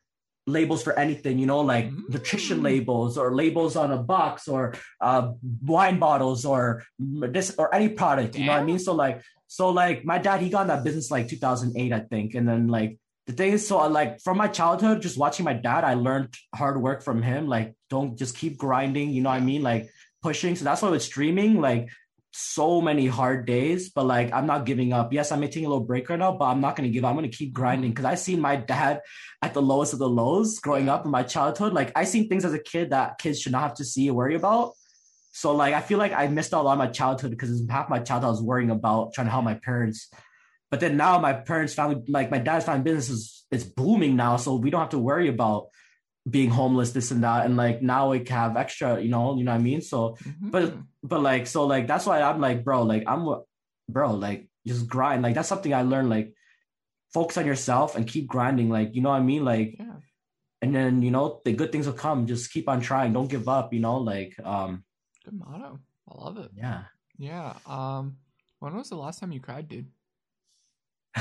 labels 0.49 0.83
for 0.83 0.99
anything, 0.99 1.39
you 1.39 1.47
know, 1.47 1.61
like 1.61 1.87
Mm. 1.91 2.09
nutrition 2.15 2.62
labels 2.62 3.19
or 3.20 3.35
labels 3.43 3.77
on 3.77 3.93
a 3.93 4.01
box 4.15 4.49
or 4.49 4.75
uh, 5.01 5.33
wine 5.75 5.99
bottles 5.99 6.45
or 6.45 6.83
this 6.99 7.55
or 7.61 7.66
any 7.75 7.89
product, 7.89 8.37
you 8.37 8.47
know 8.47 8.53
what 8.53 8.62
I 8.62 8.65
mean? 8.65 8.79
So 8.79 8.93
like, 8.95 9.23
so 9.47 9.69
like 9.70 10.05
my 10.05 10.19
dad, 10.19 10.41
he 10.41 10.49
got 10.51 10.62
in 10.62 10.69
that 10.69 10.85
business 10.85 11.11
like 11.11 11.29
2008, 11.29 11.93
I 11.93 12.01
think, 12.01 12.35
and 12.35 12.49
then 12.49 12.69
like 12.69 12.99
the 13.27 13.35
thing 13.35 13.53
is, 13.53 13.69
so 13.69 13.79
I, 13.79 13.87
like 13.89 14.20
from 14.23 14.37
my 14.39 14.49
childhood, 14.49 15.03
just 15.03 15.19
watching 15.19 15.45
my 15.45 15.53
dad, 15.53 15.85
I 15.85 15.95
learned 15.95 16.35
hard 16.55 16.81
work 16.81 17.03
from 17.03 17.23
him. 17.23 17.47
Like, 17.47 17.75
don't 17.91 18.16
just 18.19 18.35
keep 18.37 18.57
grinding, 18.57 19.11
you 19.11 19.20
know 19.23 19.29
what 19.31 19.43
I 19.43 19.45
mean? 19.53 19.62
Like 19.62 19.91
pushing. 20.23 20.57
So 20.57 20.65
that's 20.65 20.81
why 20.83 20.89
with 20.91 21.03
streaming, 21.03 21.61
like 21.61 21.89
so 22.33 22.81
many 22.81 23.07
hard 23.07 23.47
days, 23.47 23.91
but 23.91 24.05
like 24.05 24.33
I'm 24.33 24.47
not 24.47 24.67
giving 24.67 24.93
up. 24.93 25.13
Yes, 25.13 25.33
I 25.33 25.37
may 25.37 25.49
take 25.49 25.65
a 25.65 25.69
little 25.69 25.85
break 25.85 26.09
right 26.09 26.19
now, 26.19 26.33
but 26.33 26.47
I'm 26.47 26.61
not 26.61 26.77
gonna 26.77 26.91
give 26.91 27.05
up. 27.05 27.11
I'm 27.11 27.17
gonna 27.17 27.29
keep 27.29 27.53
grinding 27.53 27.91
because 27.91 28.05
I 28.05 28.15
seen 28.15 28.41
my 28.41 28.57
dad 28.57 29.01
at 29.43 29.55
the 29.55 29.63
lowest 29.63 29.93
of 29.93 29.99
the 29.99 30.09
lows 30.09 30.59
growing 30.61 30.89
up 30.89 31.05
in 31.05 31.11
my 31.11 31.23
childhood. 31.23 31.73
Like 31.73 31.93
I 31.97 32.05
seen 32.05 32.29
things 32.29 32.45
as 32.45 32.55
a 32.55 32.59
kid 32.59 32.91
that 32.91 33.19
kids 33.19 33.41
should 33.41 33.53
not 33.53 33.63
have 33.63 33.75
to 33.75 33.85
see 33.85 34.09
or 34.11 34.15
worry 34.15 34.35
about. 34.35 34.75
So 35.33 35.55
like 35.55 35.75
I 35.75 35.81
feel 35.81 35.99
like 35.99 36.13
I 36.13 36.27
missed 36.29 36.53
out 36.53 36.63
a 36.63 36.65
lot 36.65 36.73
of 36.73 36.79
my 36.79 36.89
childhood 36.89 37.31
because 37.31 37.51
it's 37.51 37.71
half 37.71 37.89
my 37.89 38.01
childhood 38.01 38.29
I 38.29 38.31
was 38.31 38.43
worrying 38.43 38.71
about 38.71 39.15
trying 39.15 39.27
to 39.27 39.31
help 39.31 39.45
my 39.45 39.55
parents. 39.55 40.11
But 40.71 40.81
then 40.81 40.97
now 40.97 41.19
my 41.19 41.33
parents' 41.33 41.75
family, 41.75 42.03
like 42.09 42.31
my 42.31 42.39
dad's 42.39 42.67
family 42.67 42.83
business 42.83 43.09
is 43.09 43.47
it's 43.51 43.65
booming 43.65 44.17
now, 44.17 44.37
so 44.37 44.57
we 44.57 44.71
don't 44.71 44.81
have 44.81 44.91
to 44.91 44.99
worry 44.99 45.29
about 45.29 45.69
being 46.31 46.51
homeless, 46.51 46.93
this 46.93 47.11
and 47.11 47.23
that. 47.25 47.47
And 47.47 47.57
like 47.57 47.83
now 47.83 48.11
we 48.11 48.25
have 48.29 48.57
extra, 48.57 49.01
you 49.01 49.09
know, 49.09 49.37
you 49.37 49.45
know 49.45 49.53
what 49.53 49.61
I 49.61 49.63
mean? 49.63 49.81
So 49.83 50.17
but 50.41 50.75
Mhm. 50.75 50.87
but 51.03 51.21
like 51.23 51.47
so 51.47 51.67
like 51.67 51.87
that's 51.87 52.07
why 52.07 52.21
I'm 52.23 52.41
like, 52.41 52.65
bro, 52.65 52.83
like 52.83 53.05
I'm 53.07 53.27
bro, 53.89 54.15
like 54.15 54.49
just 54.67 54.87
grind. 54.89 55.23
Like 55.23 55.35
that's 55.35 55.49
something 55.49 55.73
I 55.75 55.83
learned, 55.83 56.11
like 56.11 56.35
focus 57.15 57.39
on 57.39 57.47
yourself 57.47 57.97
and 57.97 58.07
keep 58.07 58.27
grinding. 58.29 58.69
Like, 58.69 58.95
you 58.95 59.01
know 59.03 59.11
what 59.11 59.21
I 59.23 59.23
mean? 59.25 59.45
Like 59.45 59.77
yeah. 59.79 59.97
and 60.63 60.75
then 60.75 61.03
you 61.03 61.11
know 61.11 61.41
the 61.45 61.53
good 61.53 61.73
things 61.73 61.87
will 61.87 61.95
come. 61.95 62.27
Just 62.27 62.53
keep 62.53 62.69
on 62.69 62.81
trying. 62.81 63.13
Don't 63.13 63.31
give 63.31 63.49
up, 63.49 63.73
you 63.73 63.81
know, 63.81 63.99
like 63.99 64.35
um 64.45 64.85
Good 65.25 65.35
motto. 65.39 65.79
I 66.09 66.25
love 66.25 66.37
it. 66.39 66.51
yeah. 66.55 66.85
Yeah. 67.19 67.55
Um. 67.67 68.17
When 68.61 68.75
was 68.75 68.89
the 68.91 68.97
last 68.97 69.21
time 69.21 69.31
you 69.33 69.41
cried, 69.41 69.69
dude? 69.69 69.87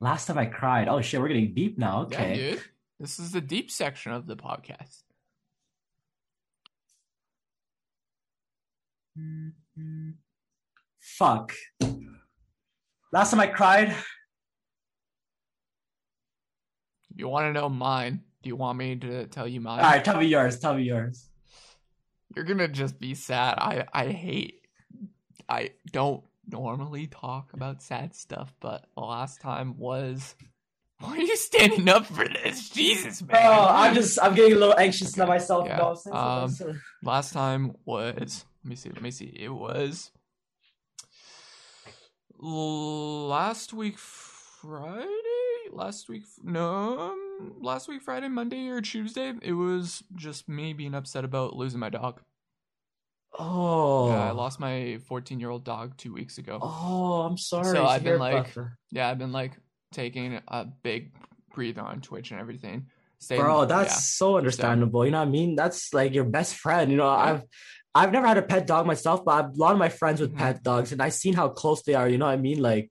Last 0.00 0.26
time 0.26 0.38
I 0.38 0.46
cried. 0.46 0.88
Oh 0.88 1.00
shit, 1.00 1.20
we're 1.20 1.28
getting 1.28 1.54
deep 1.54 1.78
now. 1.78 2.08
Yeah, 2.10 2.18
Okay. 2.20 2.34
dude. 2.34 2.62
This 3.02 3.18
is 3.18 3.32
the 3.32 3.40
deep 3.40 3.68
section 3.68 4.12
of 4.12 4.28
the 4.28 4.36
podcast. 4.36 5.02
Fuck. 11.00 11.52
Last 13.12 13.32
time 13.32 13.40
I 13.40 13.48
cried, 13.48 13.92
You 17.16 17.26
want 17.28 17.52
to 17.52 17.60
know 17.60 17.68
mine? 17.68 18.22
Do 18.44 18.48
you 18.48 18.54
want 18.54 18.78
me 18.78 18.94
to 18.94 19.26
tell 19.26 19.48
you 19.48 19.60
mine? 19.60 19.80
all 19.80 19.90
right, 19.90 20.04
tell 20.04 20.20
me 20.20 20.26
yours. 20.26 20.60
Tell 20.60 20.74
me 20.76 20.84
yours. 20.84 21.28
You're 22.36 22.44
gonna 22.44 22.68
just 22.68 23.00
be 23.00 23.14
sad. 23.14 23.58
I 23.58 23.84
I 23.92 24.06
hate. 24.12 24.60
I 25.48 25.70
don't 25.90 26.22
normally 26.48 27.08
talk 27.08 27.52
about 27.52 27.82
sad 27.82 28.14
stuff, 28.14 28.54
but 28.60 28.86
the 28.94 29.02
last 29.02 29.40
time 29.40 29.76
was. 29.76 30.36
Why 31.02 31.16
are 31.16 31.20
you 31.20 31.36
standing 31.36 31.88
up 31.88 32.06
for 32.06 32.26
this? 32.28 32.68
Jesus, 32.70 33.22
man. 33.22 33.36
Oh, 33.42 33.66
I'm 33.68 33.94
just 33.94 34.18
I'm 34.22 34.34
getting 34.34 34.52
a 34.54 34.58
little 34.58 34.78
anxious 34.78 35.16
now 35.16 35.26
myself. 35.26 35.66
Yeah, 35.66 35.72
you 35.76 35.78
know 35.82 35.88
what 35.88 36.12
I'm 36.14 36.48
saying? 36.48 36.54
So- 36.56 36.70
um, 36.70 36.80
last 37.02 37.32
time 37.32 37.74
was 37.84 38.44
let 38.64 38.68
me 38.70 38.76
see 38.76 38.88
let 38.90 39.02
me 39.02 39.10
see 39.10 39.26
it 39.38 39.48
was 39.48 40.10
last 42.38 43.72
week 43.72 43.98
friday 43.98 45.06
last 45.72 46.08
week 46.08 46.24
no 46.42 46.98
um, 46.98 47.54
last 47.60 47.88
week 47.88 48.02
friday 48.02 48.28
monday 48.28 48.68
or 48.68 48.80
tuesday 48.80 49.32
it 49.42 49.52
was 49.52 50.02
just 50.16 50.48
me 50.48 50.72
being 50.72 50.94
upset 50.94 51.24
about 51.24 51.54
losing 51.56 51.80
my 51.80 51.88
dog 51.88 52.20
oh, 53.38 54.08
yeah, 54.10 54.28
i 54.28 54.30
lost 54.32 54.60
my 54.60 54.98
14 55.08 55.40
year 55.40 55.50
old 55.50 55.64
dog 55.64 55.96
two 55.96 56.12
weeks 56.12 56.38
ago 56.38 56.58
Oh, 56.60 57.22
I'm 57.22 57.38
sorry. 57.38 57.64
So 57.76 57.84
I've 57.86 58.04
been 58.04 58.18
like- 58.18 58.54
that. 58.54 58.68
yeah 58.90 59.08
i've 59.08 59.18
been 59.18 59.32
like 59.32 59.52
taking 59.92 60.40
a 60.48 60.64
big 60.64 61.12
breathe 61.54 61.78
on 61.78 62.00
twitch 62.00 62.30
and 62.30 62.40
everything 62.40 62.86
bro 63.28 63.64
that's 63.66 63.92
yeah. 63.94 63.98
so 63.98 64.36
understandable 64.36 65.04
you 65.04 65.12
know 65.12 65.18
what 65.20 65.28
i 65.28 65.30
mean 65.30 65.54
that's 65.54 65.94
like 65.94 66.12
your 66.12 66.24
best 66.24 66.56
friend 66.56 66.90
you 66.90 66.96
know 66.96 67.08
i've 67.08 67.42
i've 67.94 68.10
never 68.10 68.26
had 68.26 68.36
a 68.38 68.42
pet 68.42 68.66
dog 68.66 68.84
myself 68.86 69.24
but 69.24 69.32
I've, 69.32 69.50
a 69.50 69.56
lot 69.56 69.72
of 69.72 69.78
my 69.78 69.90
friends 69.90 70.20
with 70.20 70.32
Mhm. 70.34 70.38
pet 70.38 70.62
dogs 70.64 70.90
and 70.92 71.00
i've 71.00 71.14
seen 71.14 71.34
how 71.34 71.48
close 71.48 71.82
they 71.82 71.94
are 71.94 72.08
you 72.08 72.18
know 72.18 72.26
what 72.26 72.32
i 72.32 72.36
mean 72.36 72.60
like 72.60 72.90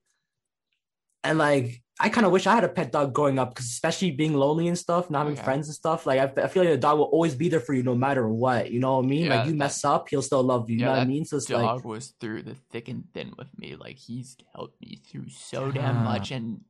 and 1.24 1.38
like 1.38 1.82
i 2.00 2.08
kind 2.10 2.26
of 2.26 2.32
wish 2.32 2.48
i 2.48 2.56
had 2.56 2.64
a 2.64 2.70
pet 2.70 2.92
dog 2.94 3.14
growing 3.14 3.38
up 3.40 3.50
because 3.50 3.66
especially 3.66 4.12
being 4.12 4.34
lonely 4.34 4.68
and 4.70 4.78
stuff 4.78 5.10
not 5.10 5.20
having 5.20 5.36
yeah. 5.36 5.44
friends 5.44 5.68
and 5.68 5.76
stuff 5.76 6.06
like 6.06 6.20
I, 6.20 6.42
I 6.44 6.48
feel 6.48 6.64
like 6.64 6.72
the 6.72 6.78
dog 6.78 6.98
will 6.98 7.06
always 7.06 7.36
be 7.36 7.50
there 7.50 7.60
for 7.60 7.74
you 7.74 7.84
no 7.84 7.96
matter 7.96 8.28
what 8.28 8.72
you 8.72 8.80
know 8.80 8.96
what 8.98 9.06
i 9.06 9.08
mean 9.10 9.26
Yeah, 9.26 9.36
like 9.36 9.46
you 9.48 9.52
that- 9.52 9.58
mess 9.58 9.84
up 9.84 10.08
he'll 10.10 10.22
still 10.22 10.44
love 10.44 10.70
you 10.70 10.78
you 10.78 10.86
know 10.86 10.92
what 10.92 11.00
i 11.00 11.06
mean 11.06 11.26
so 11.26 11.38
it's 11.38 11.50
like 11.50 11.62
dog 11.62 11.84
was 11.84 12.14
through 12.22 12.44
the 12.44 12.56
thick 12.72 12.88
and 12.88 13.04
thin 13.14 13.34
with 13.38 13.48
me. 13.58 13.76
Like 13.76 13.98
he's 13.98 14.38
helped 14.56 14.80
me 14.82 15.02
through 15.08 15.30
so 15.30 15.72
damn 15.72 15.98
Yeah. 15.98 16.04
much, 16.04 16.32
and 16.32 16.62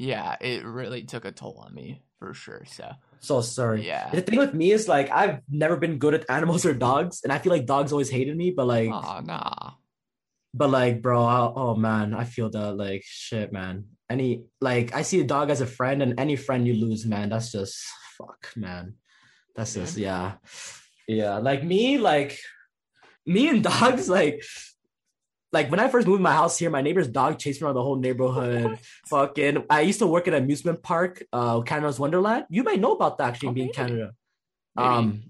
yeah, 0.00 0.36
it 0.40 0.64
really 0.64 1.04
took 1.04 1.24
a 1.24 1.32
toll 1.32 1.62
on 1.64 1.74
me 1.74 2.02
for 2.18 2.32
sure. 2.32 2.64
So 2.66 2.90
so 3.20 3.42
sorry 3.42 3.86
yeah, 3.86 4.08
the 4.10 4.22
thing 4.22 4.38
with 4.38 4.54
me 4.54 4.72
is 4.72 4.88
like 4.88 5.10
i've 5.10 5.40
never 5.50 5.76
been 5.76 5.98
good 5.98 6.14
at 6.14 6.24
animals 6.30 6.64
or 6.64 6.72
dogs 6.72 7.20
and 7.22 7.30
i 7.30 7.36
feel 7.36 7.52
like 7.52 7.66
dogs 7.66 7.92
always 7.92 8.08
hated 8.08 8.34
me 8.34 8.50
but 8.50 8.66
like 8.66 8.88
Aw, 8.88 9.20
nah, 9.20 9.72
But 10.52 10.70
like, 10.70 11.02
bro, 11.02 11.22
I, 11.22 11.52
oh 11.54 11.74
man, 11.76 12.14
I 12.14 12.24
feel 12.24 12.50
that 12.50 12.76
like 12.76 13.02
shit, 13.04 13.52
man. 13.52 13.84
Any 14.08 14.44
like, 14.60 14.94
I 14.94 15.02
see 15.02 15.20
a 15.20 15.24
dog 15.24 15.50
as 15.50 15.60
a 15.60 15.66
friend, 15.66 16.02
and 16.02 16.18
any 16.18 16.34
friend 16.34 16.66
you 16.66 16.74
lose, 16.74 17.06
man, 17.06 17.30
that's 17.30 17.52
just 17.52 17.78
fuck, 18.18 18.50
man. 18.56 18.94
That's 19.54 19.74
just 19.74 19.96
yeah, 19.96 20.42
yeah. 21.06 21.38
Like 21.38 21.62
me, 21.62 21.98
like 21.98 22.38
me 23.26 23.48
and 23.48 23.62
dogs, 23.72 24.08
like. 24.08 24.42
Like 25.52 25.70
when 25.70 25.80
I 25.80 25.88
first 25.88 26.06
moved 26.06 26.22
my 26.22 26.32
house 26.32 26.58
here, 26.58 26.70
my 26.70 26.80
neighbor's 26.80 27.08
dog 27.08 27.38
chased 27.38 27.60
me 27.60 27.66
around 27.66 27.74
the 27.74 27.82
whole 27.82 27.96
neighborhood. 27.96 28.78
Fucking, 29.08 29.64
I 29.68 29.80
used 29.80 29.98
to 29.98 30.06
work 30.06 30.28
at 30.28 30.34
an 30.34 30.44
amusement 30.44 30.82
park, 30.82 31.24
uh, 31.32 31.60
Canada's 31.62 31.98
Wonderland. 31.98 32.46
You 32.50 32.62
might 32.62 32.80
know 32.80 32.92
about 32.92 33.18
that 33.18 33.28
actually, 33.30 33.52
being 33.54 33.70
Okay. 33.70 33.82
Canada. 33.82 34.12
Maybe. 34.76 34.88
Um, 34.88 35.22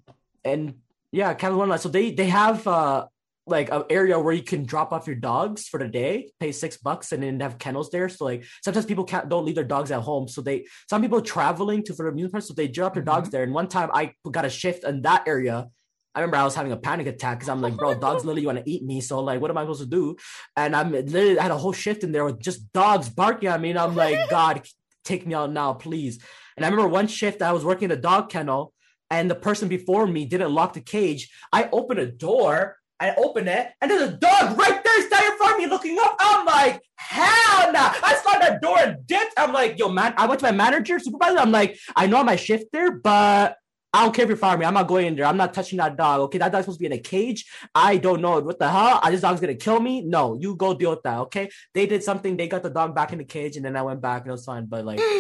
and 0.44 0.74
yeah, 1.12 1.32
Canada's 1.34 1.59
Wonderland. 1.59 1.82
So 1.82 1.88
they 1.88 2.12
they 2.12 2.28
have 2.28 2.66
uh 2.66 3.06
like 3.47 3.70
an 3.72 3.84
area 3.90 4.18
where 4.18 4.32
you 4.32 4.42
can 4.42 4.64
drop 4.64 4.92
off 4.92 5.06
your 5.06 5.16
dogs 5.16 5.66
for 5.66 5.78
the 5.78 5.88
day, 5.88 6.30
pay 6.38 6.52
six 6.52 6.76
bucks, 6.76 7.12
and 7.12 7.22
then 7.22 7.40
have 7.40 7.59
kennels 7.59 7.90
there. 7.90 8.09
So 8.09 8.24
like 8.26 8.44
sometimes 8.62 8.86
people 8.86 9.05
can't 9.05 9.28
don't 9.28 9.44
leave 9.44 9.56
their 9.56 9.64
dogs 9.64 9.90
at 9.90 10.02
home. 10.02 10.28
So 10.28 10.40
they 10.40 10.66
some 10.88 11.02
people 11.02 11.20
traveling 11.20 11.82
to 11.84 11.94
for 11.94 12.05
the 12.05 12.10
amusement 12.10 12.32
park, 12.32 12.44
so 12.44 12.55
they 12.55 12.68
drop 12.68 12.94
their 12.94 13.02
dogs 13.02 13.30
there. 13.30 13.42
And 13.42 13.52
one 13.52 13.68
time 13.68 13.90
I 13.92 14.12
got 14.30 14.44
a 14.44 14.51
shift 14.51 14.84
in 14.84 15.02
that 15.02 15.26
area. 15.26 15.68
I 16.15 16.20
remember 16.20 16.39
I 16.39 16.45
was 16.45 16.55
having 16.55 16.73
a 16.73 16.77
panic 16.77 17.07
attack 17.07 17.39
because 17.39 17.49
I'm 17.49 17.61
like, 17.61 17.77
bro, 17.77 17.95
dogs 17.95 18.24
literally 18.24 18.47
want 18.47 18.59
to 18.59 18.69
eat 18.70 18.82
me. 18.82 19.01
So 19.01 19.20
like, 19.20 19.41
what 19.41 19.51
am 19.51 19.59
I 19.59 19.62
supposed 19.62 19.82
to 19.82 19.87
do? 19.87 20.16
And 20.57 20.74
I'm 20.74 20.91
literally 20.91 21.37
had 21.37 21.51
a 21.51 21.57
whole 21.57 21.73
shift 21.73 22.03
in 22.03 22.12
there 22.12 22.24
with 22.24 22.41
just 22.41 22.73
dogs 22.73 23.09
barking 23.09 23.49
at 23.49 23.61
me. 23.61 23.70
And 23.70 23.78
I'm 23.78 23.95
like, 23.95 24.28
God, 24.28 24.62
take 25.05 25.27
me 25.27 25.35
out 25.35 25.53
now, 25.53 25.73
please. 25.73 26.19
And 26.57 26.66
I 26.66 26.69
remember 26.69 26.89
one 26.89 27.07
shift 27.07 27.43
I 27.43 27.53
was 27.53 27.65
working 27.65 27.87
in 27.87 27.97
a 27.97 28.01
dog 28.01 28.28
kennel, 28.28 28.73
and 29.09 29.31
the 29.31 29.35
person 29.35 29.69
before 29.69 30.07
me 30.07 30.24
didn't 30.24 30.53
lock 30.53 30.73
the 30.73 30.81
cage. 30.81 31.31
I 31.53 31.69
opened 31.73 32.01
a 32.01 32.07
door. 32.07 32.77
I 33.03 33.15
open 33.15 33.49
it, 33.49 33.70
and 33.81 33.91
there's 33.91 34.11
a 34.11 34.12
dog 34.12 34.59
right 34.59 34.85
there 34.85 35.03
standing 35.07 35.32
in 35.32 35.39
front 35.39 35.55
of 35.55 35.59
me 35.59 35.66
looking 35.69 35.99
up. 35.99 36.16
I'm 36.20 36.45
like, 36.45 36.82
hell 36.97 37.73
nah. 37.73 37.95
I 38.03 38.20
slammed 38.23 38.43
that 38.43 38.61
door 38.61 38.78
and 38.78 39.07
dipped. 39.07 39.32
I'm 39.39 39.55
like, 39.55 39.78
yo, 39.78 39.89
man, 39.89 40.12
I 40.19 40.27
went 40.27 40.41
to 40.41 40.47
my 40.47 40.53
manager, 40.53 40.99
supervisor. 40.99 41.39
I'm 41.39 41.51
like, 41.51 41.78
I 41.97 42.07
know 42.07 42.19
I'm 42.19 42.27
my 42.27 42.37
shift 42.37 42.66
there, 42.73 42.93
but 42.93 43.57
I 43.93 44.05
don't 44.05 44.15
care 44.15 44.23
if 44.23 44.29
you're 44.29 44.37
firing 44.37 44.61
me. 44.61 44.67
I'm 44.67 44.75
not 44.75 44.87
going 44.87 45.07
in 45.07 45.17
there. 45.17 45.25
I'm 45.27 45.37
not 45.37 45.53
touching 45.53 45.79
that 45.79 45.97
dog. 45.97 46.21
Okay, 46.21 46.39
that 46.39 46.53
dog's 46.53 46.65
supposed 46.65 46.79
to 46.79 46.83
be 46.83 46.87
in 46.87 46.93
a 46.93 46.99
cage. 46.99 47.47
I 47.75 47.97
don't 47.97 48.21
know 48.21 48.39
what 48.41 48.59
the 48.61 48.69
hell. 48.69 49.01
I, 49.03 49.11
this 49.11 49.21
dog's 49.23 49.41
gonna 49.41 49.57
kill 49.57 49.81
me. 49.81 50.03
No, 50.03 50.37
you 50.41 50.55
go 50.55 50.75
deal 50.75 50.91
with 50.91 51.03
that. 51.03 51.19
Okay. 51.23 51.51
They 51.75 51.87
did 51.87 52.05
something. 52.05 52.37
They 52.37 52.47
got 52.47 52.62
the 52.62 52.71
dog 52.71 52.95
back 52.95 53.11
in 53.12 53.19
the 53.19 53.25
cage, 53.25 53.57
and 53.57 53.65
then 53.65 53.77
I 53.77 53.83
went 53.83 54.01
back 54.01 54.23
and 54.23 54.29
it 54.29 54.33
was 54.33 54.45
fine. 54.45 54.67
But 54.67 54.85
like, 54.85 55.01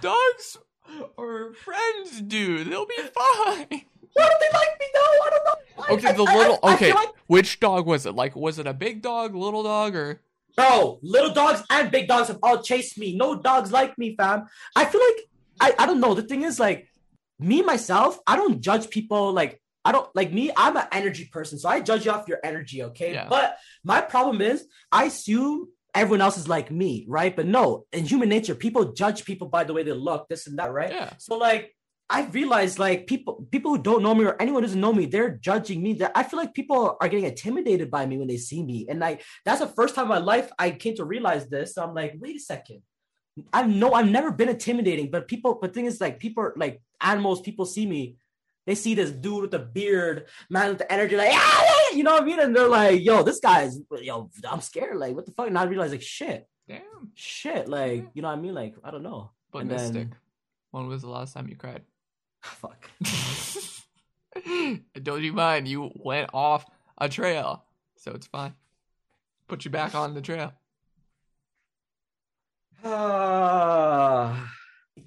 dogs 0.00 0.58
are 1.18 1.52
friends, 1.54 2.20
dude. 2.20 2.68
They'll 2.70 2.86
be 2.86 2.94
fine. 2.96 3.12
why 4.14 4.28
don't 4.28 4.40
they 4.40 4.48
like 4.52 4.78
me 4.78 4.86
though? 4.94 5.18
I 5.24 5.30
don't 5.30 5.44
know. 5.44 5.94
Okay, 5.96 6.08
I- 6.08 6.12
the 6.12 6.22
I- 6.24 6.32
I- 6.32 6.36
little. 6.38 6.58
Okay, 6.62 6.92
like- 6.92 7.08
which 7.26 7.60
dog 7.60 7.86
was 7.86 8.06
it? 8.06 8.14
Like, 8.14 8.36
was 8.36 8.58
it 8.58 8.66
a 8.66 8.74
big 8.74 9.02
dog, 9.02 9.34
little 9.34 9.62
dog, 9.62 9.94
or? 9.96 10.20
Bro, 10.56 11.00
little 11.02 11.32
dogs 11.32 11.62
and 11.70 11.90
big 11.90 12.08
dogs 12.08 12.28
have 12.28 12.38
all 12.42 12.62
chased 12.62 12.98
me. 12.98 13.16
No 13.16 13.34
dogs 13.34 13.72
like 13.72 13.98
me, 13.98 14.14
fam. 14.16 14.46
I 14.76 14.84
feel 14.84 15.00
like 15.00 15.24
I, 15.60 15.82
I 15.82 15.86
don't 15.86 16.00
know. 16.00 16.14
The 16.14 16.22
thing 16.22 16.42
is, 16.42 16.60
like, 16.60 16.88
me 17.38 17.62
myself, 17.62 18.18
I 18.26 18.36
don't 18.36 18.60
judge 18.60 18.90
people 18.90 19.32
like 19.32 19.60
I 19.84 19.92
don't 19.92 20.08
like 20.14 20.32
me, 20.32 20.50
I'm 20.56 20.76
an 20.76 20.86
energy 20.92 21.28
person, 21.30 21.58
so 21.58 21.68
I 21.68 21.80
judge 21.80 22.06
you 22.06 22.10
off 22.10 22.26
your 22.26 22.38
energy, 22.42 22.82
okay? 22.84 23.12
Yeah. 23.12 23.28
But 23.28 23.58
my 23.84 24.00
problem 24.00 24.40
is 24.40 24.66
I 24.90 25.04
assume 25.04 25.68
everyone 25.94 26.22
else 26.22 26.38
is 26.38 26.48
like 26.48 26.70
me, 26.70 27.04
right? 27.06 27.34
But 27.34 27.46
no, 27.46 27.84
in 27.92 28.06
human 28.06 28.30
nature, 28.30 28.54
people 28.54 28.92
judge 28.92 29.26
people 29.26 29.48
by 29.48 29.64
the 29.64 29.74
way 29.74 29.82
they 29.82 29.92
look, 29.92 30.28
this 30.28 30.46
and 30.46 30.58
that, 30.58 30.72
right? 30.72 30.90
Yeah. 30.90 31.12
So 31.18 31.36
like 31.36 31.73
I 32.10 32.26
realized 32.26 32.78
like 32.78 33.06
people 33.06 33.46
people 33.50 33.72
who 33.72 33.82
don't 33.82 34.02
know 34.02 34.14
me 34.14 34.24
or 34.26 34.36
anyone 34.40 34.62
who 34.62 34.66
doesn't 34.68 34.80
know 34.80 34.92
me, 34.92 35.06
they're 35.06 35.30
judging 35.36 35.82
me. 35.82 35.94
That 35.94 36.12
I 36.14 36.22
feel 36.22 36.38
like 36.38 36.52
people 36.54 36.96
are 37.00 37.08
getting 37.08 37.24
intimidated 37.24 37.90
by 37.90 38.04
me 38.06 38.18
when 38.18 38.28
they 38.28 38.36
see 38.36 38.62
me. 38.62 38.86
And 38.88 39.00
like 39.00 39.22
that's 39.44 39.60
the 39.60 39.68
first 39.68 39.94
time 39.94 40.04
in 40.04 40.10
my 40.10 40.18
life 40.18 40.50
I 40.58 40.70
came 40.70 40.96
to 40.96 41.04
realize 41.04 41.48
this. 41.48 41.74
So 41.74 41.82
I'm 41.82 41.94
like, 41.94 42.14
wait 42.18 42.36
a 42.36 42.40
second. 42.40 42.82
I 43.52 43.62
know 43.64 43.94
I've 43.94 44.08
never 44.08 44.30
been 44.30 44.48
intimidating, 44.48 45.10
but 45.10 45.26
people, 45.26 45.58
but 45.60 45.74
thing 45.74 45.86
is, 45.86 46.00
like, 46.00 46.20
people 46.20 46.44
are 46.44 46.54
like 46.56 46.80
animals. 47.00 47.40
People 47.40 47.66
see 47.66 47.84
me, 47.84 48.16
they 48.64 48.76
see 48.76 48.94
this 48.94 49.10
dude 49.10 49.42
with 49.42 49.50
the 49.50 49.58
beard, 49.58 50.26
man 50.48 50.68
with 50.68 50.78
the 50.78 50.92
energy, 50.92 51.16
like, 51.16 51.32
ah, 51.32 51.90
you 51.92 52.04
know 52.04 52.12
what 52.12 52.22
I 52.22 52.26
mean? 52.26 52.38
And 52.38 52.54
they're 52.54 52.68
like, 52.68 53.02
yo, 53.02 53.24
this 53.24 53.40
guy's, 53.40 53.76
yo, 54.02 54.30
I'm 54.48 54.60
scared. 54.60 54.98
Like, 54.98 55.16
what 55.16 55.26
the 55.26 55.32
fuck? 55.32 55.48
And 55.48 55.58
I 55.58 55.64
realize, 55.64 55.90
like, 55.90 56.02
shit, 56.02 56.46
Damn. 56.68 57.10
shit. 57.14 57.66
Like, 57.66 58.06
you 58.14 58.22
know 58.22 58.28
what 58.28 58.38
I 58.38 58.40
mean? 58.40 58.54
Like, 58.54 58.76
I 58.84 58.92
don't 58.92 59.02
know. 59.02 59.32
But 59.50 59.62
And 59.62 59.70
Mystic, 59.70 59.92
then- 59.94 60.16
when 60.70 60.86
was 60.86 61.02
the 61.02 61.10
last 61.10 61.34
time 61.34 61.48
you 61.48 61.56
cried? 61.56 61.82
Fuck. 62.44 62.90
Don't 65.02 65.22
you 65.22 65.32
mind? 65.32 65.66
You 65.66 65.90
went 65.94 66.28
off 66.34 66.66
a 66.98 67.08
trail, 67.08 67.64
so 67.96 68.12
it's 68.12 68.26
fine. 68.26 68.52
Put 69.48 69.64
you 69.64 69.70
back 69.70 69.94
on 69.94 70.12
the 70.14 70.20
trail. 70.20 70.52
Ah. 72.84 74.52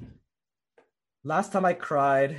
last 1.23 1.51
time 1.51 1.65
I 1.65 1.73
cried. 1.73 2.37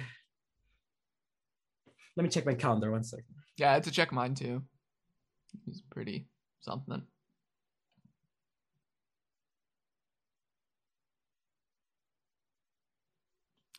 Let 2.16 2.24
me 2.24 2.30
check 2.30 2.46
my 2.46 2.54
calendar 2.54 2.90
one 2.90 3.04
second. 3.04 3.26
Yeah, 3.56 3.70
I 3.70 3.74
had 3.74 3.84
to 3.84 3.92
check 3.92 4.10
mine 4.10 4.34
too. 4.34 4.64
It's 5.68 5.82
pretty 5.90 6.26
something. 6.60 7.02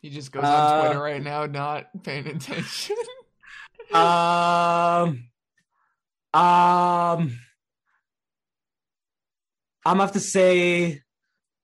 He 0.00 0.10
just 0.10 0.32
goes 0.32 0.44
on 0.44 0.50
Uh, 0.50 0.80
Twitter 0.84 1.00
right 1.02 1.22
now, 1.22 1.46
not 1.46 1.86
paying 2.02 2.26
attention. 2.26 2.96
Um, 3.92 5.28
um, 6.32 7.36
I'm 9.84 9.96
gonna 9.96 10.00
have 10.02 10.12
to 10.12 10.20
say 10.20 11.00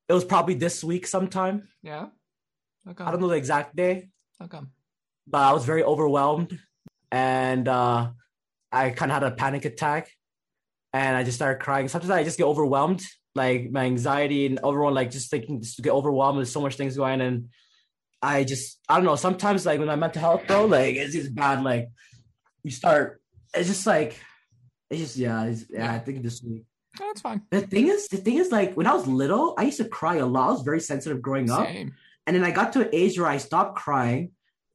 it 0.09 0.13
was 0.13 0.25
probably 0.25 0.55
this 0.55 0.83
week 0.83 1.07
sometime. 1.07 1.69
yeah. 1.85 2.07
Okay. 2.89 3.05
I 3.05 3.13
don't 3.13 3.21
know 3.21 3.29
the 3.29 3.37
exact 3.37 3.77
day, 3.77 4.09
Okay. 4.43 4.59
but 5.29 5.39
I 5.39 5.53
was 5.53 5.65
very 5.65 5.85
overwhelmed 5.85 6.59
and 7.13 7.69
uh, 7.69 8.11
I 8.73 8.91
kind 8.91 9.13
of 9.13 9.23
had 9.23 9.33
a 9.33 9.37
panic 9.37 9.65
attack 9.65 10.11
and 10.93 11.17
I 11.17 11.23
just 11.23 11.37
started 11.37 11.63
crying. 11.63 11.87
Sometimes 11.87 12.11
I 12.11 12.25
just 12.25 12.39
get 12.39 12.45
overwhelmed, 12.47 13.03
like 13.37 13.71
my 13.71 13.85
anxiety 13.85 14.47
and 14.47 14.59
everyone 14.67 14.95
like 14.95 15.13
just 15.13 15.31
thinking 15.31 15.61
just 15.63 15.77
to 15.77 15.83
get 15.83 15.93
overwhelmed 15.93 16.39
with 16.39 16.49
so 16.49 16.61
much 16.61 16.75
things 16.77 16.97
going 16.97 17.21
and 17.21 17.51
I 18.27 18.45
just 18.45 18.81
I 18.89 18.97
don't 18.97 19.05
know. 19.05 19.15
Sometimes 19.15 19.65
like 19.65 19.79
with 19.79 19.89
my 19.89 19.97
mental 19.97 20.21
health, 20.21 20.47
bro, 20.47 20.67
like 20.67 20.97
it's 20.97 21.15
just 21.15 21.35
bad. 21.35 21.63
Like 21.63 21.91
you 22.65 22.73
start, 22.73 23.21
it's 23.55 23.69
just 23.69 23.87
like 23.87 24.19
it's 24.91 25.01
just 25.01 25.17
yeah, 25.17 25.45
it's, 25.45 25.65
yeah. 25.71 25.93
I 25.93 26.01
think 26.01 26.23
this 26.23 26.43
week. 26.43 26.65
Oh, 27.01 27.05
that's 27.07 27.21
fine. 27.21 27.43
The 27.51 27.61
thing 27.61 27.89
is, 27.89 28.09
the 28.09 28.17
thing 28.17 28.39
is, 28.39 28.51
like 28.51 28.75
when 28.75 28.87
I 28.87 28.95
was 28.95 29.07
little, 29.07 29.55
I 29.57 29.65
used 29.65 29.77
to 29.79 29.85
cry 29.85 30.17
a 30.17 30.27
lot. 30.27 30.49
I 30.49 30.53
was 30.53 30.63
very 30.63 30.81
sensitive 30.81 31.23
growing 31.23 31.51
up. 31.51 31.69
And 31.69 32.35
then 32.35 32.43
I 32.43 32.51
got 32.51 32.73
to 32.73 32.81
an 32.81 32.89
age 32.93 33.19
where 33.19 33.29
I 33.29 33.37
stopped 33.37 33.77
crying. 33.77 34.33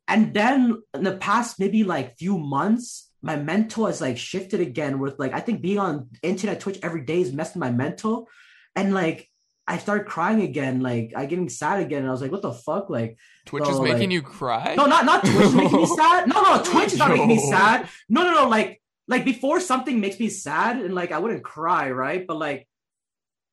And 0.07 0.33
then 0.33 0.81
in 0.93 1.03
the 1.03 1.17
past 1.17 1.59
maybe 1.59 1.83
like 1.83 2.17
few 2.17 2.37
months, 2.37 3.09
my 3.21 3.35
mental 3.35 3.87
has 3.87 4.01
like 4.01 4.17
shifted 4.17 4.61
again 4.61 4.99
with 4.99 5.19
like 5.19 5.33
I 5.33 5.41
think 5.41 5.61
being 5.61 5.79
on 5.79 6.09
internet 6.21 6.59
Twitch 6.59 6.79
every 6.83 7.01
day 7.01 7.21
is 7.21 7.33
messing 7.33 7.59
my 7.59 7.71
mental. 7.71 8.29
And 8.75 8.93
like 8.93 9.30
I 9.71 9.77
started 9.77 10.05
crying 10.07 10.41
again, 10.41 10.81
like 10.81 11.13
I 11.15 11.25
getting 11.25 11.49
sad 11.49 11.81
again. 11.81 11.99
And 11.99 12.07
I 12.09 12.11
was 12.11 12.21
like, 12.21 12.31
what 12.31 12.41
the 12.41 12.51
fuck? 12.53 12.89
Like, 12.89 13.17
Twitch 13.45 13.63
So, 13.65 13.71
is 13.71 13.79
making 13.79 14.09
like- 14.09 14.11
you 14.11 14.21
cry. 14.21 14.75
no, 14.75 14.85
not 14.85 15.05
not 15.05 15.23
Twitch 15.25 15.45
is 15.45 15.53
making 15.55 15.77
me 15.81 15.85
sad. 15.85 16.27
No, 16.27 16.41
no, 16.41 16.61
Twitch 16.63 16.93
is 16.93 16.99
not 16.99 17.09
making 17.11 17.27
me 17.27 17.39
sad. 17.39 17.87
No, 18.09 18.23
no, 18.23 18.33
no, 18.33 18.47
like 18.49 18.81
like 19.07 19.23
before 19.25 19.59
something 19.59 19.99
makes 19.99 20.19
me 20.19 20.29
sad 20.29 20.77
and 20.77 20.93
like 20.93 21.11
I 21.11 21.19
wouldn't 21.19 21.43
cry, 21.43 21.89
right? 21.91 22.25
But 22.27 22.37
like 22.37 22.67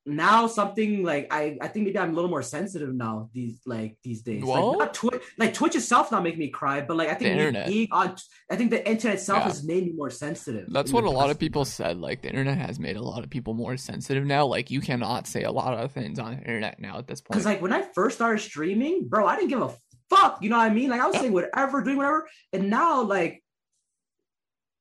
now 0.08 0.46
something 0.46 1.04
like 1.04 1.28
I 1.30 1.58
I 1.60 1.68
think 1.68 1.86
maybe 1.86 1.98
I'm 1.98 2.10
a 2.10 2.14
little 2.14 2.30
more 2.30 2.42
sensitive 2.42 2.94
now 2.94 3.28
these 3.32 3.60
like 3.66 3.96
these 4.02 4.22
days. 4.22 4.42
Well- 4.44 4.70
Like 4.70 4.78
not 4.78 4.94
Twitch 4.94 5.22
like 5.38 5.54
Twitch 5.54 5.76
itself 5.76 6.10
not 6.10 6.22
making 6.22 6.38
me 6.40 6.48
cry, 6.48 6.80
but 6.80 6.96
like 6.96 7.08
I 7.08 7.14
think 7.14 7.20
The 7.30 7.30
internet. 7.30 7.66
being 7.68 7.88
on 7.92 8.16
I 8.50 8.56
think 8.56 8.70
the 8.70 8.88
internet 8.88 9.18
itself 9.18 9.40
Yeah. 9.40 9.44
has 9.48 9.64
made 9.64 9.84
me 9.86 9.92
more 9.92 10.10
sensitive. 10.10 10.66
That's 10.72 10.92
what 10.92 11.04
a 11.04 11.10
lot 11.10 11.30
of 11.30 11.38
people 11.38 11.64
said. 11.64 11.98
Like 11.98 12.22
the 12.22 12.28
internet 12.30 12.58
has 12.58 12.80
made 12.80 12.96
a 12.96 13.02
lot 13.02 13.22
of 13.22 13.30
people 13.30 13.54
more 13.54 13.76
sensitive 13.76 14.24
now. 14.24 14.46
Like 14.46 14.70
you 14.70 14.80
cannot 14.80 15.26
say 15.26 15.42
a 15.44 15.52
lot 15.52 15.74
of 15.78 15.92
things 15.92 16.18
on 16.18 16.32
the 16.32 16.38
internet 16.38 16.80
now 16.80 16.98
at 16.98 17.06
this 17.06 17.20
point. 17.20 17.32
Because 17.32 17.44
like 17.44 17.60
when 17.62 17.72
I 17.72 17.82
first 17.94 18.16
started 18.16 18.40
streaming, 18.40 19.06
bro, 19.08 19.26
I 19.26 19.36
didn't 19.36 19.50
give 19.50 19.62
a 19.62 19.74
fuck. 20.10 20.42
You 20.42 20.48
know 20.50 20.56
what 20.56 20.70
I 20.70 20.74
mean? 20.74 20.88
Like 20.90 21.00
I 21.00 21.06
was 21.06 21.18
saying 21.18 21.32
whatever, 21.32 21.82
doing 21.82 21.98
whatever. 21.98 22.26
And 22.52 22.70
now 22.70 23.02
like 23.02 23.42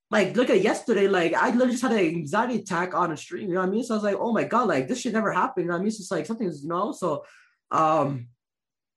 like 0.10 0.36
look 0.36 0.50
at 0.50 0.62
yesterday, 0.62 1.08
like 1.08 1.34
I 1.34 1.50
literally 1.50 1.72
just 1.72 1.84
had 1.84 1.92
an 1.92 2.00
anxiety 2.00 2.56
attack 2.60 2.94
on 2.94 3.12
a 3.12 3.18
stream, 3.18 3.50
you 3.50 3.56
know 3.56 3.62
what 3.62 3.68
I 3.68 3.72
mean? 3.72 3.84
So 3.84 3.94
I 3.94 3.98
was 3.98 4.04
like, 4.04 4.16
oh 4.18 4.32
my 4.32 4.46
god, 4.46 4.68
like 4.68 4.88
this 4.88 5.02
shit 5.02 5.14
never 5.14 5.32
happened. 5.32 5.66
You 5.66 5.68
know 5.70 5.74
what 5.74 5.80
I 5.80 5.82
mean? 5.82 5.88
It's 5.90 5.98
just 5.98 6.12
like 6.12 6.26
something's, 6.26 6.64
you 6.64 6.70
know, 6.70 6.92
so 6.92 7.26
um 7.72 8.28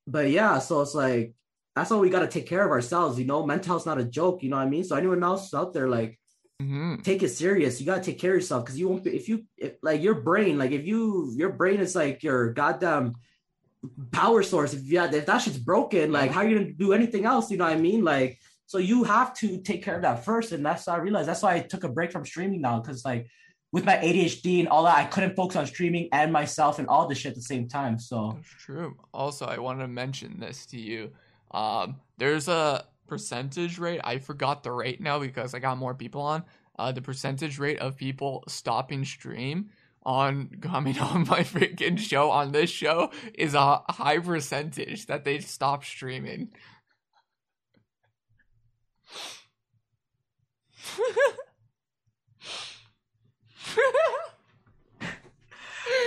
but 0.07 0.31
yeah, 0.31 0.59
so 0.59 0.81
it's 0.83 0.95
like 0.95 1.35
that's 1.75 1.91
why 1.91 1.97
we 1.99 2.11
gotta 2.11 2.29
take 2.29 2.47
care 2.47 2.65
of 2.65 2.71
ourselves, 2.71 3.19
you 3.19 3.25
know. 3.25 3.45
Mental 3.47 3.73
health's 3.73 3.87
not 3.87 4.01
a 4.01 4.05
joke, 4.05 4.43
you 4.43 4.51
know 4.51 4.57
what 4.57 4.67
I 4.67 4.71
mean? 4.71 4.85
So 4.85 4.97
anyone 4.97 5.23
else 5.23 5.53
out 5.55 5.73
there, 5.73 5.89
like 5.89 6.19
Mhm. 6.63 7.03
take 7.03 7.23
it 7.23 7.31
serious. 7.31 7.81
You 7.81 7.87
gotta 7.87 8.03
take 8.03 8.19
care 8.19 8.33
of 8.33 8.37
yourself 8.37 8.65
because 8.65 8.79
you 8.79 8.87
won't 8.89 9.03
be 9.03 9.17
if 9.17 9.29
you 9.29 9.47
if, 9.57 9.75
like 9.83 10.03
your 10.03 10.15
brain, 10.15 10.59
like 10.59 10.73
if 10.73 10.85
you 10.87 11.33
your 11.37 11.51
brain 11.51 11.81
is 11.81 11.97
like 11.97 12.23
your 12.23 12.53
goddamn 12.53 13.15
power 14.13 14.43
source. 14.43 14.75
If 14.75 14.83
yeah, 14.85 15.11
if 15.11 15.27
that 15.27 15.39
shit's 15.39 15.57
broken, 15.57 16.13
like 16.13 16.31
how 16.31 16.41
are 16.41 16.49
you 16.49 16.59
gonna 16.59 16.73
do 16.73 16.93
anything 16.93 17.25
else? 17.25 17.51
You 17.51 17.57
know 17.57 17.65
what 17.65 17.73
I 17.73 17.81
mean? 17.81 18.05
Like 18.05 18.39
so 18.71 18.79
you 18.79 19.03
have 19.03 19.35
to 19.35 19.59
take 19.59 19.83
care 19.83 19.97
of 19.97 20.03
that 20.03 20.25
first, 20.25 20.53
and 20.53 20.65
that's 20.65 20.87
I 20.87 20.99
realized. 20.99 21.29
That's 21.29 21.43
why 21.43 21.57
I 21.57 21.59
took 21.59 21.83
a 21.83 21.89
break 21.89 22.13
from 22.13 22.25
streaming 22.25 22.61
now 22.61 22.79
because 22.79 23.05
like 23.05 23.27
with 23.73 23.85
my 23.85 23.97
ADHD 23.97 24.61
and 24.61 24.69
all 24.69 24.85
that, 24.85 24.97
I 24.97 25.07
couldn't 25.07 25.35
focus 25.35 25.57
on 25.57 25.67
streaming 25.67 26.09
and 26.13 26.33
myself 26.33 26.79
and 26.79 26.87
all 26.87 27.09
this 27.09 27.19
shit 27.19 27.31
at 27.31 27.35
the 27.35 27.43
same 27.43 27.67
time. 27.67 27.99
So 27.99 28.31
That's 28.37 28.49
true. 28.49 28.97
Also, 29.13 29.45
I 29.45 29.59
want 29.59 29.81
to 29.81 29.89
mention 29.89 30.39
this 30.39 30.67
to 30.67 30.79
you. 30.79 31.11
Um, 31.51 31.97
there's 32.19 32.47
a 32.47 32.85
percentage 33.09 33.77
rate. 33.81 34.03
I 34.05 34.19
forgot 34.19 34.63
the 34.63 34.71
rate 34.71 35.01
now 35.01 35.19
because 35.19 35.53
I 35.53 35.59
got 35.59 35.77
more 35.77 35.97
people 35.97 36.21
on. 36.21 36.45
Uh, 36.79 36.93
the 36.93 37.03
percentage 37.03 37.59
rate 37.59 37.81
of 37.81 37.97
people 37.97 38.45
stopping 38.47 39.05
stream 39.05 39.71
on 40.05 40.49
coming 40.61 40.97
on 41.01 41.27
my 41.27 41.41
freaking 41.41 41.99
show 41.99 42.31
on 42.31 42.53
this 42.53 42.71
show 42.71 43.11
is 43.35 43.55
a 43.55 43.83
high 43.89 44.21
percentage 44.21 45.07
that 45.07 45.25
they 45.25 45.41
stop 45.41 45.85
streaming. 45.85 46.53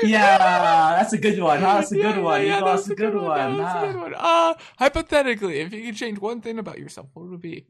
Yeah, 0.04 0.96
that's 0.98 1.14
a 1.14 1.18
good 1.18 1.40
one. 1.40 1.60
Huh? 1.60 1.76
That's 1.76 1.92
a 1.92 1.98
good 1.98 2.18
one. 2.18 2.46
yeah, 2.46 2.62
that's 2.62 2.90
a 2.90 2.96
good 2.96 3.16
one. 3.16 3.58
That's 3.58 3.76
a 3.76 3.88
good 3.88 4.02
one. 4.02 4.14
Uh, 4.18 4.54
hypothetically, 4.78 5.60
if 5.60 5.74
you 5.74 5.86
could 5.86 5.96
change 5.96 6.20
one 6.20 6.42
thing 6.42 6.60
about 6.60 6.80
yourself, 6.80 7.08
what 7.14 7.26
would 7.26 7.36
it 7.36 7.42
be? 7.42 7.66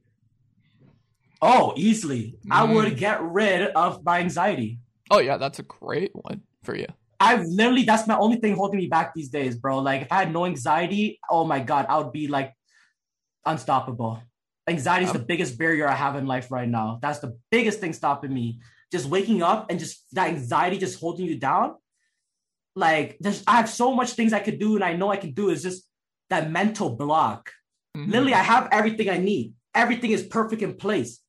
Oh, 1.42 1.74
easily. 1.76 2.38
I 2.50 2.66
Mm. 2.66 2.74
would 2.76 2.98
get 2.98 3.22
rid 3.22 3.70
of 3.72 4.04
my 4.06 4.20
anxiety. 4.20 4.80
Oh 5.12 5.20
yeah, 5.20 5.38
that's 5.38 5.60
a 5.60 5.64
great 5.64 6.12
one 6.16 6.42
for 6.64 6.76
you. 6.76 6.88
I 7.20 7.36
literally 7.38 7.84
that's 7.84 8.08
my 8.08 8.18
only 8.18 8.38
thing 8.38 8.56
holding 8.56 8.78
me 8.80 8.88
back 8.88 9.14
these 9.14 9.30
days, 9.30 9.56
bro. 9.56 9.80
Like 9.80 10.02
if 10.04 10.12
I 10.12 10.20
had 10.20 10.34
no 10.34 10.46
anxiety, 10.46 11.20
oh 11.30 11.46
my 11.46 11.60
god, 11.60 11.86
I 11.90 11.98
would 11.98 12.12
be 12.14 12.28
like 12.28 12.54
unstoppable. 13.46 14.22
Anxiety 14.68 15.06
is 15.06 15.12
the 15.12 15.20
biggest 15.20 15.58
barrier 15.58 15.88
I 15.88 15.94
have 15.96 16.16
in 16.16 16.26
life 16.26 16.50
right 16.52 16.68
now. 16.70 17.00
That's 17.02 17.20
the 17.20 17.38
biggest 17.52 17.80
thing 17.80 17.92
stopping 17.94 18.34
me. 18.34 18.60
Just 18.92 19.08
waking 19.08 19.42
up 19.44 19.70
and 19.70 19.78
just 19.80 20.06
that 20.14 20.30
anxiety 20.30 20.78
just 20.78 21.00
holding 21.00 21.26
you 21.26 21.38
down. 21.38 21.76
Like 22.76 23.18
there's 23.20 23.44
I 23.48 23.58
have 23.58 23.70
so 23.70 23.94
much 23.94 24.12
things 24.14 24.34
I 24.34 24.40
could 24.40 24.60
do 24.60 24.76
and 24.76 24.84
I 24.84 24.94
know 24.94 25.12
I 25.12 25.18
can 25.18 25.32
do. 25.34 25.50
It's 25.50 25.64
just 25.64 25.88
that 26.30 26.50
mental 26.50 26.96
block. 26.96 27.52
Mhm. 27.96 28.08
Literally, 28.08 28.34
I 28.34 28.42
have 28.42 28.70
everything 28.72 29.10
I 29.10 29.18
need. 29.18 29.54
Everything 29.76 30.12
is 30.12 30.24
perfect 30.24 30.62
in 30.62 30.76
place. 30.76 31.20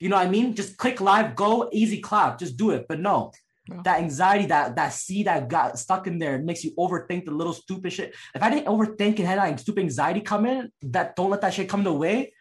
You 0.00 0.08
know 0.08 0.16
what 0.16 0.26
I 0.26 0.30
mean? 0.30 0.54
Just 0.54 0.76
click 0.76 1.00
live, 1.00 1.36
go, 1.36 1.68
easy 1.72 2.00
clap, 2.00 2.38
just 2.38 2.56
do 2.56 2.70
it. 2.70 2.86
But 2.88 3.00
no, 3.00 3.32
Yeah. 3.68 3.82
that 3.84 4.00
anxiety, 4.00 4.46
that 4.46 4.74
that 4.76 4.92
seed 4.92 5.26
that 5.26 5.48
got 5.48 5.78
stuck 5.78 6.06
in 6.06 6.18
there 6.18 6.38
makes 6.38 6.64
you 6.64 6.72
overthink 6.76 7.24
the 7.26 7.30
little 7.30 7.52
stupid 7.52 7.92
shit. 7.92 8.14
If 8.34 8.42
I 8.42 8.50
didn't 8.50 8.66
overthink 8.66 9.18
and 9.18 9.28
had 9.28 9.38
that 9.38 9.60
stupid 9.60 9.82
anxiety 9.82 10.20
come 10.22 10.44
in, 10.46 10.72
that 10.82 11.14
don't 11.16 11.30
let 11.30 11.40
that 11.42 11.54
shit 11.54 11.68
come 11.68 11.84
the 11.84 11.92
way, 11.92 12.32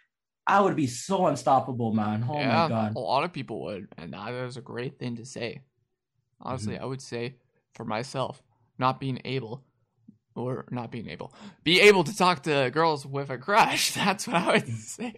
I 0.49 0.59
would 0.61 0.75
be 0.75 0.87
so 0.87 1.27
unstoppable, 1.27 1.93
man. 1.93 2.25
Oh 2.29 2.37
yeah, 2.39 2.63
my 2.63 2.69
god. 2.69 2.95
a 2.95 2.99
lot 2.99 3.23
of 3.23 3.31
people 3.31 3.61
would, 3.65 3.87
and 3.97 4.13
that 4.13 4.33
is 4.33 4.57
a 4.57 4.61
great 4.61 4.97
thing 4.99 5.15
to 5.17 5.25
say. 5.25 5.61
Honestly, 6.41 6.73
Mm-hmm. 6.75 6.83
I 6.83 6.87
would 6.87 7.01
say 7.01 7.35
for 7.73 7.85
myself, 7.85 8.41
not 8.77 8.99
being 8.99 9.19
able, 9.25 9.63
or 10.35 10.65
not 10.71 10.89
being 10.91 11.09
able, 11.09 11.33
be 11.63 11.81
able 11.81 12.03
to 12.03 12.15
talk 12.15 12.43
to 12.43 12.69
girls 12.71 13.05
with 13.05 13.29
a 13.29 13.37
crush. 13.37 13.93
That's 14.01 14.25
what 14.27 14.37
I 14.37 14.53
would 14.53 14.67
say. 14.67 15.13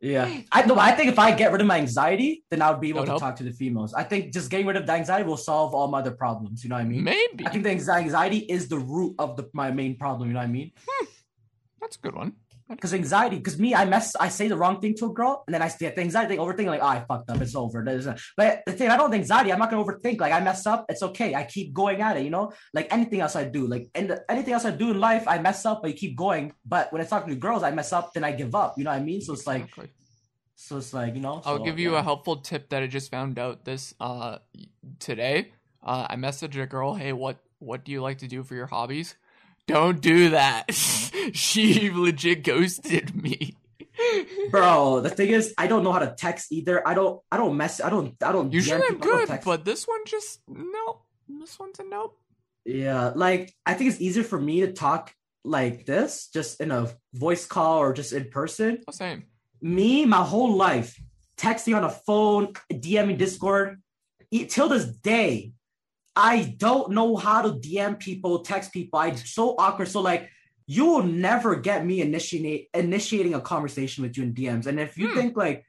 Yeah, 0.00 0.30
I 0.50 0.64
know. 0.64 0.78
I 0.78 0.92
think 0.92 1.10
if 1.10 1.18
I 1.18 1.32
get 1.32 1.52
rid 1.52 1.60
of 1.60 1.66
my 1.66 1.76
anxiety, 1.76 2.42
then 2.50 2.62
I 2.62 2.70
would 2.70 2.80
be 2.80 2.88
able 2.88 3.00
That 3.00 3.06
to 3.08 3.12
would 3.14 3.20
talk 3.20 3.36
to 3.36 3.44
the 3.44 3.52
females. 3.52 3.92
I 3.92 4.02
think 4.02 4.32
just 4.32 4.48
getting 4.50 4.66
rid 4.66 4.76
of 4.76 4.86
the 4.86 4.92
anxiety 4.92 5.24
will 5.28 5.36
solve 5.36 5.74
all 5.74 5.88
my 5.88 5.98
other 5.98 6.12
problems. 6.12 6.64
You 6.64 6.70
know 6.70 6.76
what 6.76 6.86
I 6.86 6.88
mean? 6.88 7.04
Maybe 7.04 7.46
I 7.46 7.50
think 7.50 7.64
the 7.64 7.70
anxiety 7.70 8.38
is 8.38 8.68
the 8.68 8.78
root 8.78 9.14
of 9.18 9.36
the, 9.36 9.50
my 9.52 9.70
main 9.70 9.98
problem. 9.98 10.28
You 10.28 10.34
know 10.34 10.40
what 10.40 10.48
I 10.48 10.52
mean? 10.52 10.72
that's 11.82 11.96
a 11.96 12.00
good 12.00 12.14
one. 12.14 12.32
Because 12.70 12.94
anxiety, 12.94 13.36
because 13.36 13.58
me, 13.58 13.74
I 13.74 13.84
mess, 13.84 14.14
I 14.14 14.28
say 14.28 14.46
the 14.46 14.56
wrong 14.56 14.80
thing 14.80 14.94
to 14.98 15.06
a 15.06 15.12
girl, 15.12 15.42
and 15.46 15.54
then 15.54 15.60
I 15.60 15.68
get 15.76 15.96
the 15.96 16.02
anxiety, 16.02 16.36
overthink, 16.36 16.66
like, 16.66 16.80
oh, 16.80 16.86
I 16.86 17.00
fucked 17.00 17.28
up, 17.28 17.40
it's 17.40 17.56
over. 17.56 17.82
But 18.36 18.62
the 18.64 18.72
thing, 18.72 18.88
I 18.88 18.96
don't 18.96 19.10
have 19.10 19.20
anxiety, 19.20 19.52
I'm 19.52 19.58
not 19.58 19.70
gonna 19.70 19.84
overthink. 19.84 20.20
Like, 20.20 20.32
I 20.32 20.40
mess 20.40 20.66
up, 20.66 20.86
it's 20.88 21.02
okay. 21.02 21.34
I 21.34 21.42
keep 21.44 21.72
going 21.72 22.00
at 22.00 22.16
it, 22.16 22.22
you 22.22 22.30
know. 22.30 22.52
Like 22.72 22.92
anything 22.92 23.20
else 23.20 23.34
I 23.34 23.44
do, 23.44 23.66
like 23.66 23.88
and 23.94 24.20
anything 24.28 24.54
else 24.54 24.64
I 24.64 24.70
do 24.70 24.92
in 24.92 25.00
life, 25.00 25.26
I 25.26 25.38
mess 25.38 25.66
up, 25.66 25.82
but 25.82 25.90
you 25.90 25.96
keep 25.96 26.16
going. 26.16 26.52
But 26.64 26.92
when 26.92 27.00
it's 27.00 27.10
talking 27.10 27.30
to 27.30 27.36
girls, 27.36 27.62
I 27.64 27.72
mess 27.72 27.92
up, 27.92 28.14
then 28.14 28.22
I 28.22 28.32
give 28.32 28.54
up. 28.54 28.74
You 28.78 28.84
know 28.84 28.90
what 28.90 29.00
I 29.00 29.04
mean? 29.04 29.20
So 29.20 29.32
it's 29.32 29.46
like, 29.46 29.62
exactly. 29.62 29.90
so 30.54 30.76
it's 30.76 30.94
like, 30.94 31.14
you 31.14 31.20
know. 31.20 31.42
I'll 31.44 31.58
so, 31.58 31.64
give 31.64 31.78
you 31.78 31.92
yeah. 31.92 32.00
a 32.00 32.02
helpful 32.02 32.36
tip 32.36 32.68
that 32.70 32.82
I 32.82 32.86
just 32.86 33.10
found 33.10 33.38
out 33.38 33.64
this 33.64 33.94
uh 33.98 34.38
today. 35.00 35.52
Uh, 35.82 36.06
I 36.10 36.16
messaged 36.16 36.60
a 36.62 36.66
girl, 36.66 36.94
hey, 36.94 37.12
what 37.12 37.38
what 37.58 37.84
do 37.84 37.92
you 37.92 38.00
like 38.00 38.18
to 38.18 38.28
do 38.28 38.42
for 38.42 38.54
your 38.54 38.66
hobbies? 38.66 39.16
Don't 39.66 40.00
do 40.00 40.30
that. 40.30 40.72
she 41.32 41.90
legit 41.90 42.44
ghosted 42.44 43.14
me. 43.14 43.56
Bro, 44.50 45.02
the 45.02 45.10
thing 45.10 45.30
is, 45.30 45.54
I 45.58 45.66
don't 45.66 45.84
know 45.84 45.92
how 45.92 45.98
to 45.98 46.14
text 46.16 46.52
either. 46.52 46.86
I 46.86 46.94
don't, 46.94 47.20
I 47.30 47.36
don't 47.36 47.56
mess, 47.56 47.80
I 47.80 47.90
don't, 47.90 48.14
I 48.22 48.32
don't. 48.32 48.52
Usually 48.52 48.82
I'm 48.88 48.98
good, 48.98 49.28
but 49.44 49.64
this 49.64 49.86
one 49.86 50.00
just 50.06 50.40
no. 50.48 51.02
This 51.28 51.58
one's 51.58 51.78
a 51.78 51.84
nope. 51.84 52.18
Yeah, 52.64 53.12
like 53.14 53.54
I 53.64 53.74
think 53.74 53.90
it's 53.90 54.00
easier 54.00 54.24
for 54.24 54.40
me 54.40 54.60
to 54.60 54.72
talk 54.72 55.14
like 55.44 55.86
this, 55.86 56.28
just 56.32 56.60
in 56.60 56.70
a 56.70 56.90
voice 57.14 57.46
call 57.46 57.78
or 57.78 57.92
just 57.92 58.12
in 58.12 58.30
person. 58.30 58.82
Oh, 58.88 58.92
same. 58.92 59.24
Me, 59.62 60.06
my 60.06 60.22
whole 60.22 60.56
life, 60.56 60.98
texting 61.36 61.76
on 61.76 61.84
a 61.84 61.90
phone, 61.90 62.54
DMing 62.72 63.18
Discord, 63.18 63.80
till 64.48 64.68
this 64.68 64.86
day, 64.86 65.52
I 66.16 66.54
don't 66.58 66.92
know 66.92 67.16
how 67.16 67.42
to 67.42 67.50
DM 67.50 67.98
people, 67.98 68.40
text 68.40 68.72
people. 68.72 68.98
I'm 68.98 69.16
so 69.16 69.54
awkward. 69.58 69.88
So 69.88 70.00
like 70.00 70.28
you 70.66 70.86
will 70.86 71.02
never 71.02 71.56
get 71.56 71.84
me 71.84 72.00
initiate 72.00 72.68
initiating 72.74 73.34
a 73.34 73.40
conversation 73.40 74.02
with 74.02 74.16
you 74.16 74.24
in 74.24 74.34
DMs. 74.34 74.66
And 74.66 74.78
if 74.78 74.96
you 74.96 75.08
hmm. 75.08 75.14
think 75.14 75.36
like 75.36 75.64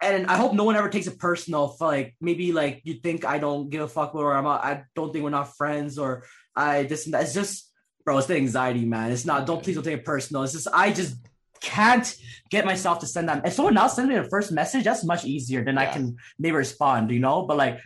and 0.00 0.26
I 0.26 0.36
hope 0.36 0.54
no 0.54 0.64
one 0.64 0.76
ever 0.76 0.88
takes 0.88 1.06
it 1.06 1.18
personal. 1.18 1.68
For 1.68 1.86
like 1.88 2.14
maybe 2.20 2.52
like 2.52 2.82
you 2.84 2.94
think 2.94 3.24
I 3.24 3.38
don't 3.38 3.68
give 3.68 3.82
a 3.82 3.88
fuck 3.88 4.14
or 4.14 4.34
I'm 4.34 4.44
not, 4.44 4.64
I 4.64 4.84
don't 4.94 5.12
think 5.12 5.24
we're 5.24 5.30
not 5.30 5.56
friends 5.56 5.98
or 5.98 6.24
I 6.54 6.84
this 6.84 7.06
and 7.06 7.14
that. 7.14 7.24
It's 7.24 7.34
just 7.34 7.70
bro, 8.04 8.18
it's 8.18 8.26
the 8.26 8.36
anxiety, 8.36 8.84
man. 8.84 9.10
It's 9.10 9.24
not 9.24 9.46
don't 9.46 9.62
please 9.62 9.74
don't 9.74 9.84
take 9.84 9.98
it 9.98 10.04
personal. 10.04 10.44
It's 10.44 10.52
just 10.52 10.68
I 10.72 10.92
just 10.92 11.16
can't 11.60 12.16
get 12.50 12.64
myself 12.64 13.00
to 13.00 13.06
send 13.06 13.28
them. 13.28 13.42
If 13.44 13.54
someone 13.54 13.76
else 13.76 13.96
sends 13.96 14.08
me 14.08 14.16
a 14.16 14.24
first 14.24 14.52
message, 14.52 14.84
that's 14.84 15.04
much 15.04 15.24
easier. 15.24 15.64
than 15.64 15.74
yeah. 15.74 15.82
I 15.82 15.86
can 15.86 16.16
maybe 16.38 16.56
respond, 16.56 17.10
you 17.10 17.18
know. 17.18 17.42
But 17.42 17.56
like 17.56 17.80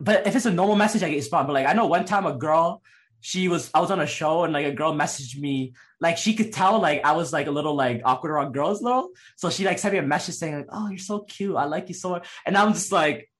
but 0.00 0.26
if 0.26 0.36
it's 0.36 0.46
a 0.46 0.50
normal 0.50 0.76
message, 0.76 1.02
I 1.02 1.08
get 1.08 1.16
respond. 1.16 1.46
But 1.46 1.54
like 1.54 1.66
I 1.66 1.72
know 1.72 1.86
one 1.86 2.04
time 2.04 2.26
a 2.26 2.34
girl, 2.34 2.82
she 3.20 3.48
was 3.48 3.70
I 3.72 3.80
was 3.80 3.90
on 3.90 4.00
a 4.00 4.06
show 4.06 4.44
and 4.44 4.52
like 4.52 4.66
a 4.66 4.72
girl 4.72 4.94
messaged 4.94 5.38
me, 5.38 5.74
like 6.00 6.18
she 6.18 6.34
could 6.34 6.52
tell 6.52 6.78
like 6.78 7.04
I 7.04 7.12
was 7.12 7.32
like 7.32 7.46
a 7.46 7.50
little 7.50 7.74
like 7.74 8.02
awkward 8.04 8.30
around 8.32 8.52
girls 8.52 8.80
though. 8.80 9.10
So 9.36 9.50
she 9.50 9.64
like 9.64 9.78
sent 9.78 9.94
me 9.94 9.98
a 9.98 10.02
message 10.02 10.34
saying 10.34 10.56
like, 10.56 10.66
"Oh, 10.70 10.88
you're 10.88 10.98
so 10.98 11.20
cute. 11.20 11.56
I 11.56 11.64
like 11.64 11.88
you 11.88 11.94
so 11.94 12.10
much." 12.10 12.26
And 12.44 12.56
I'm 12.56 12.74
just 12.74 12.92
like, 12.92 13.30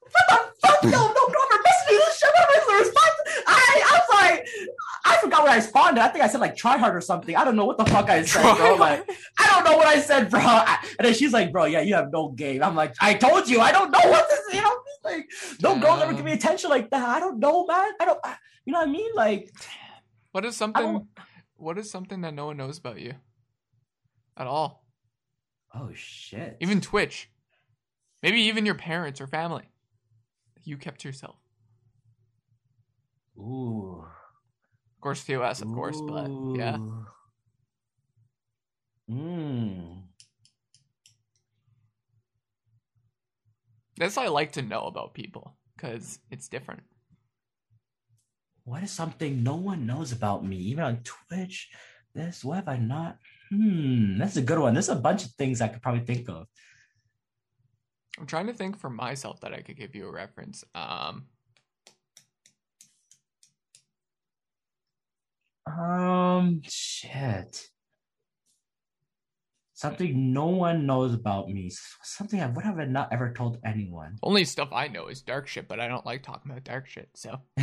"What 0.00 0.24
the 0.28 0.66
fuck? 0.66 0.84
No, 0.84 0.90
no, 0.90 1.26
girl, 1.26 1.46
message 1.64 1.90
me 1.90 1.96
this 1.96 2.18
shit. 2.18 2.30
What 2.34 2.48
am 2.50 2.70
I 2.70 2.78
respond?" 2.80 3.12
I 3.46 3.82
I 3.86 3.98
was 4.00 4.20
like, 4.20 4.48
I 5.04 5.16
forgot 5.22 5.42
what 5.42 5.50
I 5.52 5.56
responded. 5.56 6.02
I 6.02 6.08
think 6.08 6.24
I 6.24 6.28
said 6.28 6.40
like 6.40 6.56
try 6.56 6.76
hard 6.76 6.96
or 6.96 7.00
something. 7.00 7.36
I 7.36 7.44
don't 7.44 7.54
know 7.56 7.64
what 7.64 7.78
the 7.78 7.84
fuck 7.84 8.10
I 8.10 8.24
said, 8.24 8.56
bro. 8.56 8.74
Like 8.74 9.08
I 9.38 9.46
don't 9.46 9.64
know 9.64 9.76
what 9.76 9.86
I 9.86 10.00
said, 10.00 10.30
bro. 10.30 10.40
and 10.40 11.06
then 11.06 11.14
she's 11.14 11.32
like, 11.32 11.52
"Bro, 11.52 11.66
yeah, 11.66 11.80
you 11.80 11.94
have 11.94 12.10
no 12.10 12.30
game." 12.30 12.62
I'm 12.62 12.74
like, 12.74 12.94
"I 13.00 13.14
told 13.14 13.48
you, 13.48 13.60
I 13.60 13.70
don't 13.72 13.90
know 13.90 14.00
what 14.02 14.28
this." 14.28 14.40
You 14.52 14.62
know 14.62 14.76
like, 15.04 15.30
no 15.62 15.78
girls 15.78 16.02
ever 16.02 16.12
give 16.12 16.24
me 16.24 16.32
attention 16.32 16.70
like 16.70 16.90
that. 16.90 17.08
I 17.08 17.20
don't 17.20 17.38
know, 17.38 17.66
man. 17.66 17.92
I 18.00 18.04
don't. 18.04 18.20
You 18.64 18.72
know 18.72 18.80
what 18.80 18.88
I 18.88 18.92
mean? 18.92 19.10
Like, 19.14 19.50
what 20.32 20.44
is 20.44 20.56
something? 20.56 21.06
What 21.56 21.78
is 21.78 21.90
something 21.90 22.20
that 22.22 22.34
no 22.34 22.46
one 22.46 22.56
knows 22.56 22.78
about 22.78 23.00
you? 23.00 23.14
At 24.36 24.46
all? 24.46 24.84
Oh 25.74 25.90
shit! 25.94 26.56
Even 26.60 26.80
Twitch, 26.80 27.30
maybe 28.22 28.40
even 28.42 28.66
your 28.66 28.74
parents 28.74 29.20
or 29.20 29.26
family. 29.26 29.64
You 30.64 30.76
kept 30.76 31.00
to 31.00 31.08
yourself. 31.08 31.36
Ooh. 33.38 34.04
Of 34.04 35.00
course, 35.00 35.24
TOS, 35.24 35.62
of 35.62 35.68
Ooh. 35.68 35.74
course, 35.74 36.00
but 36.00 36.28
yeah. 36.56 36.78
Hmm. 39.08 39.97
That's 43.98 44.16
what 44.16 44.26
I 44.26 44.28
like 44.28 44.52
to 44.52 44.62
know 44.62 44.82
about 44.82 45.14
people 45.14 45.56
because 45.76 46.20
it's 46.30 46.48
different. 46.48 46.82
What 48.64 48.82
is 48.82 48.90
something 48.90 49.42
no 49.42 49.56
one 49.56 49.86
knows 49.86 50.12
about 50.12 50.44
me, 50.44 50.56
even 50.56 50.84
on 50.84 51.00
Twitch? 51.02 51.68
This, 52.14 52.44
what 52.44 52.56
have 52.56 52.68
I 52.68 52.76
not? 52.76 53.18
Hmm, 53.50 54.18
that's 54.18 54.36
a 54.36 54.42
good 54.42 54.58
one. 54.58 54.74
There's 54.74 54.88
a 54.88 54.94
bunch 54.94 55.24
of 55.24 55.32
things 55.32 55.60
I 55.60 55.68
could 55.68 55.82
probably 55.82 56.04
think 56.04 56.28
of. 56.28 56.46
I'm 58.18 58.26
trying 58.26 58.46
to 58.46 58.52
think 58.52 58.78
for 58.78 58.90
myself 58.90 59.40
that 59.40 59.54
I 59.54 59.62
could 59.62 59.76
give 59.76 59.94
you 59.94 60.06
a 60.06 60.12
reference. 60.12 60.64
Um, 60.74 61.26
um, 65.66 66.60
shit 66.64 67.68
something 69.78 70.32
no 70.32 70.46
one 70.46 70.86
knows 70.86 71.14
about 71.14 71.48
me. 71.48 71.70
Something 72.02 72.40
I 72.40 72.46
would 72.46 72.64
have 72.64 72.76
not 72.88 73.12
ever 73.12 73.32
told 73.32 73.58
anyone. 73.64 74.18
Only 74.24 74.44
stuff 74.44 74.70
I 74.72 74.88
know 74.88 75.06
is 75.06 75.22
dark 75.22 75.46
shit, 75.46 75.68
but 75.68 75.78
I 75.78 75.86
don't 75.86 76.04
like 76.04 76.24
talking 76.24 76.50
about 76.50 76.64
dark 76.64 76.88
shit. 76.88 77.08
So, 77.14 77.38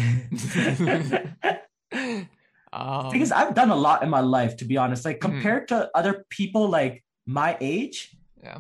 um, 2.71 3.09
because 3.11 3.33
I've 3.33 3.53
done 3.53 3.69
a 3.69 3.75
lot 3.75 4.01
in 4.01 4.09
my 4.09 4.21
life, 4.21 4.55
to 4.57 4.65
be 4.65 4.77
honest. 4.77 5.03
Like 5.03 5.19
mm-hmm. 5.19 5.33
compared 5.33 5.67
mm-hmm. 5.67 5.81
to 5.81 5.91
other 5.93 6.25
people 6.29 6.69
like 6.69 7.03
my 7.25 7.57
age, 7.59 8.15
yeah. 8.41 8.59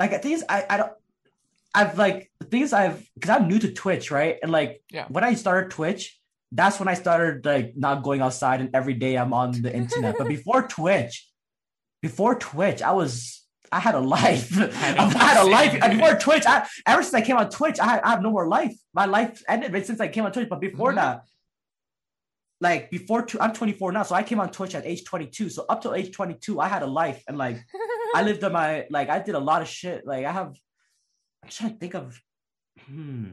Like 0.00 0.20
things 0.20 0.42
I 0.48 0.66
I 0.68 0.76
don't. 0.76 0.92
I've 1.76 1.96
like 1.96 2.32
things 2.50 2.72
I've 2.72 3.08
because 3.14 3.30
I'm 3.30 3.46
new 3.46 3.60
to 3.60 3.72
Twitch, 3.72 4.10
right? 4.10 4.36
And 4.42 4.50
like 4.50 4.82
yeah. 4.90 5.06
when 5.08 5.22
I 5.22 5.34
started 5.34 5.70
Twitch, 5.70 6.18
that's 6.50 6.80
when 6.80 6.88
I 6.88 6.94
started 6.94 7.46
like 7.46 7.74
not 7.76 8.02
going 8.02 8.20
outside 8.20 8.60
and 8.60 8.74
every 8.74 8.94
day 8.94 9.14
I'm 9.14 9.32
on 9.32 9.52
the 9.62 9.72
internet. 9.72 10.16
but 10.18 10.26
before 10.36 10.66
Twitch, 10.66 11.28
before 12.06 12.36
Twitch, 12.36 12.82
I 12.82 12.92
was 12.92 13.44
I 13.72 13.80
had 13.80 13.96
a 13.96 14.00
life. 14.00 14.56
I, 14.84 15.08
had 15.30 15.44
a 15.44 15.48
life 15.58 15.72
before 15.90 16.14
Twitch. 16.14 16.44
I, 16.46 16.66
ever 16.86 17.02
since 17.02 17.14
I 17.14 17.20
came 17.20 17.36
on 17.36 17.50
Twitch, 17.50 17.78
I, 17.80 18.00
I 18.02 18.10
have 18.10 18.22
no 18.22 18.30
more 18.30 18.46
life. 18.46 18.74
My 18.94 19.06
life 19.06 19.42
ended 19.48 19.70
since 19.84 20.00
I 20.00 20.08
came 20.08 20.24
on 20.24 20.32
Twitch. 20.32 20.48
But 20.48 20.60
before 20.60 20.90
mm-hmm. 20.90 20.98
that, 20.98 21.24
like 22.60 22.90
before, 22.90 23.26
I'm 23.40 23.52
24 23.52 23.90
now, 23.92 24.04
so 24.04 24.14
I 24.14 24.22
came 24.22 24.38
on 24.38 24.50
Twitch 24.50 24.76
at 24.76 24.86
age 24.86 25.04
22. 25.04 25.50
So 25.50 25.66
up 25.68 25.82
to 25.82 25.94
age 25.94 26.12
22, 26.12 26.60
I 26.60 26.68
had 26.68 26.82
a 26.82 26.86
life, 26.86 27.24
and 27.26 27.36
like 27.36 27.58
I 28.14 28.22
lived 28.28 28.44
on 28.44 28.52
my 28.52 28.86
like 28.88 29.08
I 29.10 29.18
did 29.18 29.34
a 29.34 29.40
lot 29.50 29.62
of 29.62 29.68
shit. 29.68 30.06
Like 30.06 30.24
I 30.24 30.32
have, 30.32 30.54
I'm 31.42 31.50
trying 31.50 31.72
to 31.72 31.78
think 31.78 31.94
of, 31.94 32.22
hmm. 32.86 33.26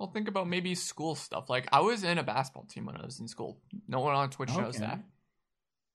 I'll 0.00 0.12
think 0.12 0.28
about 0.28 0.46
maybe 0.48 0.74
school 0.76 1.16
stuff. 1.16 1.50
Like 1.50 1.68
I 1.72 1.80
was 1.80 2.04
in 2.04 2.18
a 2.18 2.22
basketball 2.22 2.66
team 2.66 2.86
when 2.86 2.96
I 2.96 3.04
was 3.04 3.18
in 3.18 3.26
school. 3.26 3.58
No 3.88 4.00
one 4.00 4.14
on 4.14 4.30
Twitch 4.30 4.50
okay. 4.50 4.60
knows 4.60 4.78
that. 4.78 5.00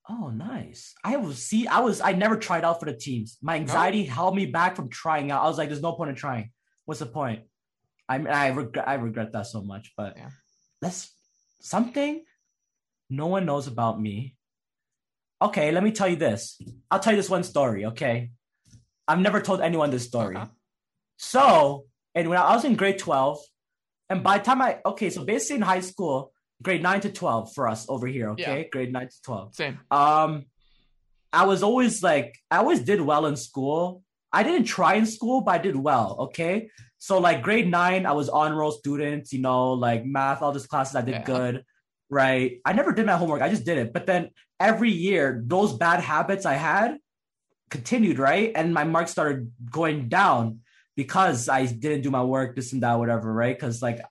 Oh, 0.09 0.29
nice. 0.29 0.95
I 1.03 1.17
was 1.17 1.37
see. 1.37 1.67
I 1.67 1.81
was. 1.81 2.01
I 2.01 2.13
never 2.13 2.35
tried 2.35 2.65
out 2.65 2.79
for 2.79 2.87
the 2.87 2.95
teams. 2.95 3.37
My 3.43 3.55
anxiety 3.55 4.07
no? 4.07 4.13
held 4.13 4.35
me 4.35 4.47
back 4.47 4.75
from 4.75 4.89
trying 4.89 5.29
out. 5.29 5.43
I 5.43 5.47
was 5.47 5.57
like, 5.59 5.69
"There's 5.69 5.83
no 5.83 5.93
point 5.93 6.09
in 6.09 6.15
trying. 6.15 6.51
What's 6.85 6.99
the 6.99 7.05
point?" 7.05 7.43
I 8.07 8.17
mean, 8.17 8.27
I 8.27 8.47
regret. 8.47 8.87
I 8.87 8.95
regret 8.95 9.33
that 9.33 9.45
so 9.45 9.61
much. 9.61 9.93
But 9.95 10.15
yeah. 10.17 10.29
let's 10.81 11.13
something 11.61 12.23
no 13.09 13.27
one 13.27 13.45
knows 13.45 13.67
about 13.67 14.01
me. 14.01 14.35
Okay, 15.41 15.71
let 15.71 15.83
me 15.83 15.91
tell 15.91 16.07
you 16.07 16.15
this. 16.15 16.59
I'll 16.89 16.99
tell 16.99 17.13
you 17.13 17.17
this 17.17 17.29
one 17.29 17.43
story. 17.43 17.85
Okay, 17.85 18.31
I've 19.07 19.19
never 19.19 19.41
told 19.41 19.61
anyone 19.61 19.91
this 19.91 20.05
story. 20.05 20.37
Uh-huh. 20.37 20.47
So, 21.17 21.85
and 22.15 22.29
when 22.29 22.39
I 22.39 22.55
was 22.55 22.65
in 22.65 22.75
grade 22.75 22.97
twelve, 22.97 23.39
and 24.09 24.23
by 24.23 24.39
the 24.39 24.43
time 24.43 24.61
I 24.61 24.79
okay, 24.85 25.11
so 25.11 25.23
basically 25.23 25.57
in 25.57 25.61
high 25.61 25.81
school, 25.81 26.33
grade 26.61 26.83
nine 26.83 27.01
to 27.01 27.09
twelve 27.09 27.53
for 27.53 27.67
us 27.67 27.85
over 27.89 28.07
here. 28.07 28.29
Okay, 28.31 28.61
yeah. 28.61 28.67
grade 28.69 28.91
nine 28.91 29.09
to 29.09 29.21
twelve. 29.23 29.55
Same. 29.55 29.79
Um, 29.91 30.45
I 31.31 31.45
was 31.45 31.63
always 31.63 32.01
like, 32.01 32.37
I 32.49 32.57
always 32.57 32.81
did 32.81 33.01
well 33.01 33.25
in 33.27 33.35
school. 33.35 34.03
I 34.31 34.43
didn't 34.43 34.65
try 34.65 34.95
in 34.95 35.05
school, 35.05 35.41
but 35.41 35.51
I 35.51 35.57
did 35.57 35.75
well. 35.75 36.17
Okay, 36.19 36.69
so 36.97 37.19
like 37.19 37.41
grade 37.41 37.69
nine, 37.69 38.05
I 38.05 38.13
was 38.13 38.29
on 38.29 38.53
roll 38.53 38.71
student. 38.71 39.31
You 39.31 39.41
know, 39.41 39.73
like 39.73 40.05
math, 40.05 40.41
all 40.41 40.51
these 40.51 40.67
classes, 40.67 40.95
I 40.95 41.01
did 41.01 41.11
yeah. 41.11 41.23
good. 41.23 41.65
Right. 42.09 42.59
I 42.65 42.73
never 42.73 42.91
did 42.91 43.05
my 43.05 43.17
homework. 43.17 43.41
I 43.41 43.49
just 43.49 43.65
did 43.65 43.77
it. 43.77 43.93
But 43.93 44.07
then 44.07 44.31
every 44.59 44.89
year, 44.89 45.43
those 45.45 45.73
bad 45.73 45.99
habits 45.99 46.45
I 46.45 46.55
had 46.55 46.97
continued. 47.69 48.17
Right, 48.19 48.51
and 48.55 48.73
my 48.73 48.83
marks 48.83 49.11
started 49.11 49.51
going 49.69 50.09
down 50.09 50.61
because 50.99 51.47
I 51.47 51.65
didn't 51.65 52.01
do 52.01 52.11
my 52.11 52.21
work, 52.21 52.57
this 52.57 52.73
and 52.73 52.83
that, 52.83 52.99
whatever. 52.99 53.31
Right, 53.31 53.57
because 53.57 53.81
like 53.81 54.01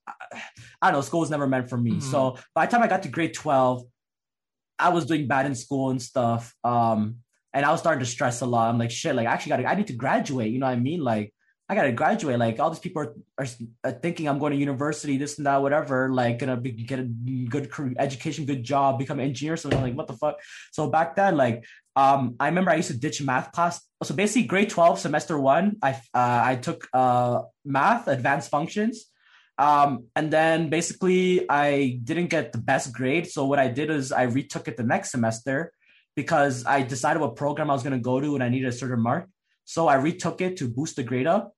I 0.81 0.87
don't 0.87 0.95
know, 0.95 1.03
school 1.03 1.21
was 1.21 1.29
never 1.29 1.47
meant 1.47 1.69
for 1.69 1.77
me. 1.77 1.91
Mm-hmm. 1.91 2.11
So 2.11 2.39
by 2.55 2.65
the 2.65 2.73
time 2.73 2.83
I 2.83 2.87
got 2.87 3.03
to 3.03 3.11
grade 3.11 3.35
12, 3.35 3.85
I 4.79 4.89
was 4.89 5.05
doing 5.05 5.29
bad 5.29 5.45
in 5.45 5.55
school 5.55 5.91
and 5.91 6.01
stuff. 6.01 6.55
Um, 6.65 7.17
and 7.53 7.67
I 7.67 7.73
was 7.73 7.81
starting 7.81 8.01
to 8.01 8.07
stress 8.07 8.41
a 8.41 8.47
lot. 8.47 8.71
I'm 8.71 8.79
like, 8.79 8.91
shit, 8.91 9.15
like 9.15 9.27
I 9.27 9.33
actually 9.33 9.51
got 9.51 9.67
I 9.67 9.75
need 9.75 9.89
to 9.89 9.93
graduate. 9.93 10.51
You 10.51 10.61
know 10.61 10.67
what 10.67 10.79
I 10.79 10.81
mean? 10.81 11.05
Like, 11.05 11.35
I 11.69 11.75
gotta 11.75 11.93
graduate. 11.93 12.39
Like 12.39 12.59
all 12.59 12.71
these 12.71 12.79
people 12.79 13.03
are, 13.03 13.15
are, 13.37 13.47
are, 13.85 13.93
thinking 13.93 14.27
I'm 14.27 14.39
going 14.39 14.55
to 14.55 14.59
university, 14.59 15.19
this 15.19 15.37
and 15.37 15.47
that, 15.47 15.61
whatever. 15.61 16.09
Like 16.09 16.39
gonna 16.39 16.57
be, 16.57 16.73
get 16.73 17.01
a 17.01 17.05
good 17.05 17.71
career, 17.71 17.93
education, 17.99 18.47
good 18.47 18.65
job, 18.65 18.99
become 18.99 19.19
an 19.21 19.27
engineer. 19.27 19.59
So 19.59 19.69
I'm 19.71 19.83
like, 19.83 19.95
what 19.95 20.07
the 20.07 20.15
fuck? 20.15 20.39
So 20.73 20.89
back 20.89 21.17
then, 21.17 21.37
like, 21.37 21.67
um, 21.99 22.37
I 22.39 22.47
remember 22.47 22.71
I 22.71 22.77
used 22.77 22.93
to 22.95 22.97
ditch 22.97 23.21
math 23.23 23.51
class. 23.51 23.81
So 24.05 24.15
basically, 24.15 24.47
grade 24.47 24.71
twelve, 24.71 25.01
semester 25.01 25.37
one, 25.39 25.77
I 25.83 25.93
uh, 26.15 26.43
I 26.51 26.55
took 26.55 26.87
uh 26.93 27.43
math, 27.65 28.07
advanced 28.07 28.51
functions. 28.51 29.07
Um, 29.59 30.05
and 30.15 30.31
then 30.31 30.71
basically 30.71 31.45
I 31.51 31.99
didn't 32.05 32.29
get 32.29 32.53
the 32.53 32.59
best 32.59 32.93
grade. 32.93 33.27
So 33.27 33.47
what 33.47 33.59
I 33.59 33.67
did 33.67 33.91
is 33.91 34.13
I 34.13 34.23
retook 34.23 34.69
it 34.69 34.77
the 34.77 34.85
next 34.85 35.11
semester 35.11 35.73
because 36.15 36.65
I 36.65 36.83
decided 36.83 37.21
what 37.21 37.35
program 37.35 37.69
I 37.69 37.73
was 37.73 37.83
going 37.83 37.99
to 37.99 38.09
go 38.11 38.21
to 38.21 38.35
and 38.37 38.45
I 38.45 38.51
needed 38.51 38.69
a 38.69 38.73
certain 38.73 39.01
mark. 39.01 39.29
So 39.65 39.89
I 39.89 39.97
retook 39.97 40.41
it 40.41 40.59
to 40.59 40.69
boost 40.69 40.95
the 40.95 41.03
grade 41.03 41.27
up. 41.27 41.53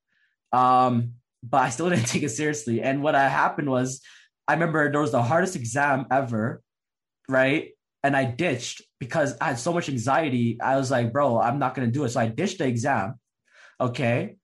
Um, 0.50 1.16
but 1.42 1.58
I 1.58 1.68
still 1.68 1.90
didn't 1.92 2.06
take 2.06 2.22
it 2.22 2.30
seriously. 2.30 2.80
And 2.80 3.02
what 3.02 3.14
happened 3.14 3.68
was, 3.68 4.00
I 4.48 4.54
remember 4.54 4.90
there 4.90 5.02
was 5.02 5.12
the 5.12 5.22
hardest 5.22 5.54
exam 5.54 6.06
ever, 6.10 6.62
right? 7.28 7.72
And 8.02 8.16
I 8.16 8.24
ditched 8.24 8.80
because 9.00 9.34
I 9.40 9.46
had 9.46 9.58
so 9.58 9.72
much 9.72 9.88
anxiety. 9.88 10.60
I 10.60 10.76
was 10.76 10.90
like, 10.90 11.12
bro, 11.12 11.40
I'm 11.40 11.58
not 11.58 11.74
going 11.74 11.88
to 11.88 11.92
do 11.92 12.04
it. 12.04 12.10
So 12.10 12.20
I 12.20 12.28
ditched 12.28 12.58
the 12.58 12.66
exam. 12.66 13.18
Okay. 13.80 14.36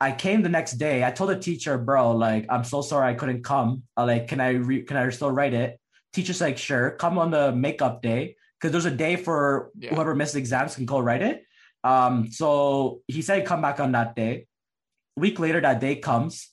I 0.00 0.12
came 0.12 0.42
the 0.42 0.48
next 0.48 0.72
day. 0.72 1.04
I 1.04 1.10
told 1.10 1.30
the 1.30 1.38
teacher, 1.38 1.76
bro, 1.76 2.12
like, 2.12 2.46
I'm 2.48 2.64
so 2.64 2.82
sorry 2.82 3.10
I 3.10 3.14
couldn't 3.14 3.44
come. 3.44 3.82
I 3.96 4.04
like, 4.04 4.28
can 4.28 4.40
I 4.40 4.50
re- 4.50 4.82
can 4.82 4.96
I 4.96 5.08
still 5.10 5.30
write 5.30 5.54
it? 5.54 5.78
Teacher's 6.12 6.40
like, 6.40 6.56
sure, 6.56 6.92
come 6.92 7.18
on 7.18 7.30
the 7.30 7.52
makeup 7.52 8.00
day. 8.00 8.36
Cause 8.60 8.72
there's 8.72 8.86
a 8.86 8.90
day 8.90 9.14
for 9.14 9.70
yeah. 9.78 9.94
whoever 9.94 10.16
missed 10.16 10.34
exams 10.34 10.74
can 10.74 10.86
go 10.86 10.98
write 10.98 11.22
it. 11.22 11.44
Um, 11.84 12.32
so 12.32 13.02
he 13.06 13.22
said 13.22 13.46
come 13.46 13.62
back 13.62 13.78
on 13.78 13.92
that 13.92 14.16
day. 14.16 14.46
Week 15.16 15.38
later, 15.38 15.60
that 15.60 15.80
day 15.80 15.96
comes. 15.96 16.50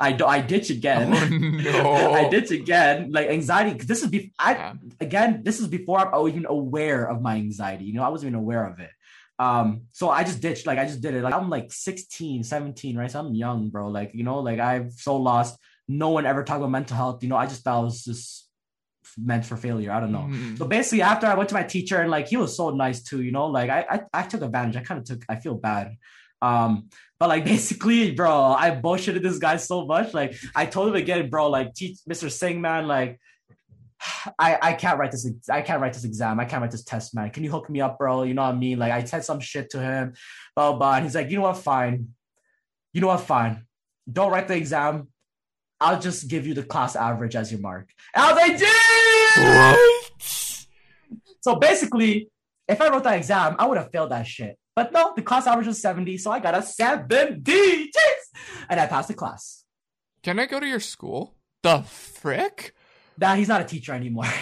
I 0.00 0.18
I 0.26 0.40
ditch 0.40 0.70
again. 0.70 1.12
Oh, 1.14 1.28
no. 1.28 2.12
I 2.14 2.28
ditch 2.28 2.50
again. 2.50 3.12
Like 3.12 3.28
anxiety. 3.28 3.78
Cause 3.78 3.86
this 3.86 4.02
is 4.02 4.08
be 4.08 4.32
I 4.38 4.52
yeah. 4.52 4.74
again, 5.00 5.42
this 5.44 5.60
is 5.60 5.68
before 5.68 5.98
I'm 5.98 6.28
even 6.28 6.46
aware 6.46 7.04
of 7.04 7.20
my 7.20 7.36
anxiety. 7.36 7.84
You 7.84 7.94
know, 7.94 8.02
I 8.02 8.08
wasn't 8.08 8.30
even 8.30 8.40
aware 8.40 8.66
of 8.66 8.80
it. 8.80 8.90
Um, 9.38 9.82
so 9.92 10.10
I 10.10 10.24
just 10.24 10.40
ditched, 10.40 10.66
like 10.66 10.78
I 10.78 10.84
just 10.84 11.00
did 11.00 11.14
it. 11.14 11.22
Like 11.22 11.34
I'm 11.34 11.48
like 11.48 11.72
16, 11.72 12.44
17, 12.44 12.96
right? 12.96 13.10
So 13.10 13.20
I'm 13.20 13.34
young, 13.34 13.70
bro. 13.70 13.88
Like, 13.88 14.10
you 14.14 14.22
know, 14.22 14.40
like 14.40 14.58
I'm 14.58 14.90
so 14.90 15.16
lost. 15.16 15.58
No 15.88 16.10
one 16.10 16.26
ever 16.26 16.44
talked 16.44 16.58
about 16.58 16.70
mental 16.70 16.96
health. 16.96 17.22
You 17.22 17.30
know, 17.30 17.36
I 17.36 17.46
just 17.46 17.62
thought 17.62 17.80
it 17.80 17.84
was 17.84 18.04
just 18.04 18.48
meant 19.18 19.44
for 19.44 19.56
failure. 19.56 19.92
I 19.92 20.00
don't 20.00 20.12
know. 20.12 20.28
Mm-hmm. 20.30 20.56
So 20.56 20.66
basically 20.66 21.02
after 21.02 21.26
I 21.26 21.34
went 21.34 21.48
to 21.50 21.54
my 21.54 21.62
teacher 21.62 22.00
and 22.00 22.10
like 22.10 22.28
he 22.28 22.36
was 22.36 22.56
so 22.56 22.70
nice 22.70 23.02
too, 23.02 23.22
you 23.22 23.32
know, 23.32 23.46
like 23.46 23.70
I 23.70 23.86
I, 23.90 24.20
I 24.20 24.22
took 24.22 24.42
advantage. 24.42 24.76
I 24.76 24.82
kind 24.82 25.00
of 25.00 25.04
took 25.06 25.24
I 25.28 25.36
feel 25.36 25.54
bad. 25.54 25.96
Um, 26.42 26.88
but 27.18 27.28
like 27.28 27.44
basically, 27.54 28.12
bro, 28.12 28.52
I 28.52 28.70
bullshitted 28.70 29.22
this 29.22 29.38
guy 29.38 29.56
so 29.56 29.86
much. 29.86 30.14
Like 30.14 30.36
I 30.54 30.66
told 30.66 30.88
him 30.88 30.94
again, 30.96 31.30
bro, 31.30 31.48
like 31.48 31.74
teach 31.74 31.98
Mr. 32.08 32.30
Singh, 32.30 32.60
man, 32.60 32.86
like 32.88 33.20
I, 34.38 34.58
I 34.60 34.72
can't 34.72 34.98
write 34.98 35.12
this 35.12 35.26
I 35.50 35.62
can't 35.62 35.80
write 35.80 35.92
this 35.92 36.04
exam. 36.04 36.40
I 36.40 36.44
can't 36.44 36.62
write 36.62 36.70
this 36.70 36.84
test, 36.84 37.14
man. 37.14 37.30
Can 37.30 37.44
you 37.44 37.50
hook 37.50 37.68
me 37.70 37.80
up, 37.80 37.98
bro? 37.98 38.22
You 38.22 38.34
know 38.34 38.42
what 38.42 38.54
I 38.54 38.58
mean? 38.58 38.78
Like 38.78 38.92
I 38.92 39.04
said 39.04 39.24
some 39.24 39.40
shit 39.40 39.70
to 39.70 39.80
him, 39.80 40.14
blah 40.56 40.72
blah. 40.72 40.94
And 40.94 41.04
he's 41.04 41.14
like, 41.14 41.30
you 41.30 41.36
know 41.36 41.44
what, 41.44 41.58
fine. 41.58 42.08
You 42.92 43.00
know 43.00 43.08
what, 43.08 43.20
fine. 43.20 43.66
Don't 44.10 44.32
write 44.32 44.48
the 44.48 44.56
exam. 44.56 45.08
I'll 45.80 46.00
just 46.00 46.28
give 46.28 46.46
you 46.46 46.52
the 46.52 46.62
class 46.62 46.94
average 46.94 47.34
as 47.36 47.50
your 47.50 47.60
mark. 47.60 47.88
And 48.14 48.24
I 48.24 48.32
was 48.32 48.40
like, 48.42 48.58
dude! 48.58 50.00
So 51.40 51.56
basically, 51.56 52.28
if 52.68 52.80
I 52.80 52.88
wrote 52.90 53.04
that 53.04 53.16
exam, 53.16 53.56
I 53.58 53.66
would 53.66 53.78
have 53.78 53.90
failed 53.90 54.10
that 54.10 54.26
shit. 54.26 54.58
But 54.76 54.92
no, 54.92 55.12
the 55.16 55.22
class 55.22 55.46
average 55.46 55.66
was 55.66 55.80
70, 55.80 56.18
so 56.18 56.30
I 56.30 56.38
got 56.38 56.54
a 56.54 56.62
70. 56.62 57.90
And 58.68 58.80
I 58.80 58.86
passed 58.86 59.08
the 59.08 59.14
class. 59.14 59.64
Can 60.22 60.38
I 60.38 60.46
go 60.46 60.60
to 60.60 60.66
your 60.66 60.80
school? 60.80 61.34
The 61.62 61.82
frick? 61.82 62.74
Nah, 63.18 63.34
he's 63.34 63.48
not 63.48 63.60
a 63.60 63.64
teacher 63.64 63.92
anymore. 63.92 64.24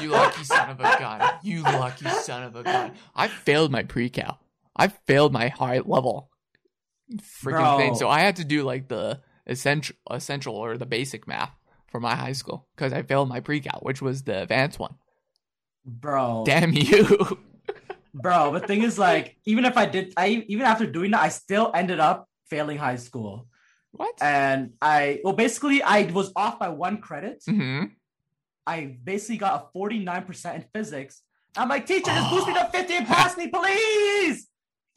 you 0.00 0.08
lucky 0.08 0.44
son 0.44 0.70
of 0.70 0.80
a 0.80 0.82
gun. 0.82 1.38
You 1.42 1.62
lucky 1.62 2.08
son 2.08 2.42
of 2.42 2.56
a 2.56 2.62
gun. 2.62 2.92
I 3.14 3.28
failed 3.28 3.70
my 3.70 3.82
pre-cal. 3.82 4.40
I 4.74 4.88
failed 4.88 5.32
my 5.32 5.48
high 5.48 5.80
level 5.80 6.30
freaking 7.14 7.58
Bro. 7.58 7.78
thing. 7.78 7.94
So 7.94 8.08
I 8.08 8.20
had 8.20 8.36
to 8.36 8.44
do 8.44 8.62
like 8.62 8.88
the 8.88 9.20
essential 9.46 9.96
essential 10.10 10.54
or 10.54 10.76
the 10.76 10.86
basic 10.86 11.26
math 11.26 11.52
for 11.88 12.00
my 12.00 12.14
high 12.14 12.32
school 12.32 12.66
because 12.74 12.92
I 12.92 13.02
failed 13.02 13.28
my 13.28 13.40
pre-cal, 13.40 13.80
which 13.82 14.02
was 14.02 14.22
the 14.22 14.42
advanced 14.42 14.78
one. 14.78 14.96
Bro. 15.86 16.44
Damn 16.46 16.72
you. 16.72 17.38
Bro, 18.14 18.52
the 18.54 18.60
thing 18.60 18.82
is 18.82 18.98
like 18.98 19.36
even 19.44 19.64
if 19.64 19.76
I 19.76 19.86
did 19.86 20.12
I 20.16 20.44
even 20.48 20.66
after 20.66 20.86
doing 20.86 21.12
that, 21.12 21.22
I 21.22 21.28
still 21.28 21.70
ended 21.74 22.00
up 22.00 22.28
failing 22.48 22.78
high 22.78 22.96
school. 22.96 23.46
What? 23.92 24.20
And 24.20 24.72
I 24.82 25.20
well 25.22 25.34
basically 25.34 25.82
I 25.82 26.02
was 26.10 26.32
off 26.34 26.58
by 26.58 26.70
one 26.70 26.98
credit. 26.98 27.42
Mm-hmm. 27.48 27.84
I 28.66 28.96
basically 29.04 29.36
got 29.36 29.70
a 29.72 29.78
49% 29.78 30.54
in 30.56 30.64
physics. 30.74 31.22
I'm 31.56 31.68
like, 31.68 31.86
teacher, 31.86 32.06
just 32.06 32.30
boost 32.30 32.48
me 32.48 32.54
to 32.54 32.68
50 32.72 32.94
and 32.94 33.06
pass 33.06 33.36
me, 33.36 33.46
please. 33.46 34.48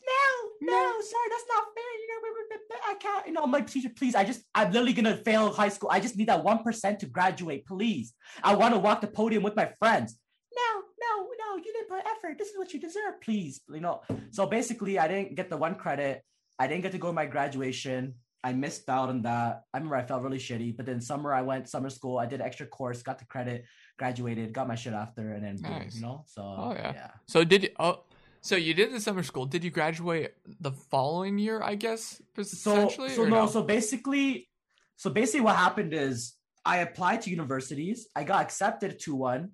No, 0.02 0.72
no, 0.72 1.02
sorry, 1.02 1.30
that's 1.30 1.46
not 1.48 1.66
fair. 1.76 1.84
You 2.00 2.08
know, 2.08 2.76
I 2.88 2.94
can't, 2.96 3.28
you 3.28 3.34
know, 3.34 3.44
I'm 3.44 3.52
like, 3.52 3.70
teacher, 3.70 3.90
please. 3.96 4.16
I 4.16 4.24
just, 4.24 4.42
I'm 4.56 4.72
literally 4.72 4.94
gonna 4.94 5.18
fail 5.18 5.52
high 5.54 5.70
school. 5.70 5.90
I 5.92 6.00
just 6.00 6.18
need 6.18 6.28
that 6.28 6.44
one 6.44 6.64
percent 6.64 7.00
to 7.02 7.06
graduate, 7.06 7.66
please. 7.66 8.14
I 8.44 8.56
want 8.56 8.74
to 8.74 8.80
walk 8.80 9.02
the 9.02 9.08
podium 9.08 9.44
with 9.44 9.56
my 9.56 9.72
friends. 9.80 10.18
No, 10.56 10.82
no, 11.00 11.28
no, 11.40 11.58
you 11.58 11.72
didn't 11.74 11.90
put 11.90 12.04
effort. 12.06 12.38
This 12.38 12.50
is 12.50 12.58
what 12.58 12.74
you 12.74 12.80
deserve, 12.80 13.22
please. 13.22 13.62
You 13.72 13.80
know, 13.80 14.02
so 14.32 14.46
basically, 14.46 15.00
I 15.00 15.08
didn't 15.08 15.36
get 15.36 15.50
the 15.50 15.58
one 15.58 15.76
credit. 15.76 16.24
I 16.58 16.68
didn't 16.68 16.84
get 16.84 16.92
to 16.94 16.98
go 16.98 17.08
to 17.08 17.14
my 17.14 17.26
graduation. 17.26 18.16
I 18.44 18.54
missed 18.54 18.90
out 18.90 19.10
on 19.10 19.22
that. 19.24 19.64
I 19.74 19.78
remember 19.78 19.98
I 19.98 20.04
felt 20.04 20.24
really 20.24 20.38
shitty. 20.38 20.76
But 20.76 20.86
then 20.86 21.02
summer, 21.02 21.34
I 21.34 21.42
went 21.42 21.68
summer 21.68 21.90
school. 21.90 22.18
I 22.18 22.26
did 22.26 22.42
extra 22.42 22.66
course, 22.66 23.02
got 23.04 23.20
the 23.20 23.26
credit, 23.26 23.66
graduated, 23.98 24.54
got 24.54 24.68
my 24.68 24.76
shit 24.76 24.94
after, 24.94 25.34
and 25.34 25.44
then 25.44 25.58
nice. 25.62 25.96
you 25.96 26.02
know. 26.02 26.24
So 26.28 26.42
oh 26.42 26.74
yeah. 26.74 26.94
yeah. 26.94 27.12
So 27.28 27.44
did 27.44 27.64
you? 27.64 27.70
Oh, 27.80 28.04
so 28.42 28.56
you 28.56 28.74
did 28.74 28.94
the 28.94 29.02
summer 29.02 29.24
school. 29.24 29.46
Did 29.46 29.64
you 29.64 29.72
graduate 29.72 30.34
the 30.60 30.72
following 30.72 31.38
year? 31.38 31.62
I 31.62 31.76
guess 31.76 32.22
essentially. 32.38 33.10
So, 33.10 33.16
so 33.16 33.24
no, 33.26 33.42
no. 33.42 33.48
So 33.48 33.62
basically, 33.62 34.48
so 34.96 35.10
basically, 35.10 35.42
what 35.42 35.58
happened 35.58 35.94
is 35.94 36.36
I 36.66 36.78
applied 36.78 37.24
to 37.24 37.30
universities. 37.30 38.08
I 38.16 38.24
got 38.24 38.42
accepted 38.42 39.00
to 39.02 39.16
one, 39.16 39.52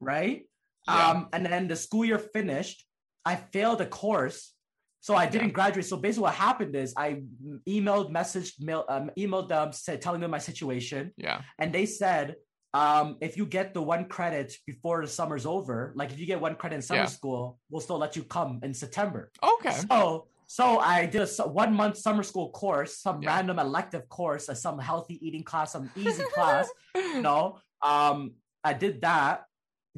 right? 0.00 0.42
Yeah. 0.88 1.08
Um, 1.08 1.28
and 1.32 1.46
then 1.46 1.68
the 1.68 1.76
school 1.76 2.04
year 2.04 2.18
finished. 2.18 2.84
I 3.24 3.36
failed 3.36 3.80
a 3.82 3.86
course 3.86 4.54
so 5.00 5.14
I 5.14 5.26
didn't 5.26 5.48
yeah. 5.48 5.54
graduate. 5.54 5.86
So 5.86 5.96
basically, 5.96 6.24
what 6.24 6.34
happened 6.34 6.76
is 6.76 6.92
I 6.96 7.22
emailed, 7.66 8.12
messaged, 8.12 8.60
mail, 8.60 8.84
um, 8.88 9.10
emailed 9.18 9.48
them, 9.48 9.72
said, 9.72 10.02
telling 10.02 10.20
them 10.20 10.30
my 10.30 10.38
situation. 10.38 11.12
Yeah. 11.16 11.40
And 11.58 11.72
they 11.72 11.86
said, 11.86 12.36
um, 12.74 13.16
if 13.20 13.36
you 13.36 13.46
get 13.46 13.72
the 13.72 13.82
one 13.82 14.04
credit 14.04 14.54
before 14.66 15.00
the 15.00 15.08
summer's 15.08 15.46
over, 15.46 15.92
like 15.96 16.12
if 16.12 16.20
you 16.20 16.26
get 16.26 16.40
one 16.40 16.54
credit 16.54 16.76
in 16.76 16.82
summer 16.82 17.00
yeah. 17.00 17.06
school, 17.06 17.58
we'll 17.70 17.80
still 17.80 17.98
let 17.98 18.14
you 18.14 18.22
come 18.22 18.60
in 18.62 18.74
September. 18.74 19.30
Okay. 19.42 19.74
So 19.88 20.26
so 20.46 20.80
I 20.80 21.06
did 21.06 21.22
a 21.22 21.48
one 21.48 21.72
month 21.74 21.96
summer 21.96 22.22
school 22.22 22.50
course, 22.50 22.98
some 22.98 23.22
yeah. 23.22 23.36
random 23.36 23.58
elective 23.58 24.08
course, 24.08 24.48
uh, 24.48 24.54
some 24.54 24.78
healthy 24.78 25.18
eating 25.26 25.44
class, 25.44 25.72
some 25.72 25.90
easy 25.96 26.24
class. 26.34 26.68
You 26.96 27.22
know, 27.22 27.58
um, 27.82 28.32
I 28.64 28.72
did 28.72 29.00
that, 29.02 29.44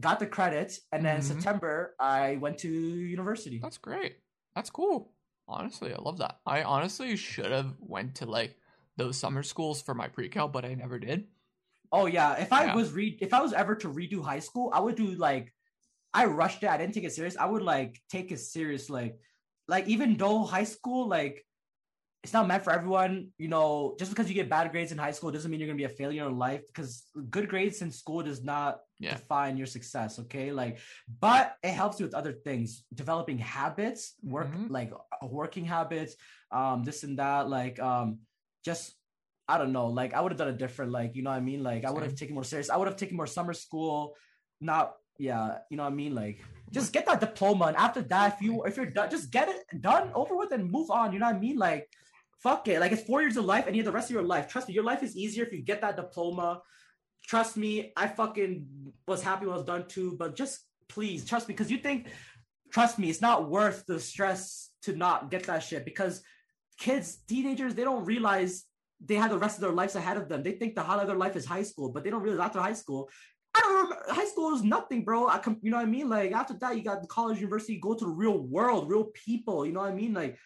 got 0.00 0.18
the 0.18 0.26
credit, 0.26 0.78
and 0.92 1.04
then 1.04 1.20
mm-hmm. 1.20 1.26
September 1.26 1.94
I 2.00 2.36
went 2.40 2.58
to 2.58 2.68
university. 2.68 3.58
That's 3.62 3.78
great. 3.78 4.16
That's 4.54 4.70
cool. 4.70 5.12
Honestly, 5.48 5.92
I 5.92 5.98
love 5.98 6.18
that. 6.18 6.38
I 6.46 6.62
honestly 6.62 7.16
should 7.16 7.50
have 7.50 7.74
went 7.80 8.14
to 8.16 8.26
like 8.26 8.56
those 8.96 9.16
summer 9.16 9.42
schools 9.42 9.82
for 9.82 9.94
my 9.94 10.08
pre-cal, 10.08 10.48
but 10.48 10.64
I 10.64 10.74
never 10.74 10.98
did. 10.98 11.26
Oh 11.90 12.06
yeah, 12.06 12.34
if 12.40 12.52
I 12.52 12.66
yeah. 12.66 12.74
was 12.74 12.92
re 12.92 13.18
if 13.20 13.34
I 13.34 13.40
was 13.40 13.52
ever 13.52 13.74
to 13.76 13.88
redo 13.88 14.24
high 14.24 14.38
school, 14.38 14.70
I 14.72 14.80
would 14.80 14.94
do 14.94 15.08
like 15.08 15.52
I 16.14 16.24
rushed 16.24 16.62
it. 16.62 16.68
I 16.68 16.78
didn't 16.78 16.94
take 16.94 17.04
it 17.04 17.12
serious. 17.12 17.36
I 17.36 17.46
would 17.46 17.62
like 17.62 18.00
take 18.08 18.32
it 18.32 18.40
serious. 18.40 18.88
Like 18.88 19.18
like 19.68 19.86
even 19.88 20.16
though 20.16 20.44
high 20.44 20.64
school 20.64 21.08
like 21.08 21.44
it's 22.22 22.32
not 22.32 22.46
meant 22.46 22.62
for 22.62 22.72
everyone. 22.72 23.28
You 23.38 23.48
know, 23.48 23.96
just 23.98 24.10
because 24.10 24.28
you 24.28 24.34
get 24.34 24.48
bad 24.48 24.70
grades 24.70 24.92
in 24.92 24.98
high 24.98 25.10
school 25.10 25.30
doesn't 25.30 25.50
mean 25.50 25.58
you're 25.60 25.66
gonna 25.66 25.76
be 25.76 25.84
a 25.84 25.88
failure 25.88 26.26
in 26.26 26.38
life. 26.38 26.62
Because 26.66 27.04
good 27.30 27.48
grades 27.48 27.82
in 27.82 27.90
school 27.90 28.22
does 28.22 28.44
not 28.44 28.80
yeah. 28.98 29.12
define 29.12 29.56
your 29.56 29.66
success. 29.66 30.18
Okay, 30.20 30.52
like, 30.52 30.78
but 31.20 31.56
it 31.62 31.72
helps 31.72 31.98
you 31.98 32.06
with 32.06 32.14
other 32.14 32.32
things, 32.32 32.84
developing 32.94 33.38
habits, 33.38 34.14
work 34.22 34.48
mm-hmm. 34.48 34.72
like 34.72 34.92
uh, 34.92 35.26
working 35.26 35.64
habits, 35.64 36.14
um, 36.52 36.84
this 36.84 37.02
and 37.02 37.18
that. 37.18 37.48
Like, 37.48 37.80
um, 37.80 38.18
just 38.64 38.94
I 39.48 39.58
don't 39.58 39.72
know. 39.72 39.88
Like, 39.88 40.14
I 40.14 40.20
would 40.20 40.30
have 40.30 40.38
done 40.38 40.48
it 40.48 40.58
different. 40.58 40.92
Like, 40.92 41.16
you 41.16 41.22
know 41.22 41.30
what 41.30 41.36
I 41.36 41.40
mean? 41.40 41.62
Like, 41.64 41.84
I 41.84 41.90
would 41.90 42.04
have 42.04 42.14
taken 42.14 42.34
more 42.34 42.44
serious. 42.44 42.70
I 42.70 42.76
would 42.76 42.86
have 42.86 42.96
taken 42.96 43.16
more 43.16 43.26
summer 43.26 43.52
school. 43.52 44.14
Not 44.60 44.94
yeah, 45.18 45.58
you 45.70 45.76
know 45.76 45.82
what 45.82 45.92
I 45.92 45.96
mean? 45.96 46.14
Like, 46.14 46.40
just 46.70 46.92
get 46.92 47.06
that 47.06 47.20
diploma, 47.20 47.66
and 47.66 47.76
after 47.76 48.02
that, 48.02 48.34
if 48.34 48.42
you 48.42 48.62
if 48.62 48.76
you're 48.76 48.86
done, 48.86 49.10
just 49.10 49.32
get 49.32 49.48
it 49.48 49.82
done 49.82 50.10
over 50.14 50.36
with 50.36 50.52
and 50.52 50.70
move 50.70 50.90
on. 50.90 51.12
You 51.12 51.18
know 51.18 51.26
what 51.26 51.36
I 51.36 51.38
mean? 51.38 51.56
Like 51.56 51.88
fuck 52.42 52.66
it. 52.68 52.80
Like 52.80 52.92
it's 52.92 53.02
four 53.02 53.22
years 53.22 53.36
of 53.36 53.44
life 53.44 53.66
and 53.66 53.76
you 53.76 53.82
have 53.82 53.92
the 53.92 53.96
rest 53.96 54.10
of 54.10 54.14
your 54.14 54.22
life. 54.22 54.48
Trust 54.48 54.68
me, 54.68 54.74
your 54.74 54.84
life 54.84 55.02
is 55.02 55.16
easier 55.16 55.44
if 55.44 55.52
you 55.52 55.62
get 55.62 55.80
that 55.80 55.96
diploma. 55.96 56.60
Trust 57.26 57.56
me, 57.56 57.92
I 57.96 58.08
fucking 58.08 58.66
was 59.06 59.22
happy 59.22 59.46
when 59.46 59.54
I 59.54 59.58
was 59.58 59.66
done 59.66 59.86
too. 59.86 60.16
But 60.18 60.34
just 60.34 60.60
please 60.88 61.24
trust 61.24 61.48
me, 61.48 61.54
because 61.54 61.70
you 61.70 61.78
think, 61.78 62.08
trust 62.72 62.98
me, 62.98 63.08
it's 63.08 63.20
not 63.20 63.48
worth 63.48 63.86
the 63.86 64.00
stress 64.00 64.70
to 64.82 64.94
not 64.94 65.30
get 65.30 65.44
that 65.44 65.62
shit 65.62 65.84
because 65.84 66.22
kids, 66.78 67.18
teenagers, 67.28 67.74
they 67.74 67.84
don't 67.84 68.04
realize 68.04 68.64
they 69.04 69.14
have 69.14 69.30
the 69.30 69.38
rest 69.38 69.56
of 69.56 69.62
their 69.62 69.72
lives 69.72 69.94
ahead 69.94 70.16
of 70.16 70.28
them. 70.28 70.42
They 70.42 70.52
think 70.52 70.74
the 70.74 70.82
highlight 70.82 71.04
of 71.04 71.08
their 71.08 71.16
life 71.16 71.36
is 71.36 71.44
high 71.44 71.62
school, 71.62 71.90
but 71.90 72.02
they 72.02 72.10
don't 72.10 72.22
realize 72.22 72.46
after 72.46 72.60
high 72.60 72.72
school, 72.72 73.08
I 73.54 73.60
don't 73.60 73.74
remember. 73.74 74.02
High 74.08 74.26
school 74.26 74.54
is 74.54 74.62
nothing, 74.62 75.04
bro. 75.04 75.28
I 75.28 75.38
com- 75.38 75.58
you 75.62 75.70
know 75.70 75.76
what 75.76 75.86
I 75.86 75.90
mean? 75.90 76.08
Like 76.08 76.32
after 76.32 76.54
that, 76.54 76.76
you 76.76 76.82
got 76.82 77.06
college, 77.08 77.38
university, 77.38 77.78
go 77.78 77.94
to 77.94 78.04
the 78.04 78.10
real 78.10 78.38
world, 78.38 78.88
real 78.88 79.04
people. 79.12 79.66
You 79.66 79.72
know 79.72 79.80
what 79.80 79.90
I 79.90 79.94
mean? 79.94 80.14
Like, 80.14 80.38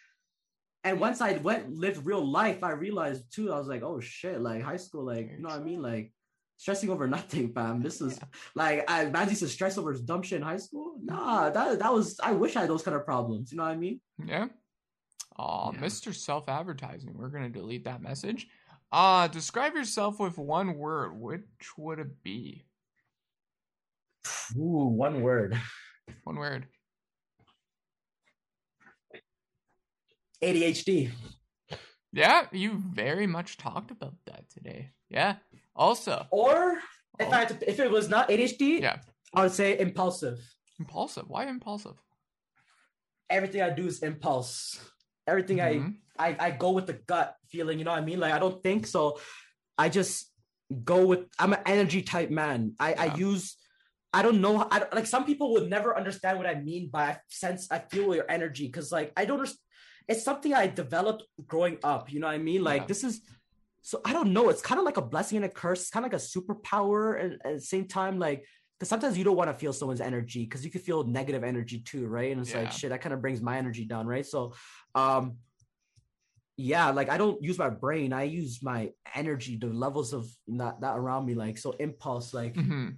and 0.83 0.99
once 0.99 1.21
I 1.21 1.33
went 1.37 1.73
lived 1.73 2.05
real 2.05 2.25
life, 2.25 2.63
I 2.63 2.71
realized 2.71 3.23
too. 3.33 3.51
I 3.51 3.57
was 3.57 3.67
like, 3.67 3.83
oh 3.83 3.99
shit, 3.99 4.39
like 4.41 4.61
high 4.61 4.77
school, 4.77 5.05
like 5.05 5.31
you 5.31 5.39
know 5.39 5.49
what 5.49 5.59
I 5.59 5.63
mean? 5.63 5.81
Like 5.81 6.11
stressing 6.57 6.89
over 6.89 7.07
nothing, 7.17 7.53
fam. 7.53 7.81
This 7.81 8.01
is 8.01 8.17
yeah. 8.17 8.27
like 8.55 8.89
I 8.89 9.03
used 9.23 9.39
to 9.39 9.47
stress 9.47 9.77
over 9.77 9.93
dumb 9.93 10.21
shit 10.21 10.37
in 10.37 10.43
high 10.43 10.57
school. 10.57 10.95
Nah, 11.01 11.49
that 11.49 11.79
that 11.79 11.93
was 11.93 12.19
I 12.21 12.31
wish 12.31 12.55
I 12.55 12.61
had 12.61 12.69
those 12.69 12.83
kind 12.83 12.95
of 12.95 13.05
problems. 13.05 13.51
You 13.51 13.57
know 13.57 13.63
what 13.63 13.71
I 13.71 13.75
mean? 13.75 14.01
Yeah. 14.23 14.47
Oh, 15.39 15.71
yeah. 15.73 15.79
Mr. 15.79 16.13
Self 16.13 16.49
Advertising. 16.49 17.13
We're 17.15 17.29
gonna 17.29 17.49
delete 17.49 17.85
that 17.85 18.01
message. 18.01 18.47
Uh 18.91 19.27
describe 19.27 19.75
yourself 19.75 20.19
with 20.19 20.37
one 20.37 20.77
word. 20.77 21.19
Which 21.19 21.43
would 21.77 21.99
it 21.99 22.23
be? 22.23 22.65
Ooh, 24.57 24.87
one 24.87 25.21
word. 25.21 25.59
One 26.23 26.37
word. 26.37 26.67
ADHD. 30.43 31.11
Yeah, 32.13 32.45
you 32.51 32.81
very 32.93 33.27
much 33.27 33.57
talked 33.57 33.91
about 33.91 34.15
that 34.25 34.49
today. 34.49 34.91
Yeah. 35.09 35.35
Also. 35.75 36.25
Or 36.31 36.79
if 37.19 37.27
oh. 37.27 37.31
I 37.31 37.45
to, 37.45 37.69
if 37.69 37.79
it 37.79 37.91
was 37.91 38.09
not 38.09 38.29
ADHD, 38.29 38.81
yeah, 38.81 38.97
I 39.33 39.43
would 39.43 39.51
say 39.51 39.77
impulsive. 39.77 40.39
Impulsive. 40.79 41.25
Why 41.27 41.47
impulsive? 41.47 41.95
Everything 43.29 43.61
I 43.61 43.69
do 43.69 43.87
is 43.87 43.99
impulse. 43.99 44.79
Everything 45.27 45.57
mm-hmm. 45.57 45.89
I, 46.17 46.29
I 46.29 46.35
I 46.39 46.51
go 46.51 46.71
with 46.71 46.87
the 46.87 46.93
gut 46.93 47.35
feeling. 47.49 47.79
You 47.79 47.85
know 47.85 47.91
what 47.91 48.01
I 48.01 48.05
mean? 48.05 48.19
Like 48.19 48.33
I 48.33 48.39
don't 48.39 48.63
think 48.63 48.87
so. 48.87 49.19
I 49.77 49.89
just 49.89 50.31
go 50.83 51.05
with. 51.05 51.25
I'm 51.37 51.53
an 51.53 51.59
energy 51.65 52.01
type 52.01 52.29
man. 52.29 52.73
I 52.79 52.91
yeah. 52.91 53.01
I 53.01 53.15
use. 53.15 53.55
I 54.13 54.21
don't 54.21 54.39
know. 54.39 54.65
I 54.71 54.85
like 54.93 55.05
some 55.05 55.25
people 55.25 55.53
would 55.53 55.69
never 55.69 55.95
understand 55.95 56.37
what 56.37 56.47
I 56.47 56.55
mean 56.55 56.89
by 56.89 57.17
sense. 57.27 57.67
I 57.69 57.79
feel 57.79 58.15
your 58.15 58.29
energy 58.29 58.65
because 58.65 58.91
like 58.91 59.11
I 59.17 59.25
don't. 59.25 59.47
It's 60.07 60.23
something 60.23 60.53
I 60.53 60.67
developed 60.67 61.23
growing 61.45 61.77
up. 61.83 62.11
You 62.11 62.19
know 62.19 62.27
what 62.27 62.33
I 62.33 62.39
mean? 62.39 62.63
Like 62.63 62.83
yeah. 62.83 62.87
this 62.87 63.03
is 63.03 63.21
so 63.81 64.01
I 64.03 64.11
don't 64.11 64.33
know. 64.33 64.49
It's 64.49 64.61
kind 64.61 64.79
of 64.79 64.85
like 64.85 64.97
a 64.97 65.01
blessing 65.01 65.37
and 65.37 65.45
a 65.45 65.49
curse. 65.49 65.81
It's 65.81 65.89
kind 65.89 66.05
of 66.05 66.11
like 66.11 66.21
a 66.21 66.23
superpower, 66.23 67.23
and 67.23 67.33
at 67.45 67.55
the 67.55 67.61
same 67.61 67.87
time, 67.87 68.19
like 68.19 68.45
because 68.77 68.89
sometimes 68.89 69.17
you 69.17 69.23
don't 69.23 69.37
want 69.37 69.49
to 69.49 69.57
feel 69.57 69.73
someone's 69.73 70.01
energy 70.01 70.43
because 70.43 70.63
you 70.63 70.69
could 70.69 70.81
feel 70.81 71.03
negative 71.03 71.43
energy 71.43 71.79
too, 71.79 72.05
right? 72.07 72.31
And 72.31 72.41
it's 72.41 72.51
yeah. 72.51 72.63
like 72.63 72.71
shit, 72.71 72.89
that 72.91 73.01
kind 73.01 73.13
of 73.13 73.21
brings 73.21 73.41
my 73.41 73.57
energy 73.57 73.85
down, 73.85 74.05
right? 74.05 74.25
So, 74.25 74.53
um, 74.93 75.37
yeah, 76.57 76.89
like 76.89 77.09
I 77.09 77.17
don't 77.17 77.41
use 77.41 77.57
my 77.57 77.69
brain. 77.69 78.13
I 78.13 78.23
use 78.23 78.61
my 78.61 78.91
energy, 79.15 79.57
the 79.57 79.67
levels 79.67 80.13
of 80.13 80.27
that 80.47 80.81
that 80.81 80.97
around 80.97 81.25
me, 81.25 81.33
like 81.33 81.57
so 81.57 81.71
impulse, 81.79 82.33
like 82.33 82.53
mm-hmm. 82.53 82.89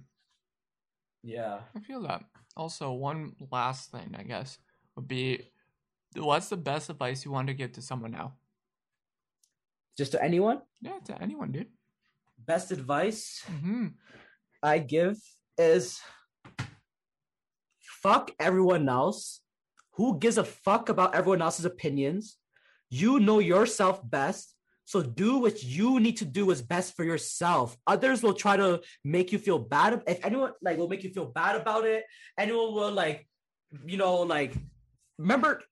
yeah. 1.22 1.60
I 1.76 1.80
feel 1.80 2.02
that. 2.02 2.24
Also, 2.56 2.92
one 2.92 3.34
last 3.50 3.90
thing, 3.90 4.14
I 4.18 4.24
guess, 4.24 4.58
would 4.96 5.08
be 5.08 5.50
what's 6.16 6.48
the 6.48 6.56
best 6.56 6.90
advice 6.90 7.24
you 7.24 7.30
want 7.30 7.48
to 7.48 7.54
give 7.54 7.72
to 7.72 7.82
someone 7.82 8.12
now? 8.12 8.34
Just 9.96 10.12
to 10.12 10.22
anyone? 10.22 10.60
Yeah, 10.80 10.98
to 11.06 11.22
anyone, 11.22 11.52
dude. 11.52 11.68
Best 12.38 12.72
advice 12.72 13.42
mm-hmm. 13.50 13.88
I 14.62 14.78
give 14.78 15.18
is 15.58 16.00
fuck 18.02 18.30
everyone 18.40 18.88
else. 18.88 19.40
Who 19.94 20.18
gives 20.18 20.38
a 20.38 20.44
fuck 20.44 20.88
about 20.88 21.14
everyone 21.14 21.42
else's 21.42 21.66
opinions? 21.66 22.38
You 22.88 23.20
know 23.20 23.38
yourself 23.38 24.00
best. 24.08 24.54
So 24.84 25.02
do 25.02 25.38
what 25.38 25.62
you 25.62 26.00
need 26.00 26.16
to 26.16 26.24
do 26.24 26.50
is 26.50 26.62
best 26.62 26.96
for 26.96 27.04
yourself. 27.04 27.76
Others 27.86 28.22
will 28.22 28.34
try 28.34 28.56
to 28.56 28.80
make 29.04 29.30
you 29.30 29.38
feel 29.38 29.58
bad. 29.58 30.02
If 30.06 30.24
anyone 30.24 30.52
like 30.62 30.78
will 30.78 30.88
make 30.88 31.04
you 31.04 31.10
feel 31.10 31.26
bad 31.26 31.54
about 31.60 31.84
it, 31.84 32.04
anyone 32.36 32.74
will 32.74 32.90
like, 32.90 33.28
you 33.86 33.96
know, 33.96 34.22
like 34.22 34.52
remember 35.18 35.62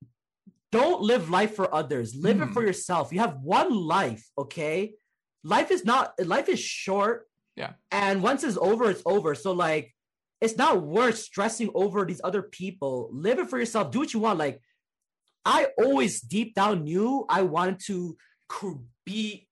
don't 0.70 1.00
live 1.00 1.30
life 1.30 1.54
for 1.54 1.74
others. 1.74 2.14
Live 2.14 2.38
mm. 2.38 2.48
it 2.48 2.52
for 2.52 2.60
hmm. 2.60 2.68
yourself. 2.68 3.12
You 3.12 3.20
have 3.20 3.40
one 3.40 3.72
life, 3.72 4.28
okay? 4.36 4.94
Life 5.42 5.70
is 5.70 5.84
not 5.84 6.12
life 6.24 6.48
is 6.48 6.60
short. 6.60 7.26
Yeah. 7.56 7.72
And 7.90 8.22
once 8.22 8.44
it's 8.44 8.58
over, 8.58 8.90
it's 8.90 9.02
over. 9.06 9.34
So 9.34 9.52
like 9.52 9.94
it's 10.40 10.56
not 10.56 10.82
worth 10.82 11.18
stressing 11.18 11.70
over 11.74 12.04
these 12.04 12.20
other 12.22 12.42
people. 12.42 13.08
Live 13.12 13.38
it 13.38 13.48
for 13.48 13.58
yourself. 13.58 13.90
Do 13.90 14.00
what 14.00 14.12
you 14.12 14.20
want. 14.20 14.38
Like 14.38 14.60
I 15.44 15.68
always 15.78 16.20
deep 16.20 16.54
down 16.54 16.84
knew 16.84 17.24
I 17.28 17.42
wanted 17.42 17.80
to 17.86 18.16
be 19.04 19.48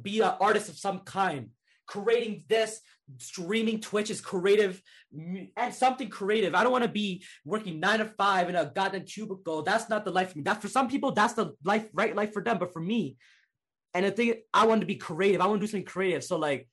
be 0.00 0.20
an 0.20 0.34
artist 0.40 0.68
of 0.68 0.78
some 0.78 1.00
kind 1.00 1.50
creating 1.92 2.42
this 2.48 2.80
streaming 3.18 3.78
twitch 3.78 4.08
is 4.08 4.22
creative 4.22 4.80
and 5.56 5.74
something 5.74 6.08
creative. 6.08 6.54
I 6.54 6.62
don't 6.62 6.72
want 6.72 6.84
to 6.84 6.90
be 6.90 7.22
working 7.44 7.80
nine 7.80 7.98
to 7.98 8.06
five 8.06 8.48
in 8.48 8.56
a 8.56 8.64
goddamn 8.74 9.04
cubicle. 9.04 9.62
That's 9.62 9.90
not 9.90 10.06
the 10.06 10.10
life 10.10 10.32
for 10.32 10.38
me. 10.38 10.44
That 10.44 10.62
for 10.62 10.68
some 10.68 10.88
people 10.88 11.12
that's 11.12 11.34
the 11.34 11.52
life 11.62 11.86
right 11.92 12.16
life 12.16 12.32
for 12.32 12.42
them 12.42 12.58
but 12.58 12.72
for 12.72 12.80
me 12.80 13.16
and 13.92 14.06
the 14.06 14.10
thing 14.10 14.34
i 14.54 14.64
want 14.64 14.80
to 14.80 14.86
be 14.86 14.96
creative. 14.96 15.42
I 15.42 15.46
want 15.46 15.60
to 15.60 15.66
do 15.66 15.70
something 15.70 15.84
creative. 15.84 16.24
So 16.24 16.38
like 16.38 16.66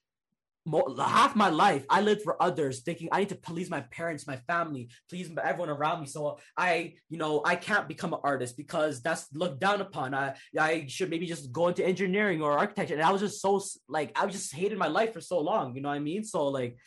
half 0.98 1.36
my 1.36 1.50
life 1.50 1.86
I 1.90 2.02
lived 2.02 2.22
for 2.22 2.42
others, 2.42 2.82
thinking 2.82 3.10
I 3.12 3.20
need 3.20 3.30
to 3.30 3.36
please 3.36 3.70
my 3.70 3.82
parents, 3.82 4.28
my 4.28 4.36
family, 4.36 4.90
please 5.10 5.32
everyone 5.42 5.70
around 5.70 6.02
me. 6.02 6.08
So 6.08 6.38
I, 6.58 6.94
you 7.10 7.18
know, 7.18 7.42
I 7.46 7.56
can't 7.56 7.88
become 7.88 8.14
an 8.14 8.20
artist 8.24 8.58
because 8.58 9.02
that's 9.02 9.28
looked 9.34 9.60
down 9.60 9.82
upon. 9.82 10.14
I, 10.14 10.36
I 10.60 10.86
should 10.88 11.10
maybe 11.10 11.26
just 11.26 11.52
go 11.52 11.70
into 11.70 11.86
engineering 11.86 12.42
or 12.42 12.58
architecture. 12.58 12.94
And 12.94 13.04
I 13.04 13.12
was 13.12 13.22
just 13.22 13.42
so 13.42 13.62
like 13.88 14.18
I 14.20 14.26
just 14.28 14.54
hated 14.54 14.78
my 14.78 14.88
life 14.88 15.14
for 15.14 15.22
so 15.22 15.40
long. 15.40 15.76
You 15.76 15.82
know 15.82 15.90
what 15.90 15.96
I 15.96 16.00
mean? 16.00 16.24
So 16.24 16.48
like, 16.48 16.78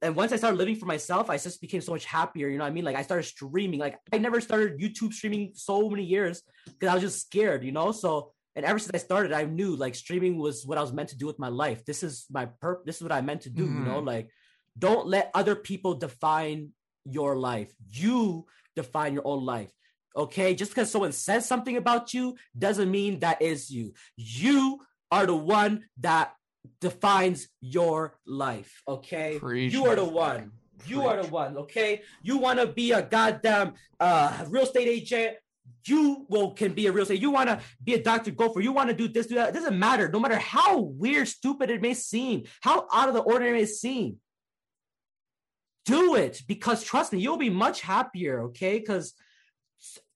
and 0.00 0.14
once 0.14 0.32
I 0.32 0.36
started 0.36 0.56
living 0.56 0.76
for 0.76 0.86
myself, 0.86 1.30
I 1.30 1.38
just 1.38 1.60
became 1.60 1.80
so 1.80 1.92
much 1.92 2.04
happier. 2.04 2.48
You 2.48 2.58
know 2.58 2.64
what 2.64 2.70
I 2.70 2.74
mean? 2.74 2.84
Like 2.84 2.96
I 2.96 3.02
started 3.02 3.24
streaming. 3.24 3.80
Like 3.80 3.98
I 4.12 4.18
never 4.18 4.40
started 4.40 4.78
YouTube 4.78 5.12
streaming 5.12 5.52
so 5.54 5.88
many 5.88 6.04
years 6.04 6.42
because 6.66 6.88
I 6.88 6.94
was 6.94 7.02
just 7.02 7.20
scared. 7.20 7.64
You 7.64 7.72
know, 7.72 7.92
so 7.92 8.31
and 8.54 8.66
ever 8.66 8.78
since 8.78 8.90
I 8.94 8.98
started, 8.98 9.32
I 9.32 9.44
knew 9.44 9.76
like 9.76 9.94
streaming 9.94 10.38
was 10.38 10.66
what 10.66 10.78
I 10.78 10.82
was 10.82 10.92
meant 10.92 11.08
to 11.10 11.16
do 11.16 11.26
with 11.26 11.38
my 11.38 11.48
life. 11.48 11.84
This 11.84 12.02
is 12.02 12.26
my 12.30 12.46
perp. 12.62 12.84
This 12.84 12.96
is 12.96 13.02
what 13.02 13.12
I 13.12 13.20
meant 13.20 13.42
to 13.42 13.50
do. 13.50 13.66
Mm. 13.66 13.74
You 13.74 13.84
know, 13.84 13.96
mm-hmm. 13.96 14.06
like 14.06 14.30
don't 14.78 15.06
let 15.06 15.30
other 15.34 15.54
people 15.54 15.94
define 15.94 16.70
your 17.04 17.36
life. 17.36 17.72
You 17.90 18.46
define 18.76 19.14
your 19.14 19.26
own 19.26 19.44
life. 19.44 19.70
Okay, 20.14 20.54
just 20.54 20.72
because 20.72 20.90
someone 20.90 21.12
says 21.12 21.46
something 21.46 21.78
about 21.78 22.12
you 22.12 22.36
doesn't 22.58 22.90
mean 22.90 23.20
that 23.20 23.40
is 23.40 23.70
you. 23.70 23.94
You 24.16 24.80
are 25.10 25.24
the 25.24 25.36
one 25.36 25.84
that 26.00 26.34
defines 26.80 27.48
your 27.62 28.18
life. 28.26 28.82
Okay, 28.86 29.38
Preach, 29.38 29.72
you 29.72 29.86
are 29.86 29.96
the 29.96 30.04
one. 30.04 30.52
You 30.86 30.98
Preach. 30.98 31.08
are 31.08 31.22
the 31.22 31.28
one. 31.28 31.56
Okay, 31.56 32.02
you 32.22 32.36
want 32.36 32.60
to 32.60 32.66
be 32.66 32.92
a 32.92 33.00
goddamn 33.00 33.72
uh, 33.98 34.44
real 34.48 34.64
estate 34.64 34.88
agent 34.88 35.36
you 35.84 36.26
will 36.28 36.52
can 36.52 36.72
be 36.72 36.86
a 36.86 36.92
real 36.92 37.02
estate. 37.02 37.20
You 37.20 37.30
want 37.30 37.48
to 37.48 37.60
be 37.82 37.94
a 37.94 38.02
doctor, 38.02 38.30
go 38.30 38.48
for. 38.50 38.60
You 38.60 38.72
want 38.72 38.90
to 38.90 38.96
do 38.96 39.08
this, 39.08 39.26
do 39.26 39.34
that. 39.36 39.50
It 39.50 39.54
doesn't 39.54 39.78
matter. 39.78 40.08
No 40.08 40.20
matter 40.20 40.38
how 40.38 40.78
weird, 40.78 41.28
stupid 41.28 41.70
it 41.70 41.82
may 41.82 41.94
seem, 41.94 42.44
how 42.60 42.86
out 42.92 43.08
of 43.08 43.14
the 43.14 43.20
ordinary 43.20 43.58
it 43.58 43.62
may 43.62 43.66
seem. 43.66 44.18
Do 45.84 46.14
it 46.14 46.42
because 46.46 46.84
trust 46.84 47.12
me, 47.12 47.18
you'll 47.18 47.36
be 47.36 47.50
much 47.50 47.80
happier. 47.80 48.42
Okay, 48.44 48.78
because 48.78 49.14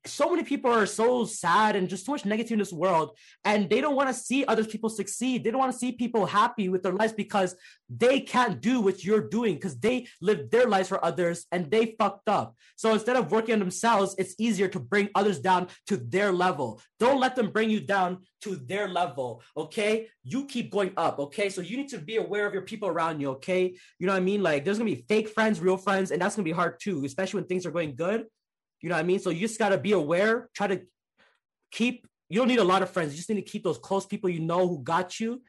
so 0.06 0.30
many 0.30 0.42
people 0.42 0.70
are 0.70 0.86
so 0.86 1.24
sad 1.24 1.76
and 1.76 1.88
just 1.88 2.06
so 2.06 2.12
much 2.12 2.24
negativity 2.24 2.52
in 2.52 2.58
this 2.58 2.72
world 2.72 3.16
and 3.44 3.68
they 3.68 3.80
don't 3.80 3.96
want 3.96 4.08
to 4.08 4.14
see 4.14 4.44
other 4.44 4.64
people 4.64 4.88
succeed. 4.88 5.44
They 5.44 5.50
don't 5.50 5.60
want 5.60 5.72
to 5.72 5.78
see 5.78 5.92
people 5.92 6.26
happy 6.26 6.68
with 6.68 6.82
their 6.82 6.92
lives 6.92 7.12
because 7.12 7.56
they 7.88 8.20
can't 8.20 8.60
do 8.60 8.80
what 8.80 9.04
you're 9.04 9.28
doing 9.28 9.54
because 9.54 9.78
they 9.78 10.08
live 10.20 10.50
their 10.50 10.66
lives 10.66 10.88
for 10.88 11.04
others 11.04 11.46
and 11.52 11.70
they 11.70 11.94
fucked 11.98 12.28
up. 12.28 12.56
So 12.76 12.92
instead 12.92 13.16
of 13.16 13.30
working 13.30 13.54
on 13.54 13.58
themselves 13.58 14.14
it's 14.18 14.34
easier 14.38 14.68
to 14.68 14.80
bring 14.80 15.08
others 15.14 15.40
down 15.40 15.68
to 15.88 15.96
their 15.96 16.32
level. 16.32 16.80
Don't 16.98 17.20
let 17.20 17.36
them 17.36 17.50
bring 17.50 17.70
you 17.70 17.80
down 17.80 18.18
to 18.42 18.56
their 18.56 18.88
level 18.88 19.42
okay? 19.56 20.08
You 20.24 20.46
keep 20.46 20.70
going 20.70 20.92
up 20.96 21.18
okay? 21.18 21.48
So 21.48 21.60
you 21.60 21.76
need 21.76 21.88
to 21.90 21.98
be 21.98 22.16
aware 22.16 22.46
of 22.46 22.52
your 22.52 22.62
people 22.62 22.88
around 22.88 23.20
you 23.20 23.30
okay? 23.30 23.74
You 23.98 24.06
know 24.06 24.12
what 24.12 24.22
i 24.22 24.24
mean? 24.24 24.42
Like 24.42 24.64
there's 24.64 24.78
gonna 24.78 24.90
be 24.90 25.04
fake 25.08 25.28
friends 25.28 25.60
real 25.60 25.76
friends 25.76 26.10
and 26.10 26.20
that's 26.20 26.36
gonna 26.36 26.44
be 26.44 26.52
hard 26.52 26.80
too 26.80 27.04
especially 27.04 27.40
when 27.40 27.48
things 27.48 27.66
are 27.66 27.70
going 27.70 27.94
good 27.94 28.26
you 28.80 28.88
know 28.88 28.94
what 28.94 29.00
I 29.00 29.04
mean? 29.04 29.18
So 29.18 29.30
you 29.30 29.40
just 29.40 29.58
got 29.58 29.70
to 29.70 29.78
be 29.78 29.92
aware, 29.92 30.48
try 30.54 30.66
to 30.66 30.82
keep, 31.70 32.06
you 32.28 32.38
don't 32.38 32.48
need 32.48 32.58
a 32.58 32.64
lot 32.64 32.82
of 32.82 32.90
friends. 32.90 33.12
You 33.12 33.16
just 33.16 33.28
need 33.28 33.36
to 33.36 33.50
keep 33.50 33.64
those 33.64 33.78
close 33.78 34.06
people 34.06 34.28
you 34.30 34.40
know 34.40 34.66
who 34.68 34.82
got 34.82 35.18
you 35.20 35.42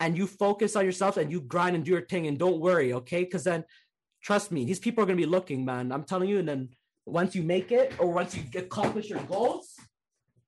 and 0.00 0.16
you 0.18 0.26
focus 0.26 0.74
on 0.76 0.84
yourself 0.84 1.16
and 1.16 1.30
you 1.30 1.40
grind 1.40 1.76
and 1.76 1.84
do 1.84 1.92
your 1.92 2.06
thing 2.06 2.26
and 2.26 2.38
don't 2.38 2.60
worry, 2.60 2.92
okay? 2.92 3.22
Because 3.24 3.44
then 3.44 3.64
trust 4.22 4.50
me, 4.50 4.64
these 4.64 4.78
people 4.78 5.02
are 5.02 5.06
going 5.06 5.16
to 5.16 5.22
be 5.22 5.30
looking, 5.30 5.64
man. 5.64 5.92
I'm 5.92 6.04
telling 6.04 6.28
you. 6.28 6.38
And 6.38 6.48
then 6.48 6.68
once 7.06 7.34
you 7.34 7.42
make 7.42 7.70
it 7.72 7.92
or 7.98 8.12
once 8.12 8.36
you 8.36 8.42
accomplish 8.56 9.08
your 9.08 9.20
goals, 9.20 9.74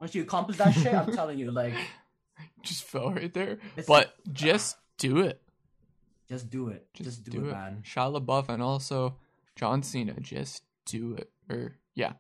once 0.01 0.15
you 0.15 0.23
accomplish 0.23 0.57
that 0.59 0.73
shit, 0.73 0.95
I'm 0.95 1.13
telling 1.13 1.39
you, 1.39 1.51
like, 1.51 1.75
just 2.63 2.85
fell 2.85 3.13
right 3.13 3.33
there. 3.33 3.59
But 3.87 4.15
just 4.33 4.77
do 4.99 5.19
it. 5.21 5.41
Just 6.29 6.51
do 6.51 6.69
it. 6.69 6.87
Just, 6.95 7.09
just 7.09 7.25
do, 7.25 7.31
do, 7.31 7.45
it, 7.47 7.49
it, 7.51 7.53
man. 7.53 7.83
Shia 7.85 8.21
LaBeouf 8.21 8.49
and 8.49 8.63
also 8.63 9.17
John 9.57 9.83
Cena. 9.83 10.15
Just 10.21 10.63
do 10.87 11.15
it. 11.15 11.31
Or 11.51 11.77
yeah, 11.95 12.15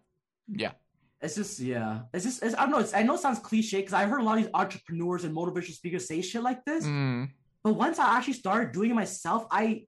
yeah. 0.48 0.72
It's 1.20 1.36
just 1.36 1.58
yeah. 1.60 2.02
It's 2.12 2.24
just 2.24 2.42
it's, 2.42 2.54
I 2.54 2.62
don't 2.62 2.70
know. 2.72 2.78
It's, 2.80 2.92
I 2.94 3.02
know 3.02 3.14
it 3.14 3.20
sounds 3.20 3.38
cliche 3.38 3.78
because 3.78 3.94
I 3.94 4.04
heard 4.04 4.20
a 4.20 4.24
lot 4.24 4.36
of 4.38 4.44
these 4.44 4.52
entrepreneurs 4.52 5.24
and 5.24 5.34
motivational 5.34 5.72
speakers 5.72 6.06
say 6.06 6.20
shit 6.20 6.42
like 6.42 6.64
this. 6.66 6.84
Mm, 6.84 7.30
But 7.62 7.74
once 7.74 7.98
I 7.98 8.16
actually 8.16 8.34
started 8.34 8.72
doing 8.72 8.90
it 8.90 8.94
myself, 8.94 9.46
I 9.50 9.86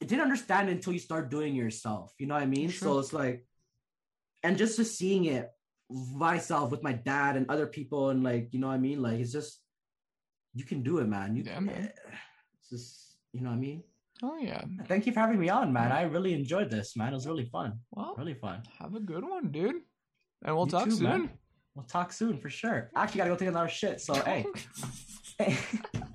didn't 0.00 0.22
understand 0.22 0.70
until 0.70 0.94
you 0.94 0.98
start 0.98 1.30
doing 1.30 1.54
it 1.54 1.58
yourself. 1.58 2.14
You 2.18 2.26
know 2.26 2.34
what 2.34 2.42
I 2.42 2.46
mean? 2.46 2.70
Sure. 2.70 2.88
So 2.88 2.98
it's 3.00 3.12
like, 3.12 3.44
and 4.42 4.56
just 4.56 4.76
just 4.76 4.96
seeing 4.96 5.26
it 5.26 5.50
myself 5.90 6.70
with 6.70 6.82
my 6.82 6.92
dad 6.94 7.36
and 7.36 7.50
other 7.50 7.66
people, 7.66 8.10
and 8.10 8.22
like 8.24 8.48
you 8.52 8.60
know 8.60 8.68
what 8.68 8.74
I 8.74 8.78
mean? 8.78 9.02
Like 9.02 9.20
it's 9.20 9.32
just 9.32 9.60
you 10.54 10.64
can 10.64 10.82
do 10.82 10.98
it, 10.98 11.08
man. 11.08 11.36
You 11.36 11.42
Yeah, 11.44 11.60
man. 11.60 11.92
It's 12.60 12.70
just 12.70 13.16
you 13.32 13.40
know 13.42 13.50
what 13.50 13.56
I 13.56 13.60
mean? 13.60 13.82
oh 14.22 14.36
yeah. 14.36 14.62
Thank 14.86 15.06
you 15.06 15.12
for 15.12 15.20
having 15.20 15.38
me 15.38 15.48
on, 15.48 15.72
man. 15.72 15.92
I 15.92 16.02
really 16.02 16.32
enjoyed 16.34 16.70
this, 16.70 16.96
man. 16.96 17.12
It 17.12 17.16
was 17.16 17.26
really 17.26 17.44
fun. 17.44 17.78
Well, 17.92 18.14
Really 18.18 18.34
fun. 18.34 18.62
have 18.78 18.94
a 18.94 19.00
good 19.00 19.22
one, 19.24 19.52
dude. 19.52 19.82
And 20.44 20.54
we'll 20.56 20.66
You 20.66 20.70
talk 20.72 20.84
too, 20.84 20.90
soon. 20.92 21.02
man. 21.04 21.30
We'll 21.74 21.84
talk 21.84 22.12
soon 22.12 22.38
for 22.38 22.50
sure. 22.50 22.90
I 22.94 23.02
actually 23.04 23.18
gotta 23.18 23.30
go 23.30 23.36
take 23.36 23.48
another 23.48 23.68
shit. 23.68 24.00
So 24.00 24.14
hey. 24.14 24.46
hey. 25.38 25.56